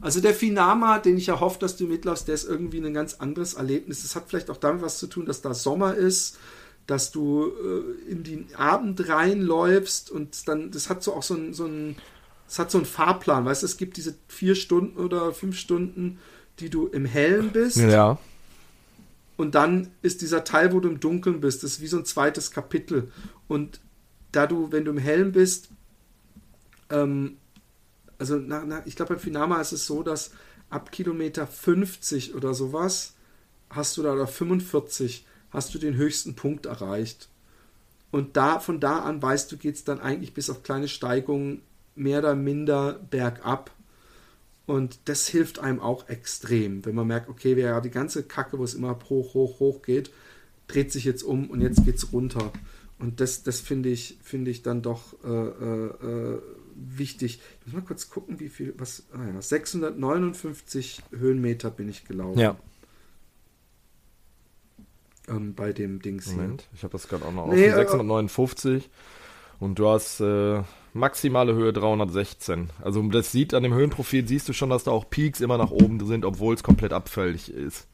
Also 0.00 0.20
der 0.20 0.34
Finama, 0.34 0.98
den 0.98 1.18
ich 1.18 1.26
ja 1.26 1.40
hoffe, 1.40 1.58
dass 1.58 1.76
du 1.76 1.86
mitlaufst, 1.86 2.26
der 2.26 2.34
ist 2.34 2.48
irgendwie 2.48 2.78
ein 2.78 2.94
ganz 2.94 3.14
anderes 3.14 3.54
Erlebnis. 3.54 4.02
Das 4.02 4.16
hat 4.16 4.24
vielleicht 4.28 4.50
auch 4.50 4.56
damit 4.56 4.82
was 4.82 4.98
zu 4.98 5.06
tun, 5.06 5.26
dass 5.26 5.42
da 5.42 5.52
Sommer 5.52 5.94
ist, 5.94 6.38
dass 6.86 7.10
du 7.10 7.46
äh, 7.46 8.10
in 8.10 8.24
den 8.24 8.54
Abend 8.54 9.08
reinläufst 9.08 10.10
und 10.10 10.48
dann, 10.48 10.70
das 10.70 10.88
hat 10.88 11.02
so 11.02 11.14
auch 11.14 11.22
so 11.22 11.34
ein, 11.34 11.52
so 11.52 11.66
ein, 11.66 11.96
das 12.46 12.58
hat 12.58 12.70
so 12.70 12.78
einen 12.78 12.86
Fahrplan, 12.86 13.44
weißt 13.44 13.62
du, 13.62 13.66
es 13.66 13.76
gibt 13.76 13.96
diese 13.96 14.14
vier 14.26 14.54
Stunden 14.54 14.98
oder 14.98 15.32
fünf 15.32 15.58
Stunden, 15.58 16.18
die 16.58 16.70
du 16.70 16.86
im 16.86 17.04
Hellen 17.04 17.50
bist. 17.50 17.76
Ja. 17.76 18.18
Und 19.40 19.54
dann 19.54 19.88
ist 20.02 20.20
dieser 20.20 20.44
Teil, 20.44 20.70
wo 20.74 20.80
du 20.80 20.90
im 20.90 21.00
Dunkeln 21.00 21.40
bist, 21.40 21.64
ist 21.64 21.80
wie 21.80 21.86
so 21.86 21.96
ein 21.96 22.04
zweites 22.04 22.50
Kapitel. 22.50 23.10
Und 23.48 23.80
da 24.32 24.46
du, 24.46 24.70
wenn 24.70 24.84
du 24.84 24.90
im 24.90 24.98
Hellen 24.98 25.32
bist, 25.32 25.70
ähm, 26.90 27.38
also 28.18 28.36
na, 28.36 28.64
na, 28.66 28.82
ich 28.84 28.96
glaube, 28.96 29.14
bei 29.14 29.18
Finama 29.18 29.58
ist 29.58 29.72
es 29.72 29.86
so, 29.86 30.02
dass 30.02 30.32
ab 30.68 30.92
Kilometer 30.92 31.46
50 31.46 32.34
oder 32.34 32.52
sowas 32.52 33.14
hast 33.70 33.96
du 33.96 34.02
da 34.02 34.12
oder 34.12 34.26
45 34.26 35.24
hast 35.48 35.72
du 35.72 35.78
den 35.78 35.94
höchsten 35.94 36.34
Punkt 36.34 36.66
erreicht. 36.66 37.30
Und 38.10 38.36
da, 38.36 38.60
von 38.60 38.78
da 38.78 38.98
an 38.98 39.22
weißt 39.22 39.50
du, 39.50 39.56
geht 39.56 39.76
es 39.76 39.84
dann 39.84 40.00
eigentlich 40.00 40.34
bis 40.34 40.50
auf 40.50 40.62
kleine 40.62 40.86
Steigungen 40.86 41.62
mehr 41.94 42.18
oder 42.18 42.34
minder 42.34 43.00
bergab. 43.10 43.70
Und 44.66 45.00
das 45.06 45.26
hilft 45.26 45.58
einem 45.58 45.80
auch 45.80 46.08
extrem, 46.08 46.84
wenn 46.84 46.94
man 46.94 47.06
merkt, 47.06 47.28
okay, 47.28 47.56
wer 47.56 47.80
die 47.80 47.90
ganze 47.90 48.22
Kacke, 48.22 48.58
wo 48.58 48.64
es 48.64 48.74
immer 48.74 48.98
hoch, 49.08 49.34
hoch, 49.34 49.58
hoch 49.58 49.82
geht, 49.82 50.12
dreht 50.68 50.92
sich 50.92 51.04
jetzt 51.04 51.22
um 51.22 51.50
und 51.50 51.60
jetzt 51.60 51.84
geht 51.84 51.96
es 51.96 52.12
runter. 52.12 52.52
Und 52.98 53.20
das, 53.20 53.42
das 53.42 53.60
finde 53.60 53.88
ich, 53.88 54.18
finde 54.22 54.50
ich 54.50 54.62
dann 54.62 54.82
doch 54.82 55.14
äh, 55.24 55.28
äh, 55.28 56.38
wichtig. 56.74 57.40
Ich 57.60 57.66
muss 57.66 57.82
mal 57.82 57.86
kurz 57.86 58.10
gucken, 58.10 58.38
wie 58.40 58.48
viel, 58.48 58.74
was, 58.76 59.04
ah 59.12 59.26
ja, 59.26 59.40
659 59.40 61.02
Höhenmeter 61.10 61.70
bin 61.70 61.88
ich 61.88 62.04
gelaufen. 62.04 62.38
Ja. 62.38 62.56
Ähm, 65.28 65.54
bei 65.54 65.72
dem 65.72 66.02
Dings 66.02 66.30
Moment, 66.32 66.62
hier. 66.62 66.70
ich 66.74 66.82
habe 66.84 66.92
das 66.92 67.08
gerade 67.08 67.24
auch 67.24 67.32
noch 67.32 67.46
nee, 67.48 67.68
offen. 67.68 67.78
659 67.78 68.84
äh, 68.84 68.88
und 69.60 69.78
du 69.78 69.88
hast 69.88 70.20
äh, 70.20 70.62
maximale 70.94 71.54
Höhe 71.54 71.72
316. 71.72 72.70
Also 72.82 73.02
das 73.02 73.30
sieht 73.30 73.54
an 73.54 73.62
dem 73.62 73.74
Höhenprofil, 73.74 74.26
siehst 74.26 74.48
du 74.48 74.52
schon, 74.52 74.70
dass 74.70 74.84
da 74.84 74.90
auch 74.90 75.08
Peaks 75.08 75.40
immer 75.40 75.58
nach 75.58 75.70
oben 75.70 76.04
sind, 76.06 76.24
obwohl 76.24 76.54
es 76.54 76.62
komplett 76.62 76.92
abfällig 76.92 77.52
ist. 77.52 77.86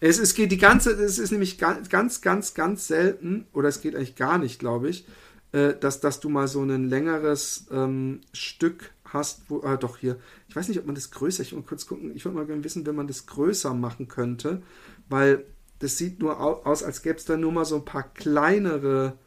Es, 0.00 0.18
es 0.18 0.34
geht 0.34 0.50
die 0.50 0.58
ganze, 0.58 0.92
es 0.92 1.18
ist 1.18 1.30
nämlich 1.30 1.58
ganz, 1.58 2.20
ganz, 2.20 2.54
ganz, 2.54 2.86
selten, 2.86 3.46
oder 3.52 3.68
es 3.68 3.80
geht 3.80 3.94
eigentlich 3.94 4.16
gar 4.16 4.38
nicht, 4.38 4.58
glaube 4.58 4.88
ich, 4.88 5.06
äh, 5.52 5.74
dass, 5.78 6.00
dass 6.00 6.20
du 6.20 6.28
mal 6.28 6.48
so 6.48 6.62
ein 6.62 6.88
längeres 6.88 7.66
ähm, 7.70 8.20
Stück 8.32 8.92
hast, 9.04 9.42
wo, 9.48 9.60
äh, 9.60 9.78
doch 9.78 9.98
hier, 9.98 10.16
ich 10.48 10.56
weiß 10.56 10.68
nicht, 10.68 10.78
ob 10.78 10.86
man 10.86 10.94
das 10.94 11.10
größer, 11.10 11.42
ich 11.42 11.52
will 11.52 11.62
kurz 11.62 11.86
gucken, 11.86 12.14
ich 12.14 12.24
würde 12.24 12.36
mal 12.36 12.46
gerne 12.46 12.64
wissen, 12.64 12.86
wenn 12.86 12.96
man 12.96 13.08
das 13.08 13.26
größer 13.26 13.74
machen 13.74 14.08
könnte, 14.08 14.62
weil 15.08 15.44
das 15.80 15.96
sieht 15.96 16.20
nur 16.20 16.40
aus, 16.40 16.82
als 16.82 17.02
gäbe 17.02 17.16
es 17.16 17.24
da 17.24 17.36
nur 17.36 17.52
mal 17.52 17.64
so 17.64 17.76
ein 17.76 17.84
paar 17.84 18.04
kleinere 18.14 19.18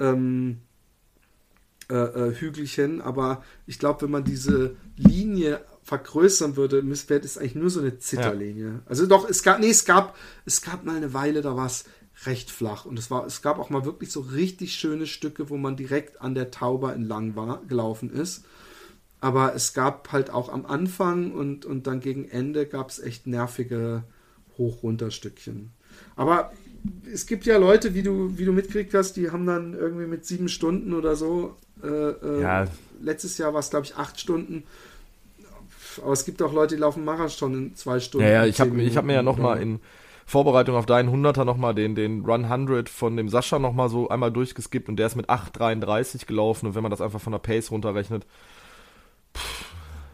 ähm, 0.00 0.58
äh, 1.90 1.94
äh, 1.94 2.34
Hügelchen, 2.34 3.00
aber 3.00 3.44
ich 3.66 3.78
glaube, 3.78 4.02
wenn 4.02 4.10
man 4.10 4.24
diese 4.24 4.76
Linie 4.96 5.60
vergrößern 5.82 6.56
würde, 6.56 6.82
wäre 7.08 7.20
das 7.20 7.36
eigentlich 7.36 7.56
nur 7.56 7.70
so 7.70 7.80
eine 7.80 7.98
Zitterlinie. 7.98 8.66
Ja. 8.66 8.80
Also 8.86 9.06
doch, 9.06 9.28
es 9.28 9.42
gab, 9.42 9.58
nee, 9.60 9.70
es 9.70 9.84
gab, 9.84 10.16
es 10.44 10.62
gab 10.62 10.84
mal 10.84 10.96
eine 10.96 11.14
Weile, 11.14 11.42
da 11.42 11.56
war 11.56 11.66
es 11.66 11.84
recht 12.26 12.50
flach. 12.50 12.84
Und 12.84 12.98
es 12.98 13.10
war, 13.10 13.26
es 13.26 13.42
gab 13.42 13.58
auch 13.58 13.70
mal 13.70 13.84
wirklich 13.84 14.12
so 14.12 14.20
richtig 14.20 14.74
schöne 14.74 15.06
Stücke, 15.06 15.50
wo 15.50 15.56
man 15.56 15.76
direkt 15.76 16.20
an 16.20 16.34
der 16.34 16.50
Taube 16.50 16.92
entlang 16.92 17.34
war, 17.34 17.62
gelaufen 17.66 18.10
ist. 18.10 18.44
Aber 19.20 19.54
es 19.54 19.74
gab 19.74 20.12
halt 20.12 20.30
auch 20.30 20.48
am 20.48 20.66
Anfang 20.66 21.32
und, 21.32 21.64
und 21.66 21.86
dann 21.86 22.00
gegen 22.00 22.24
Ende 22.24 22.66
gab 22.66 22.90
es 22.90 22.98
echt 23.00 23.26
nervige 23.26 24.04
Hoch-Runter-Stückchen. 24.58 25.72
Aber 26.16 26.52
es 27.12 27.26
gibt 27.26 27.46
ja 27.46 27.58
Leute, 27.58 27.94
wie 27.94 28.02
du, 28.02 28.38
wie 28.38 28.44
du 28.44 28.52
mitgekriegt 28.52 28.94
hast, 28.94 29.14
die 29.14 29.30
haben 29.30 29.46
dann 29.46 29.74
irgendwie 29.74 30.06
mit 30.06 30.24
sieben 30.24 30.48
Stunden 30.48 30.94
oder 30.94 31.16
so. 31.16 31.56
Äh, 31.82 31.86
äh, 31.86 32.42
ja. 32.42 32.64
Letztes 33.02 33.38
Jahr 33.38 33.52
war 33.52 33.60
es, 33.60 33.70
glaube 33.70 33.86
ich, 33.86 33.96
acht 33.96 34.20
Stunden. 34.20 34.64
Aber 36.02 36.12
es 36.12 36.24
gibt 36.24 36.42
auch 36.42 36.52
Leute, 36.52 36.76
die 36.76 36.80
laufen 36.80 37.04
Marathon 37.04 37.54
in 37.54 37.76
zwei 37.76 38.00
Stunden. 38.00 38.26
Ja, 38.26 38.32
ja 38.32 38.46
ich 38.46 38.60
habe 38.60 38.70
hab 38.94 39.04
mir 39.04 39.14
ja 39.14 39.22
nochmal 39.22 39.60
in 39.60 39.80
Vorbereitung 40.26 40.76
auf 40.76 40.86
deinen 40.86 41.08
100er 41.08 41.44
nochmal 41.44 41.74
den, 41.74 41.96
den 41.96 42.24
Run 42.24 42.44
100 42.44 42.88
von 42.88 43.16
dem 43.16 43.28
Sascha 43.28 43.58
nochmal 43.58 43.88
so 43.88 44.08
einmal 44.08 44.30
durchgeskippt 44.30 44.88
und 44.88 44.96
der 44.96 45.08
ist 45.08 45.16
mit 45.16 45.28
8,33 45.28 46.26
gelaufen 46.26 46.66
und 46.66 46.74
wenn 46.76 46.82
man 46.82 46.90
das 46.90 47.00
einfach 47.00 47.20
von 47.20 47.32
der 47.32 47.40
Pace 47.40 47.70
runterrechnet. 47.72 48.24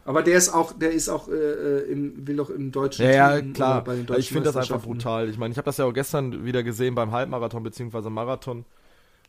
Aber 0.06 0.22
der 0.22 0.36
ist 0.36 0.50
auch, 0.50 0.72
der 0.72 0.92
ist 0.92 1.08
auch, 1.08 1.28
äh, 1.28 1.32
äh 1.32 1.90
im, 1.90 2.26
will 2.28 2.36
doch 2.36 2.48
im 2.48 2.70
deutschen 2.70 3.06
ja, 3.06 3.38
Team 3.38 3.48
Ja, 3.48 3.54
klar. 3.54 3.84
Bei 3.84 3.96
den 3.96 4.06
ich 4.16 4.28
finde 4.28 4.44
das 4.44 4.56
einfach 4.56 4.80
brutal. 4.80 5.28
Ich 5.28 5.36
meine, 5.36 5.50
ich 5.50 5.58
habe 5.58 5.66
das 5.66 5.78
ja 5.78 5.84
auch 5.84 5.92
gestern 5.92 6.44
wieder 6.44 6.62
gesehen 6.62 6.94
beim 6.94 7.10
Halbmarathon 7.10 7.64
bzw. 7.64 8.08
Marathon. 8.08 8.64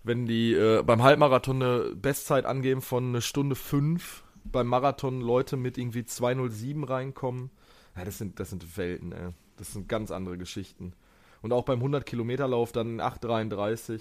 Wenn 0.03 0.27
die 0.27 0.53
äh, 0.53 0.83
beim 0.83 1.01
Halbmarathon 1.01 1.63
eine 1.63 1.95
Bestzeit 1.95 2.45
angeben 2.45 2.81
von 2.81 3.07
eine 3.07 3.21
Stunde 3.21 3.55
fünf, 3.55 4.23
beim 4.43 4.67
Marathon 4.67 5.19
Leute 5.19 5.57
mit 5.57 5.79
irgendwie 5.79 6.05
207 6.05 6.83
reinkommen. 6.83 7.49
Ja, 7.97 8.05
das 8.05 8.19
sind, 8.19 8.39
das 8.39 8.51
sind 8.51 8.77
Welten, 8.77 9.11
ey. 9.11 9.29
Das 9.57 9.73
sind 9.73 9.89
ganz 9.89 10.11
andere 10.11 10.37
Geschichten. 10.37 10.93
Und 11.41 11.53
auch 11.53 11.65
beim 11.65 11.81
100-Kilometer-Lauf 11.81 12.71
dann 12.71 13.01
8,33. 13.01 13.99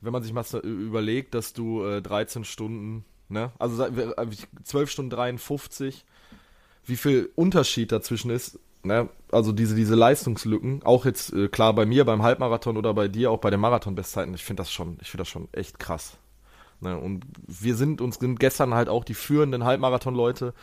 Wenn 0.00 0.12
man 0.12 0.24
sich 0.24 0.32
mal 0.32 0.44
überlegt, 0.64 1.34
dass 1.34 1.52
du 1.52 1.84
äh, 1.84 2.02
13 2.02 2.42
Stunden, 2.42 3.04
ne, 3.28 3.52
also 3.58 3.86
12 4.64 4.90
Stunden 4.90 5.10
53, 5.10 6.04
wie 6.84 6.96
viel 6.96 7.30
Unterschied 7.34 7.92
dazwischen 7.92 8.30
ist, 8.30 8.58
ne, 8.82 9.08
also 9.30 9.52
diese, 9.52 9.74
diese 9.74 9.94
Leistungslücken, 9.94 10.82
auch 10.84 11.04
jetzt 11.04 11.32
äh, 11.32 11.48
klar 11.48 11.74
bei 11.74 11.86
mir 11.86 12.04
beim 12.04 12.22
Halbmarathon 12.22 12.76
oder 12.76 12.94
bei 12.94 13.08
dir 13.08 13.30
auch 13.30 13.38
bei 13.38 13.50
den 13.50 13.60
Marathon-Bestzeiten, 13.60 14.34
ich 14.34 14.44
finde 14.44 14.62
das 14.62 14.72
schon, 14.72 14.98
das 14.98 15.28
schon 15.28 15.48
echt 15.52 15.78
krass. 15.78 16.18
Ne, 16.80 16.96
und 16.96 17.24
wir 17.46 17.74
sind 17.74 18.00
uns 18.00 18.16
sind 18.16 18.38
gestern 18.38 18.74
halt 18.74 18.88
auch 18.88 19.04
die 19.04 19.14
führenden 19.14 19.64
Halbmarathon-Leute 19.64 20.54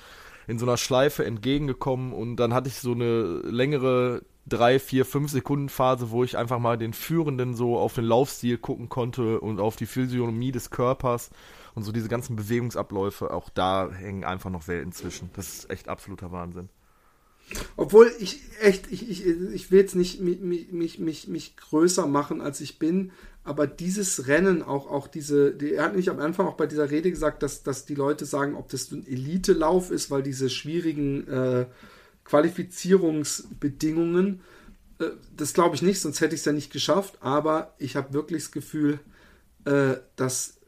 in 0.48 0.60
so 0.60 0.66
einer 0.66 0.78
Schleife 0.78 1.26
entgegengekommen 1.26 2.14
und 2.14 2.38
dann 2.38 2.54
hatte 2.54 2.70
ich 2.70 2.76
so 2.76 2.94
eine 2.94 3.42
längere 3.44 4.22
drei, 4.46 4.80
vier, 4.80 5.06
fünf 5.06 5.32
Sekunden 5.32 5.70
Phase, 5.70 6.12
wo 6.12 6.24
ich 6.24 6.38
einfach 6.38 6.60
mal 6.60 6.78
den 6.78 6.94
Führenden 6.94 7.56
so 7.56 7.78
auf 7.78 7.96
den 7.96 8.06
Laufstil 8.06 8.58
gucken 8.58 8.90
konnte 8.90 9.40
und 9.40 9.60
auf 9.60 9.76
die 9.76 9.86
Physiognomie 9.86 10.52
des 10.52 10.70
Körpers 10.70 11.32
und 11.74 11.84
so 11.84 11.92
diese 11.92 12.10
ganzen 12.10 12.36
Bewegungsabläufe, 12.36 13.32
auch 13.32 13.50
da 13.50 13.92
hängen 13.92 14.24
einfach 14.24 14.50
noch 14.50 14.68
Welten 14.68 14.92
zwischen. 14.92 15.30
Das 15.34 15.50
ist 15.50 15.70
echt 15.70 15.90
absoluter 15.90 16.32
Wahnsinn. 16.32 16.70
Obwohl 17.76 18.12
ich 18.20 18.42
echt, 18.60 18.92
ich, 18.92 19.08
ich, 19.10 19.26
ich 19.26 19.72
will 19.72 19.80
jetzt 19.80 19.96
nicht 19.96 20.20
mich, 20.20 20.40
mich, 20.40 21.00
mich, 21.00 21.28
mich 21.28 21.58
größer 21.58 22.08
machen, 22.08 22.42
als 22.42 22.60
ich 22.60 22.80
bin, 22.80 23.12
aber 23.44 23.68
dieses 23.68 24.28
Rennen, 24.28 24.64
auch, 24.64 24.90
auch 24.90 25.08
diese, 25.08 25.54
die, 25.54 25.74
er 25.74 25.84
hat 25.84 25.92
nämlich 25.92 26.10
am 26.10 26.20
Anfang 26.20 26.48
auch 26.48 26.56
bei 26.56 26.66
dieser 26.66 26.90
Rede 26.90 27.12
gesagt, 27.12 27.44
dass, 27.44 27.62
dass 27.62 27.86
die 27.86 27.94
Leute 27.94 28.26
sagen, 28.26 28.56
ob 28.56 28.70
das 28.70 28.92
ein 28.92 29.06
Elite-Lauf 29.06 29.92
ist, 29.92 30.10
weil 30.10 30.24
diese 30.24 30.50
schwierigen 30.50 31.28
äh, 31.28 31.66
Qualifizierungsbedingungen, 32.26 34.42
äh, 35.00 35.06
das 35.36 35.54
glaube 35.54 35.76
ich 35.76 35.82
nicht, 35.82 36.00
sonst 36.02 36.22
hätte 36.22 36.36
ich 36.36 36.42
es 36.42 36.46
ja 36.46 36.52
nicht 36.52 36.72
geschafft, 36.72 37.18
aber 37.22 37.74
ich 37.78 37.96
habe 37.96 38.14
wirklich 38.14 38.44
das 38.44 38.52
Gefühl, 38.52 39.00
äh, 39.66 39.96
dass 40.16 40.60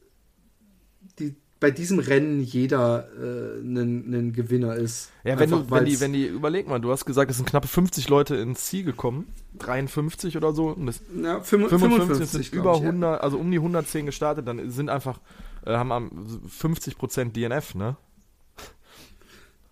die, 1.20 1.36
bei 1.60 1.70
diesem 1.72 1.98
Rennen 1.98 2.42
jeder 2.42 3.10
ein 3.18 4.14
äh, 4.14 4.32
Gewinner 4.32 4.76
ist. 4.76 5.10
Ja, 5.24 5.40
wenn, 5.40 5.50
du, 5.50 5.72
wenn, 5.72 5.86
die, 5.86 6.00
wenn 6.00 6.14
die, 6.14 6.28
überleg 6.28 6.68
mal, 6.68 6.80
du 6.80 6.92
hast 6.92 7.06
gesagt, 7.06 7.32
es 7.32 7.38
sind 7.38 7.50
knappe 7.50 7.68
50 7.68 8.08
Leute 8.10 8.36
ins 8.36 8.66
Ziel 8.66 8.84
gekommen, 8.84 9.34
53 9.58 10.38
oder 10.38 10.54
so, 10.54 10.68
und 10.68 10.86
das 10.86 11.02
ja, 11.20 11.42
55, 11.42 11.90
55 11.90 12.30
sind 12.30 12.54
über 12.54 12.76
100, 12.76 13.02
ja. 13.02 13.18
also 13.18 13.40
um 13.40 13.50
die 13.50 13.58
110 13.58 14.06
gestartet, 14.06 14.48
dann 14.48 14.70
sind 14.70 14.90
einfach, 14.90 15.20
haben 15.66 16.40
50% 16.48 17.32
DNF, 17.32 17.74
ne? 17.74 17.98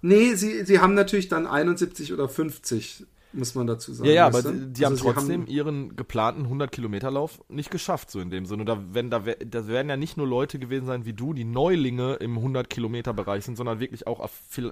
Nee, 0.01 0.35
sie, 0.35 0.65
sie 0.65 0.79
haben 0.79 0.93
natürlich 0.93 1.29
dann 1.29 1.47
71 1.47 2.13
oder 2.13 2.29
50 2.29 3.05
muss 3.35 3.55
man 3.55 3.67
dazu 3.67 3.93
sagen. 3.93 4.09
Ja, 4.09 4.15
ja, 4.15 4.27
aber 4.27 4.41
die, 4.41 4.73
die 4.73 4.85
also 4.85 5.05
haben 5.05 5.15
trotzdem 5.15 5.41
haben 5.41 5.47
ihren 5.47 5.95
geplanten 5.95 6.45
100-Kilometer-Lauf 6.45 7.41
nicht 7.49 7.69
geschafft, 7.69 8.09
so 8.09 8.19
in 8.19 8.29
dem 8.29 8.45
Sinne. 8.45 8.65
Da, 8.65 8.81
wenn, 8.91 9.09
da, 9.09 9.19
das 9.19 9.67
werden 9.67 9.89
ja 9.89 9.97
nicht 9.97 10.17
nur 10.17 10.27
Leute 10.27 10.57
gewesen 10.59 10.85
sein 10.85 11.05
wie 11.05 11.13
du, 11.13 11.33
die 11.33 11.43
Neulinge 11.43 12.15
im 12.15 12.37
100-Kilometer-Bereich 12.37 13.45
sind, 13.45 13.57
sondern 13.57 13.79
wirklich 13.79 14.07
auch 14.07 14.27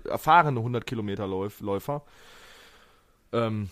erfahrene 0.05 0.59
100-Kilometer-Läufer. 0.59 2.03
Ähm, 3.31 3.69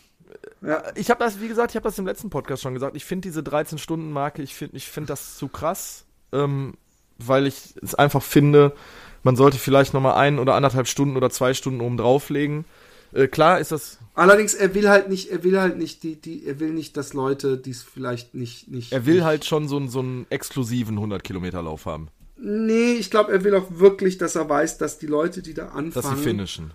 ja. 0.62 0.84
Ich 0.96 1.10
habe 1.10 1.24
das, 1.24 1.42
wie 1.42 1.48
gesagt, 1.48 1.72
ich 1.72 1.76
habe 1.76 1.84
das 1.84 1.98
im 1.98 2.06
letzten 2.06 2.30
Podcast 2.30 2.62
schon 2.62 2.74
gesagt. 2.74 2.96
Ich 2.96 3.06
finde 3.06 3.28
diese 3.28 3.42
13-Stunden-Marke, 3.42 4.42
ich 4.42 4.56
finde 4.56 4.78
ich 4.78 4.88
find 4.88 5.10
das 5.10 5.38
zu 5.38 5.48
krass, 5.48 6.06
ähm, 6.32 6.76
weil 7.18 7.48
ich 7.48 7.76
es 7.82 7.96
einfach 7.96 8.24
finde, 8.24 8.74
man 9.24 9.36
sollte 9.36 9.58
vielleicht 9.58 9.94
nochmal 9.94 10.16
ein 10.16 10.40
oder 10.40 10.56
anderthalb 10.56 10.88
Stunden 10.88 11.18
oder 11.18 11.30
zwei 11.30 11.54
Stunden 11.54 11.82
oben 11.82 11.98
drauflegen. 11.98 12.66
Äh, 13.14 13.28
klar 13.28 13.60
ist 13.60 13.72
das. 13.72 14.00
Allerdings, 14.14 14.54
er 14.54 14.74
will 14.74 14.90
halt 14.90 15.10
nicht, 15.10 15.30
er 15.30 15.44
will 15.44 15.60
halt 15.60 15.78
nicht 15.78 16.04
die, 16.04 16.16
die, 16.20 16.46
er 16.46 16.60
will 16.60 16.72
nicht, 16.72 16.98
dass 16.98 17.14
Leute 17.14 17.58
dies 17.58 17.84
vielleicht 17.84 18.34
nicht, 18.36 18.70
nicht. 18.70 18.92
Er 18.92 19.06
will 19.06 19.16
nicht 19.16 19.24
halt 19.24 19.46
schon 19.46 19.68
so, 19.68 19.78
einen, 19.78 19.90
so 19.90 20.00
einen 20.00 20.26
exklusiven 20.30 20.96
100 20.96 21.24
Kilometer 21.24 21.62
Lauf 21.62 21.86
haben. 21.86 22.10
Nee, 22.38 22.94
ich 22.94 23.12
glaube, 23.12 23.32
er 23.32 23.44
will 23.44 23.54
auch 23.56 23.68
wirklich, 23.70 24.18
dass 24.18 24.36
er 24.36 24.50
weiß, 24.50 24.78
dass 24.78 24.98
die 24.98 25.08
Leute, 25.08 25.42
die 25.42 25.54
da 25.54 25.68
anfangen. 25.68 25.92
Dass 25.94 26.10
sie 26.10 26.16
finishen 26.16 26.72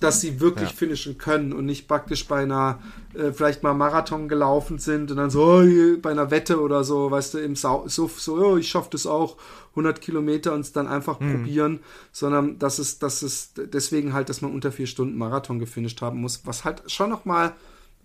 dass 0.00 0.20
sie 0.20 0.40
wirklich 0.40 0.70
ja. 0.70 0.76
finishen 0.76 1.18
können 1.18 1.52
und 1.52 1.66
nicht 1.66 1.88
praktisch 1.88 2.26
bei 2.26 2.42
einer, 2.42 2.80
äh, 3.14 3.32
vielleicht 3.32 3.62
mal 3.62 3.74
Marathon 3.74 4.28
gelaufen 4.28 4.78
sind 4.78 5.10
und 5.10 5.16
dann 5.16 5.30
so, 5.30 5.42
oh, 5.44 5.96
bei 6.00 6.10
einer 6.10 6.30
Wette 6.30 6.60
oder 6.60 6.84
so, 6.84 7.10
weißt 7.10 7.34
du, 7.34 7.38
im 7.38 7.56
Suff 7.56 7.90
so, 7.90 8.08
so 8.08 8.34
oh, 8.36 8.56
ich 8.56 8.68
schaffe 8.68 8.90
das 8.92 9.06
auch, 9.06 9.36
100 9.70 10.00
Kilometer 10.00 10.54
und 10.54 10.60
es 10.60 10.72
dann 10.72 10.88
einfach 10.88 11.20
mhm. 11.20 11.32
probieren, 11.32 11.80
sondern 12.12 12.58
dass 12.58 12.78
es, 12.78 12.98
dass 12.98 13.22
es 13.22 13.52
deswegen 13.56 14.12
halt, 14.12 14.28
dass 14.28 14.40
man 14.40 14.52
unter 14.52 14.72
vier 14.72 14.86
Stunden 14.86 15.16
Marathon 15.18 15.58
gefinisht 15.58 16.00
haben 16.02 16.20
muss, 16.20 16.46
was 16.46 16.64
halt 16.64 16.90
schon 16.90 17.10
nochmal, 17.10 17.52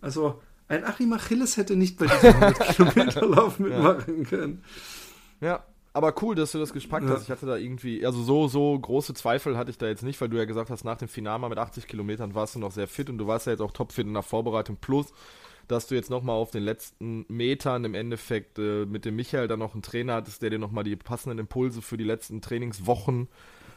also 0.02 0.42
ein 0.68 0.86
Achim 0.86 1.12
Achilles 1.14 1.58
hätte 1.58 1.76
nicht 1.76 1.98
bei 1.98 2.08
diesem 2.08 2.34
100 2.34 2.60
Kilometer 2.76 3.26
Lauf 3.26 3.60
mitmachen 3.60 4.20
ja. 4.20 4.30
können. 4.30 4.64
Ja, 5.42 5.64
aber 5.94 6.14
cool, 6.22 6.36
dass 6.36 6.54
du 6.54 6.60
das 6.60 6.74
gespackt 6.74 7.06
ja. 7.06 7.14
hast. 7.14 7.24
Ich 7.24 7.30
hatte 7.30 7.46
da 7.46 7.58
irgendwie, 7.58 8.06
also 8.06 8.24
so, 8.24 8.48
so 8.48 8.78
große 8.80 9.14
Zweifel 9.14 9.58
hatte 9.58 9.72
ich 9.72 9.78
da 9.78 9.88
jetzt 9.88 10.04
nicht, 10.04 10.20
weil 10.22 10.30
du 10.30 10.38
ja 10.38 10.46
gesagt 10.46 10.70
hast, 10.70 10.86
nach 10.86 10.98
dem 10.98 11.08
Finale 11.08 11.50
mit 11.50 11.58
80 11.58 11.88
Kilometern 11.88 12.34
warst 12.34 12.56
du 12.56 12.60
noch 12.60 12.72
sehr 12.72 12.88
fit 12.88 13.10
und 13.10 13.18
du 13.18 13.28
warst 13.28 13.46
ja 13.46 13.52
jetzt 13.52 13.62
auch 13.62 13.72
topfit 13.72 14.08
in 14.08 14.14
der 14.14 14.24
Vorbereitung. 14.24 14.78
Plus, 14.80 15.14
dass 15.68 15.88
du 15.88 15.96
jetzt 15.96 16.10
nochmal 16.10 16.36
auf 16.36 16.52
den 16.52 16.64
letzten 16.64 17.26
Metern 17.28 17.84
im 17.86 17.94
Endeffekt 17.94 18.58
äh, 18.58 18.86
mit 18.86 19.06
dem 19.06 19.16
Michael 19.16 19.48
dann 19.48 19.60
noch 19.60 19.74
einen 19.74 19.84
Trainer 19.84 20.16
hattest, 20.16 20.42
der 20.42 20.50
dir 20.50 20.60
nochmal 20.60 20.84
die 20.84 20.96
passenden 20.96 21.40
Impulse 21.40 21.82
für 21.82 21.98
die 21.98 22.04
letzten 22.04 22.42
Trainingswochen 22.42 23.28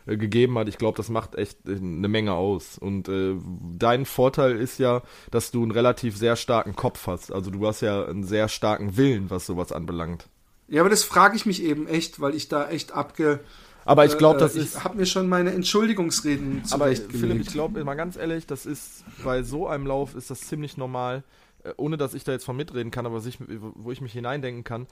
äh, 0.06 0.16
gegeben 0.16 0.58
hat. 0.58 0.68
Ich 0.68 0.78
glaube, 0.78 0.96
das 0.96 1.08
macht 1.08 1.34
echt 1.34 1.68
äh, 1.68 1.76
eine 1.76 2.08
Menge 2.08 2.34
aus. 2.34 2.78
Und 2.78 3.08
äh, 3.08 3.34
dein 3.76 4.04
Vorteil 4.04 4.56
ist 4.56 4.78
ja, 4.78 5.02
dass 5.30 5.50
du 5.50 5.62
einen 5.62 5.72
relativ 5.72 6.16
sehr 6.16 6.36
starken 6.36 6.76
Kopf 6.76 7.06
hast. 7.06 7.32
Also 7.32 7.50
du 7.50 7.66
hast 7.66 7.80
ja 7.80 8.04
einen 8.04 8.24
sehr 8.24 8.48
starken 8.48 8.96
Willen, 8.96 9.30
was 9.30 9.46
sowas 9.46 9.72
anbelangt. 9.72 10.28
Ja, 10.68 10.80
aber 10.80 10.90
das 10.90 11.04
frage 11.04 11.36
ich 11.36 11.46
mich 11.46 11.62
eben 11.62 11.86
echt, 11.86 12.20
weil 12.20 12.34
ich 12.34 12.48
da 12.48 12.68
echt 12.68 12.92
abge. 12.92 13.40
Aber 13.84 14.04
ich 14.06 14.16
glaube, 14.16 14.40
das 14.40 14.56
äh, 14.56 14.60
ist. 14.60 14.76
Ich 14.76 14.84
habe 14.84 14.96
mir 14.96 15.06
schon 15.06 15.28
meine 15.28 15.52
Entschuldigungsreden 15.52 16.62
Aber 16.70 16.90
ich, 16.90 17.00
Philipp, 17.00 17.42
ich 17.42 17.48
glaube, 17.48 17.84
mal 17.84 17.94
ganz 17.94 18.16
ehrlich, 18.16 18.46
das 18.46 18.64
ist 18.64 19.04
bei 19.22 19.42
so 19.42 19.68
einem 19.68 19.86
Lauf 19.86 20.14
ist 20.14 20.30
das 20.30 20.40
ziemlich 20.40 20.76
normal, 20.76 21.22
äh, 21.64 21.72
ohne 21.76 21.96
dass 21.96 22.14
ich 22.14 22.24
da 22.24 22.32
jetzt 22.32 22.44
von 22.44 22.56
mitreden 22.56 22.90
kann, 22.90 23.04
aber 23.04 23.20
sich, 23.20 23.38
wo 23.40 23.92
ich 23.92 24.00
mich 24.00 24.12
hineindenken 24.12 24.64
kann, 24.64 24.86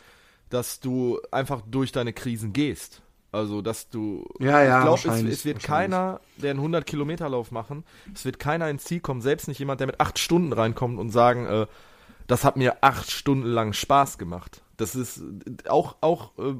dass 0.50 0.80
du 0.80 1.20
einfach 1.30 1.62
durch 1.66 1.92
deine 1.92 2.12
Krisen 2.12 2.52
gehst. 2.52 3.00
Also, 3.32 3.62
dass 3.62 3.88
du. 3.88 4.28
Ja, 4.40 4.62
ja, 4.62 4.78
ich 4.78 4.84
glaube, 4.84 5.16
es, 5.16 5.38
es, 5.38 5.44
wird 5.46 5.62
keiner, 5.62 6.20
der 6.36 6.50
einen 6.50 6.60
100-Kilometer-Lauf 6.60 7.50
machen, 7.50 7.84
es 8.14 8.26
wird 8.26 8.38
keiner 8.38 8.68
ins 8.68 8.84
Ziel 8.84 9.00
kommen, 9.00 9.22
selbst 9.22 9.48
nicht 9.48 9.58
jemand, 9.58 9.80
der 9.80 9.86
mit 9.86 10.00
acht 10.00 10.18
Stunden 10.18 10.52
reinkommt 10.52 10.98
und 10.98 11.08
sagen, 11.08 11.46
äh, 11.46 11.66
das 12.26 12.44
hat 12.44 12.58
mir 12.58 12.76
acht 12.82 13.10
Stunden 13.10 13.46
lang 13.46 13.72
Spaß 13.72 14.18
gemacht. 14.18 14.60
Das 14.82 14.96
ist 14.96 15.22
auch, 15.68 15.96
auch 16.00 16.36
äh, 16.38 16.54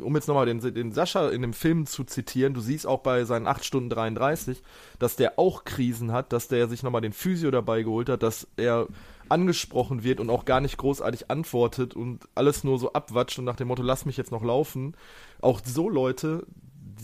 um 0.00 0.14
jetzt 0.14 0.28
nochmal 0.28 0.46
den, 0.46 0.60
den 0.60 0.92
Sascha 0.92 1.30
in 1.30 1.42
dem 1.42 1.52
Film 1.52 1.86
zu 1.86 2.04
zitieren, 2.04 2.54
du 2.54 2.60
siehst 2.60 2.86
auch 2.86 3.00
bei 3.00 3.24
seinen 3.24 3.46
8 3.46 3.64
Stunden 3.64 3.90
33, 3.90 4.62
dass 4.98 5.16
der 5.16 5.38
auch 5.38 5.64
Krisen 5.64 6.12
hat, 6.12 6.32
dass 6.32 6.48
der 6.48 6.68
sich 6.68 6.82
nochmal 6.82 7.00
den 7.00 7.12
Physio 7.12 7.50
dabei 7.50 7.82
geholt 7.82 8.08
hat, 8.08 8.22
dass 8.22 8.46
er 8.56 8.86
angesprochen 9.28 10.04
wird 10.04 10.20
und 10.20 10.30
auch 10.30 10.44
gar 10.44 10.60
nicht 10.60 10.76
großartig 10.76 11.30
antwortet 11.30 11.94
und 11.94 12.28
alles 12.34 12.64
nur 12.64 12.78
so 12.78 12.92
abwatscht 12.92 13.38
und 13.38 13.44
nach 13.44 13.56
dem 13.56 13.68
Motto, 13.68 13.82
lass 13.82 14.06
mich 14.06 14.16
jetzt 14.16 14.32
noch 14.32 14.42
laufen. 14.44 14.94
Auch 15.40 15.60
so 15.64 15.88
Leute, 15.88 16.46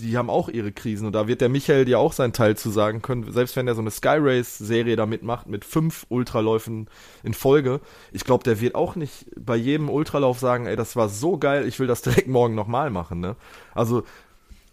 die 0.01 0.17
haben 0.17 0.31
auch 0.31 0.49
ihre 0.49 0.73
Krisen 0.73 1.07
und 1.07 1.13
da 1.13 1.29
wird 1.29 1.41
der 1.41 1.49
Michael 1.49 1.85
dir 1.85 1.99
auch 1.99 2.13
seinen 2.13 2.33
Teil 2.33 2.57
zu 2.57 2.71
sagen 2.71 3.03
können, 3.03 3.33
selbst 3.33 3.57
wenn 3.57 3.69
er 3.69 3.75
so 3.75 3.81
eine 3.81 3.91
Sky 3.91 4.17
Race 4.19 4.59
Serie 4.59 4.97
da 4.97 5.07
mitmacht 5.07 5.47
mit 5.47 5.65
fünf 5.65 6.07
Ultraläufen 6.09 6.89
in 7.23 7.35
Folge. 7.35 7.81
Ich 8.13 8.25
glaube, 8.25 8.45
der 8.45 8.61
wird 8.61 8.75
auch 8.75 8.97
nicht 8.97 9.27
bei 9.39 9.57
jedem 9.57 9.89
Ultralauf 9.89 10.39
sagen, 10.39 10.67
ey, 10.67 10.77
das 10.77 10.97
war 10.97 11.09
so 11.09 11.39
geil, 11.39 11.67
ich 11.67 11.79
will 11.81 11.87
das 11.87 12.03
direkt 12.03 12.29
morgen 12.29 12.55
nochmal 12.55 12.91
machen, 12.91 13.21
ne? 13.21 13.37
Also 13.75 14.05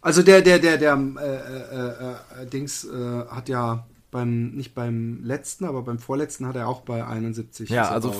also 0.01 0.23
der 0.23 0.41
der 0.41 0.57
der 0.57 0.77
der 0.77 0.93
äh, 0.93 2.41
äh, 2.41 2.43
äh, 2.43 2.45
Dings 2.47 2.85
äh, 2.85 3.25
hat 3.27 3.49
ja 3.49 3.85
beim 4.09 4.51
nicht 4.51 4.73
beim 4.73 5.23
letzten, 5.23 5.65
aber 5.65 5.83
beim 5.83 5.99
vorletzten 5.99 6.47
hat 6.47 6.55
er 6.55 6.67
auch 6.67 6.81
bei 6.81 7.05
71. 7.05 7.69
Ja, 7.69 7.89
also 7.89 8.13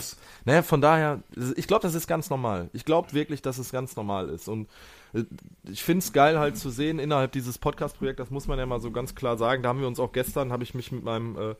naja, 0.45 0.63
von 0.63 0.79
daher, 0.79 1.21
ich 1.55 1.67
glaube, 1.67 1.81
das 1.81 1.95
ist 1.95 2.07
ganz 2.07 2.29
normal. 2.29 2.69
Ich 2.71 2.85
glaube 2.85 3.13
wirklich, 3.13 3.41
dass 3.41 3.57
es 3.57 3.71
ganz 3.71 3.95
normal 3.95 4.29
ist 4.29 4.47
und 4.47 4.69
ich 5.69 5.83
finde 5.83 5.99
es 5.99 6.13
geil 6.13 6.39
halt 6.39 6.57
zu 6.57 6.69
sehen 6.69 6.99
innerhalb 6.99 7.31
dieses 7.31 7.57
Podcast-Projekts, 7.57 8.17
das 8.17 8.29
muss 8.29 8.47
man 8.47 8.57
ja 8.57 8.65
mal 8.65 8.79
so 8.79 8.91
ganz 8.91 9.15
klar 9.15 9.37
sagen. 9.37 9.63
Da 9.63 9.69
haben 9.69 9.81
wir 9.81 9.87
uns 9.87 9.99
auch 9.99 10.11
gestern, 10.11 10.51
habe 10.51 10.63
ich 10.63 10.73
mich 10.73 10.91
mit 10.91 11.03
meinem 11.03 11.37
äh, 11.37 11.55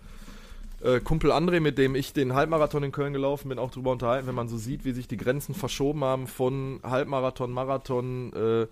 äh, 0.83 0.99
Kumpel 0.99 1.31
André, 1.31 1.59
mit 1.59 1.77
dem 1.77 1.95
ich 1.95 2.13
den 2.13 2.33
Halbmarathon 2.33 2.83
in 2.83 2.91
Köln 2.91 3.13
gelaufen 3.13 3.49
bin, 3.49 3.59
auch 3.59 3.71
drüber 3.71 3.91
unterhalten, 3.91 4.27
wenn 4.27 4.35
man 4.35 4.47
so 4.47 4.57
sieht, 4.57 4.85
wie 4.85 4.93
sich 4.93 5.07
die 5.07 5.17
Grenzen 5.17 5.53
verschoben 5.53 6.03
haben 6.03 6.27
von 6.27 6.79
Halbmarathon, 6.83 7.51
Marathon, 7.51 8.33
äh, 8.33 8.67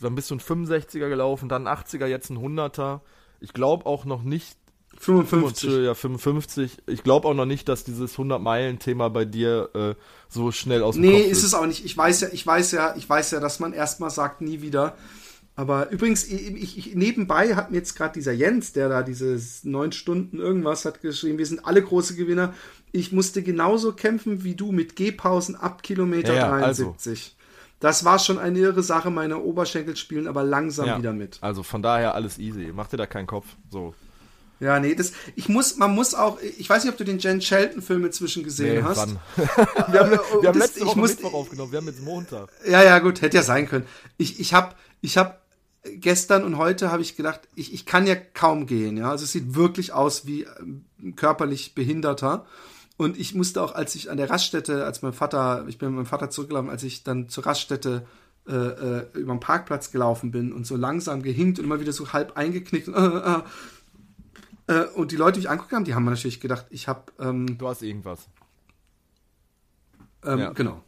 dann 0.00 0.14
bist 0.14 0.30
du 0.30 0.34
ein 0.34 0.40
65er 0.40 1.08
gelaufen, 1.08 1.48
dann 1.48 1.66
ein 1.66 1.76
80er, 1.76 2.06
jetzt 2.06 2.30
ein 2.30 2.38
100er. 2.38 3.00
Ich 3.40 3.52
glaube 3.52 3.86
auch 3.86 4.04
noch 4.04 4.22
nicht, 4.22 4.56
55. 4.98 5.70
Ja, 5.84 5.94
55. 5.94 6.78
Ich 6.86 7.02
glaube 7.02 7.28
auch 7.28 7.34
noch 7.34 7.46
nicht, 7.46 7.68
dass 7.68 7.84
dieses 7.84 8.16
100-Meilen-Thema 8.16 9.08
bei 9.10 9.24
dir 9.24 9.70
äh, 9.74 9.94
so 10.28 10.52
schnell 10.52 10.82
aus 10.82 10.94
dem 10.94 11.02
Nee, 11.02 11.22
Kopf 11.22 11.32
ist 11.32 11.42
es 11.42 11.54
auch 11.54 11.66
nicht. 11.66 11.84
Ich 11.84 11.96
weiß 11.96 12.20
ja, 12.22 12.28
ich 12.32 12.46
weiß 12.46 12.72
ja, 12.72 12.94
ich 12.96 13.08
weiß 13.08 13.30
ja, 13.32 13.40
dass 13.40 13.60
man 13.60 13.72
erstmal 13.72 14.10
sagt, 14.10 14.40
nie 14.40 14.62
wieder. 14.62 14.96
Aber 15.58 15.90
übrigens, 15.90 16.24
ich, 16.24 16.76
ich, 16.76 16.94
nebenbei 16.94 17.56
hat 17.56 17.70
mir 17.70 17.78
jetzt 17.78 17.96
gerade 17.96 18.12
dieser 18.12 18.32
Jens, 18.32 18.74
der 18.74 18.90
da 18.90 19.02
diese 19.02 19.40
neun 19.66 19.90
Stunden 19.90 20.38
irgendwas 20.38 20.84
hat 20.84 21.00
geschrieben, 21.00 21.38
wir 21.38 21.46
sind 21.46 21.64
alle 21.64 21.82
große 21.82 22.14
Gewinner. 22.14 22.52
Ich 22.92 23.10
musste 23.10 23.42
genauso 23.42 23.92
kämpfen 23.92 24.44
wie 24.44 24.54
du 24.54 24.70
mit 24.70 24.96
Gehpausen 24.96 25.56
ab 25.56 25.82
Kilometer 25.82 26.34
ja, 26.34 26.48
73. 26.48 27.10
Also. 27.10 27.36
Das 27.80 28.04
war 28.04 28.18
schon 28.18 28.38
eine 28.38 28.58
irre 28.58 28.82
Sache, 28.82 29.10
meine 29.10 29.38
Oberschenkel 29.38 29.96
spielen 29.96 30.26
aber 30.26 30.44
langsam 30.44 30.86
ja, 30.86 30.98
wieder 30.98 31.12
mit. 31.14 31.38
Also 31.40 31.62
von 31.62 31.82
daher 31.82 32.14
alles 32.14 32.38
easy. 32.38 32.72
Mach 32.74 32.88
dir 32.88 32.98
da 32.98 33.06
keinen 33.06 33.26
Kopf. 33.26 33.46
So. 33.70 33.94
Ja, 34.58 34.80
nee, 34.80 34.94
das, 34.94 35.12
ich 35.34 35.48
muss, 35.48 35.76
man 35.76 35.94
muss 35.94 36.14
auch, 36.14 36.40
ich 36.40 36.68
weiß 36.68 36.84
nicht, 36.84 36.92
ob 36.92 36.96
du 36.96 37.04
den 37.04 37.18
Jen 37.18 37.42
Shelton-Film 37.42 38.06
inzwischen 38.06 38.42
gesehen 38.42 38.76
nee, 38.76 38.82
hast. 38.82 38.98
Wann? 38.98 39.18
wir 39.92 40.00
haben, 40.00 40.10
wir 40.10 40.18
haben 40.18 40.42
das, 40.42 40.56
letzte 40.56 40.86
Woche 40.86 40.98
muss, 40.98 41.10
Mittwoch 41.10 41.34
aufgenommen, 41.34 41.72
wir 41.72 41.78
haben 41.78 41.86
jetzt 41.86 42.02
Montag. 42.02 42.48
Ja, 42.66 42.82
ja, 42.82 42.98
gut, 43.00 43.20
hätte 43.20 43.36
ja 43.36 43.42
sein 43.42 43.68
können. 43.68 43.86
Ich, 44.16 44.40
ich 44.40 44.54
habe, 44.54 44.74
ich 45.02 45.18
habe 45.18 45.36
gestern 45.84 46.44
und 46.44 46.56
heute 46.56 46.90
habe 46.90 47.02
ich 47.02 47.16
gedacht, 47.16 47.40
ich, 47.54 47.74
ich 47.74 47.84
kann 47.84 48.06
ja 48.06 48.14
kaum 48.14 48.66
gehen, 48.66 48.96
ja. 48.96 49.10
Also 49.10 49.24
es 49.24 49.32
sieht 49.32 49.54
wirklich 49.54 49.92
aus 49.92 50.26
wie 50.26 50.44
äh, 50.44 51.12
körperlich 51.14 51.74
Behinderter. 51.74 52.46
Und 52.96 53.18
ich 53.18 53.34
musste 53.34 53.62
auch, 53.62 53.74
als 53.74 53.94
ich 53.94 54.10
an 54.10 54.16
der 54.16 54.30
Raststätte, 54.30 54.86
als 54.86 55.02
mein 55.02 55.12
Vater, 55.12 55.66
ich 55.68 55.76
bin 55.76 55.90
mit 55.90 55.96
meinem 55.96 56.06
Vater 56.06 56.30
zurückgelaufen, 56.30 56.70
als 56.70 56.82
ich 56.82 57.04
dann 57.04 57.28
zur 57.28 57.44
Raststätte 57.44 58.06
äh, 58.48 58.54
äh, 58.54 59.06
über 59.14 59.34
den 59.34 59.40
Parkplatz 59.40 59.90
gelaufen 59.90 60.30
bin 60.30 60.52
und 60.52 60.66
so 60.66 60.76
langsam 60.76 61.22
gehinkt 61.22 61.58
und 61.58 61.64
immer 61.64 61.80
wieder 61.80 61.92
so 61.92 62.12
halb 62.12 62.36
eingeknickt 62.36 62.88
und 62.88 62.94
äh, 62.94 62.98
äh, 62.98 63.42
äh, 64.68 64.84
und 64.94 65.12
die 65.12 65.16
Leute, 65.16 65.34
die 65.34 65.40
mich 65.40 65.50
angeguckt 65.50 65.72
haben, 65.72 65.84
die 65.84 65.94
haben 65.94 66.04
natürlich 66.04 66.40
gedacht, 66.40 66.66
ich 66.70 66.88
habe. 66.88 67.12
Ähm, 67.18 67.58
du 67.58 67.68
hast 67.68 67.82
irgendwas. 67.82 68.28
Ähm, 70.24 70.38
ja. 70.38 70.52
Genau. 70.52 70.82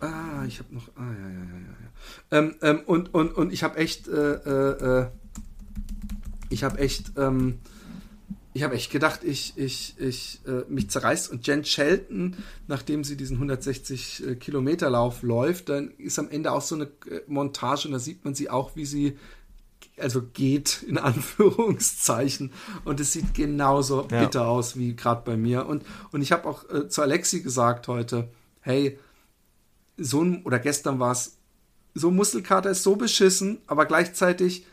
Ah, 0.00 0.44
ich 0.46 0.58
habe 0.58 0.74
noch. 0.74 0.88
Ah, 0.96 1.12
ja, 1.12 1.28
ja, 1.28 1.38
ja, 1.38 1.58
ja. 1.58 2.38
Ähm, 2.38 2.54
ähm, 2.62 2.80
und, 2.86 3.14
und, 3.14 3.34
und 3.34 3.52
ich 3.52 3.62
habe 3.62 3.78
echt. 3.78 4.08
Äh, 4.08 4.34
äh, 4.34 5.00
äh 5.02 5.10
ich 6.50 6.64
habe 6.64 6.78
echt. 6.78 7.12
Ähm, 7.16 7.60
ich 8.52 8.64
habe 8.64 8.74
echt 8.74 8.90
gedacht, 8.90 9.22
ich, 9.22 9.52
ich, 9.56 9.94
ich 9.98 10.40
äh, 10.44 10.64
mich 10.68 10.90
zerreißt. 10.90 11.30
Und 11.30 11.46
Jen 11.46 11.64
Shelton, 11.64 12.36
nachdem 12.66 13.04
sie 13.04 13.16
diesen 13.16 13.36
160 13.36 14.26
äh, 14.26 14.34
Kilometer 14.34 14.90
Lauf 14.90 15.22
läuft, 15.22 15.68
dann 15.68 15.92
ist 15.98 16.18
am 16.18 16.28
Ende 16.28 16.50
auch 16.50 16.60
so 16.60 16.74
eine 16.74 16.84
äh, 16.84 17.20
Montage 17.28 17.86
und 17.86 17.92
da 17.92 18.00
sieht 18.00 18.24
man 18.24 18.34
sie 18.34 18.50
auch, 18.50 18.74
wie 18.74 18.86
sie 18.86 19.16
also 20.00 20.22
geht 20.22 20.82
in 20.82 20.98
Anführungszeichen 20.98 22.52
und 22.84 23.00
es 23.00 23.12
sieht 23.12 23.34
genauso 23.34 24.06
ja. 24.10 24.20
bitter 24.20 24.48
aus 24.48 24.76
wie 24.76 24.96
gerade 24.96 25.22
bei 25.24 25.36
mir 25.36 25.66
und 25.66 25.84
und 26.12 26.22
ich 26.22 26.32
habe 26.32 26.48
auch 26.48 26.68
äh, 26.70 26.88
zu 26.88 27.02
Alexi 27.02 27.42
gesagt 27.42 27.88
heute, 27.88 28.28
hey, 28.60 28.98
so 29.96 30.22
ein 30.22 30.42
oder 30.44 30.58
gestern 30.58 30.98
war 30.98 31.12
es 31.12 31.36
so 31.94 32.08
ein 32.08 32.16
Muskelkater 32.16 32.70
ist 32.70 32.82
so 32.82 32.96
beschissen, 32.96 33.58
aber 33.66 33.86
gleichzeitig 33.86 34.64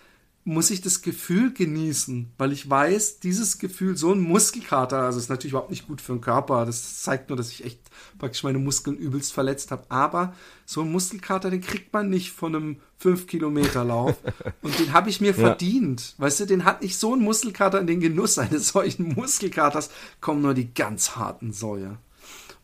muss 0.48 0.70
ich 0.70 0.80
das 0.80 1.02
Gefühl 1.02 1.52
genießen, 1.52 2.32
weil 2.38 2.54
ich 2.54 2.70
weiß, 2.70 3.20
dieses 3.20 3.60
Gefühl, 3.60 3.98
so 3.98 4.14
ein 4.14 4.22
Muskelkater, 4.22 5.00
also 5.02 5.20
ist 5.20 5.28
natürlich 5.30 5.52
überhaupt 5.52 5.72
nicht 5.72 5.88
gut 5.88 6.00
für 6.00 6.14
den 6.14 6.22
Körper, 6.22 6.66
das 6.66 7.02
zeigt 7.02 7.28
nur, 7.28 7.36
dass 7.36 7.52
ich 7.52 7.66
echt 7.66 7.82
praktisch 8.18 8.44
meine 8.44 8.58
Muskeln 8.58 8.96
übelst 8.96 9.34
verletzt 9.34 9.72
habe, 9.72 9.84
aber 9.90 10.34
so 10.66 10.84
ein 10.84 10.92
Muskelkater, 10.94 11.50
den 11.50 11.60
kriegt 11.60 11.92
man 11.92 12.10
nicht 12.10 12.32
von 12.32 12.56
einem 12.56 12.78
5-Kilometer-Lauf 13.04 14.16
und 14.62 14.80
den 14.80 14.94
habe 14.94 15.10
ich 15.10 15.20
mir 15.20 15.32
ja. 15.32 15.34
verdient, 15.34 16.16
weißt 16.18 16.40
du, 16.40 16.46
den 16.46 16.64
hat 16.64 16.82
nicht 16.82 16.98
so 16.98 17.14
ein 17.14 17.20
Muskelkater 17.20 17.82
in 17.82 17.88
den 17.88 18.00
Genuss 18.00 18.38
eines 18.38 18.68
solchen 18.70 19.16
Muskelkaters, 19.16 19.90
kommen 20.22 20.42
nur 20.42 20.54
die 20.54 20.74
ganz 20.74 21.18
harten 21.18 21.52
Säue. 21.52 21.98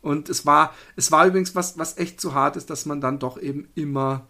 Und 0.01 0.29
es 0.29 0.45
war, 0.45 0.73
es 0.95 1.11
war 1.11 1.27
übrigens 1.27 1.53
was, 1.53 1.77
was 1.77 1.97
echt 1.97 2.21
zu 2.21 2.34
hart 2.34 2.55
ist, 2.55 2.69
dass 2.69 2.86
man 2.86 3.01
dann 3.01 3.19
doch 3.19 3.38
eben 3.38 3.67
immer 3.75 4.25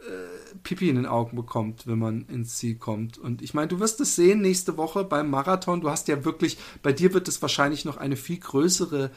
äh, 0.00 0.41
Pipi 0.62 0.88
in 0.88 0.96
den 0.96 1.06
Augen 1.06 1.36
bekommt, 1.36 1.86
wenn 1.86 1.98
man 1.98 2.26
ins 2.26 2.56
Ziel 2.56 2.76
kommt. 2.76 3.18
Und 3.18 3.42
ich 3.42 3.54
meine, 3.54 3.68
du 3.68 3.80
wirst 3.80 4.00
es 4.00 4.16
sehen 4.16 4.40
nächste 4.40 4.76
Woche 4.76 5.04
beim 5.04 5.30
Marathon. 5.30 5.80
Du 5.80 5.90
hast 5.90 6.08
ja 6.08 6.24
wirklich, 6.24 6.58
bei 6.82 6.92
dir 6.92 7.12
wird 7.14 7.28
es 7.28 7.42
wahrscheinlich 7.42 7.84
noch 7.84 7.96
eine 7.96 8.16
viel 8.16 8.38
größere 8.38 9.10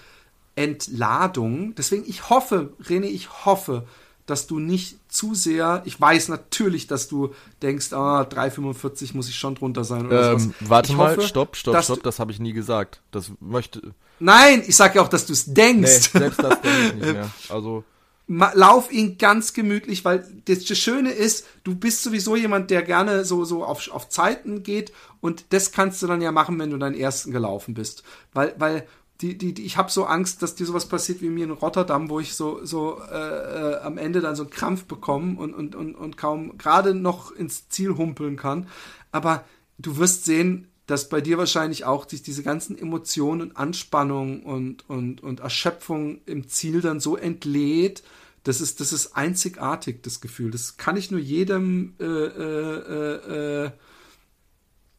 Entladung. 0.55 1.75
Deswegen, 1.75 2.03
ich 2.07 2.29
hoffe, 2.29 2.73
René, 2.83 3.05
ich 3.05 3.45
hoffe, 3.45 3.85
dass 4.25 4.47
du 4.47 4.59
nicht 4.59 4.97
zu 5.07 5.35
sehr, 5.35 5.83
ich 5.85 5.99
weiß 6.01 6.29
natürlich, 6.29 6.87
dass 6.87 7.07
du 7.07 7.33
denkst, 7.61 7.93
ah, 7.93 8.21
3,45 8.21 9.15
muss 9.15 9.29
ich 9.29 9.35
schon 9.35 9.55
drunter 9.55 9.83
sein 9.83 10.07
oder 10.07 10.33
ähm, 10.33 10.53
Warte 10.61 10.91
ich 10.91 10.97
mal, 10.97 11.11
hoffe, 11.11 11.27
stopp, 11.27 11.55
stopp, 11.55 11.83
stopp, 11.83 12.03
das 12.03 12.19
habe 12.19 12.31
ich 12.31 12.39
nie 12.39 12.53
gesagt. 12.53 13.01
Das 13.11 13.31
möchte. 13.39 13.93
Nein, 14.19 14.63
ich 14.65 14.75
sage 14.75 14.95
ja 14.95 15.01
auch, 15.03 15.09
dass 15.09 15.25
du 15.27 15.33
es 15.33 15.45
denkst. 15.45 16.13
Nee, 16.13 16.19
selbst 16.19 16.39
das 16.41 16.61
denke 16.61 16.79
ich 16.87 16.93
nicht 16.95 17.05
mehr. 17.13 17.29
Also 17.49 17.83
lauf 18.27 18.91
ihn 18.91 19.17
ganz 19.17 19.53
gemütlich, 19.53 20.03
weil 20.03 20.25
das 20.45 20.65
Schöne 20.65 21.11
ist, 21.11 21.45
du 21.63 21.75
bist 21.75 22.03
sowieso 22.03 22.35
jemand, 22.35 22.71
der 22.71 22.81
gerne 22.81 23.23
so, 23.23 23.45
so 23.45 23.63
auf, 23.63 23.89
auf 23.91 24.09
Zeiten 24.09 24.63
geht 24.63 24.91
und 25.21 25.45
das 25.49 25.71
kannst 25.71 26.01
du 26.01 26.07
dann 26.07 26.21
ja 26.21 26.31
machen, 26.31 26.57
wenn 26.59 26.71
du 26.71 26.77
deinen 26.77 26.95
ersten 26.95 27.31
gelaufen 27.31 27.75
bist. 27.75 28.03
Weil, 28.33 28.55
weil 28.57 28.87
die, 29.21 29.37
die, 29.37 29.53
die, 29.53 29.65
ich 29.65 29.77
habe 29.77 29.91
so 29.91 30.05
Angst, 30.05 30.41
dass 30.41 30.55
dir 30.55 30.65
sowas 30.65 30.87
passiert 30.87 31.21
wie 31.21 31.29
mir 31.29 31.45
in 31.45 31.51
Rotterdam, 31.51 32.09
wo 32.09 32.19
ich 32.19 32.35
so, 32.35 32.65
so 32.65 32.99
äh, 33.11 33.15
äh, 33.15 33.79
am 33.81 33.97
Ende 33.97 34.21
dann 34.21 34.35
so 34.35 34.43
einen 34.43 34.49
Krampf 34.49 34.85
bekomme 34.85 35.39
und, 35.39 35.53
und, 35.53 35.75
und, 35.75 35.95
und 35.95 36.17
kaum 36.17 36.57
gerade 36.57 36.93
noch 36.93 37.31
ins 37.31 37.69
Ziel 37.69 37.95
humpeln 37.95 38.35
kann. 38.35 38.67
Aber 39.11 39.45
du 39.77 39.97
wirst 39.97 40.25
sehen, 40.25 40.67
dass 40.87 41.09
bei 41.09 41.21
dir 41.21 41.37
wahrscheinlich 41.37 41.85
auch 41.85 42.07
sich 42.07 42.21
diese 42.21 42.43
ganzen 42.43 42.77
Emotionen 42.77 43.41
und 43.41 43.57
Anspannung 43.57 44.43
und, 44.43 44.87
und, 44.89 45.21
und 45.23 45.39
Erschöpfung 45.39 46.21
im 46.25 46.47
Ziel 46.47 46.81
dann 46.81 46.99
so 46.99 47.17
entlädt, 47.17 48.03
das 48.43 48.61
ist, 48.61 48.79
das 48.79 48.93
ist 48.93 49.15
einzigartig, 49.15 50.03
das 50.03 50.21
Gefühl. 50.21 50.51
Das 50.51 50.77
kann 50.77 50.97
ich 50.97 51.09
nur 51.09 51.19
jedem, 51.19 51.95
äh, 51.99 52.05
äh, 52.05 53.65
äh, 53.65 53.71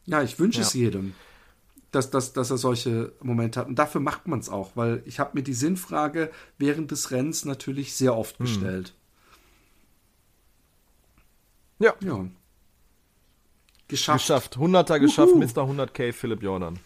ja, 0.05 0.21
ich 0.21 0.37
wünsche 0.37 0.59
ja. 0.59 0.65
es 0.65 0.73
jedem, 0.73 1.13
dass, 1.91 2.09
dass, 2.09 2.33
dass 2.33 2.51
er 2.51 2.57
solche 2.57 3.13
Momente 3.21 3.61
hat. 3.61 3.67
Und 3.67 3.79
dafür 3.79 4.01
macht 4.01 4.27
man 4.27 4.39
es 4.39 4.49
auch, 4.49 4.71
weil 4.75 5.01
ich 5.05 5.19
habe 5.19 5.31
mir 5.35 5.43
die 5.43 5.53
Sinnfrage 5.53 6.29
während 6.57 6.91
des 6.91 7.11
Rennens 7.11 7.45
natürlich 7.45 7.95
sehr 7.95 8.17
oft 8.17 8.37
hm. 8.37 8.45
gestellt. 8.45 8.93
Ja. 11.79 11.93
Ja. 12.01 12.27
Geschafft. 13.87 14.19
Geschafft. 14.19 14.57
100er 14.57 14.99
geschafft, 14.99 15.33
Uhu. 15.33 15.39
Mr. 15.39 15.63
100k 15.63 16.13
Philipp 16.13 16.43
Jordan. 16.43 16.79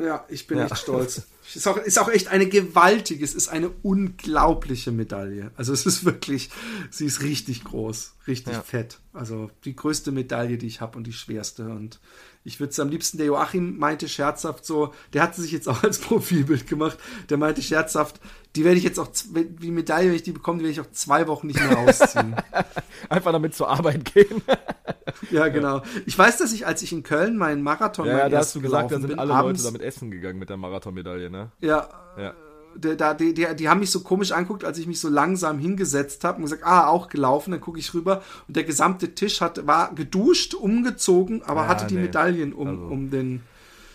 Ja, 0.00 0.24
ich 0.28 0.46
bin 0.46 0.58
ja. 0.58 0.64
echt 0.66 0.78
stolz. 0.78 1.26
Ist 1.54 1.66
auch, 1.66 1.76
ist 1.76 1.98
auch 1.98 2.08
echt 2.08 2.28
eine 2.28 2.46
gewaltige, 2.46 3.24
es 3.24 3.34
ist 3.34 3.48
eine 3.48 3.70
unglaubliche 3.82 4.92
Medaille. 4.92 5.50
Also 5.56 5.72
es 5.72 5.86
ist 5.86 6.04
wirklich, 6.04 6.50
sie 6.90 7.06
ist 7.06 7.22
richtig 7.22 7.64
groß, 7.64 8.14
richtig 8.26 8.54
ja. 8.54 8.62
fett. 8.62 9.00
Also 9.12 9.50
die 9.64 9.76
größte 9.76 10.12
Medaille, 10.12 10.56
die 10.56 10.66
ich 10.66 10.80
habe 10.80 10.96
und 10.96 11.06
die 11.06 11.12
schwerste. 11.12 11.64
Und 11.68 12.00
ich 12.44 12.60
würde 12.60 12.70
es 12.70 12.80
am 12.80 12.88
liebsten, 12.88 13.18
der 13.18 13.26
Joachim 13.26 13.78
meinte 13.78 14.08
scherzhaft 14.08 14.64
so, 14.64 14.94
der 15.12 15.22
hat 15.22 15.34
sich 15.34 15.52
jetzt 15.52 15.68
auch 15.68 15.82
als 15.82 15.98
Profilbild 16.00 16.66
gemacht, 16.66 16.98
der 17.28 17.36
meinte 17.36 17.62
scherzhaft, 17.62 18.20
die 18.56 18.64
werde 18.64 18.78
ich 18.78 18.84
jetzt 18.84 18.98
auch, 18.98 19.08
die 19.34 19.70
Medaille, 19.70 20.08
wenn 20.08 20.16
ich 20.16 20.22
die 20.22 20.32
bekomme, 20.32 20.58
die 20.58 20.64
werde 20.64 20.72
ich 20.72 20.80
auch 20.80 20.90
zwei 20.92 21.26
Wochen 21.26 21.46
nicht 21.46 21.60
mehr 21.60 21.78
ausziehen. 21.78 22.34
Einfach 23.08 23.32
damit 23.32 23.54
zur 23.54 23.68
Arbeit 23.68 24.04
gehen. 24.12 24.42
ja, 25.30 25.48
genau. 25.48 25.82
Ich 26.06 26.18
weiß, 26.18 26.38
dass 26.38 26.52
ich, 26.52 26.66
als 26.66 26.82
ich 26.82 26.92
in 26.92 27.02
Köln 27.02 27.36
meinen 27.36 27.62
Marathon 27.62 28.06
Ja, 28.06 28.18
ja 28.18 28.28
da 28.28 28.38
hast 28.38 28.54
du 28.54 28.60
gesagt, 28.60 28.90
da 28.90 28.98
sind 28.98 29.08
bin, 29.08 29.18
alle 29.18 29.34
abends, 29.34 29.62
Leute 29.62 29.72
damit 29.72 29.86
essen 29.86 30.10
gegangen 30.10 30.38
mit 30.38 30.50
der 30.50 30.56
Marathonmedaille, 30.56 31.30
ne? 31.32 31.50
Ja. 31.60 31.88
ja 32.16 32.34
die, 32.74 32.96
die, 32.96 33.34
die, 33.34 33.56
die 33.56 33.68
haben 33.68 33.80
mich 33.80 33.90
so 33.90 34.00
komisch 34.00 34.32
anguckt, 34.32 34.64
als 34.64 34.78
ich 34.78 34.86
mich 34.86 35.00
so 35.00 35.08
langsam 35.08 35.58
hingesetzt 35.58 36.24
habe 36.24 36.36
und 36.36 36.42
gesagt, 36.44 36.64
ah, 36.64 36.88
auch 36.88 37.08
gelaufen, 37.08 37.50
dann 37.50 37.60
gucke 37.60 37.78
ich 37.78 37.92
rüber 37.94 38.22
und 38.48 38.56
der 38.56 38.64
gesamte 38.64 39.14
Tisch 39.14 39.40
hat, 39.40 39.66
war 39.66 39.94
geduscht, 39.94 40.54
umgezogen, 40.54 41.42
aber 41.42 41.62
ja, 41.62 41.68
hatte 41.68 41.86
die 41.86 41.96
nee. 41.96 42.02
Medaillen 42.02 42.52
um, 42.52 42.68
also. 42.68 42.82
um 42.82 43.10
den. 43.10 43.42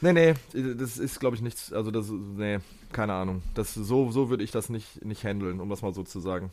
Nee, 0.02 0.14
nee, 0.14 0.34
das 0.54 1.00
ist, 1.00 1.20
glaube 1.20 1.36
ich, 1.36 1.42
nichts, 1.42 1.74
also 1.74 1.90
das, 1.90 2.08
nee, 2.10 2.60
keine 2.92 3.14
Ahnung. 3.14 3.42
Das, 3.56 3.74
so, 3.74 4.12
so 4.12 4.30
würde 4.30 4.44
ich 4.44 4.52
das 4.52 4.70
nicht, 4.70 5.04
nicht 5.04 5.24
handeln, 5.24 5.60
um 5.60 5.70
das 5.70 5.82
mal 5.82 5.94
so 5.94 6.04
zu 6.04 6.20
sagen. 6.20 6.52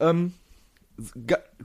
Ähm, 0.00 0.32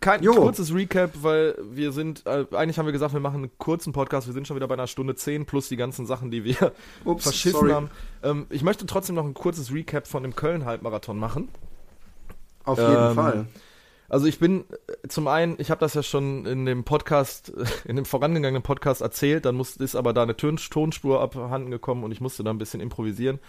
kein 0.02 0.24
jo. 0.24 0.34
kurzes 0.34 0.74
Recap, 0.74 1.12
weil 1.22 1.56
wir 1.72 1.92
sind, 1.92 2.26
äh, 2.26 2.46
eigentlich 2.52 2.78
haben 2.78 2.86
wir 2.86 2.92
gesagt, 2.92 3.14
wir 3.14 3.20
machen 3.20 3.38
einen 3.38 3.58
kurzen 3.58 3.94
Podcast, 3.94 4.28
wir 4.28 4.34
sind 4.34 4.48
schon 4.48 4.56
wieder 4.56 4.68
bei 4.68 4.74
einer 4.74 4.88
Stunde 4.88 5.16
zehn 5.16 5.46
plus 5.46 5.70
die 5.70 5.78
ganzen 5.78 6.06
Sachen, 6.06 6.32
die 6.32 6.44
wir 6.44 6.74
Ups, 7.06 7.24
verschissen 7.24 7.60
sorry. 7.60 7.72
haben. 7.72 7.90
Ähm, 8.24 8.46
ich 8.50 8.64
möchte 8.64 8.86
trotzdem 8.86 9.16
noch 9.16 9.26
ein 9.26 9.34
kurzes 9.34 9.72
Recap 9.74 10.08
von 10.08 10.24
dem 10.24 10.36
Köln-Halbmarathon 10.36 11.18
machen. 11.18 11.50
Auf 12.64 12.78
jeden 12.78 12.92
ähm, 12.92 13.16
Fall. 13.16 13.46
Also 14.10 14.26
ich 14.26 14.40
bin 14.40 14.66
äh, 14.88 15.08
zum 15.08 15.28
einen, 15.28 15.56
ich 15.58 15.72
habe 15.72 15.80
das 15.80 15.94
ja 15.94 16.04
schon 16.04 16.46
in 16.46 16.66
dem 16.66 16.84
Podcast, 16.84 17.54
in 17.86 17.96
dem 17.96 18.04
vorangegangenen 18.04 18.64
Podcast 18.64 19.00
erzählt, 19.00 19.46
dann 19.46 19.56
muss, 19.56 19.78
ist 19.78 19.96
aber 19.96 20.12
da 20.12 20.24
eine 20.24 20.36
Tonspur 20.36 21.22
abhanden 21.22 21.72
gekommen 21.72 22.04
und 22.04 22.12
ich 22.12 22.20
musste 22.20 22.44
da 22.44 22.50
ein 22.50 22.58
bisschen 22.58 22.82
improvisieren. 22.82 23.40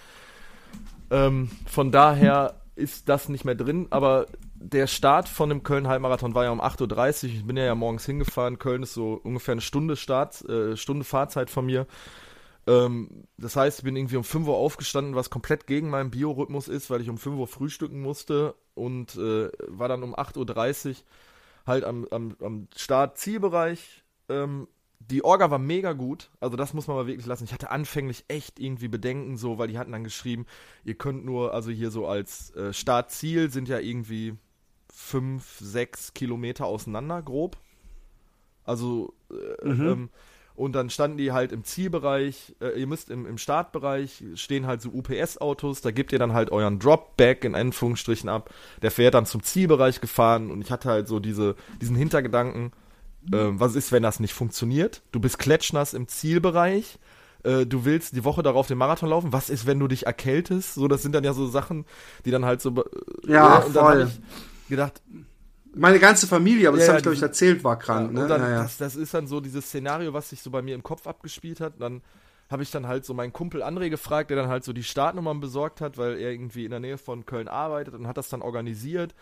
Ähm, 1.11 1.51
von 1.67 1.91
daher 1.91 2.55
ist 2.77 3.09
das 3.09 3.29
nicht 3.29 3.45
mehr 3.45 3.57
drin, 3.57 3.89
aber 3.91 4.27
der 4.63 4.87
Start 4.87 5.29
von 5.29 5.49
dem 5.49 5.63
Köln-Halbmarathon 5.63 6.35
war 6.35 6.45
ja 6.45 6.51
um 6.51 6.61
8.30 6.61 7.25
Uhr. 7.25 7.35
Ich 7.35 7.47
bin 7.47 7.57
ja, 7.57 7.65
ja 7.65 7.75
morgens 7.75 8.07
hingefahren. 8.07 8.59
Köln 8.59 8.83
ist 8.83 8.95
so 8.95 9.21
ungefähr 9.23 9.53
eine 9.53 9.61
Stunde 9.61 9.97
Start, 9.97 10.43
äh, 10.49 10.77
Stunde 10.77 11.05
Fahrzeit 11.05 11.51
von 11.51 11.67
mir. 11.67 11.87
Ähm, 12.67 13.25
das 13.37 13.57
heißt, 13.57 13.81
ich 13.81 13.85
bin 13.85 13.97
irgendwie 13.97 14.17
um 14.17 14.25
5 14.25 14.47
Uhr 14.47 14.57
aufgestanden, 14.57 15.15
was 15.15 15.31
komplett 15.31 15.67
gegen 15.67 15.91
meinen 15.91 16.11
Biorhythmus 16.11 16.69
ist, 16.69 16.91
weil 16.91 17.01
ich 17.01 17.11
um 17.11 17.19
5 17.19 17.37
Uhr 17.37 17.49
frühstücken 17.49 18.01
musste 18.01 18.55
und 18.75 19.17
äh, 19.17 19.51
war 19.67 19.89
dann 19.89 20.03
um 20.03 20.15
8.30 20.15 20.89
Uhr 20.89 20.97
halt 21.67 21.85
am, 21.85 22.07
am, 22.11 22.37
am 22.41 22.69
Start-Zielbereich. 22.77 24.05
Ähm, 24.29 24.69
die 25.01 25.25
Orga 25.25 25.51
war 25.51 25.59
mega 25.59 25.95
gut, 25.95 26.31
also 26.39 26.57
das 26.57 26.75
muss 26.75 26.87
man 26.87 26.97
mal 26.97 27.09
wirklich 27.09 27.27
lassen. 27.27 27.45
Ich 27.45 27.53
hatte 27.53 27.73
anfänglich 27.73 28.25
echt 28.29 28.61
irgendwie 28.61 28.87
Bedenken, 28.87 29.37
so, 29.37 29.59
weil 29.59 29.67
die 29.67 29.77
hatten 29.77 29.91
dann 29.91 30.05
geschrieben, 30.05 30.47
ihr 30.85 30.95
könnt 30.95 31.25
nur, 31.25 31.55
also 31.55 31.73
hier 31.73 31.91
so 31.91 32.07
als 32.07 32.55
äh, 32.55 32.73
Startziel 32.73 33.51
sind 33.51 33.69
ja 33.69 33.81
irgendwie 33.81 34.37
fünf, 34.93 35.59
sechs 35.59 36.15
Kilometer 36.15 36.67
auseinander, 36.67 37.23
grob. 37.23 37.57
Also, 38.65 39.15
äh, 39.31 39.67
mhm. 39.67 39.89
ähm, 39.89 40.11
und 40.55 40.73
dann 40.75 40.91
standen 40.91 41.17
die 41.17 41.33
halt 41.33 41.51
im 41.51 41.65
Zielbereich, 41.65 42.55
äh, 42.61 42.79
ihr 42.79 42.87
müsst 42.87 43.11
im, 43.11 43.27
im 43.27 43.39
Startbereich 43.39 44.23
stehen 44.35 44.67
halt 44.67 44.83
so 44.83 44.91
UPS-Autos, 44.91 45.81
da 45.81 45.91
gebt 45.91 46.13
ihr 46.13 46.19
dann 46.19 46.35
halt 46.35 46.53
euren 46.53 46.79
Dropback 46.79 47.45
in 47.45 47.55
Anführungsstrichen 47.55 48.29
ab. 48.29 48.53
Der 48.83 48.91
fährt 48.91 49.15
dann 49.15 49.27
zum 49.27 49.43
Zielbereich 49.43 50.01
gefahren 50.01 50.51
und 50.51 50.61
ich 50.61 50.71
hatte 50.71 50.91
halt 50.91 51.09
so 51.09 51.21
diese, 51.21 51.57
diesen 51.81 51.97
Hintergedanken, 51.97 52.73
äh, 53.33 53.49
was 53.53 53.75
ist, 53.75 53.93
wenn 53.93 54.03
das 54.03 54.21
nicht 54.21 54.35
funktioniert? 54.35 55.03
Du 55.11 55.21
bist 55.21 55.39
klatschnass 55.39 55.95
im 55.95 56.07
Zielbereich, 56.07 56.99
äh, 57.45 57.65
du 57.65 57.87
willst 57.87 58.15
die 58.15 58.25
Woche 58.25 58.43
darauf 58.43 58.67
den 58.67 58.79
Marathon 58.79 59.09
laufen, 59.09 59.33
was 59.33 59.49
ist, 59.49 59.67
wenn 59.67 59.79
du 59.79 59.89
dich 59.89 60.07
erkältest? 60.07 60.75
So, 60.75 60.87
das 60.87 61.03
sind 61.03 61.15
dann 61.15 61.25
ja 61.25 61.33
so 61.33 61.47
Sachen, 61.47 61.87
die 62.25 62.31
dann 62.31 62.45
halt 62.45 62.61
so. 62.61 62.71
Äh, 62.71 63.33
ja, 63.33 63.59
und 63.59 63.73
voll. 63.73 64.11
Gedacht, 64.73 65.03
meine 65.75 65.99
ganze 65.99 66.27
Familie, 66.27 66.69
aber 66.69 66.79
das 66.79 66.89
habe 66.89 66.99
ich, 66.99 67.03
glaube 67.03 67.17
ich, 67.17 67.23
erzählt, 67.23 67.63
war 67.63 67.79
krank. 67.79 68.15
Ja, 68.15 68.23
ne? 68.23 68.27
dann, 68.27 68.41
ja, 68.41 68.51
ja. 68.51 68.63
Das, 68.63 68.79
das, 68.79 68.97
ist 68.97 69.13
dann 69.15 69.27
so 69.27 69.41
dieses 69.41 69.67
Szenario, 69.67 70.13
was 70.13 70.31
sich 70.31 70.41
so 70.41 70.51
bei 70.51 70.63
mir 70.63 70.75
im 70.75 70.83
Kopf 70.83 71.07
abgespielt 71.07 71.61
hat. 71.61 71.75
Dann 71.79 72.01
habe 72.51 72.63
ich 72.63 72.71
dann 72.71 72.87
halt 72.87 73.05
so 73.05 73.13
meinen 73.13 73.33
Kumpel 73.33 73.63
André 73.63 73.91
gefragt, 73.91 74.31
der 74.31 74.39
dann 74.39 74.49
halt 74.49 74.65
so 74.65 74.73
die 74.73 74.83
Startnummern 74.83 75.41
besorgt 75.41 75.81
hat, 75.81 75.99
weil 75.99 76.19
er 76.19 76.31
irgendwie 76.31 76.65
in 76.65 76.71
der 76.71 76.81
Nähe 76.81 76.99
von 76.99 77.27
Köln 77.27 77.49
arbeitet 77.49 77.95
und 77.95 78.07
hat 78.07 78.17
das 78.17 78.29
dann 78.29 78.43
organisiert. 78.43 79.15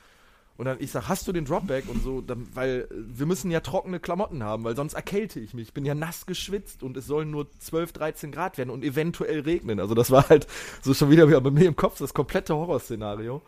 Und 0.56 0.66
dann 0.66 0.76
ich 0.78 0.90
sag, 0.90 1.08
hast 1.08 1.26
du 1.26 1.32
den 1.32 1.46
Dropback 1.46 1.88
und 1.88 2.02
so, 2.02 2.20
dann, 2.20 2.46
weil 2.54 2.86
wir 2.90 3.26
müssen 3.26 3.50
ja 3.50 3.60
trockene 3.60 3.98
Klamotten 3.98 4.42
haben, 4.42 4.62
weil 4.62 4.76
sonst 4.76 4.94
erkälte 4.94 5.40
ich 5.40 5.54
mich. 5.54 5.68
Ich 5.68 5.74
bin 5.74 5.84
ja 5.84 5.94
nass 5.94 6.26
geschwitzt 6.26 6.82
und 6.82 6.96
es 6.96 7.06
sollen 7.06 7.30
nur 7.30 7.50
12, 7.60 7.92
13 7.92 8.30
Grad 8.30 8.58
werden 8.58 8.70
und 8.70 8.84
eventuell 8.84 9.40
regnen. 9.40 9.80
Also 9.80 9.94
das 9.94 10.10
war 10.10 10.28
halt 10.28 10.46
so 10.82 10.94
schon 10.94 11.10
wieder 11.10 11.26
bei 11.40 11.50
mir 11.50 11.66
im 11.66 11.76
Kopf 11.76 11.98
das 11.98 12.12
komplette 12.12 12.54
Horrorszenario. 12.54 13.42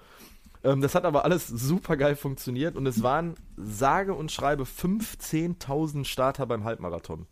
Ähm, 0.64 0.80
das 0.80 0.94
hat 0.94 1.04
aber 1.04 1.24
alles 1.24 1.48
super 1.48 1.96
geil 1.96 2.16
funktioniert 2.16 2.76
und 2.76 2.86
es 2.86 3.02
waren 3.02 3.34
sage 3.56 4.14
und 4.14 4.30
schreibe 4.30 4.64
15.000 4.64 6.04
Starter 6.04 6.46
beim 6.46 6.64
Halbmarathon. 6.64 7.26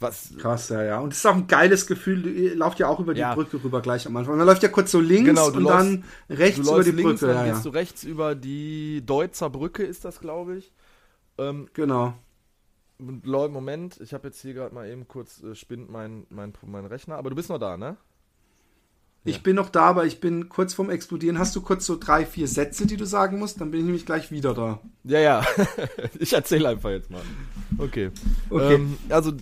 Was, 0.00 0.34
Krass, 0.38 0.68
ja, 0.70 0.82
ja. 0.82 0.98
Und 0.98 1.12
es 1.12 1.18
ist 1.18 1.26
auch 1.26 1.36
ein 1.36 1.46
geiles 1.46 1.86
Gefühl, 1.86 2.26
ihr 2.26 2.56
lauft 2.56 2.80
ja 2.80 2.88
auch 2.88 2.98
über 2.98 3.14
die 3.14 3.20
ja. 3.20 3.34
Brücke 3.34 3.62
rüber 3.62 3.80
gleich 3.80 4.06
am 4.06 4.16
Anfang. 4.16 4.36
Man 4.36 4.46
läuft 4.46 4.62
ja 4.62 4.68
kurz 4.68 4.90
so 4.90 5.00
links 5.00 5.28
genau, 5.28 5.46
und 5.46 5.62
läufst, 5.62 5.78
dann 5.78 6.04
rechts 6.28 6.58
über 6.58 6.82
die 6.82 6.90
links, 6.90 7.20
Brücke. 7.20 7.32
Dann 7.32 7.46
ja, 7.46 7.52
gehst 7.52 7.64
ja. 7.64 7.70
du 7.70 7.76
rechts 7.76 8.04
über 8.04 8.34
die 8.34 9.02
Deutzer 9.06 9.50
Brücke, 9.50 9.84
ist 9.84 10.04
das, 10.04 10.20
glaube 10.20 10.56
ich. 10.56 10.72
Ähm, 11.38 11.68
genau. 11.72 12.14
Moment, 12.98 14.00
ich 14.00 14.12
habe 14.14 14.28
jetzt 14.28 14.40
hier 14.40 14.54
gerade 14.54 14.74
mal 14.74 14.88
eben 14.88 15.06
kurz 15.06 15.42
äh, 15.42 15.54
spinnt 15.54 15.90
mein, 15.90 16.26
mein, 16.28 16.52
mein 16.66 16.86
Rechner, 16.86 17.16
aber 17.16 17.30
du 17.30 17.36
bist 17.36 17.48
noch 17.48 17.58
da, 17.58 17.76
ne? 17.76 17.96
Ich 19.26 19.42
bin 19.42 19.56
noch 19.56 19.70
da, 19.70 19.84
aber 19.86 20.04
ich 20.04 20.20
bin 20.20 20.50
kurz 20.50 20.74
vorm 20.74 20.90
Explodieren. 20.90 21.38
Hast 21.38 21.56
du 21.56 21.62
kurz 21.62 21.86
so 21.86 21.96
drei, 21.98 22.26
vier 22.26 22.46
Sätze, 22.46 22.86
die 22.86 22.98
du 22.98 23.06
sagen 23.06 23.38
musst? 23.38 23.58
Dann 23.58 23.70
bin 23.70 23.80
ich 23.80 23.86
nämlich 23.86 24.04
gleich 24.04 24.30
wieder 24.30 24.52
da. 24.52 24.80
Ja, 25.02 25.18
ja. 25.18 25.46
ich 26.18 26.34
erzähle 26.34 26.68
einfach 26.68 26.90
jetzt 26.90 27.10
mal. 27.10 27.22
Okay. 27.78 28.10
Okay. 28.50 28.74
Ähm, 28.74 28.98
also, 29.08 29.32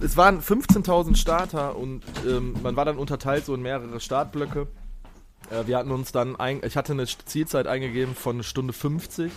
es 0.00 0.16
waren 0.16 0.40
15.000 0.40 1.16
Starter 1.16 1.76
und 1.76 2.02
ähm, 2.24 2.54
man 2.62 2.76
war 2.76 2.84
dann 2.84 2.98
unterteilt 2.98 3.44
so 3.44 3.54
in 3.54 3.62
mehrere 3.62 3.98
Startblöcke. 3.98 4.68
Äh, 5.50 5.66
wir 5.66 5.78
hatten 5.78 5.90
uns 5.90 6.12
dann, 6.12 6.36
ein, 6.36 6.60
ich 6.64 6.76
hatte 6.76 6.92
eine 6.92 7.06
Zielzeit 7.06 7.66
eingegeben 7.66 8.14
von 8.14 8.36
eine 8.36 8.44
Stunde 8.44 8.72
50. 8.72 9.32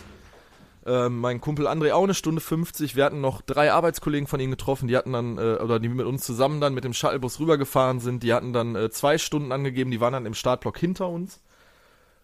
Ähm, 0.86 1.20
mein 1.20 1.40
Kumpel 1.40 1.68
André 1.68 1.94
auch 1.94 2.04
eine 2.04 2.14
Stunde 2.14 2.42
50. 2.42 2.96
Wir 2.96 3.06
hatten 3.06 3.22
noch 3.22 3.42
drei 3.42 3.72
Arbeitskollegen 3.72 4.28
von 4.28 4.40
ihm 4.40 4.52
getroffen, 4.52 4.88
die 4.88 4.98
hatten 4.98 5.14
dann, 5.14 5.38
äh, 5.38 5.60
oder 5.64 5.80
die 5.80 5.88
mit 5.88 6.06
uns 6.06 6.26
zusammen 6.26 6.60
dann 6.60 6.74
mit 6.74 6.84
dem 6.84 6.94
Shuttlebus 6.94 7.40
rübergefahren 7.40 8.00
sind. 8.00 8.24
Die 8.24 8.34
hatten 8.34 8.52
dann 8.52 8.76
äh, 8.76 8.90
zwei 8.90 9.18
Stunden 9.18 9.52
angegeben, 9.54 9.92
die 9.92 10.02
waren 10.02 10.14
dann 10.14 10.26
im 10.26 10.34
Startblock 10.34 10.78
hinter 10.78 11.08
uns. 11.08 11.40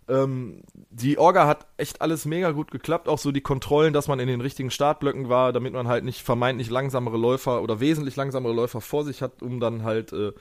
Ähm, 0.10 0.64
die 0.90 1.19
Orga 1.19 1.48
hat 1.48 1.68
echt 1.77 2.02
alles 2.02 2.26
mega 2.26 2.52
gut 2.52 2.72
geklappt, 2.72 3.07
auch 3.07 3.19
so 3.19 3.31
die 3.31 3.41
Kontrollen, 3.41 3.94
dass 3.94 4.07
man 4.07 4.19
in 4.19 4.27
den 4.27 4.41
richtigen 4.41 4.72
Startblöcken 4.72 5.30
war, 5.30 5.53
damit 5.53 5.73
man 5.73 5.88
halt 5.88 6.03
nicht 6.03 6.23
vermeintlich 6.23 6.69
langsamere 6.69 7.18
Läufer 7.18 7.61
oder 7.61 7.80
wesentlich 7.80 8.15
langsamere 8.15 8.53
Läufer 8.53 8.81
vor 8.81 9.06
sich 9.06 9.22
hat, 9.22 9.41
um 9.44 9.60
dann 9.60 9.84
halt, 9.84 10.11
äh, 10.11 10.34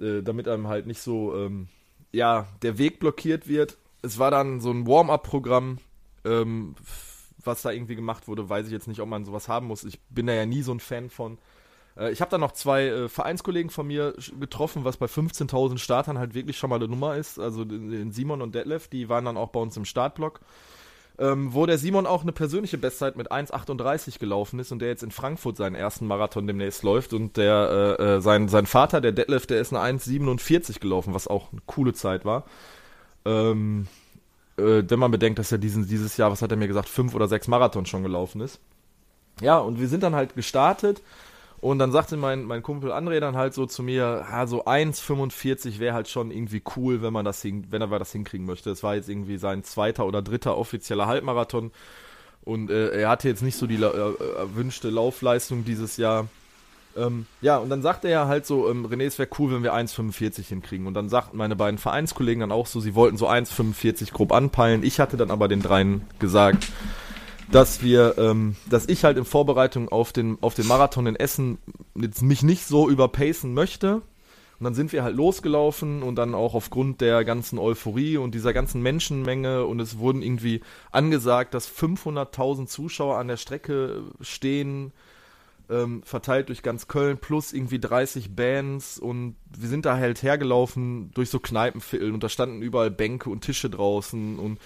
äh, 0.00 0.22
damit 0.22 0.48
einem 0.48 0.66
halt 0.66 0.86
nicht 0.86 1.00
so, 1.00 1.34
ähm, 1.36 1.68
ja, 2.10 2.46
der 2.62 2.76
Weg 2.76 2.98
blockiert 2.98 3.48
wird. 3.48 3.78
Es 4.02 4.18
war 4.18 4.32
dann 4.32 4.60
so 4.60 4.70
ein 4.70 4.86
Warm-up-Programm, 4.86 5.78
ähm, 6.24 6.74
was 7.44 7.62
da 7.62 7.70
irgendwie 7.70 7.96
gemacht 7.96 8.28
wurde, 8.28 8.48
weiß 8.48 8.66
ich 8.66 8.72
jetzt 8.72 8.88
nicht, 8.88 9.00
ob 9.00 9.08
man 9.08 9.24
sowas 9.24 9.48
haben 9.48 9.66
muss. 9.66 9.84
Ich 9.84 10.00
bin 10.08 10.26
da 10.26 10.32
ja 10.32 10.46
nie 10.46 10.62
so 10.62 10.72
ein 10.72 10.80
Fan 10.80 11.10
von. 11.10 11.38
Äh, 11.96 12.12
ich 12.12 12.20
habe 12.20 12.30
da 12.30 12.38
noch 12.38 12.52
zwei 12.52 12.86
äh, 12.86 13.08
Vereinskollegen 13.08 13.70
von 13.70 13.86
mir 13.86 14.14
getroffen, 14.38 14.84
was 14.84 14.96
bei 14.96 15.06
15.000 15.06 15.78
Startern 15.78 16.18
halt 16.18 16.34
wirklich 16.34 16.58
schon 16.58 16.70
mal 16.70 16.76
eine 16.76 16.88
Nummer 16.88 17.16
ist. 17.16 17.38
Also 17.38 17.64
den 17.64 18.12
Simon 18.12 18.42
und 18.42 18.54
Detlef, 18.54 18.88
die 18.88 19.08
waren 19.08 19.24
dann 19.24 19.36
auch 19.36 19.48
bei 19.48 19.60
uns 19.60 19.76
im 19.76 19.84
Startblock. 19.84 20.40
Ähm, 21.18 21.52
wo 21.52 21.66
der 21.66 21.76
Simon 21.76 22.06
auch 22.06 22.22
eine 22.22 22.32
persönliche 22.32 22.78
Bestzeit 22.78 23.16
mit 23.16 23.30
1,38 23.30 24.18
gelaufen 24.18 24.58
ist 24.58 24.72
und 24.72 24.78
der 24.78 24.88
jetzt 24.88 25.02
in 25.02 25.10
Frankfurt 25.10 25.58
seinen 25.58 25.74
ersten 25.74 26.06
Marathon 26.06 26.46
demnächst 26.46 26.82
läuft 26.82 27.12
und 27.12 27.36
der 27.36 27.98
äh, 28.00 28.02
äh 28.02 28.20
sein, 28.22 28.48
sein 28.48 28.64
Vater, 28.64 29.02
der 29.02 29.12
Detlef, 29.12 29.46
der 29.46 29.60
ist 29.60 29.74
eine 29.74 29.98
1,47 29.98 30.80
gelaufen, 30.80 31.12
was 31.12 31.28
auch 31.28 31.52
eine 31.52 31.60
coole 31.66 31.92
Zeit 31.92 32.24
war. 32.24 32.44
Ähm, 33.26 33.88
äh, 34.62 34.90
wenn 34.90 34.98
man 34.98 35.10
bedenkt, 35.10 35.38
dass 35.38 35.52
er 35.52 35.58
diesen, 35.58 35.86
dieses 35.86 36.16
Jahr, 36.16 36.30
was 36.30 36.42
hat 36.42 36.50
er 36.50 36.56
mir 36.56 36.68
gesagt, 36.68 36.88
fünf 36.88 37.14
oder 37.14 37.28
sechs 37.28 37.48
Marathons 37.48 37.88
schon 37.88 38.02
gelaufen 38.02 38.40
ist. 38.40 38.60
Ja, 39.40 39.58
und 39.58 39.80
wir 39.80 39.88
sind 39.88 40.02
dann 40.02 40.14
halt 40.14 40.34
gestartet 40.34 41.02
und 41.62 41.78
dann 41.78 41.92
sagte 41.92 42.16
mein, 42.16 42.42
mein 42.42 42.60
Kumpel 42.62 42.90
André 42.90 43.20
dann 43.20 43.36
halt 43.36 43.54
so 43.54 43.66
zu 43.66 43.84
mir, 43.84 44.26
ja, 44.28 44.46
so 44.48 44.64
1,45 44.64 45.78
wäre 45.78 45.94
halt 45.94 46.08
schon 46.08 46.32
irgendwie 46.32 46.60
cool, 46.76 47.02
wenn 47.02 47.12
man 47.12 47.24
das 47.24 47.40
hin, 47.40 47.66
wenn 47.70 47.80
er 47.80 47.98
das 48.00 48.10
hinkriegen 48.10 48.46
möchte. 48.46 48.70
Es 48.70 48.82
war 48.82 48.96
jetzt 48.96 49.08
irgendwie 49.08 49.38
sein 49.38 49.62
zweiter 49.62 50.04
oder 50.04 50.22
dritter 50.22 50.58
offizieller 50.58 51.06
Halbmarathon. 51.06 51.70
Und 52.44 52.68
äh, 52.68 52.88
er 53.02 53.08
hatte 53.08 53.28
jetzt 53.28 53.42
nicht 53.42 53.56
so 53.56 53.68
die 53.68 53.80
äh, 53.80 54.36
erwünschte 54.38 54.90
Laufleistung 54.90 55.64
dieses 55.64 55.96
Jahr. 55.96 56.26
Ähm, 56.96 57.26
ja, 57.40 57.58
und 57.58 57.70
dann 57.70 57.82
sagte 57.82 58.08
er 58.08 58.28
halt 58.28 58.46
so, 58.46 58.68
ähm, 58.70 58.86
René, 58.86 59.04
es 59.04 59.18
wäre 59.18 59.28
cool, 59.38 59.52
wenn 59.52 59.62
wir 59.62 59.74
1,45 59.74 60.46
hinkriegen. 60.46 60.86
Und 60.86 60.94
dann 60.94 61.08
sagten 61.08 61.36
meine 61.36 61.56
beiden 61.56 61.78
Vereinskollegen 61.78 62.40
dann 62.40 62.52
auch 62.52 62.66
so, 62.66 62.80
sie 62.80 62.94
wollten 62.94 63.16
so 63.16 63.28
1,45 63.28 64.12
grob 64.12 64.32
anpeilen. 64.32 64.82
Ich 64.82 65.00
hatte 65.00 65.16
dann 65.16 65.30
aber 65.30 65.48
den 65.48 65.62
dreien 65.62 66.02
gesagt, 66.18 66.68
dass 67.50 67.82
wir, 67.82 68.16
ähm, 68.18 68.56
dass 68.68 68.88
ich 68.88 69.04
halt 69.04 69.16
in 69.16 69.24
Vorbereitung 69.24 69.88
auf 69.88 70.12
den, 70.12 70.38
auf 70.40 70.54
den 70.54 70.66
Marathon 70.66 71.06
in 71.06 71.16
Essen 71.16 71.58
jetzt 71.94 72.22
mich 72.22 72.42
nicht 72.42 72.66
so 72.66 72.88
überpacen 72.88 73.54
möchte. 73.54 74.02
Und 74.58 74.64
dann 74.66 74.74
sind 74.74 74.92
wir 74.92 75.02
halt 75.02 75.16
losgelaufen 75.16 76.04
und 76.04 76.14
dann 76.14 76.36
auch 76.36 76.54
aufgrund 76.54 77.00
der 77.00 77.24
ganzen 77.24 77.58
Euphorie 77.58 78.16
und 78.16 78.32
dieser 78.32 78.52
ganzen 78.52 78.80
Menschenmenge 78.80 79.64
und 79.66 79.80
es 79.80 79.98
wurden 79.98 80.22
irgendwie 80.22 80.60
angesagt, 80.92 81.52
dass 81.54 81.68
500.000 81.68 82.68
Zuschauer 82.68 83.18
an 83.18 83.26
der 83.26 83.38
Strecke 83.38 84.04
stehen, 84.20 84.92
ähm, 85.72 86.02
verteilt 86.04 86.48
durch 86.48 86.62
ganz 86.62 86.86
Köln, 86.86 87.18
plus 87.18 87.52
irgendwie 87.52 87.78
30 87.78 88.36
Bands 88.36 88.98
und 88.98 89.36
wir 89.56 89.68
sind 89.68 89.86
da 89.86 89.96
halt 89.96 90.22
hergelaufen 90.22 91.10
durch 91.14 91.30
so 91.30 91.40
Kneipenviertel 91.40 92.12
und 92.12 92.22
da 92.22 92.28
standen 92.28 92.62
überall 92.62 92.90
Bänke 92.90 93.30
und 93.30 93.40
Tische 93.42 93.70
draußen 93.70 94.38
und 94.38 94.58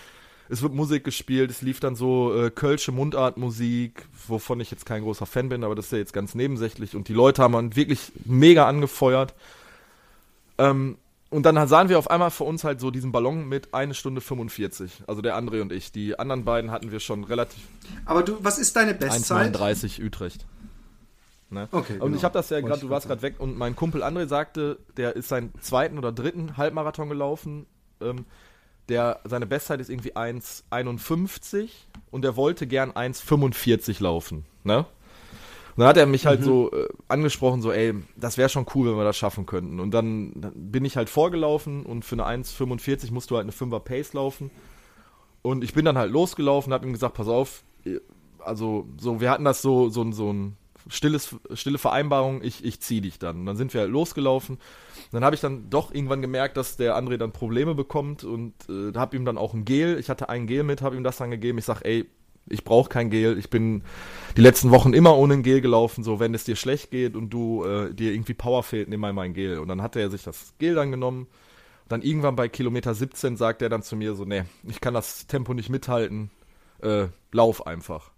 es 0.49 0.63
wird 0.63 0.75
Musik 0.75 1.05
gespielt, 1.05 1.51
es 1.51 1.63
lief 1.63 1.81
dann 1.81 1.97
so 1.97 2.35
äh, 2.35 2.51
kölsche 2.51 2.93
Mundartmusik, 2.93 4.07
wovon 4.29 4.61
ich 4.61 4.71
jetzt 4.71 4.87
kein 4.87 5.03
großer 5.03 5.27
Fan 5.27 5.49
bin, 5.49 5.65
aber 5.65 5.75
das 5.75 5.87
ist 5.87 5.93
ja 5.93 5.99
jetzt 5.99 6.13
ganz 6.13 6.35
nebensächlich 6.35 6.95
und 6.97 7.09
die 7.09 7.15
Leute 7.15 7.43
haben 7.43 7.53
dann 7.53 7.77
wirklich 7.77 8.13
mega 8.25 8.67
angefeuert. 8.67 9.35
Ähm, 10.59 10.97
und 11.29 11.43
dann 11.43 11.67
sahen 11.67 11.89
wir 11.89 11.99
auf 11.99 12.09
einmal 12.09 12.31
vor 12.31 12.47
uns 12.47 12.63
halt 12.63 12.81
so 12.81 12.91
diesen 12.93 13.11
Ballon 13.11 13.49
mit 13.49 13.75
1 13.75 13.97
Stunde 13.97 14.21
45. 14.21 15.03
Also 15.09 15.23
der 15.23 15.37
André 15.37 15.61
und 15.61 15.73
ich. 15.73 15.91
Die 15.91 16.19
anderen 16.19 16.45
beiden 16.45 16.71
hatten 16.71 16.93
wir 16.93 17.01
schon 17.01 17.25
relativ. 17.25 17.63
Aber 18.05 18.23
du, 18.23 18.39
was 18.43 18.59
ist 18.59 18.77
deine 18.77 18.95
Bestzeit? 18.95 19.55
1,39 19.57 20.05
Utrecht. 20.05 20.47
Ne? 21.49 21.69
Okay. 21.71 21.95
Und 21.95 22.01
genau. 22.01 22.17
ich 22.17 22.25
habe 22.25 22.35
das 22.35 22.51
ja 22.51 22.61
gerade, 22.61 22.81
du 22.81 22.91
warst 22.91 23.07
gerade 23.07 23.23
weg 23.23 23.37
und 23.39 23.57
mein 23.57 23.77
Kumpel 23.77 24.03
André 24.03 24.27
sagte, 24.27 24.79
der 24.97 25.15
ist 25.15 25.29
seinen 25.29 25.53
zweiten 25.61 25.97
oder 25.99 26.13
dritten 26.13 26.57
Halbmarathon 26.57 27.09
gelaufen. 27.09 27.67
Ähm, 28.01 28.25
der, 28.89 29.21
seine 29.25 29.47
Bestzeit 29.47 29.81
ist 29.81 29.91
irgendwie 29.91 30.15
1,51 30.15 31.71
und 32.11 32.25
er 32.25 32.37
wollte 32.37 32.67
gern 32.67 32.93
1,45 32.93 34.03
laufen. 34.03 34.45
Ne? 34.65 34.79
Und 35.77 35.83
dann 35.83 35.89
hat 35.89 35.97
er 35.97 36.07
mich 36.07 36.27
halt 36.27 36.41
mhm. 36.41 36.45
so 36.45 36.73
äh, 36.73 36.89
angesprochen, 37.07 37.63
so, 37.63 37.71
ey, 37.71 37.95
das 38.17 38.39
wäre 38.39 38.49
schon 38.49 38.67
cool, 38.75 38.89
wenn 38.89 38.97
wir 38.97 39.05
das 39.05 39.17
schaffen 39.17 39.45
könnten. 39.45 39.79
Und 39.79 39.91
dann, 39.93 40.33
dann 40.35 40.53
bin 40.55 40.85
ich 40.85 40.97
halt 40.97 41.11
vorgelaufen 41.11 41.85
und 41.85 42.05
für 42.05 42.15
eine 42.15 42.43
1,45 42.43 43.13
musst 43.13 43.31
du 43.31 43.37
halt 43.37 43.45
eine 43.45 43.53
5er 43.53 43.81
Pace 43.81 44.15
laufen. 44.15 44.51
Und 45.43 45.63
ich 45.63 45.75
bin 45.75 45.85
dann 45.85 45.99
halt 45.99 46.11
losgelaufen, 46.11 46.73
habe 46.73 46.87
ihm 46.87 46.93
gesagt, 46.93 47.15
pass 47.15 47.29
auf, 47.29 47.63
also 48.39 48.89
so, 48.97 49.21
wir 49.21 49.31
hatten 49.31 49.45
das 49.45 49.63
so, 49.63 49.91
so, 49.91 50.11
so 50.13 50.33
ein 50.33 50.57
stilles, 50.89 51.37
stille 51.55 51.79
Vereinbarung, 51.79 52.43
ich, 52.43 52.65
ich 52.65 52.81
zieh 52.81 53.01
dich 53.01 53.19
dann. 53.19 53.41
Und 53.41 53.47
dann 53.47 53.57
sind 53.57 53.75
wir 53.75 53.81
halt 53.83 53.91
losgelaufen. 53.91 54.59
Dann 55.13 55.25
habe 55.25 55.35
ich 55.35 55.41
dann 55.41 55.71
doch 55.71 55.93
irgendwann 55.93 56.23
gemerkt, 56.23 56.57
dass 56.57 56.77
der 56.77 56.97
André 56.97 57.17
dann 57.17 57.33
Probleme 57.33 57.75
bekommt 57.75 58.25
und 58.25 58.55
äh, 58.69 58.97
habe 58.97 59.17
ihm 59.17 59.25
dann 59.25 59.39
auch 59.39 59.55
ein 59.55 59.65
Gel, 59.65 59.99
ich 59.99 60.09
hatte 60.09 60.29
ein 60.29 60.47
Gel 60.47 60.63
mit, 60.63 60.83
habe 60.83 60.97
ihm 60.97 61.05
das 61.05 61.19
dann 61.19 61.31
gegeben. 61.31 61.59
Ich 61.59 61.65
sag, 61.65 61.83
ey, 61.83 62.07
ich 62.49 62.65
brauche 62.65 62.89
kein 62.89 63.11
Gel. 63.11 63.39
Ich 63.39 63.51
bin 63.51 63.83
die 64.37 64.41
letzten 64.41 64.71
Wochen 64.71 64.93
immer 64.93 65.17
ohne 65.17 65.35
ein 65.35 65.43
Gel 65.43 65.61
gelaufen. 65.61 66.05
So, 66.05 66.21
wenn 66.21 66.35
es 66.35 66.45
dir 66.45 66.57
schlecht 66.57 66.91
geht 66.91 67.17
und 67.17 67.31
du 67.31 67.65
äh, 67.65 67.93
dir 67.93 68.13
irgendwie 68.13 68.35
Power 68.35 68.63
fehlt, 68.63 68.89
nimm 68.89 69.01
mal 69.01 69.13
mein 69.13 69.35
Gel. 69.35 69.59
Und 69.59 69.69
dann 69.69 69.83
hat 69.83 69.97
er 69.97 70.11
sich 70.11 70.23
das 70.23 70.55
Gel 70.59 70.75
dann 70.75 70.91
genommen. 70.91 71.27
Dann 71.89 72.03
irgendwann 72.03 72.37
bei 72.37 72.49
Kilometer 72.49 72.95
17 72.95 73.37
sagt 73.37 73.63
er 73.63 73.69
dann 73.69 73.83
zu 73.83 73.97
mir 73.97 74.15
so, 74.15 74.25
nee, 74.25 74.45
ich 74.65 74.81
kann 74.81 74.95
das 74.95 75.27
Tempo 75.27 75.55
nicht 75.55 75.71
mithalten. 75.71 76.31
Äh, 76.83 77.07
lauf 77.33 77.67
einfach. 77.67 78.11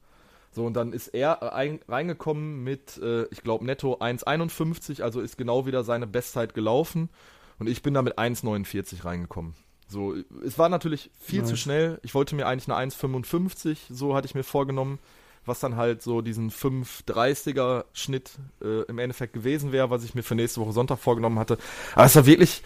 So, 0.51 0.65
und 0.65 0.75
dann 0.75 0.93
ist 0.93 1.09
er 1.09 1.43
äh, 1.43 1.49
ein, 1.51 1.81
reingekommen 1.89 2.63
mit, 2.65 2.99
äh, 2.99 3.25
ich 3.31 3.43
glaube, 3.43 3.65
netto 3.65 3.99
1,51, 3.99 5.03
also 5.03 5.21
ist 5.21 5.37
genau 5.37 5.67
wieder 5.67 5.85
seine 5.85 6.07
Bestzeit 6.07 6.55
gelaufen. 6.55 7.11
Und 7.59 7.69
ich 7.69 7.83
bin 7.83 7.95
da 7.95 8.03
mit 8.03 8.19
1,49 8.19 9.05
reingekommen. 9.05 9.55
So, 9.89 10.15
es 10.45 10.59
war 10.59 10.69
natürlich 10.69 11.11
viel 11.19 11.41
nice. 11.41 11.49
zu 11.49 11.57
schnell. 11.57 11.99
Ich 12.03 12.15
wollte 12.15 12.35
mir 12.35 12.47
eigentlich 12.47 12.71
eine 12.71 12.91
1,55, 12.91 13.79
so 13.91 14.15
hatte 14.15 14.27
ich 14.27 14.35
mir 14.35 14.45
vorgenommen, 14.45 14.99
was 15.47 15.61
dann 15.61 15.77
halt 15.77 16.03
so 16.03 16.21
diesen 16.21 16.51
5,30er 16.51 17.87
Schnitt 17.95 18.33
äh, 18.63 18.83
im 18.83 18.99
Endeffekt 18.99 19.33
gewesen 19.33 19.73
wäre, 19.73 19.91
was 19.91 20.05
ich 20.05 20.15
mir 20.15 20.23
für 20.23 20.35
nächste 20.35 20.61
Woche 20.61 20.73
Sonntag 20.73 20.99
vorgenommen 20.99 21.39
hatte. 21.39 21.57
Aber 21.95 22.05
es 22.05 22.15
war 22.15 22.27
wirklich, 22.27 22.63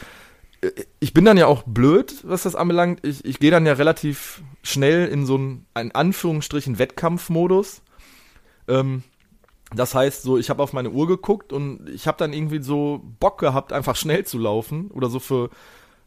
ich 1.01 1.13
bin 1.13 1.25
dann 1.25 1.37
ja 1.37 1.47
auch 1.47 1.65
blöd, 1.65 2.15
was 2.23 2.45
das 2.45 2.55
anbelangt. 2.55 3.05
Ich, 3.05 3.25
ich 3.25 3.39
gehe 3.41 3.51
dann 3.51 3.67
ja 3.67 3.73
relativ 3.73 4.43
schnell 4.63 5.09
in 5.09 5.27
so 5.27 5.35
einen, 5.35 5.67
in 5.79 5.93
Anführungsstrichen, 5.93 6.79
Wettkampfmodus. 6.79 7.83
Ähm, 8.69 9.03
das 9.75 9.95
heißt, 9.95 10.23
so, 10.23 10.39
ich 10.39 10.51
habe 10.51 10.63
auf 10.63 10.73
meine 10.73 10.91
Uhr 10.91 11.09
geguckt 11.09 11.53
und 11.53 11.89
ich 11.89 12.07
habe 12.07 12.19
dann 12.19 12.33
irgendwie 12.33 12.63
so 12.63 13.03
Bock 13.19 13.39
gehabt, 13.39 13.73
einfach 13.73 13.97
schnell 13.97 14.25
zu 14.25 14.39
laufen 14.39 14.91
oder 14.91 15.09
so 15.09 15.19
für 15.19 15.51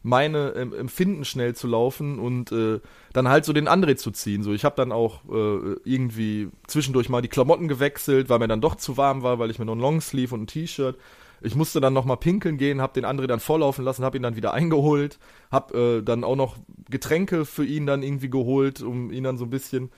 meine 0.02 0.50
ähm, 0.50 0.72
Empfinden 0.72 1.24
schnell 1.24 1.54
zu 1.54 1.66
laufen 1.66 2.18
und 2.18 2.52
äh, 2.52 2.80
dann 3.12 3.28
halt 3.28 3.44
so 3.44 3.52
den 3.52 3.68
André 3.68 3.96
zu 3.96 4.12
ziehen. 4.12 4.44
So, 4.44 4.52
ich 4.52 4.64
habe 4.64 4.76
dann 4.76 4.92
auch 4.92 5.24
äh, 5.24 5.74
irgendwie 5.84 6.48
zwischendurch 6.68 7.08
mal 7.08 7.22
die 7.22 7.28
Klamotten 7.28 7.66
gewechselt, 7.66 8.28
weil 8.28 8.38
mir 8.38 8.48
dann 8.48 8.60
doch 8.60 8.76
zu 8.76 8.96
warm 8.96 9.22
war, 9.22 9.38
weil 9.38 9.50
ich 9.50 9.58
mir 9.58 9.64
noch 9.64 9.74
ein 9.74 9.80
Longsleeve 9.80 10.34
und 10.34 10.42
ein 10.42 10.46
T-Shirt. 10.46 10.96
Ich 11.40 11.54
musste 11.54 11.80
dann 11.80 11.92
noch 11.92 12.04
mal 12.04 12.16
pinkeln 12.16 12.56
gehen, 12.56 12.80
habe 12.80 12.94
den 12.94 13.04
André 13.04 13.26
dann 13.26 13.40
vorlaufen 13.40 13.84
lassen, 13.84 14.04
habe 14.04 14.16
ihn 14.16 14.22
dann 14.22 14.36
wieder 14.36 14.52
eingeholt, 14.54 15.18
habe 15.50 15.98
äh, 15.98 16.02
dann 16.02 16.24
auch 16.24 16.36
noch 16.36 16.56
Getränke 16.88 17.44
für 17.44 17.64
ihn 17.64 17.86
dann 17.86 18.02
irgendwie 18.02 18.30
geholt, 18.30 18.82
um 18.82 19.10
ihn 19.12 19.24
dann 19.24 19.38
so 19.38 19.44
ein 19.44 19.50
bisschen 19.50 19.90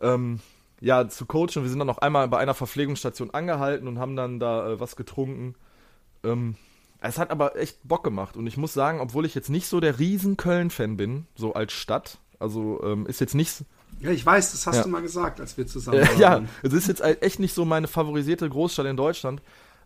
ähm, 0.00 0.40
ja, 0.80 1.08
zu 1.08 1.26
coachen. 1.26 1.62
Wir 1.62 1.68
sind 1.68 1.78
dann 1.78 1.86
noch 1.86 1.98
einmal 1.98 2.26
bei 2.28 2.38
einer 2.38 2.54
Verpflegungsstation 2.54 3.30
angehalten 3.30 3.86
und 3.86 3.98
haben 3.98 4.16
dann 4.16 4.40
da 4.40 4.72
äh, 4.72 4.80
was 4.80 4.96
getrunken. 4.96 5.54
Ähm, 6.24 6.56
es 7.00 7.18
hat 7.18 7.30
aber 7.30 7.56
echt 7.56 7.78
Bock 7.86 8.04
gemacht 8.04 8.36
und 8.36 8.46
ich 8.46 8.56
muss 8.56 8.74
sagen, 8.74 9.00
obwohl 9.00 9.24
ich 9.24 9.34
jetzt 9.34 9.48
nicht 9.50 9.66
so 9.68 9.80
der 9.80 9.98
riesen 9.98 10.36
Köln-Fan 10.36 10.96
bin, 10.96 11.26
so 11.34 11.54
als 11.54 11.72
Stadt, 11.72 12.18
also 12.38 12.82
ähm, 12.84 13.06
ist 13.06 13.20
jetzt 13.20 13.34
nicht 13.34 13.64
Ja, 14.00 14.10
ich 14.10 14.24
weiß, 14.24 14.52
das 14.52 14.66
hast 14.66 14.76
Ja. 14.76 14.82
du 14.82 14.88
mal 14.90 15.00
gesagt, 15.02 15.40
als 15.40 15.56
wir 15.56 15.66
zusammen 15.66 16.00
waren. 16.02 16.18
ja, 16.18 16.42
es 16.62 16.72
ist 16.72 16.88
jetzt 16.88 17.02
halt 17.02 17.22
echt 17.22 17.40
nicht 17.40 17.54
so 17.54 17.64
meine 17.64 17.88
favorisierte 17.88 18.48
Großstadt 18.48 18.86
in 18.86 18.96
Deutschland. 18.96 19.40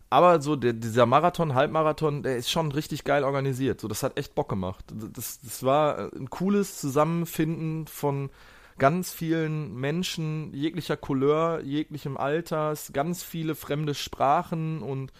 Aber 0.09 0.41
so 0.41 0.55
der, 0.55 0.73
dieser 0.73 1.05
Marathon, 1.05 1.55
Halbmarathon, 1.55 2.23
der 2.23 2.37
ist 2.37 2.49
schon 2.49 2.71
richtig 2.71 3.03
geil 3.03 3.23
organisiert. 3.23 3.81
So, 3.81 3.87
das 3.87 4.03
hat 4.03 4.17
echt 4.17 4.35
Bock 4.35 4.49
gemacht. 4.49 4.85
Das, 5.13 5.39
das 5.41 5.63
war 5.63 6.11
ein 6.13 6.29
cooles 6.29 6.79
Zusammenfinden 6.79 7.87
von 7.87 8.29
ganz 8.77 9.11
vielen 9.11 9.75
Menschen 9.75 10.53
jeglicher 10.53 10.97
Couleur, 10.97 11.61
jeglichem 11.61 12.17
Alters, 12.17 12.91
ganz 12.93 13.23
viele 13.23 13.55
fremde 13.55 13.93
Sprachen 13.93 14.81
und 14.81 15.11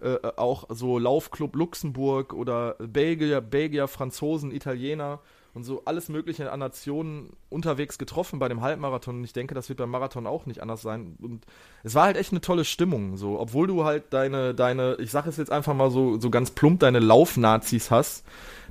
äh, 0.00 0.16
auch 0.36 0.64
so 0.70 0.98
Laufclub 0.98 1.54
Luxemburg 1.54 2.32
oder 2.32 2.74
Belgier, 2.78 3.40
Belgier, 3.40 3.86
Franzosen, 3.86 4.50
Italiener 4.50 5.20
und 5.54 5.64
so 5.64 5.82
alles 5.84 6.08
Mögliche 6.08 6.50
an 6.50 6.60
Nationen 6.60 7.30
unterwegs 7.50 7.98
getroffen 7.98 8.38
bei 8.38 8.48
dem 8.48 8.62
Halbmarathon. 8.62 9.18
Und 9.18 9.24
ich 9.24 9.34
denke, 9.34 9.54
das 9.54 9.68
wird 9.68 9.78
beim 9.78 9.90
Marathon 9.90 10.26
auch 10.26 10.46
nicht 10.46 10.62
anders 10.62 10.80
sein. 10.80 11.16
Und 11.20 11.44
es 11.82 11.94
war 11.94 12.04
halt 12.04 12.16
echt 12.16 12.32
eine 12.32 12.40
tolle 12.40 12.64
Stimmung, 12.64 13.18
so, 13.18 13.38
obwohl 13.38 13.66
du 13.66 13.84
halt 13.84 14.04
deine, 14.14 14.54
deine, 14.54 14.96
ich 14.98 15.10
sag 15.10 15.26
es 15.26 15.36
jetzt 15.36 15.52
einfach 15.52 15.74
mal 15.74 15.90
so, 15.90 16.18
so 16.18 16.30
ganz 16.30 16.52
plump, 16.52 16.80
deine 16.80 17.00
Laufnazis 17.00 17.90
hast, 17.90 18.24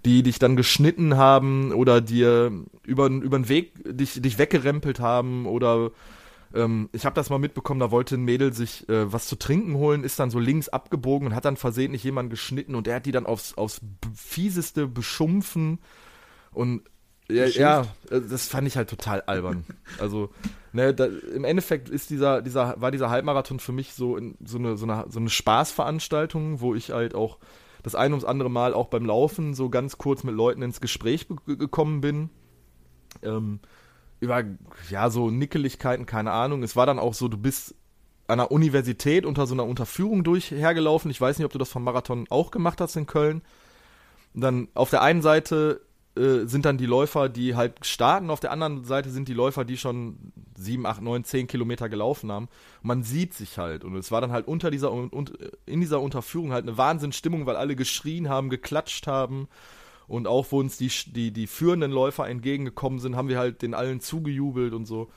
die 0.05 0.23
dich 0.23 0.39
dann 0.39 0.55
geschnitten 0.55 1.17
haben 1.17 1.71
oder 1.71 2.01
dir 2.01 2.51
über, 2.83 3.07
über 3.07 3.37
den 3.37 3.47
Weg 3.47 3.73
dich, 3.85 4.19
dich 4.19 4.39
weggerempelt 4.39 4.99
haben 4.99 5.45
oder 5.45 5.91
ähm, 6.55 6.89
ich 6.91 7.05
habe 7.05 7.13
das 7.13 7.29
mal 7.29 7.37
mitbekommen, 7.37 7.79
da 7.79 7.91
wollte 7.91 8.15
ein 8.15 8.23
Mädel 8.23 8.53
sich 8.53 8.89
äh, 8.89 9.11
was 9.13 9.27
zu 9.27 9.35
trinken 9.37 9.75
holen, 9.75 10.03
ist 10.03 10.19
dann 10.19 10.31
so 10.31 10.39
links 10.39 10.69
abgebogen 10.69 11.27
und 11.27 11.35
hat 11.35 11.45
dann 11.45 11.57
versehentlich 11.57 12.03
jemanden 12.03 12.31
geschnitten 12.31 12.73
und 12.73 12.87
der 12.87 12.95
hat 12.95 13.05
die 13.05 13.11
dann 13.11 13.27
aufs, 13.27 13.53
aufs 13.55 13.81
fieseste 14.15 14.87
beschumpfen 14.87 15.77
und 16.53 16.83
ja, 17.29 17.45
ja, 17.45 17.81
äh, 18.09 18.19
das 18.19 18.47
fand 18.47 18.67
ich 18.67 18.75
halt 18.75 18.89
total 18.89 19.21
albern. 19.21 19.63
Also, 19.99 20.31
ne, 20.73 20.93
da, 20.93 21.05
im 21.05 21.45
Endeffekt 21.45 21.87
ist 21.87 22.09
dieser, 22.09 22.41
dieser, 22.41 22.81
war 22.81 22.91
dieser 22.91 23.09
Halbmarathon 23.09 23.59
für 23.59 23.71
mich 23.71 23.93
so, 23.93 24.17
in, 24.17 24.35
so, 24.43 24.57
eine, 24.57 24.75
so, 24.75 24.85
eine, 24.85 25.05
so 25.09 25.19
eine 25.19 25.29
Spaßveranstaltung, 25.29 26.59
wo 26.59 26.75
ich 26.75 26.91
halt 26.91 27.15
auch 27.15 27.37
das 27.83 27.95
ein 27.95 28.11
ums 28.11 28.25
andere 28.25 28.49
Mal 28.49 28.73
auch 28.73 28.87
beim 28.87 29.05
Laufen 29.05 29.53
so 29.53 29.69
ganz 29.69 29.97
kurz 29.97 30.23
mit 30.23 30.35
Leuten 30.35 30.61
ins 30.61 30.81
Gespräch 30.81 31.27
ge- 31.27 31.55
gekommen 31.55 32.01
bin. 32.01 32.29
Ähm, 33.23 33.59
über, 34.19 34.43
ja, 34.89 35.09
so 35.09 35.31
Nickeligkeiten, 35.31 36.05
keine 36.05 36.31
Ahnung. 36.31 36.63
Es 36.63 36.75
war 36.75 36.85
dann 36.85 36.99
auch 36.99 37.13
so, 37.13 37.27
du 37.27 37.37
bist 37.37 37.75
an 38.27 38.39
einer 38.39 38.51
Universität 38.51 39.25
unter 39.25 39.47
so 39.47 39.55
einer 39.55 39.65
Unterführung 39.65 40.23
durchhergelaufen. 40.23 41.09
Ich 41.09 41.19
weiß 41.19 41.37
nicht, 41.37 41.45
ob 41.45 41.51
du 41.51 41.59
das 41.59 41.69
vom 41.69 41.83
Marathon 41.83 42.27
auch 42.29 42.51
gemacht 42.51 42.81
hast 42.81 42.95
in 42.97 43.07
Köln. 43.07 43.41
Und 44.33 44.41
dann 44.41 44.67
auf 44.73 44.89
der 44.89 45.01
einen 45.01 45.21
Seite 45.21 45.81
äh, 46.17 46.45
sind 46.45 46.65
dann 46.65 46.77
die 46.77 46.85
Läufer, 46.85 47.29
die 47.29 47.55
halt 47.55 47.85
starten, 47.85 48.29
auf 48.29 48.41
der 48.41 48.51
anderen 48.51 48.83
Seite 48.83 49.09
sind 49.09 49.29
die 49.29 49.33
Läufer, 49.33 49.63
die 49.63 49.77
schon 49.77 50.33
sieben, 50.57 50.85
acht, 50.85 51.01
neun, 51.01 51.23
zehn 51.23 51.47
Kilometer 51.47 51.87
gelaufen 51.87 52.31
haben. 52.31 52.49
Und 52.81 52.87
man 52.87 53.03
sieht 53.03 53.33
sich 53.33 53.57
halt. 53.57 53.85
Und 53.85 53.95
es 53.95 54.11
war 54.11 54.19
dann 54.19 54.31
halt 54.31 54.47
unter 54.47 54.71
dieser 54.71 54.91
und, 54.91 55.13
und 55.13 55.33
in 55.65 55.79
dieser 55.79 56.01
Unterführung 56.01 56.51
halt 56.51 56.67
eine 56.67 56.77
Wahnsinnsstimmung, 56.77 57.45
weil 57.45 57.55
alle 57.55 57.75
geschrien 57.75 58.27
haben, 58.27 58.49
geklatscht 58.49 59.07
haben. 59.07 59.47
Und 60.07 60.27
auch 60.27 60.47
wo 60.51 60.59
uns 60.59 60.77
die, 60.77 60.91
die, 61.07 61.31
die 61.31 61.47
führenden 61.47 61.91
Läufer 61.91 62.27
entgegengekommen 62.27 62.99
sind, 62.99 63.15
haben 63.15 63.29
wir 63.29 63.39
halt 63.39 63.61
den 63.61 63.73
allen 63.73 64.01
zugejubelt 64.01 64.73
und 64.73 64.85
so. 64.85 65.09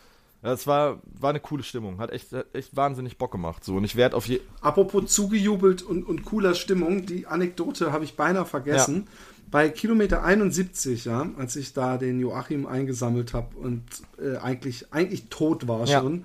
Ja, 0.44 0.52
es 0.52 0.66
war, 0.66 1.00
war 1.18 1.30
eine 1.30 1.40
coole 1.40 1.64
Stimmung. 1.64 1.98
Hat 1.98 2.12
echt, 2.12 2.32
hat 2.32 2.54
echt 2.54 2.76
wahnsinnig 2.76 3.18
Bock 3.18 3.32
gemacht. 3.32 3.64
So. 3.64 3.76
Und 3.76 3.84
ich 3.84 3.96
werde 3.96 4.14
auf 4.14 4.26
je. 4.26 4.40
Apropos 4.60 5.12
zugejubelt 5.12 5.82
und, 5.82 6.06
und 6.06 6.24
cooler 6.24 6.54
Stimmung, 6.54 7.06
die 7.06 7.26
Anekdote 7.26 7.92
habe 7.92 8.04
ich 8.04 8.14
beinahe 8.14 8.44
vergessen. 8.44 9.08
Bei 9.50 9.68
Kilometer 9.68 10.24
71, 10.24 11.04
ja, 11.04 11.30
als 11.38 11.56
ich 11.56 11.72
da 11.72 11.96
den 11.96 12.18
Joachim 12.20 12.66
eingesammelt 12.66 13.34
habe 13.34 13.56
und 13.56 13.82
äh, 14.18 14.36
eigentlich, 14.38 14.92
eigentlich 14.92 15.28
tot 15.28 15.68
war 15.68 15.86
Ja. 15.86 16.00
schon, 16.00 16.24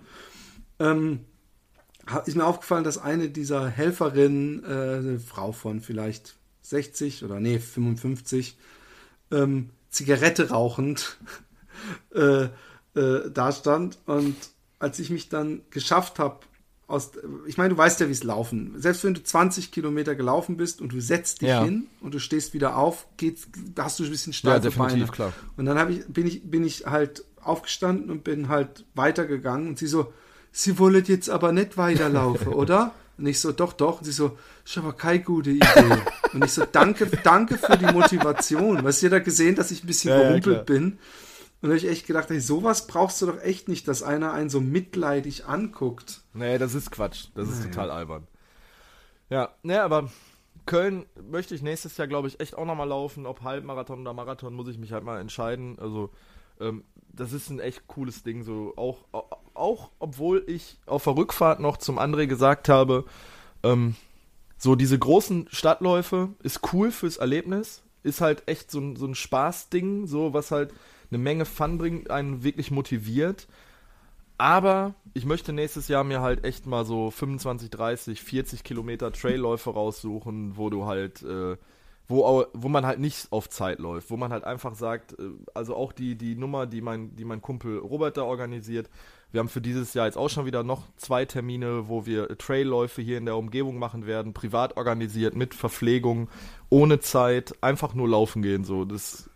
ähm, 0.79 1.19
ist 2.25 2.35
mir 2.35 2.45
aufgefallen, 2.45 2.83
dass 2.83 2.97
eine 2.97 3.29
dieser 3.29 3.67
Helferinnen, 3.69 4.63
äh, 4.63 4.67
eine 4.67 5.19
Frau 5.19 5.51
von 5.51 5.79
vielleicht 5.81 6.35
60 6.63 7.23
oder 7.23 7.39
nee, 7.39 7.59
55, 7.59 8.57
ähm, 9.31 9.69
Zigarette 9.89 10.49
rauchend 10.49 11.17
äh, 12.15 12.45
äh, 12.95 13.31
da 13.31 13.51
stand. 13.51 13.99
Und 14.05 14.35
als 14.79 14.99
ich 14.99 15.09
mich 15.09 15.29
dann 15.29 15.61
geschafft 15.69 16.19
habe, 16.19 16.39
aus, 16.89 17.11
ich 17.47 17.57
meine, 17.57 17.69
du 17.69 17.77
weißt 17.77 17.99
ja, 17.99 18.07
wie 18.07 18.11
es 18.11 18.23
laufen. 18.23 18.73
Selbst 18.77 19.03
wenn 19.03 19.13
du 19.13 19.23
20 19.23 19.71
Kilometer 19.71 20.15
gelaufen 20.15 20.57
bist 20.57 20.81
und 20.81 20.91
du 20.91 20.99
setzt 20.99 21.41
dich 21.41 21.49
Ja. 21.49 21.63
hin 21.63 21.87
und 22.01 22.13
du 22.13 22.19
stehst 22.19 22.53
wieder 22.53 22.75
auf, 22.77 23.05
geht's, 23.17 23.47
da 23.75 23.85
hast 23.85 23.99
du 23.99 24.03
ein 24.03 24.09
bisschen 24.09 24.33
steife 24.33 24.61
definitiv, 24.61 24.95
Beine. 24.99 25.11
klar. 25.11 25.33
Und 25.55 25.65
dann 25.65 25.91
ich, 25.91 26.05
bin, 26.07 26.25
ich, 26.27 26.41
bin 26.49 26.63
ich 26.65 26.85
halt 26.87 27.23
aufgestanden 27.41 28.09
und 28.09 28.23
bin 28.23 28.49
halt 28.49 28.85
weitergegangen 28.95 29.67
und 29.69 29.77
sie 29.77 29.87
so, 29.87 30.11
sie 30.51 30.77
wollen 30.79 31.03
jetzt 31.05 31.29
aber 31.29 31.51
nicht 31.51 31.77
weiterlaufen, 31.77 32.47
oder? 32.53 32.91
Und 33.19 33.25
ich 33.27 33.39
so, 33.39 33.51
doch, 33.51 33.73
doch. 33.73 33.99
Und 33.99 34.05
sie 34.05 34.11
so, 34.13 34.37
ist 34.65 34.77
aber 34.77 34.93
keine 34.93 35.21
gute 35.21 35.51
Idee. 35.51 35.97
Und 36.33 36.45
ich 36.45 36.51
so, 36.53 36.63
danke, 36.71 37.05
danke 37.23 37.57
für 37.57 37.77
die 37.77 37.85
Motivation. 37.93 38.81
Weißt 38.83 39.01
du, 39.01 39.07
ihr 39.07 39.09
da 39.09 39.19
gesehen, 39.19 39.55
dass 39.55 39.71
ich 39.71 39.83
ein 39.83 39.87
bisschen 39.87 40.09
Ja, 40.11 40.17
ja, 40.21 40.27
gerumpelt 40.29 40.65
klar. 40.65 40.65
bin. 40.65 40.97
Und 41.61 41.69
da 41.69 41.75
habe 41.75 41.77
ich 41.77 41.87
echt 41.89 42.07
gedacht, 42.07 42.31
ey, 42.31 42.39
sowas 42.39 42.87
brauchst 42.87 43.21
du 43.21 43.25
doch 43.25 43.41
echt 43.41 43.67
nicht, 43.67 43.87
dass 43.87 44.01
einer 44.03 44.31
einen 44.31 44.49
so 44.49 44.61
mitleidig 44.61 45.45
anguckt. 45.45 46.21
Nee, 46.33 46.57
das 46.57 46.73
ist 46.73 46.89
Quatsch. 46.91 47.25
Das 47.35 47.49
ist 47.49 47.59
Naja. 47.59 47.71
total 47.71 47.91
albern. 47.91 48.27
Ja, 49.29 49.49
ne, 49.63 49.81
aber 49.83 50.09
Köln 50.65 51.05
möchte 51.29 51.55
ich 51.55 51.61
nächstes 51.61 51.97
Jahr, 51.97 52.07
glaube 52.07 52.27
ich, 52.27 52.39
echt 52.39 52.55
auch 52.57 52.65
nochmal 52.65 52.87
laufen. 52.87 53.25
Ob 53.25 53.43
Halbmarathon 53.43 54.01
oder 54.01 54.13
Marathon, 54.13 54.53
muss 54.53 54.67
ich 54.69 54.77
mich 54.77 54.91
halt 54.93 55.03
mal 55.03 55.19
entscheiden. 55.19 55.77
Also, 55.79 56.11
ähm, 56.59 56.83
das 57.11 57.33
ist 57.33 57.49
ein 57.49 57.59
echt 57.59 57.87
cooles 57.87 58.23
Ding. 58.23 58.43
So, 58.43 58.73
auch, 58.77 58.99
auch, 59.11 59.29
auch 59.53 59.91
obwohl 59.99 60.43
ich 60.47 60.77
auf 60.85 61.03
der 61.03 61.17
Rückfahrt 61.17 61.59
noch 61.59 61.77
zum 61.77 61.99
André 61.99 62.27
gesagt 62.27 62.69
habe, 62.69 63.05
ähm, 63.63 63.95
so 64.57 64.75
diese 64.75 64.97
großen 64.97 65.47
Stadtläufe 65.51 66.29
ist 66.41 66.73
cool 66.73 66.91
fürs 66.91 67.17
Erlebnis, 67.17 67.81
ist 68.03 68.21
halt 68.21 68.47
echt 68.47 68.71
so 68.71 68.79
ein, 68.79 68.95
so 68.95 69.05
ein 69.07 69.15
Spaßding, 69.15 70.07
so 70.07 70.33
was 70.33 70.51
halt 70.51 70.73
eine 71.11 71.17
Menge 71.17 71.45
Fun 71.45 71.77
bringt, 71.77 72.11
einen 72.11 72.43
wirklich 72.43 72.71
motiviert. 72.71 73.47
Aber 74.39 74.95
ich 75.13 75.25
möchte 75.25 75.51
nächstes 75.51 75.89
Jahr 75.89 76.05
mir 76.05 76.21
halt 76.21 76.45
echt 76.45 76.65
mal 76.65 76.85
so 76.85 77.11
25, 77.11 77.69
30, 77.69 78.21
40 78.21 78.63
Kilometer 78.63 79.11
Trailläufe 79.11 79.71
raussuchen, 79.71 80.55
wo 80.55 80.69
du 80.69 80.85
halt, 80.85 81.21
äh, 81.23 81.57
wo, 82.07 82.45
wo 82.53 82.69
man 82.69 82.85
halt 82.85 82.99
nicht 82.99 83.33
auf 83.33 83.49
Zeit 83.49 83.79
läuft, 83.79 84.09
wo 84.09 84.15
man 84.15 84.31
halt 84.31 84.45
einfach 84.45 84.75
sagt, 84.75 85.19
äh, 85.19 85.31
also 85.53 85.75
auch 85.75 85.91
die, 85.91 86.15
die 86.15 86.35
Nummer, 86.35 86.67
die 86.67 86.79
mein, 86.79 87.17
die 87.17 87.25
mein 87.25 87.41
Kumpel 87.41 87.79
Robert 87.79 88.15
da 88.15 88.23
organisiert. 88.23 88.89
Wir 89.33 89.39
haben 89.39 89.49
für 89.49 89.61
dieses 89.61 89.93
Jahr 89.93 90.05
jetzt 90.05 90.17
auch 90.17 90.29
schon 90.29 90.45
wieder 90.45 90.63
noch 90.63 90.87
zwei 90.95 91.25
Termine, 91.25 91.89
wo 91.89 92.05
wir 92.05 92.37
Trailläufe 92.37 93.01
hier 93.01 93.17
in 93.17 93.25
der 93.25 93.35
Umgebung 93.35 93.77
machen 93.77 94.07
werden, 94.07 94.33
privat 94.33 94.77
organisiert, 94.77 95.35
mit 95.35 95.53
Verpflegung, 95.53 96.29
ohne 96.69 97.01
Zeit, 97.01 97.61
einfach 97.61 97.93
nur 97.93 98.07
laufen 98.07 98.41
gehen. 98.41 98.63
So, 98.63 98.85
das 98.85 99.29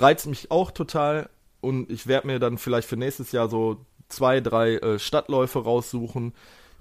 reizt 0.00 0.26
mich 0.26 0.50
auch 0.50 0.70
total 0.70 1.28
und 1.60 1.90
ich 1.90 2.06
werde 2.06 2.26
mir 2.26 2.38
dann 2.38 2.58
vielleicht 2.58 2.88
für 2.88 2.96
nächstes 2.96 3.32
Jahr 3.32 3.48
so 3.48 3.84
zwei, 4.08 4.40
drei 4.40 4.76
äh, 4.76 4.98
Stadtläufe 4.98 5.62
raussuchen, 5.62 6.32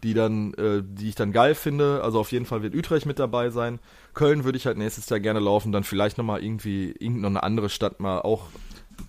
die 0.04 0.14
dann, 0.14 0.54
äh, 0.54 0.84
die 0.86 1.10
ich 1.10 1.16
dann 1.16 1.32
geil 1.32 1.56
finde. 1.56 2.02
Also 2.04 2.20
auf 2.20 2.32
jeden 2.32 2.46
Fall 2.46 2.62
wird 2.62 2.76
Utrecht 2.76 3.06
mit 3.06 3.20
dabei 3.20 3.50
sein. 3.50 3.80
Köln 4.14 4.44
würde 4.44 4.58
ich 4.58 4.66
halt 4.66 4.78
nächstes 4.78 5.10
Jahr 5.10 5.20
gerne 5.20 5.40
laufen, 5.40 5.72
dann 5.72 5.84
vielleicht 5.84 6.18
nochmal 6.18 6.44
irgendwie 6.44 6.92
irgendeine 7.00 7.44
andere 7.44 7.70
Stadt 7.70 8.00
mal 8.00 8.22
auch. 8.22 8.44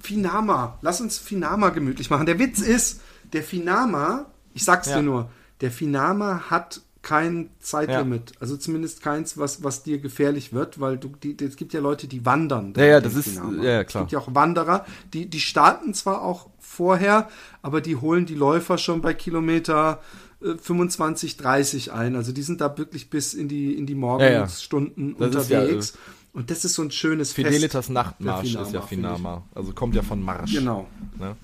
Finama, 0.01 0.79
lass 0.83 1.01
uns 1.01 1.19
Finama 1.19 1.71
gemütlich 1.71 2.11
machen. 2.11 2.27
Der 2.27 2.39
Witz 2.39 2.61
ist, 2.61 3.01
der 3.33 3.43
Finama, 3.43 4.27
ich 4.55 4.65
sag's 4.65 4.89
Ja. 4.89 4.97
dir 4.99 5.03
nur, 5.03 5.31
der 5.61 5.71
Finama 5.71 6.51
hat 6.51 6.81
kein 7.03 7.51
Zeitlimit. 7.61 8.33
Also 8.41 8.57
zumindest 8.57 9.03
keins, 9.03 9.39
was, 9.39 9.63
was 9.63 9.83
dir 9.83 9.99
gefährlich 9.99 10.53
wird, 10.53 10.81
weil 10.81 10.99
du, 10.99 11.09
die, 11.23 11.37
es 11.43 11.57
gibt 11.57 11.73
ja 11.73 11.81
Leute, 11.81 12.09
die 12.09 12.25
wandern. 12.27 12.75
Ja, 12.77 12.85
ja, 12.85 13.01
das 13.01 13.15
ist- 13.15 13.29
Finama. 13.31 13.63
ja, 13.63 13.71
ja, 13.71 13.81
Es 13.83 13.87
klar. 13.89 14.03
gibt 14.05 14.13
ja 14.13 14.19
auch 14.19 14.35
Wanderer, 14.35 14.85
die, 15.13 15.27
die 15.27 15.41
starten 15.41 15.95
zwar 15.95 16.23
auch 16.23 16.49
vorher, 16.59 17.29
aber 17.63 17.81
die 17.81 17.97
holen 17.97 18.27
die 18.27 18.35
Läufer 18.35 18.79
schon 18.79 19.01
bei 19.01 19.15
Kilometer 19.15 20.01
äh, 20.43 20.57
25, 20.57 21.37
30 21.37 21.93
ein. 21.93 22.17
Also 22.17 22.33
die 22.33 22.43
sind 22.43 22.61
da 22.61 22.77
wirklich 22.77 23.11
bis 23.11 23.35
in 23.35 23.49
die, 23.49 23.75
in 23.75 23.87
die 23.87 23.95
Morgenstunden 23.95 25.15
ist 25.17 25.21
ja, 25.51 25.61
unterwegs. 25.61 25.97
Und 26.33 26.51
das 26.51 26.65
ist 26.65 26.75
so 26.75 26.83
ein 26.83 26.91
schönes 26.91 27.33
Fidelitas 27.33 27.87
Fest. 27.87 27.91
Nachtmarsch 27.91 28.53
der 28.53 28.63
ist 28.63 28.73
ja. 28.73 28.83
Finama. 28.83 29.45
Also 29.55 29.73
kommt 29.73 29.95
ja 29.95 30.03
von 30.03 30.23
Marsch. 30.23 30.53
Genau. 30.53 30.87
Ne? 31.19 31.37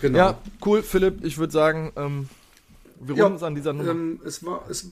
genau. 0.00 0.18
Ja, 0.18 0.38
cool, 0.64 0.82
Philipp. 0.82 1.24
Ich 1.24 1.38
würde 1.38 1.52
sagen, 1.52 1.92
ähm, 1.96 2.28
wir 3.00 3.16
Ja, 3.16 3.24
runden 3.24 3.36
es 3.36 3.42
an 3.42 3.54
dieser 3.54 3.72
Nummer. 3.72 3.90
Ähm, 3.90 4.20
es 4.24 4.44
war 4.44 4.64
es, 4.68 4.90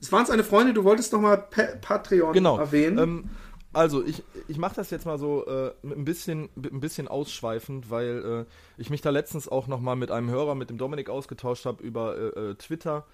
es 0.00 0.12
waren 0.12 0.26
seine 0.26 0.44
Freunde, 0.44 0.72
du 0.74 0.84
wolltest 0.84 1.12
noch 1.12 1.20
mal 1.20 1.36
Pa- 1.36 1.76
Patreon 1.80 2.32
genau. 2.32 2.58
erwähnen. 2.58 2.98
Ähm, 2.98 3.30
also, 3.72 4.04
ich, 4.04 4.22
ich 4.48 4.58
mache 4.58 4.74
das 4.74 4.90
jetzt 4.90 5.06
mal 5.06 5.18
so 5.18 5.46
äh, 5.46 5.72
ein 5.84 6.04
bisschen, 6.04 6.48
ein 6.56 6.80
bisschen 6.80 7.06
ausschweifend, 7.06 7.88
weil 7.88 8.46
äh, 8.46 8.80
ich 8.80 8.90
mich 8.90 9.00
da 9.00 9.10
letztens 9.10 9.46
auch 9.48 9.68
nochmal 9.68 9.94
mit 9.94 10.10
einem 10.10 10.28
Hörer, 10.28 10.56
mit 10.56 10.70
dem 10.70 10.78
Dominik, 10.78 11.08
ausgetauscht 11.08 11.66
habe 11.66 11.80
über 11.82 12.16
äh, 12.16 12.50
äh, 12.50 12.54
Twitter, 12.56 13.06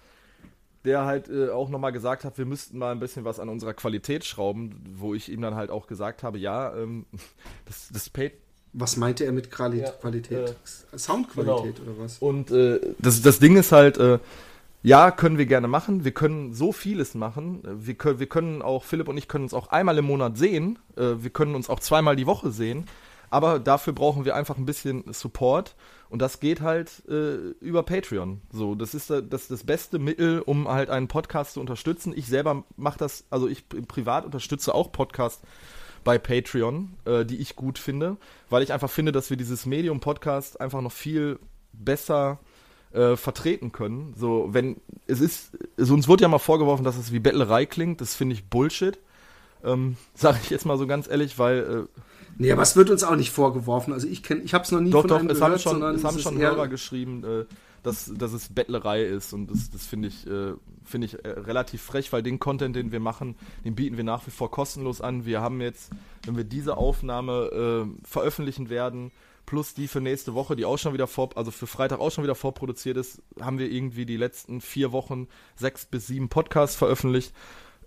der 0.83 1.05
halt 1.05 1.29
äh, 1.29 1.49
auch 1.49 1.69
nochmal 1.69 1.91
gesagt 1.91 2.23
hat, 2.25 2.39
wir 2.39 2.45
müssten 2.45 2.79
mal 2.79 2.91
ein 2.91 2.99
bisschen 2.99 3.23
was 3.23 3.39
an 3.39 3.49
unserer 3.49 3.75
Qualität 3.75 4.25
schrauben, 4.25 4.83
wo 4.95 5.13
ich 5.13 5.29
ihm 5.29 5.41
dann 5.41 5.53
halt 5.53 5.69
auch 5.69 5.85
gesagt 5.85 6.23
habe, 6.23 6.39
ja, 6.39 6.75
ähm, 6.75 7.05
das, 7.65 7.89
das 7.93 8.09
Paid 8.09 8.33
Was 8.79 8.95
meinte 8.95 9.25
er 9.25 9.31
mit 9.31 9.49
Quali 9.49 9.79
Ja, 9.79 9.89
Qualität? 9.89 10.55
äh, 10.93 10.97
Soundqualität 10.97 11.77
genau. 11.77 11.91
oder 11.91 12.03
was? 12.03 12.19
Und 12.19 12.51
äh, 12.51 12.79
das, 12.99 13.23
das 13.23 13.39
Ding 13.39 13.57
ist 13.57 13.71
halt, 13.71 13.97
äh, 13.97 14.19
ja, 14.83 15.09
können 15.09 15.39
wir 15.39 15.47
gerne 15.47 15.67
machen. 15.67 16.03
Wir 16.05 16.11
können 16.11 16.53
so 16.53 16.71
vieles 16.71 17.15
machen. 17.15 17.63
Wir 17.63 17.95
können, 17.95 18.19
wir 18.19 18.27
können 18.27 18.61
auch, 18.61 18.83
Philipp 18.83 19.07
und 19.07 19.17
ich 19.17 19.27
können 19.27 19.45
uns 19.45 19.55
auch 19.55 19.69
einmal 19.69 19.97
im 19.97 20.05
Monat 20.05 20.37
sehen. 20.37 20.77
Äh, 20.95 21.15
wir 21.23 21.31
können 21.31 21.55
uns 21.55 21.69
auch 21.69 21.79
zweimal 21.79 22.15
die 22.15 22.27
Woche 22.27 22.51
sehen. 22.51 22.85
Aber 23.31 23.59
dafür 23.59 23.93
brauchen 23.93 24.25
wir 24.25 24.35
einfach 24.35 24.57
ein 24.57 24.65
bisschen 24.65 25.03
Support. 25.11 25.75
Und 26.09 26.21
das 26.21 26.39
geht 26.39 26.61
halt 26.61 27.03
äh, 27.09 27.49
über 27.59 27.81
Patreon. 27.83 28.41
So, 28.53 28.75
das 28.75 28.93
ist 28.93 29.09
äh, 29.09 29.23
das, 29.27 29.47
das 29.47 29.63
beste 29.63 29.97
Mittel, 29.99 30.39
um 30.39 30.67
halt 30.67 30.91
einen 30.91 31.07
Podcast 31.07 31.55
zu 31.55 31.59
unterstützen. 31.59 32.13
Ich 32.15 32.27
selber 32.27 32.63
mache 32.77 32.99
das, 32.99 33.25
also 33.31 33.47
ich 33.47 33.63
pri- 33.69 33.85
privat 33.85 34.23
unterstütze 34.23 34.73
auch 34.73 34.91
Podcasts 34.91 35.41
bei 36.07 36.17
Patreon, 36.17 36.93
äh, 37.03 37.25
die 37.25 37.35
ich 37.35 37.57
gut 37.57 37.77
finde, 37.77 38.15
weil 38.49 38.63
ich 38.63 38.71
einfach 38.71 38.89
finde, 38.89 39.11
dass 39.11 39.29
wir 39.29 39.35
dieses 39.35 39.65
Medium 39.65 39.99
Podcast 39.99 40.61
einfach 40.61 40.79
noch 40.79 40.93
viel 40.93 41.37
besser 41.73 42.39
äh, 42.93 43.17
vertreten 43.17 43.73
können. 43.73 44.13
So, 44.15 44.47
wenn 44.51 44.77
es 45.05 45.19
ist, 45.19 45.57
also 45.77 45.93
uns 45.93 46.07
wurde 46.07 46.21
ja 46.21 46.29
mal 46.29 46.39
vorgeworfen, 46.39 46.85
dass 46.85 46.95
es 46.95 47.11
wie 47.11 47.19
Bettlerei 47.19 47.65
klingt. 47.65 47.99
Das 47.99 48.15
finde 48.15 48.35
ich 48.35 48.45
Bullshit. 48.45 48.97
Ähm, 49.65 49.97
Sage 50.13 50.37
ich 50.41 50.49
jetzt 50.49 50.65
mal 50.65 50.77
so 50.77 50.87
ganz 50.87 51.09
ehrlich, 51.09 51.37
weil 51.39 51.87
äh, 51.97 52.01
Nee, 52.37 52.53
aber 52.53 52.61
es 52.61 52.77
wird 52.77 52.89
uns 52.89 53.03
auch 53.03 53.17
nicht 53.17 53.31
vorgeworfen. 53.31 53.91
Also 53.91 54.07
ich 54.07 54.23
kenne, 54.23 54.43
ich 54.43 54.53
habe 54.53 54.63
es 54.63 54.71
noch 54.71 54.79
nie 54.79 54.91
doch, 54.91 55.01
von 55.01 55.09
doch, 55.09 55.19
einem 55.19 55.29
es 55.29 55.39
gehört, 55.39 55.51
haben 55.51 55.59
schon, 55.59 55.71
sondern 55.73 55.95
es 55.95 56.05
haben 56.05 56.19
schon 56.19 56.37
Hörer 56.37 56.69
geschrieben, 56.69 57.25
äh, 57.25 57.45
dass, 57.83 58.11
dass 58.13 58.33
es 58.33 58.53
Bettlerei 58.53 59.03
ist 59.03 59.33
und 59.33 59.49
das, 59.49 59.69
das 59.69 59.85
finde 59.85 60.09
ich, 60.09 60.27
äh, 60.27 60.53
finde 60.85 61.05
ich 61.07 61.23
äh, 61.23 61.29
relativ 61.29 61.81
frech, 61.81 62.11
weil 62.11 62.23
den 62.23 62.39
Content, 62.39 62.75
den 62.75 62.91
wir 62.91 62.99
machen, 62.99 63.35
den 63.65 63.75
bieten 63.75 63.97
wir 63.97 64.03
nach 64.03 64.25
wie 64.27 64.31
vor 64.31 64.51
kostenlos 64.51 65.01
an. 65.01 65.25
Wir 65.25 65.41
haben 65.41 65.61
jetzt, 65.61 65.91
wenn 66.25 66.37
wir 66.37 66.43
diese 66.43 66.77
Aufnahme 66.77 67.87
äh, 67.93 68.07
veröffentlichen 68.07 68.69
werden, 68.69 69.11
plus 69.45 69.73
die 69.73 69.87
für 69.87 70.01
nächste 70.01 70.35
Woche, 70.35 70.55
die 70.55 70.65
auch 70.65 70.77
schon 70.77 70.93
wieder 70.93 71.07
vor, 71.07 71.29
also 71.35 71.51
für 71.51 71.67
Freitag 71.67 71.99
auch 71.99 72.11
schon 72.11 72.23
wieder 72.23 72.35
vorproduziert 72.35 72.97
ist, 72.97 73.21
haben 73.39 73.57
wir 73.57 73.71
irgendwie 73.71 74.05
die 74.05 74.17
letzten 74.17 74.61
vier 74.61 74.91
Wochen 74.91 75.27
sechs 75.55 75.85
bis 75.85 76.05
sieben 76.05 76.29
Podcasts 76.29 76.75
veröffentlicht. 76.75 77.33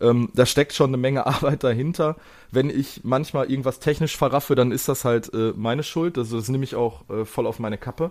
Ähm, 0.00 0.30
da 0.34 0.46
steckt 0.46 0.72
schon 0.72 0.90
eine 0.90 0.96
Menge 0.96 1.26
Arbeit 1.26 1.62
dahinter. 1.62 2.16
Wenn 2.50 2.70
ich 2.70 3.02
manchmal 3.04 3.50
irgendwas 3.50 3.78
technisch 3.78 4.16
verraffe, 4.16 4.54
dann 4.54 4.72
ist 4.72 4.88
das 4.88 5.04
halt 5.04 5.32
äh, 5.34 5.52
meine 5.54 5.82
Schuld. 5.82 6.18
Also 6.18 6.38
das 6.38 6.48
nehme 6.48 6.64
ich 6.64 6.74
auch 6.74 7.08
äh, 7.10 7.24
voll 7.24 7.46
auf 7.46 7.58
meine 7.58 7.78
Kappe. 7.78 8.10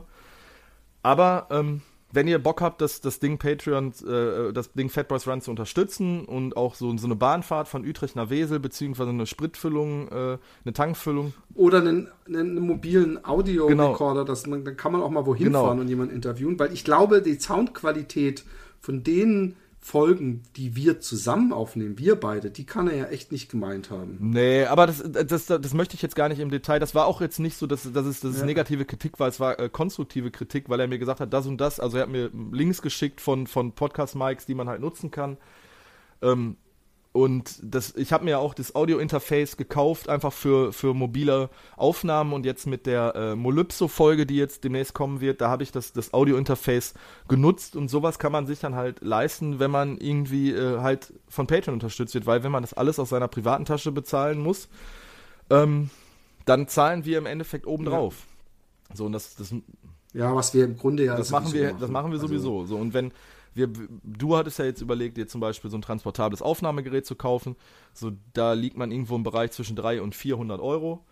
Aber 1.02 1.48
ähm, 1.50 1.82
wenn 2.12 2.28
ihr 2.28 2.40
Bock 2.40 2.62
habt, 2.62 2.82
das, 2.82 3.02
das 3.02 3.20
Ding 3.20 3.38
Patreon, 3.38 3.94
äh, 4.08 4.52
das 4.52 4.74
Ding 4.74 4.90
Fat 4.90 5.08
Boys 5.08 5.28
Run 5.28 5.42
zu 5.42 5.52
unterstützen 5.52 6.26
und 6.26 6.58
auch 6.58 6.76
so, 6.76 6.96
so 6.98 7.06
eine 7.06 7.16
Bahnfahrt 7.16 7.68
von 7.68 7.86
Utrecht 7.88 8.16
nach 8.16 8.30
Wesel, 8.30 8.60
beziehungsweise 8.60 9.12
eine 9.12 9.26
Spritfüllung, 9.28 10.08
äh, 10.10 10.38
eine 10.66 10.74
Tankfüllung, 10.74 11.34
Oder 11.54 11.80
einen, 11.80 12.10
einen 12.28 12.60
mobilen 12.60 13.24
Audio-Recorder, 13.24 14.26
man, 14.48 14.66
dann 14.66 14.78
kann 14.78 14.92
man 14.92 15.02
auch 15.02 15.12
mal 15.12 15.26
wohin 15.26 15.48
Genau. 15.48 15.66
fahren 15.66 15.80
und 15.80 15.88
jemanden 15.88 16.16
interviewen, 16.16 16.58
weil 16.60 16.74
ich 16.74 16.84
glaube, 16.84 17.22
die 17.22 17.40
Soundqualität 17.40 18.44
von 18.82 19.04
den 19.04 19.56
Folgen, 19.82 20.44
die 20.58 20.76
wir 20.76 21.00
zusammen 21.00 21.54
aufnehmen, 21.54 21.98
wir 21.98 22.16
beide, 22.18 22.52
die 22.52 22.66
kann 22.66 22.90
er 22.90 22.98
ja 22.98 23.06
echt 23.06 23.32
nicht 23.32 23.50
gemeint 23.50 23.90
haben. 23.90 24.18
Nee, 24.20 24.66
aber 24.66 24.88
das, 24.88 25.02
das, 25.04 25.46
das, 25.46 25.74
möchte 25.74 25.96
ich 25.96 26.02
jetzt 26.02 26.16
gar 26.16 26.28
nicht 26.28 26.40
im 26.40 26.52
Detail. 26.52 26.80
Das 26.80 26.94
war 26.94 27.06
auch 27.06 27.22
jetzt 27.22 27.40
nicht 27.40 27.58
so, 27.58 27.66
dass, 27.66 27.90
dass 27.92 28.06
es, 28.06 28.20
dass 28.20 28.32
es 28.32 28.40
Ja. 28.42 28.46
negative 28.46 28.84
Kritik 28.84 29.20
war. 29.20 29.30
Es 29.30 29.40
war 29.40 29.58
äh, 29.58 29.70
konstruktive 29.70 30.32
Kritik, 30.32 30.68
weil 30.68 30.82
er 30.82 30.88
mir 30.88 31.00
gesagt 31.00 31.22
hat, 31.22 31.34
das 31.34 31.48
und 31.48 31.60
das. 31.62 31.80
Also 31.80 31.98
er 31.98 32.04
hat 32.04 32.10
mir 32.10 32.30
Links 32.52 32.82
geschickt 32.82 33.22
von, 33.22 33.48
von 33.48 33.72
Podcast-Mics, 33.72 34.46
die 34.46 34.54
man 34.54 34.68
halt 34.68 34.82
nutzen 34.82 35.12
kann. 35.12 35.38
Ähm, 36.22 36.58
und 37.24 37.60
das, 37.62 37.98
ich 37.98 38.14
habe 38.14 38.24
mir 38.24 38.40
auch 38.40 38.54
das 38.54 38.76
Audio-Interface 38.76 39.58
gekauft, 39.58 40.08
einfach 40.08 40.32
für, 40.32 40.72
für 40.72 40.94
mobile 40.94 41.50
Aufnahmen. 41.76 42.32
Und 42.32 42.46
jetzt 42.46 42.66
mit 42.66 42.86
der 42.86 43.14
äh, 43.14 43.36
Molypso-Folge, 43.36 44.26
die 44.26 44.38
jetzt 44.38 44.64
demnächst 44.64 44.94
kommen 44.94 45.20
wird, 45.20 45.42
da 45.42 45.50
habe 45.50 45.64
ich 45.64 45.74
das, 45.74 45.92
das 45.92 46.14
Audio-Interface 46.14 46.94
genutzt. 47.28 47.76
Und 47.76 47.90
sowas 47.90 48.20
kann 48.20 48.32
man 48.32 48.48
sich 48.48 48.60
dann 48.60 48.76
halt 48.76 49.02
leisten, 49.02 49.60
wenn 49.60 49.70
man 49.70 49.98
irgendwie 49.98 50.52
äh, 50.54 50.80
halt 50.80 51.12
von 51.28 51.46
Patreon 51.46 51.74
unterstützt 51.74 52.14
wird. 52.14 52.26
Weil 52.26 52.44
wenn 52.44 52.54
man 52.54 52.64
das 52.64 52.74
alles 52.74 53.00
aus 53.00 53.10
seiner 53.10 53.28
privaten 53.28 53.66
Tasche 53.66 53.92
bezahlen 53.92 54.40
muss, 54.40 54.70
ähm, 55.50 55.90
dann 56.46 56.70
zahlen 56.70 57.04
wir 57.04 57.18
im 57.18 57.26
Endeffekt 57.26 57.68
obendrauf. 57.68 58.28
So, 58.94 59.06
und 59.08 59.12
das, 59.12 59.36
das, 59.36 59.54
Ja, 60.14 60.34
was 60.34 60.54
wir 60.54 60.64
im 60.64 60.78
Grunde 60.78 61.04
ja 61.04 61.18
das 61.18 61.32
machen 61.32 61.52
wir, 61.52 61.74
das 61.74 61.90
machen 61.90 62.12
wir 62.12 62.16
Also, 62.16 62.28
sowieso. 62.28 62.66
So, 62.66 62.78
und 62.78 62.94
wenn 62.94 63.12
wir, 63.60 63.70
du 64.04 64.36
hattest 64.36 64.58
ja 64.58 64.66
jetzt 64.66 64.82
überlegt, 64.82 65.18
dir 65.18 65.28
zum 65.28 65.40
Beispiel 65.42 65.70
so 65.70 65.78
ein 65.78 65.82
transportables 65.84 66.42
Aufnahmegerät 66.42 67.06
zu 67.06 67.14
kaufen. 67.16 67.56
So, 67.94 68.12
da 68.34 68.54
liegt 68.54 68.78
man 68.78 68.92
irgendwo 68.92 69.16
im 69.16 69.24
Bereich 69.24 69.52
zwischen 69.52 69.76
300 69.76 70.04
und 70.04 70.16
400 70.16 70.60
Euro. 70.60 71.06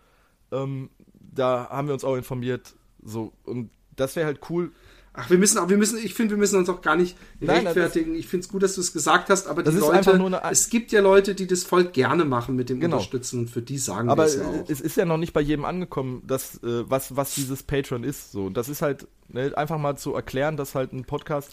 Ähm, 0.50 0.90
da 1.20 1.68
haben 1.70 1.86
wir 1.88 1.94
uns 1.94 2.04
auch 2.04 2.16
informiert. 2.16 2.74
So, 3.02 3.32
und 3.44 3.70
das 3.94 4.16
wäre 4.16 4.26
halt 4.26 4.40
cool. 4.50 4.72
Ach, 5.20 5.28
wir 5.30 5.38
müssen, 5.38 5.58
auch- 5.58 5.68
wir 5.68 5.76
müssen, 5.78 5.98
ich 5.98 6.14
finde, 6.14 6.32
wir 6.34 6.38
müssen 6.38 6.56
uns 6.58 6.68
auch 6.68 6.80
gar 6.80 6.94
nicht 6.94 7.16
Nein, 7.40 7.64
nein, 7.64 7.66
rechtfertigen. 7.66 8.14
ich 8.14 8.28
finde 8.28 8.44
es 8.46 8.52
gut, 8.52 8.62
dass 8.62 8.76
du 8.76 8.80
es 8.80 8.92
gesagt 8.92 9.30
hast, 9.30 9.48
aber 9.48 9.64
die 9.64 9.72
Leute, 9.76 10.12
eine- 10.14 10.40
es 10.50 10.70
gibt 10.70 10.92
ja 10.92 11.00
Leute, 11.00 11.34
die 11.34 11.48
das 11.48 11.64
voll 11.64 11.86
gerne 11.86 12.24
machen 12.24 12.54
mit 12.54 12.68
dem 12.68 12.78
Genau. 12.78 12.96
Unterstützen 12.98 13.40
und 13.40 13.50
für 13.50 13.60
die 13.62 13.78
sagen 13.78 14.10
Aber 14.10 14.22
wir 14.22 14.26
es 14.28 14.36
ja 14.36 14.46
auch. 14.46 14.68
es 14.68 14.80
ist 14.80 14.96
ja 14.96 15.04
noch 15.04 15.16
nicht 15.16 15.32
bei 15.32 15.40
jedem 15.40 15.64
angekommen, 15.64 16.22
dass, 16.24 16.62
äh, 16.62 16.88
was, 16.88 17.16
was 17.16 17.34
dieses 17.34 17.64
Patreon 17.64 18.04
ist. 18.04 18.30
So, 18.30 18.48
das 18.48 18.68
ist 18.68 18.80
halt 18.80 19.08
ne, 19.28 19.52
einfach 19.56 19.78
mal 19.78 19.96
zu 19.98 20.14
erklären, 20.14 20.56
dass 20.56 20.76
halt 20.76 20.92
ein 20.92 21.04
Podcast 21.04 21.50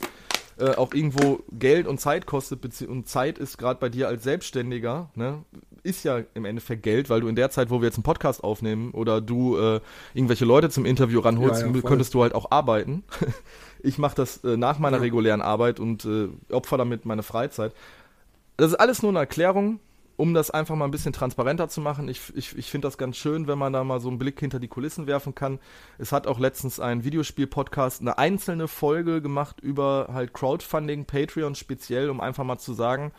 äh, 0.58 0.76
auch 0.76 0.94
irgendwo 0.94 1.40
Geld 1.52 1.88
und 1.88 2.00
Zeit 2.00 2.26
kostet. 2.26 2.60
Und 2.88 3.08
Zeit 3.08 3.38
ist 3.38 3.58
gerade 3.58 3.80
bei 3.80 3.90
dir 3.90 4.08
als 4.08 4.24
Selbstständiger, 4.24 5.10
ne, 5.16 5.44
ist 5.84 6.04
ja 6.04 6.22
im 6.34 6.46
Endeffekt 6.46 6.84
Geld, 6.84 7.10
weil 7.10 7.22
du 7.22 7.28
in 7.28 7.36
der 7.36 7.50
Zeit, 7.52 7.70
wo 7.70 7.82
wir 7.82 7.86
jetzt 7.88 7.98
einen 7.98 8.04
Podcast 8.04 8.44
aufnehmen 8.44 8.92
oder 8.92 9.22
du 9.22 9.58
äh, 9.58 9.82
irgendwelche 10.14 10.46
Leute 10.46 10.70
zum 10.70 10.86
Interview 10.86 11.20
ranholst, 11.20 11.62
Ja, 11.62 11.68
ja, 11.68 11.82
könntest 11.82 12.14
du 12.14 12.24
halt 12.24 12.34
auch 12.34 12.52
arbeiten. 12.52 13.04
ich 13.84 13.98
mache 13.98 14.16
das 14.16 14.44
äh, 14.44 14.58
nach 14.58 14.80
meiner 14.80 14.98
Ja. 14.98 15.04
regulären 15.04 15.42
Arbeit 15.42 15.80
und 15.80 16.06
äh, 16.06 16.30
opfer 16.52 16.78
damit 16.78 17.06
meine 17.06 17.24
Freizeit. 17.24 17.74
Das 18.58 18.72
ist 18.72 18.76
alles 18.76 19.02
nur 19.04 19.12
eine 19.12 19.20
Erklärung, 19.20 19.80
um 20.18 20.34
das 20.34 20.52
einfach 20.52 20.76
mal 20.76 20.86
ein 20.86 20.92
bisschen 20.92 21.14
transparenter 21.14 21.68
zu 21.68 21.82
machen. 21.82 22.08
Ich, 22.08 22.22
ich, 22.36 22.58
ich 22.58 22.70
finde 22.72 22.88
das 22.88 22.98
ganz 22.98 23.18
schön, 23.18 23.48
wenn 23.48 23.58
man 23.58 23.74
da 23.74 23.84
mal 23.84 24.00
so 24.00 24.10
einen 24.10 24.18
Blick 24.18 24.40
hinter 24.40 24.60
die 24.60 24.68
Kulissen 24.68 25.08
werfen 25.08 25.36
kann. 25.36 25.60
Es 25.98 26.12
hat 26.12 26.28
auch 26.28 26.40
letztens 26.40 26.80
ein 26.80 27.04
Videospiel-Podcast 27.04 28.02
eine 28.02 28.18
einzelne 28.18 28.68
Folge 28.68 29.22
gemacht 29.22 29.60
über 29.60 30.10
halt 30.14 30.34
Crowdfunding, 30.34 31.06
Patreon 31.06 31.56
speziell, 31.56 32.10
um 32.10 32.22
einfach 32.22 32.44
mal 32.44 32.58
zu 32.58 32.74
sagen, 32.74 33.12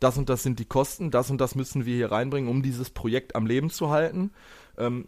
das 0.00 0.16
und 0.16 0.28
das 0.28 0.42
sind 0.42 0.58
die 0.58 0.64
Kosten, 0.64 1.10
das 1.10 1.30
und 1.30 1.40
das 1.40 1.54
müssen 1.54 1.84
wir 1.84 1.96
hier 1.96 2.12
reinbringen, 2.12 2.48
um 2.48 2.62
dieses 2.62 2.90
Projekt 2.90 3.36
am 3.36 3.46
Leben 3.46 3.68
zu 3.68 3.90
halten. 3.90 4.30
Ähm, 4.78 5.06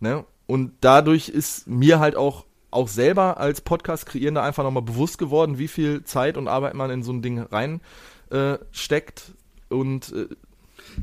ne? 0.00 0.24
Und 0.46 0.72
dadurch 0.80 1.28
ist 1.28 1.66
mir 1.66 1.98
halt 1.98 2.16
auch, 2.16 2.46
auch 2.70 2.88
selber 2.88 3.38
als 3.38 3.60
Podcast-Kreierender 3.60 4.42
einfach 4.42 4.62
nochmal 4.62 4.82
bewusst 4.82 5.18
geworden, 5.18 5.58
wie 5.58 5.68
viel 5.68 6.04
Zeit 6.04 6.38
und 6.38 6.48
Arbeit 6.48 6.74
man 6.74 6.90
in 6.90 7.02
so 7.02 7.12
ein 7.12 7.22
Ding 7.22 7.38
rein 7.38 7.80
äh. 8.30 8.58
Und 9.68 10.12
äh, 10.12 10.28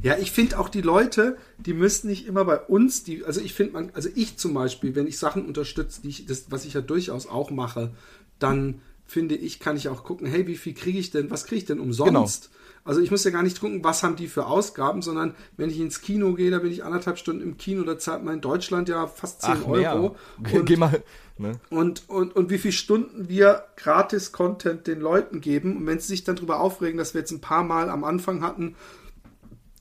Ja, 0.02 0.18
ich 0.18 0.32
finde 0.32 0.60
auch 0.60 0.70
die 0.70 0.82
Leute, 0.82 1.38
die 1.58 1.74
müssen 1.74 2.10
nicht 2.10 2.28
immer 2.28 2.46
bei 2.46 2.60
uns, 2.60 3.04
die, 3.04 3.24
also 3.24 3.42
ich 3.42 3.54
finde 3.54 3.74
man, 3.74 3.92
also 3.94 4.10
ich 4.16 4.38
zum 4.38 4.54
Beispiel, 4.54 4.96
wenn 4.96 5.08
ich 5.08 5.18
Sachen 5.18 5.46
unterstütze, 5.46 6.02
die 6.02 6.10
ich, 6.10 6.26
das, 6.26 6.46
was 6.50 6.66
ich 6.66 6.74
ja 6.74 6.82
durchaus 6.82 7.28
auch 7.28 7.52
mache, 7.52 7.92
dann 8.40 8.82
finde 9.06 9.36
ich, 9.36 9.60
kann 9.60 9.78
ich 9.78 9.88
auch 9.90 10.04
gucken, 10.04 10.28
hey, 10.28 10.48
wie 10.48 10.58
viel 10.58 10.74
kriege 10.74 10.98
ich 10.98 11.12
denn, 11.12 11.30
was 11.30 11.46
kriege 11.46 11.60
ich 11.60 11.66
denn 11.66 11.80
umsonst? 11.80 12.50
Also 12.86 13.02
ich 13.02 13.10
muss 13.10 13.24
ja 13.24 13.32
gar 13.32 13.42
nicht 13.42 13.60
gucken, 13.60 13.84
was 13.84 14.04
haben 14.04 14.16
die 14.16 14.28
für 14.28 14.46
Ausgaben, 14.46 15.02
sondern 15.02 15.34
wenn 15.58 15.72
ich 15.72 15.80
ins 15.80 16.02
Kino 16.02 16.34
gehe, 16.34 16.52
da 16.52 16.60
bin 16.60 16.72
ich 16.72 16.84
anderthalb 16.84 17.18
Stunden 17.18 17.42
im 17.42 17.58
Kino, 17.58 17.82
da 17.82 17.98
zahlt 17.98 18.24
man 18.24 18.36
in 18.36 18.42
Deutschland 18.42 18.88
ja 18.88 19.08
fast 19.08 19.42
10 19.42 19.52
ach, 19.52 19.68
mehr. 19.68 19.96
Euro. 19.96 20.16
Geh, 20.44 20.60
Und 20.60 20.66
geh 20.66 20.78
mal. 20.78 21.04
Ne? 21.38 21.60
und, 21.70 22.08
und, 22.08 22.34
und 22.36 22.50
wie 22.50 22.58
viele 22.58 22.72
Stunden 22.72 23.28
wir 23.28 23.66
gratis 23.76 24.32
Content 24.32 24.88
den 24.88 25.02
Leuten 25.02 25.42
geben. 25.42 25.76
Und 25.78 25.88
wenn 25.88 26.00
sie 26.00 26.08
sich 26.08 26.24
dann 26.24 26.38
darüber 26.38 26.62
aufregen, 26.62 26.98
dass 26.98 27.14
wir 27.14 27.22
jetzt 27.22 27.32
ein 27.32 27.42
paar 27.42 27.64
Mal 27.64 27.90
am 27.90 28.06
Anfang 28.06 28.42
hatten, 28.42 28.76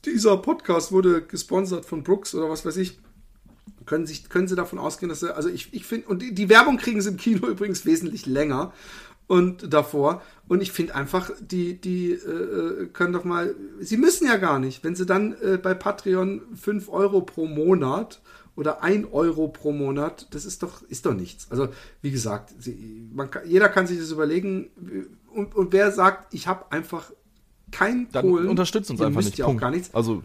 dieser 0.03 0.35
Podcast 0.37 0.91
wurde 0.91 1.21
gesponsert 1.21 1.85
von 1.85 2.03
Brooks 2.03 2.35
oder 2.35 2.49
was 2.49 2.65
weiß 2.65 2.75
ich, 2.77 2.99
können, 3.85 4.05
sich, 4.05 4.29
können 4.29 4.47
sie 4.47 4.55
davon 4.55 4.79
ausgehen, 4.79 5.09
dass 5.09 5.19
sie, 5.19 5.33
also 5.33 5.47
ich, 5.49 5.73
ich 5.73 5.85
finde, 5.85 6.07
und 6.07 6.21
die, 6.21 6.33
die 6.33 6.49
Werbung 6.49 6.77
kriegen 6.77 7.01
sie 7.01 7.09
im 7.09 7.17
Kino 7.17 7.47
übrigens 7.49 7.85
wesentlich 7.85 8.25
länger 8.25 8.73
und 9.27 9.73
davor. 9.73 10.21
Und 10.47 10.61
ich 10.61 10.71
finde 10.71 10.95
einfach, 10.95 11.31
die, 11.39 11.79
die 11.79 12.11
äh, 12.11 12.87
können 12.87 13.13
doch 13.13 13.23
mal, 13.23 13.55
sie 13.79 13.97
müssen 13.97 14.27
ja 14.27 14.37
gar 14.37 14.59
nicht, 14.59 14.83
wenn 14.83 14.95
sie 14.95 15.05
dann 15.05 15.35
äh, 15.41 15.57
bei 15.57 15.73
Patreon 15.73 16.41
5 16.55 16.89
Euro 16.89 17.21
pro 17.21 17.47
Monat 17.47 18.21
oder 18.55 18.83
1 18.83 19.07
Euro 19.11 19.47
pro 19.47 19.71
Monat, 19.71 20.27
das 20.31 20.45
ist 20.45 20.63
doch, 20.63 20.83
ist 20.83 21.05
doch 21.05 21.13
nichts. 21.13 21.47
Also, 21.49 21.69
wie 22.01 22.11
gesagt, 22.11 22.53
sie, 22.59 23.09
man 23.13 23.31
kann, 23.31 23.47
jeder 23.47 23.69
kann 23.69 23.87
sich 23.87 23.97
das 23.97 24.11
überlegen. 24.11 24.69
Und, 25.33 25.55
und 25.55 25.73
wer 25.73 25.91
sagt, 25.91 26.33
ich 26.33 26.47
habe 26.47 26.71
einfach 26.71 27.11
kein 27.71 28.07
Dann 28.11 28.29
unterstützt 28.47 28.91
uns 28.91 29.01
einfach 29.01 29.21
nicht. 29.21 29.37
ja 29.37 29.45
auch 29.45 29.49
Punkt. 29.49 29.61
gar 29.61 29.71
nichts. 29.71 29.93
Also 29.93 30.23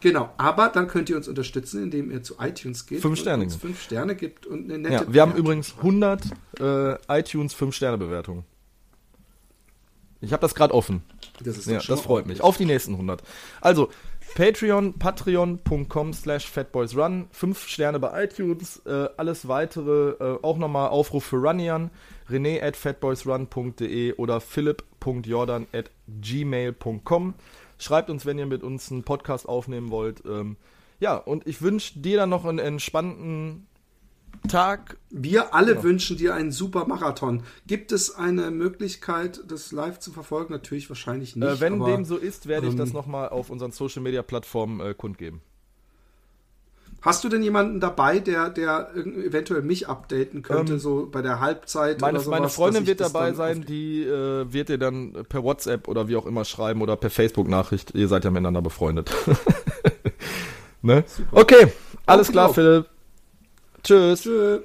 Genau, 0.00 0.30
aber 0.36 0.68
dann 0.68 0.86
könnt 0.86 1.10
ihr 1.10 1.16
uns 1.16 1.26
unterstützen, 1.26 1.82
indem 1.82 2.10
ihr 2.10 2.22
zu 2.22 2.36
iTunes 2.40 2.86
geht 2.86 3.00
Fünf 3.00 3.12
und 3.12 3.16
Sterne 3.18 3.44
uns 3.44 3.54
gibt. 3.54 3.62
fünf 3.62 3.82
Sterne 3.82 4.14
gibt 4.14 4.46
und 4.46 4.64
eine 4.64 4.78
nette 4.78 4.94
Ja, 4.94 5.12
wir 5.12 5.22
haben 5.22 5.32
Bewertung 5.32 5.46
übrigens 5.46 5.68
schreibt. 5.68 5.84
100 5.84 6.24
äh, 6.60 7.18
iTunes 7.18 7.56
5-Sterne-Bewertungen. 7.56 8.44
Ich 10.20 10.32
habe 10.32 10.40
das 10.40 10.54
gerade 10.54 10.74
offen. 10.74 11.02
Das 11.42 11.56
ist 11.58 11.66
Ja, 11.66 11.80
das 11.80 12.00
freut 12.00 12.26
mich. 12.26 12.40
Auf 12.40 12.56
die 12.56 12.64
nächsten 12.64 12.92
100. 12.92 13.22
Also, 13.60 13.88
Patreon, 14.34 14.98
patreon.com 14.98 16.12
slash 16.12 16.48
fatboysrun. 16.48 17.28
Fünf 17.30 17.66
Sterne 17.66 17.98
bei 17.98 18.24
iTunes. 18.24 18.82
Äh, 18.84 19.08
alles 19.16 19.48
weitere, 19.48 20.10
äh, 20.10 20.38
auch 20.42 20.58
nochmal 20.58 20.88
Aufruf 20.88 21.24
für 21.24 21.36
Runnian. 21.36 21.90
René 22.28 22.62
at 22.62 22.76
fatboysrun.de 22.76 24.14
oder 24.14 24.40
philipp.jordan 24.40 25.66
at 25.72 25.90
gmail.com. 26.20 27.34
Schreibt 27.78 28.10
uns, 28.10 28.26
wenn 28.26 28.38
ihr 28.38 28.46
mit 28.46 28.62
uns 28.62 28.90
einen 28.90 29.04
Podcast 29.04 29.48
aufnehmen 29.48 29.90
wollt. 29.90 30.22
Ähm, 30.26 30.56
ja, 31.00 31.16
und 31.16 31.46
ich 31.46 31.62
wünsche 31.62 31.98
dir 31.98 32.18
dann 32.18 32.30
noch 32.30 32.44
einen 32.44 32.58
entspannten 32.58 33.66
Tag. 34.48 34.98
Wir 35.10 35.54
alle 35.54 35.74
ja. 35.74 35.82
wünschen 35.82 36.16
dir 36.16 36.34
einen 36.34 36.52
super 36.52 36.86
Marathon. 36.86 37.42
Gibt 37.66 37.92
es 37.92 38.14
eine 38.14 38.50
Möglichkeit, 38.50 39.40
das 39.48 39.72
live 39.72 39.98
zu 39.98 40.12
verfolgen? 40.12 40.52
Natürlich 40.52 40.88
wahrscheinlich 40.88 41.36
nicht. 41.36 41.46
Äh, 41.46 41.60
wenn 41.60 41.74
aber, 41.74 41.90
dem 41.90 42.04
so 42.04 42.16
ist, 42.16 42.46
werde 42.46 42.66
ich 42.66 42.72
ähm, 42.72 42.78
das 42.78 42.92
nochmal 42.92 43.28
auf 43.28 43.50
unseren 43.50 43.72
Social 43.72 44.02
Media 44.02 44.22
Plattformen 44.22 44.80
äh, 44.80 44.94
kundgeben. 44.94 45.40
Hast 47.00 47.22
du 47.22 47.28
denn 47.28 47.42
jemanden 47.42 47.78
dabei, 47.78 48.18
der, 48.18 48.50
der 48.50 48.90
eventuell 48.96 49.62
mich 49.62 49.88
updaten 49.88 50.42
könnte, 50.42 50.74
ähm, 50.74 50.78
so 50.80 51.08
bei 51.10 51.22
der 51.22 51.38
Halbzeit? 51.38 52.00
Meine, 52.00 52.18
oder 52.18 52.24
sowas, 52.24 52.38
meine 52.38 52.48
Freundin 52.48 52.86
wird 52.86 53.00
dabei 53.00 53.34
sein, 53.34 53.64
die 53.64 54.02
äh, 54.02 54.52
wird 54.52 54.68
dir 54.68 54.78
dann 54.78 55.12
per 55.28 55.44
WhatsApp 55.44 55.86
oder 55.86 56.08
wie 56.08 56.16
auch 56.16 56.26
immer 56.26 56.44
schreiben 56.44 56.82
oder 56.82 56.96
per 56.96 57.10
Facebook-Nachricht. 57.10 57.94
Ihr 57.94 58.08
seid 58.08 58.24
ja 58.24 58.30
miteinander 58.30 58.62
befreundet. 58.62 59.12
ne? 60.82 61.04
Okay, 61.30 61.72
alles 62.04 62.32
klar, 62.32 62.52
Philipp. 62.52 62.86
Tschüss. 63.84 64.22
Tschüss. 64.22 64.60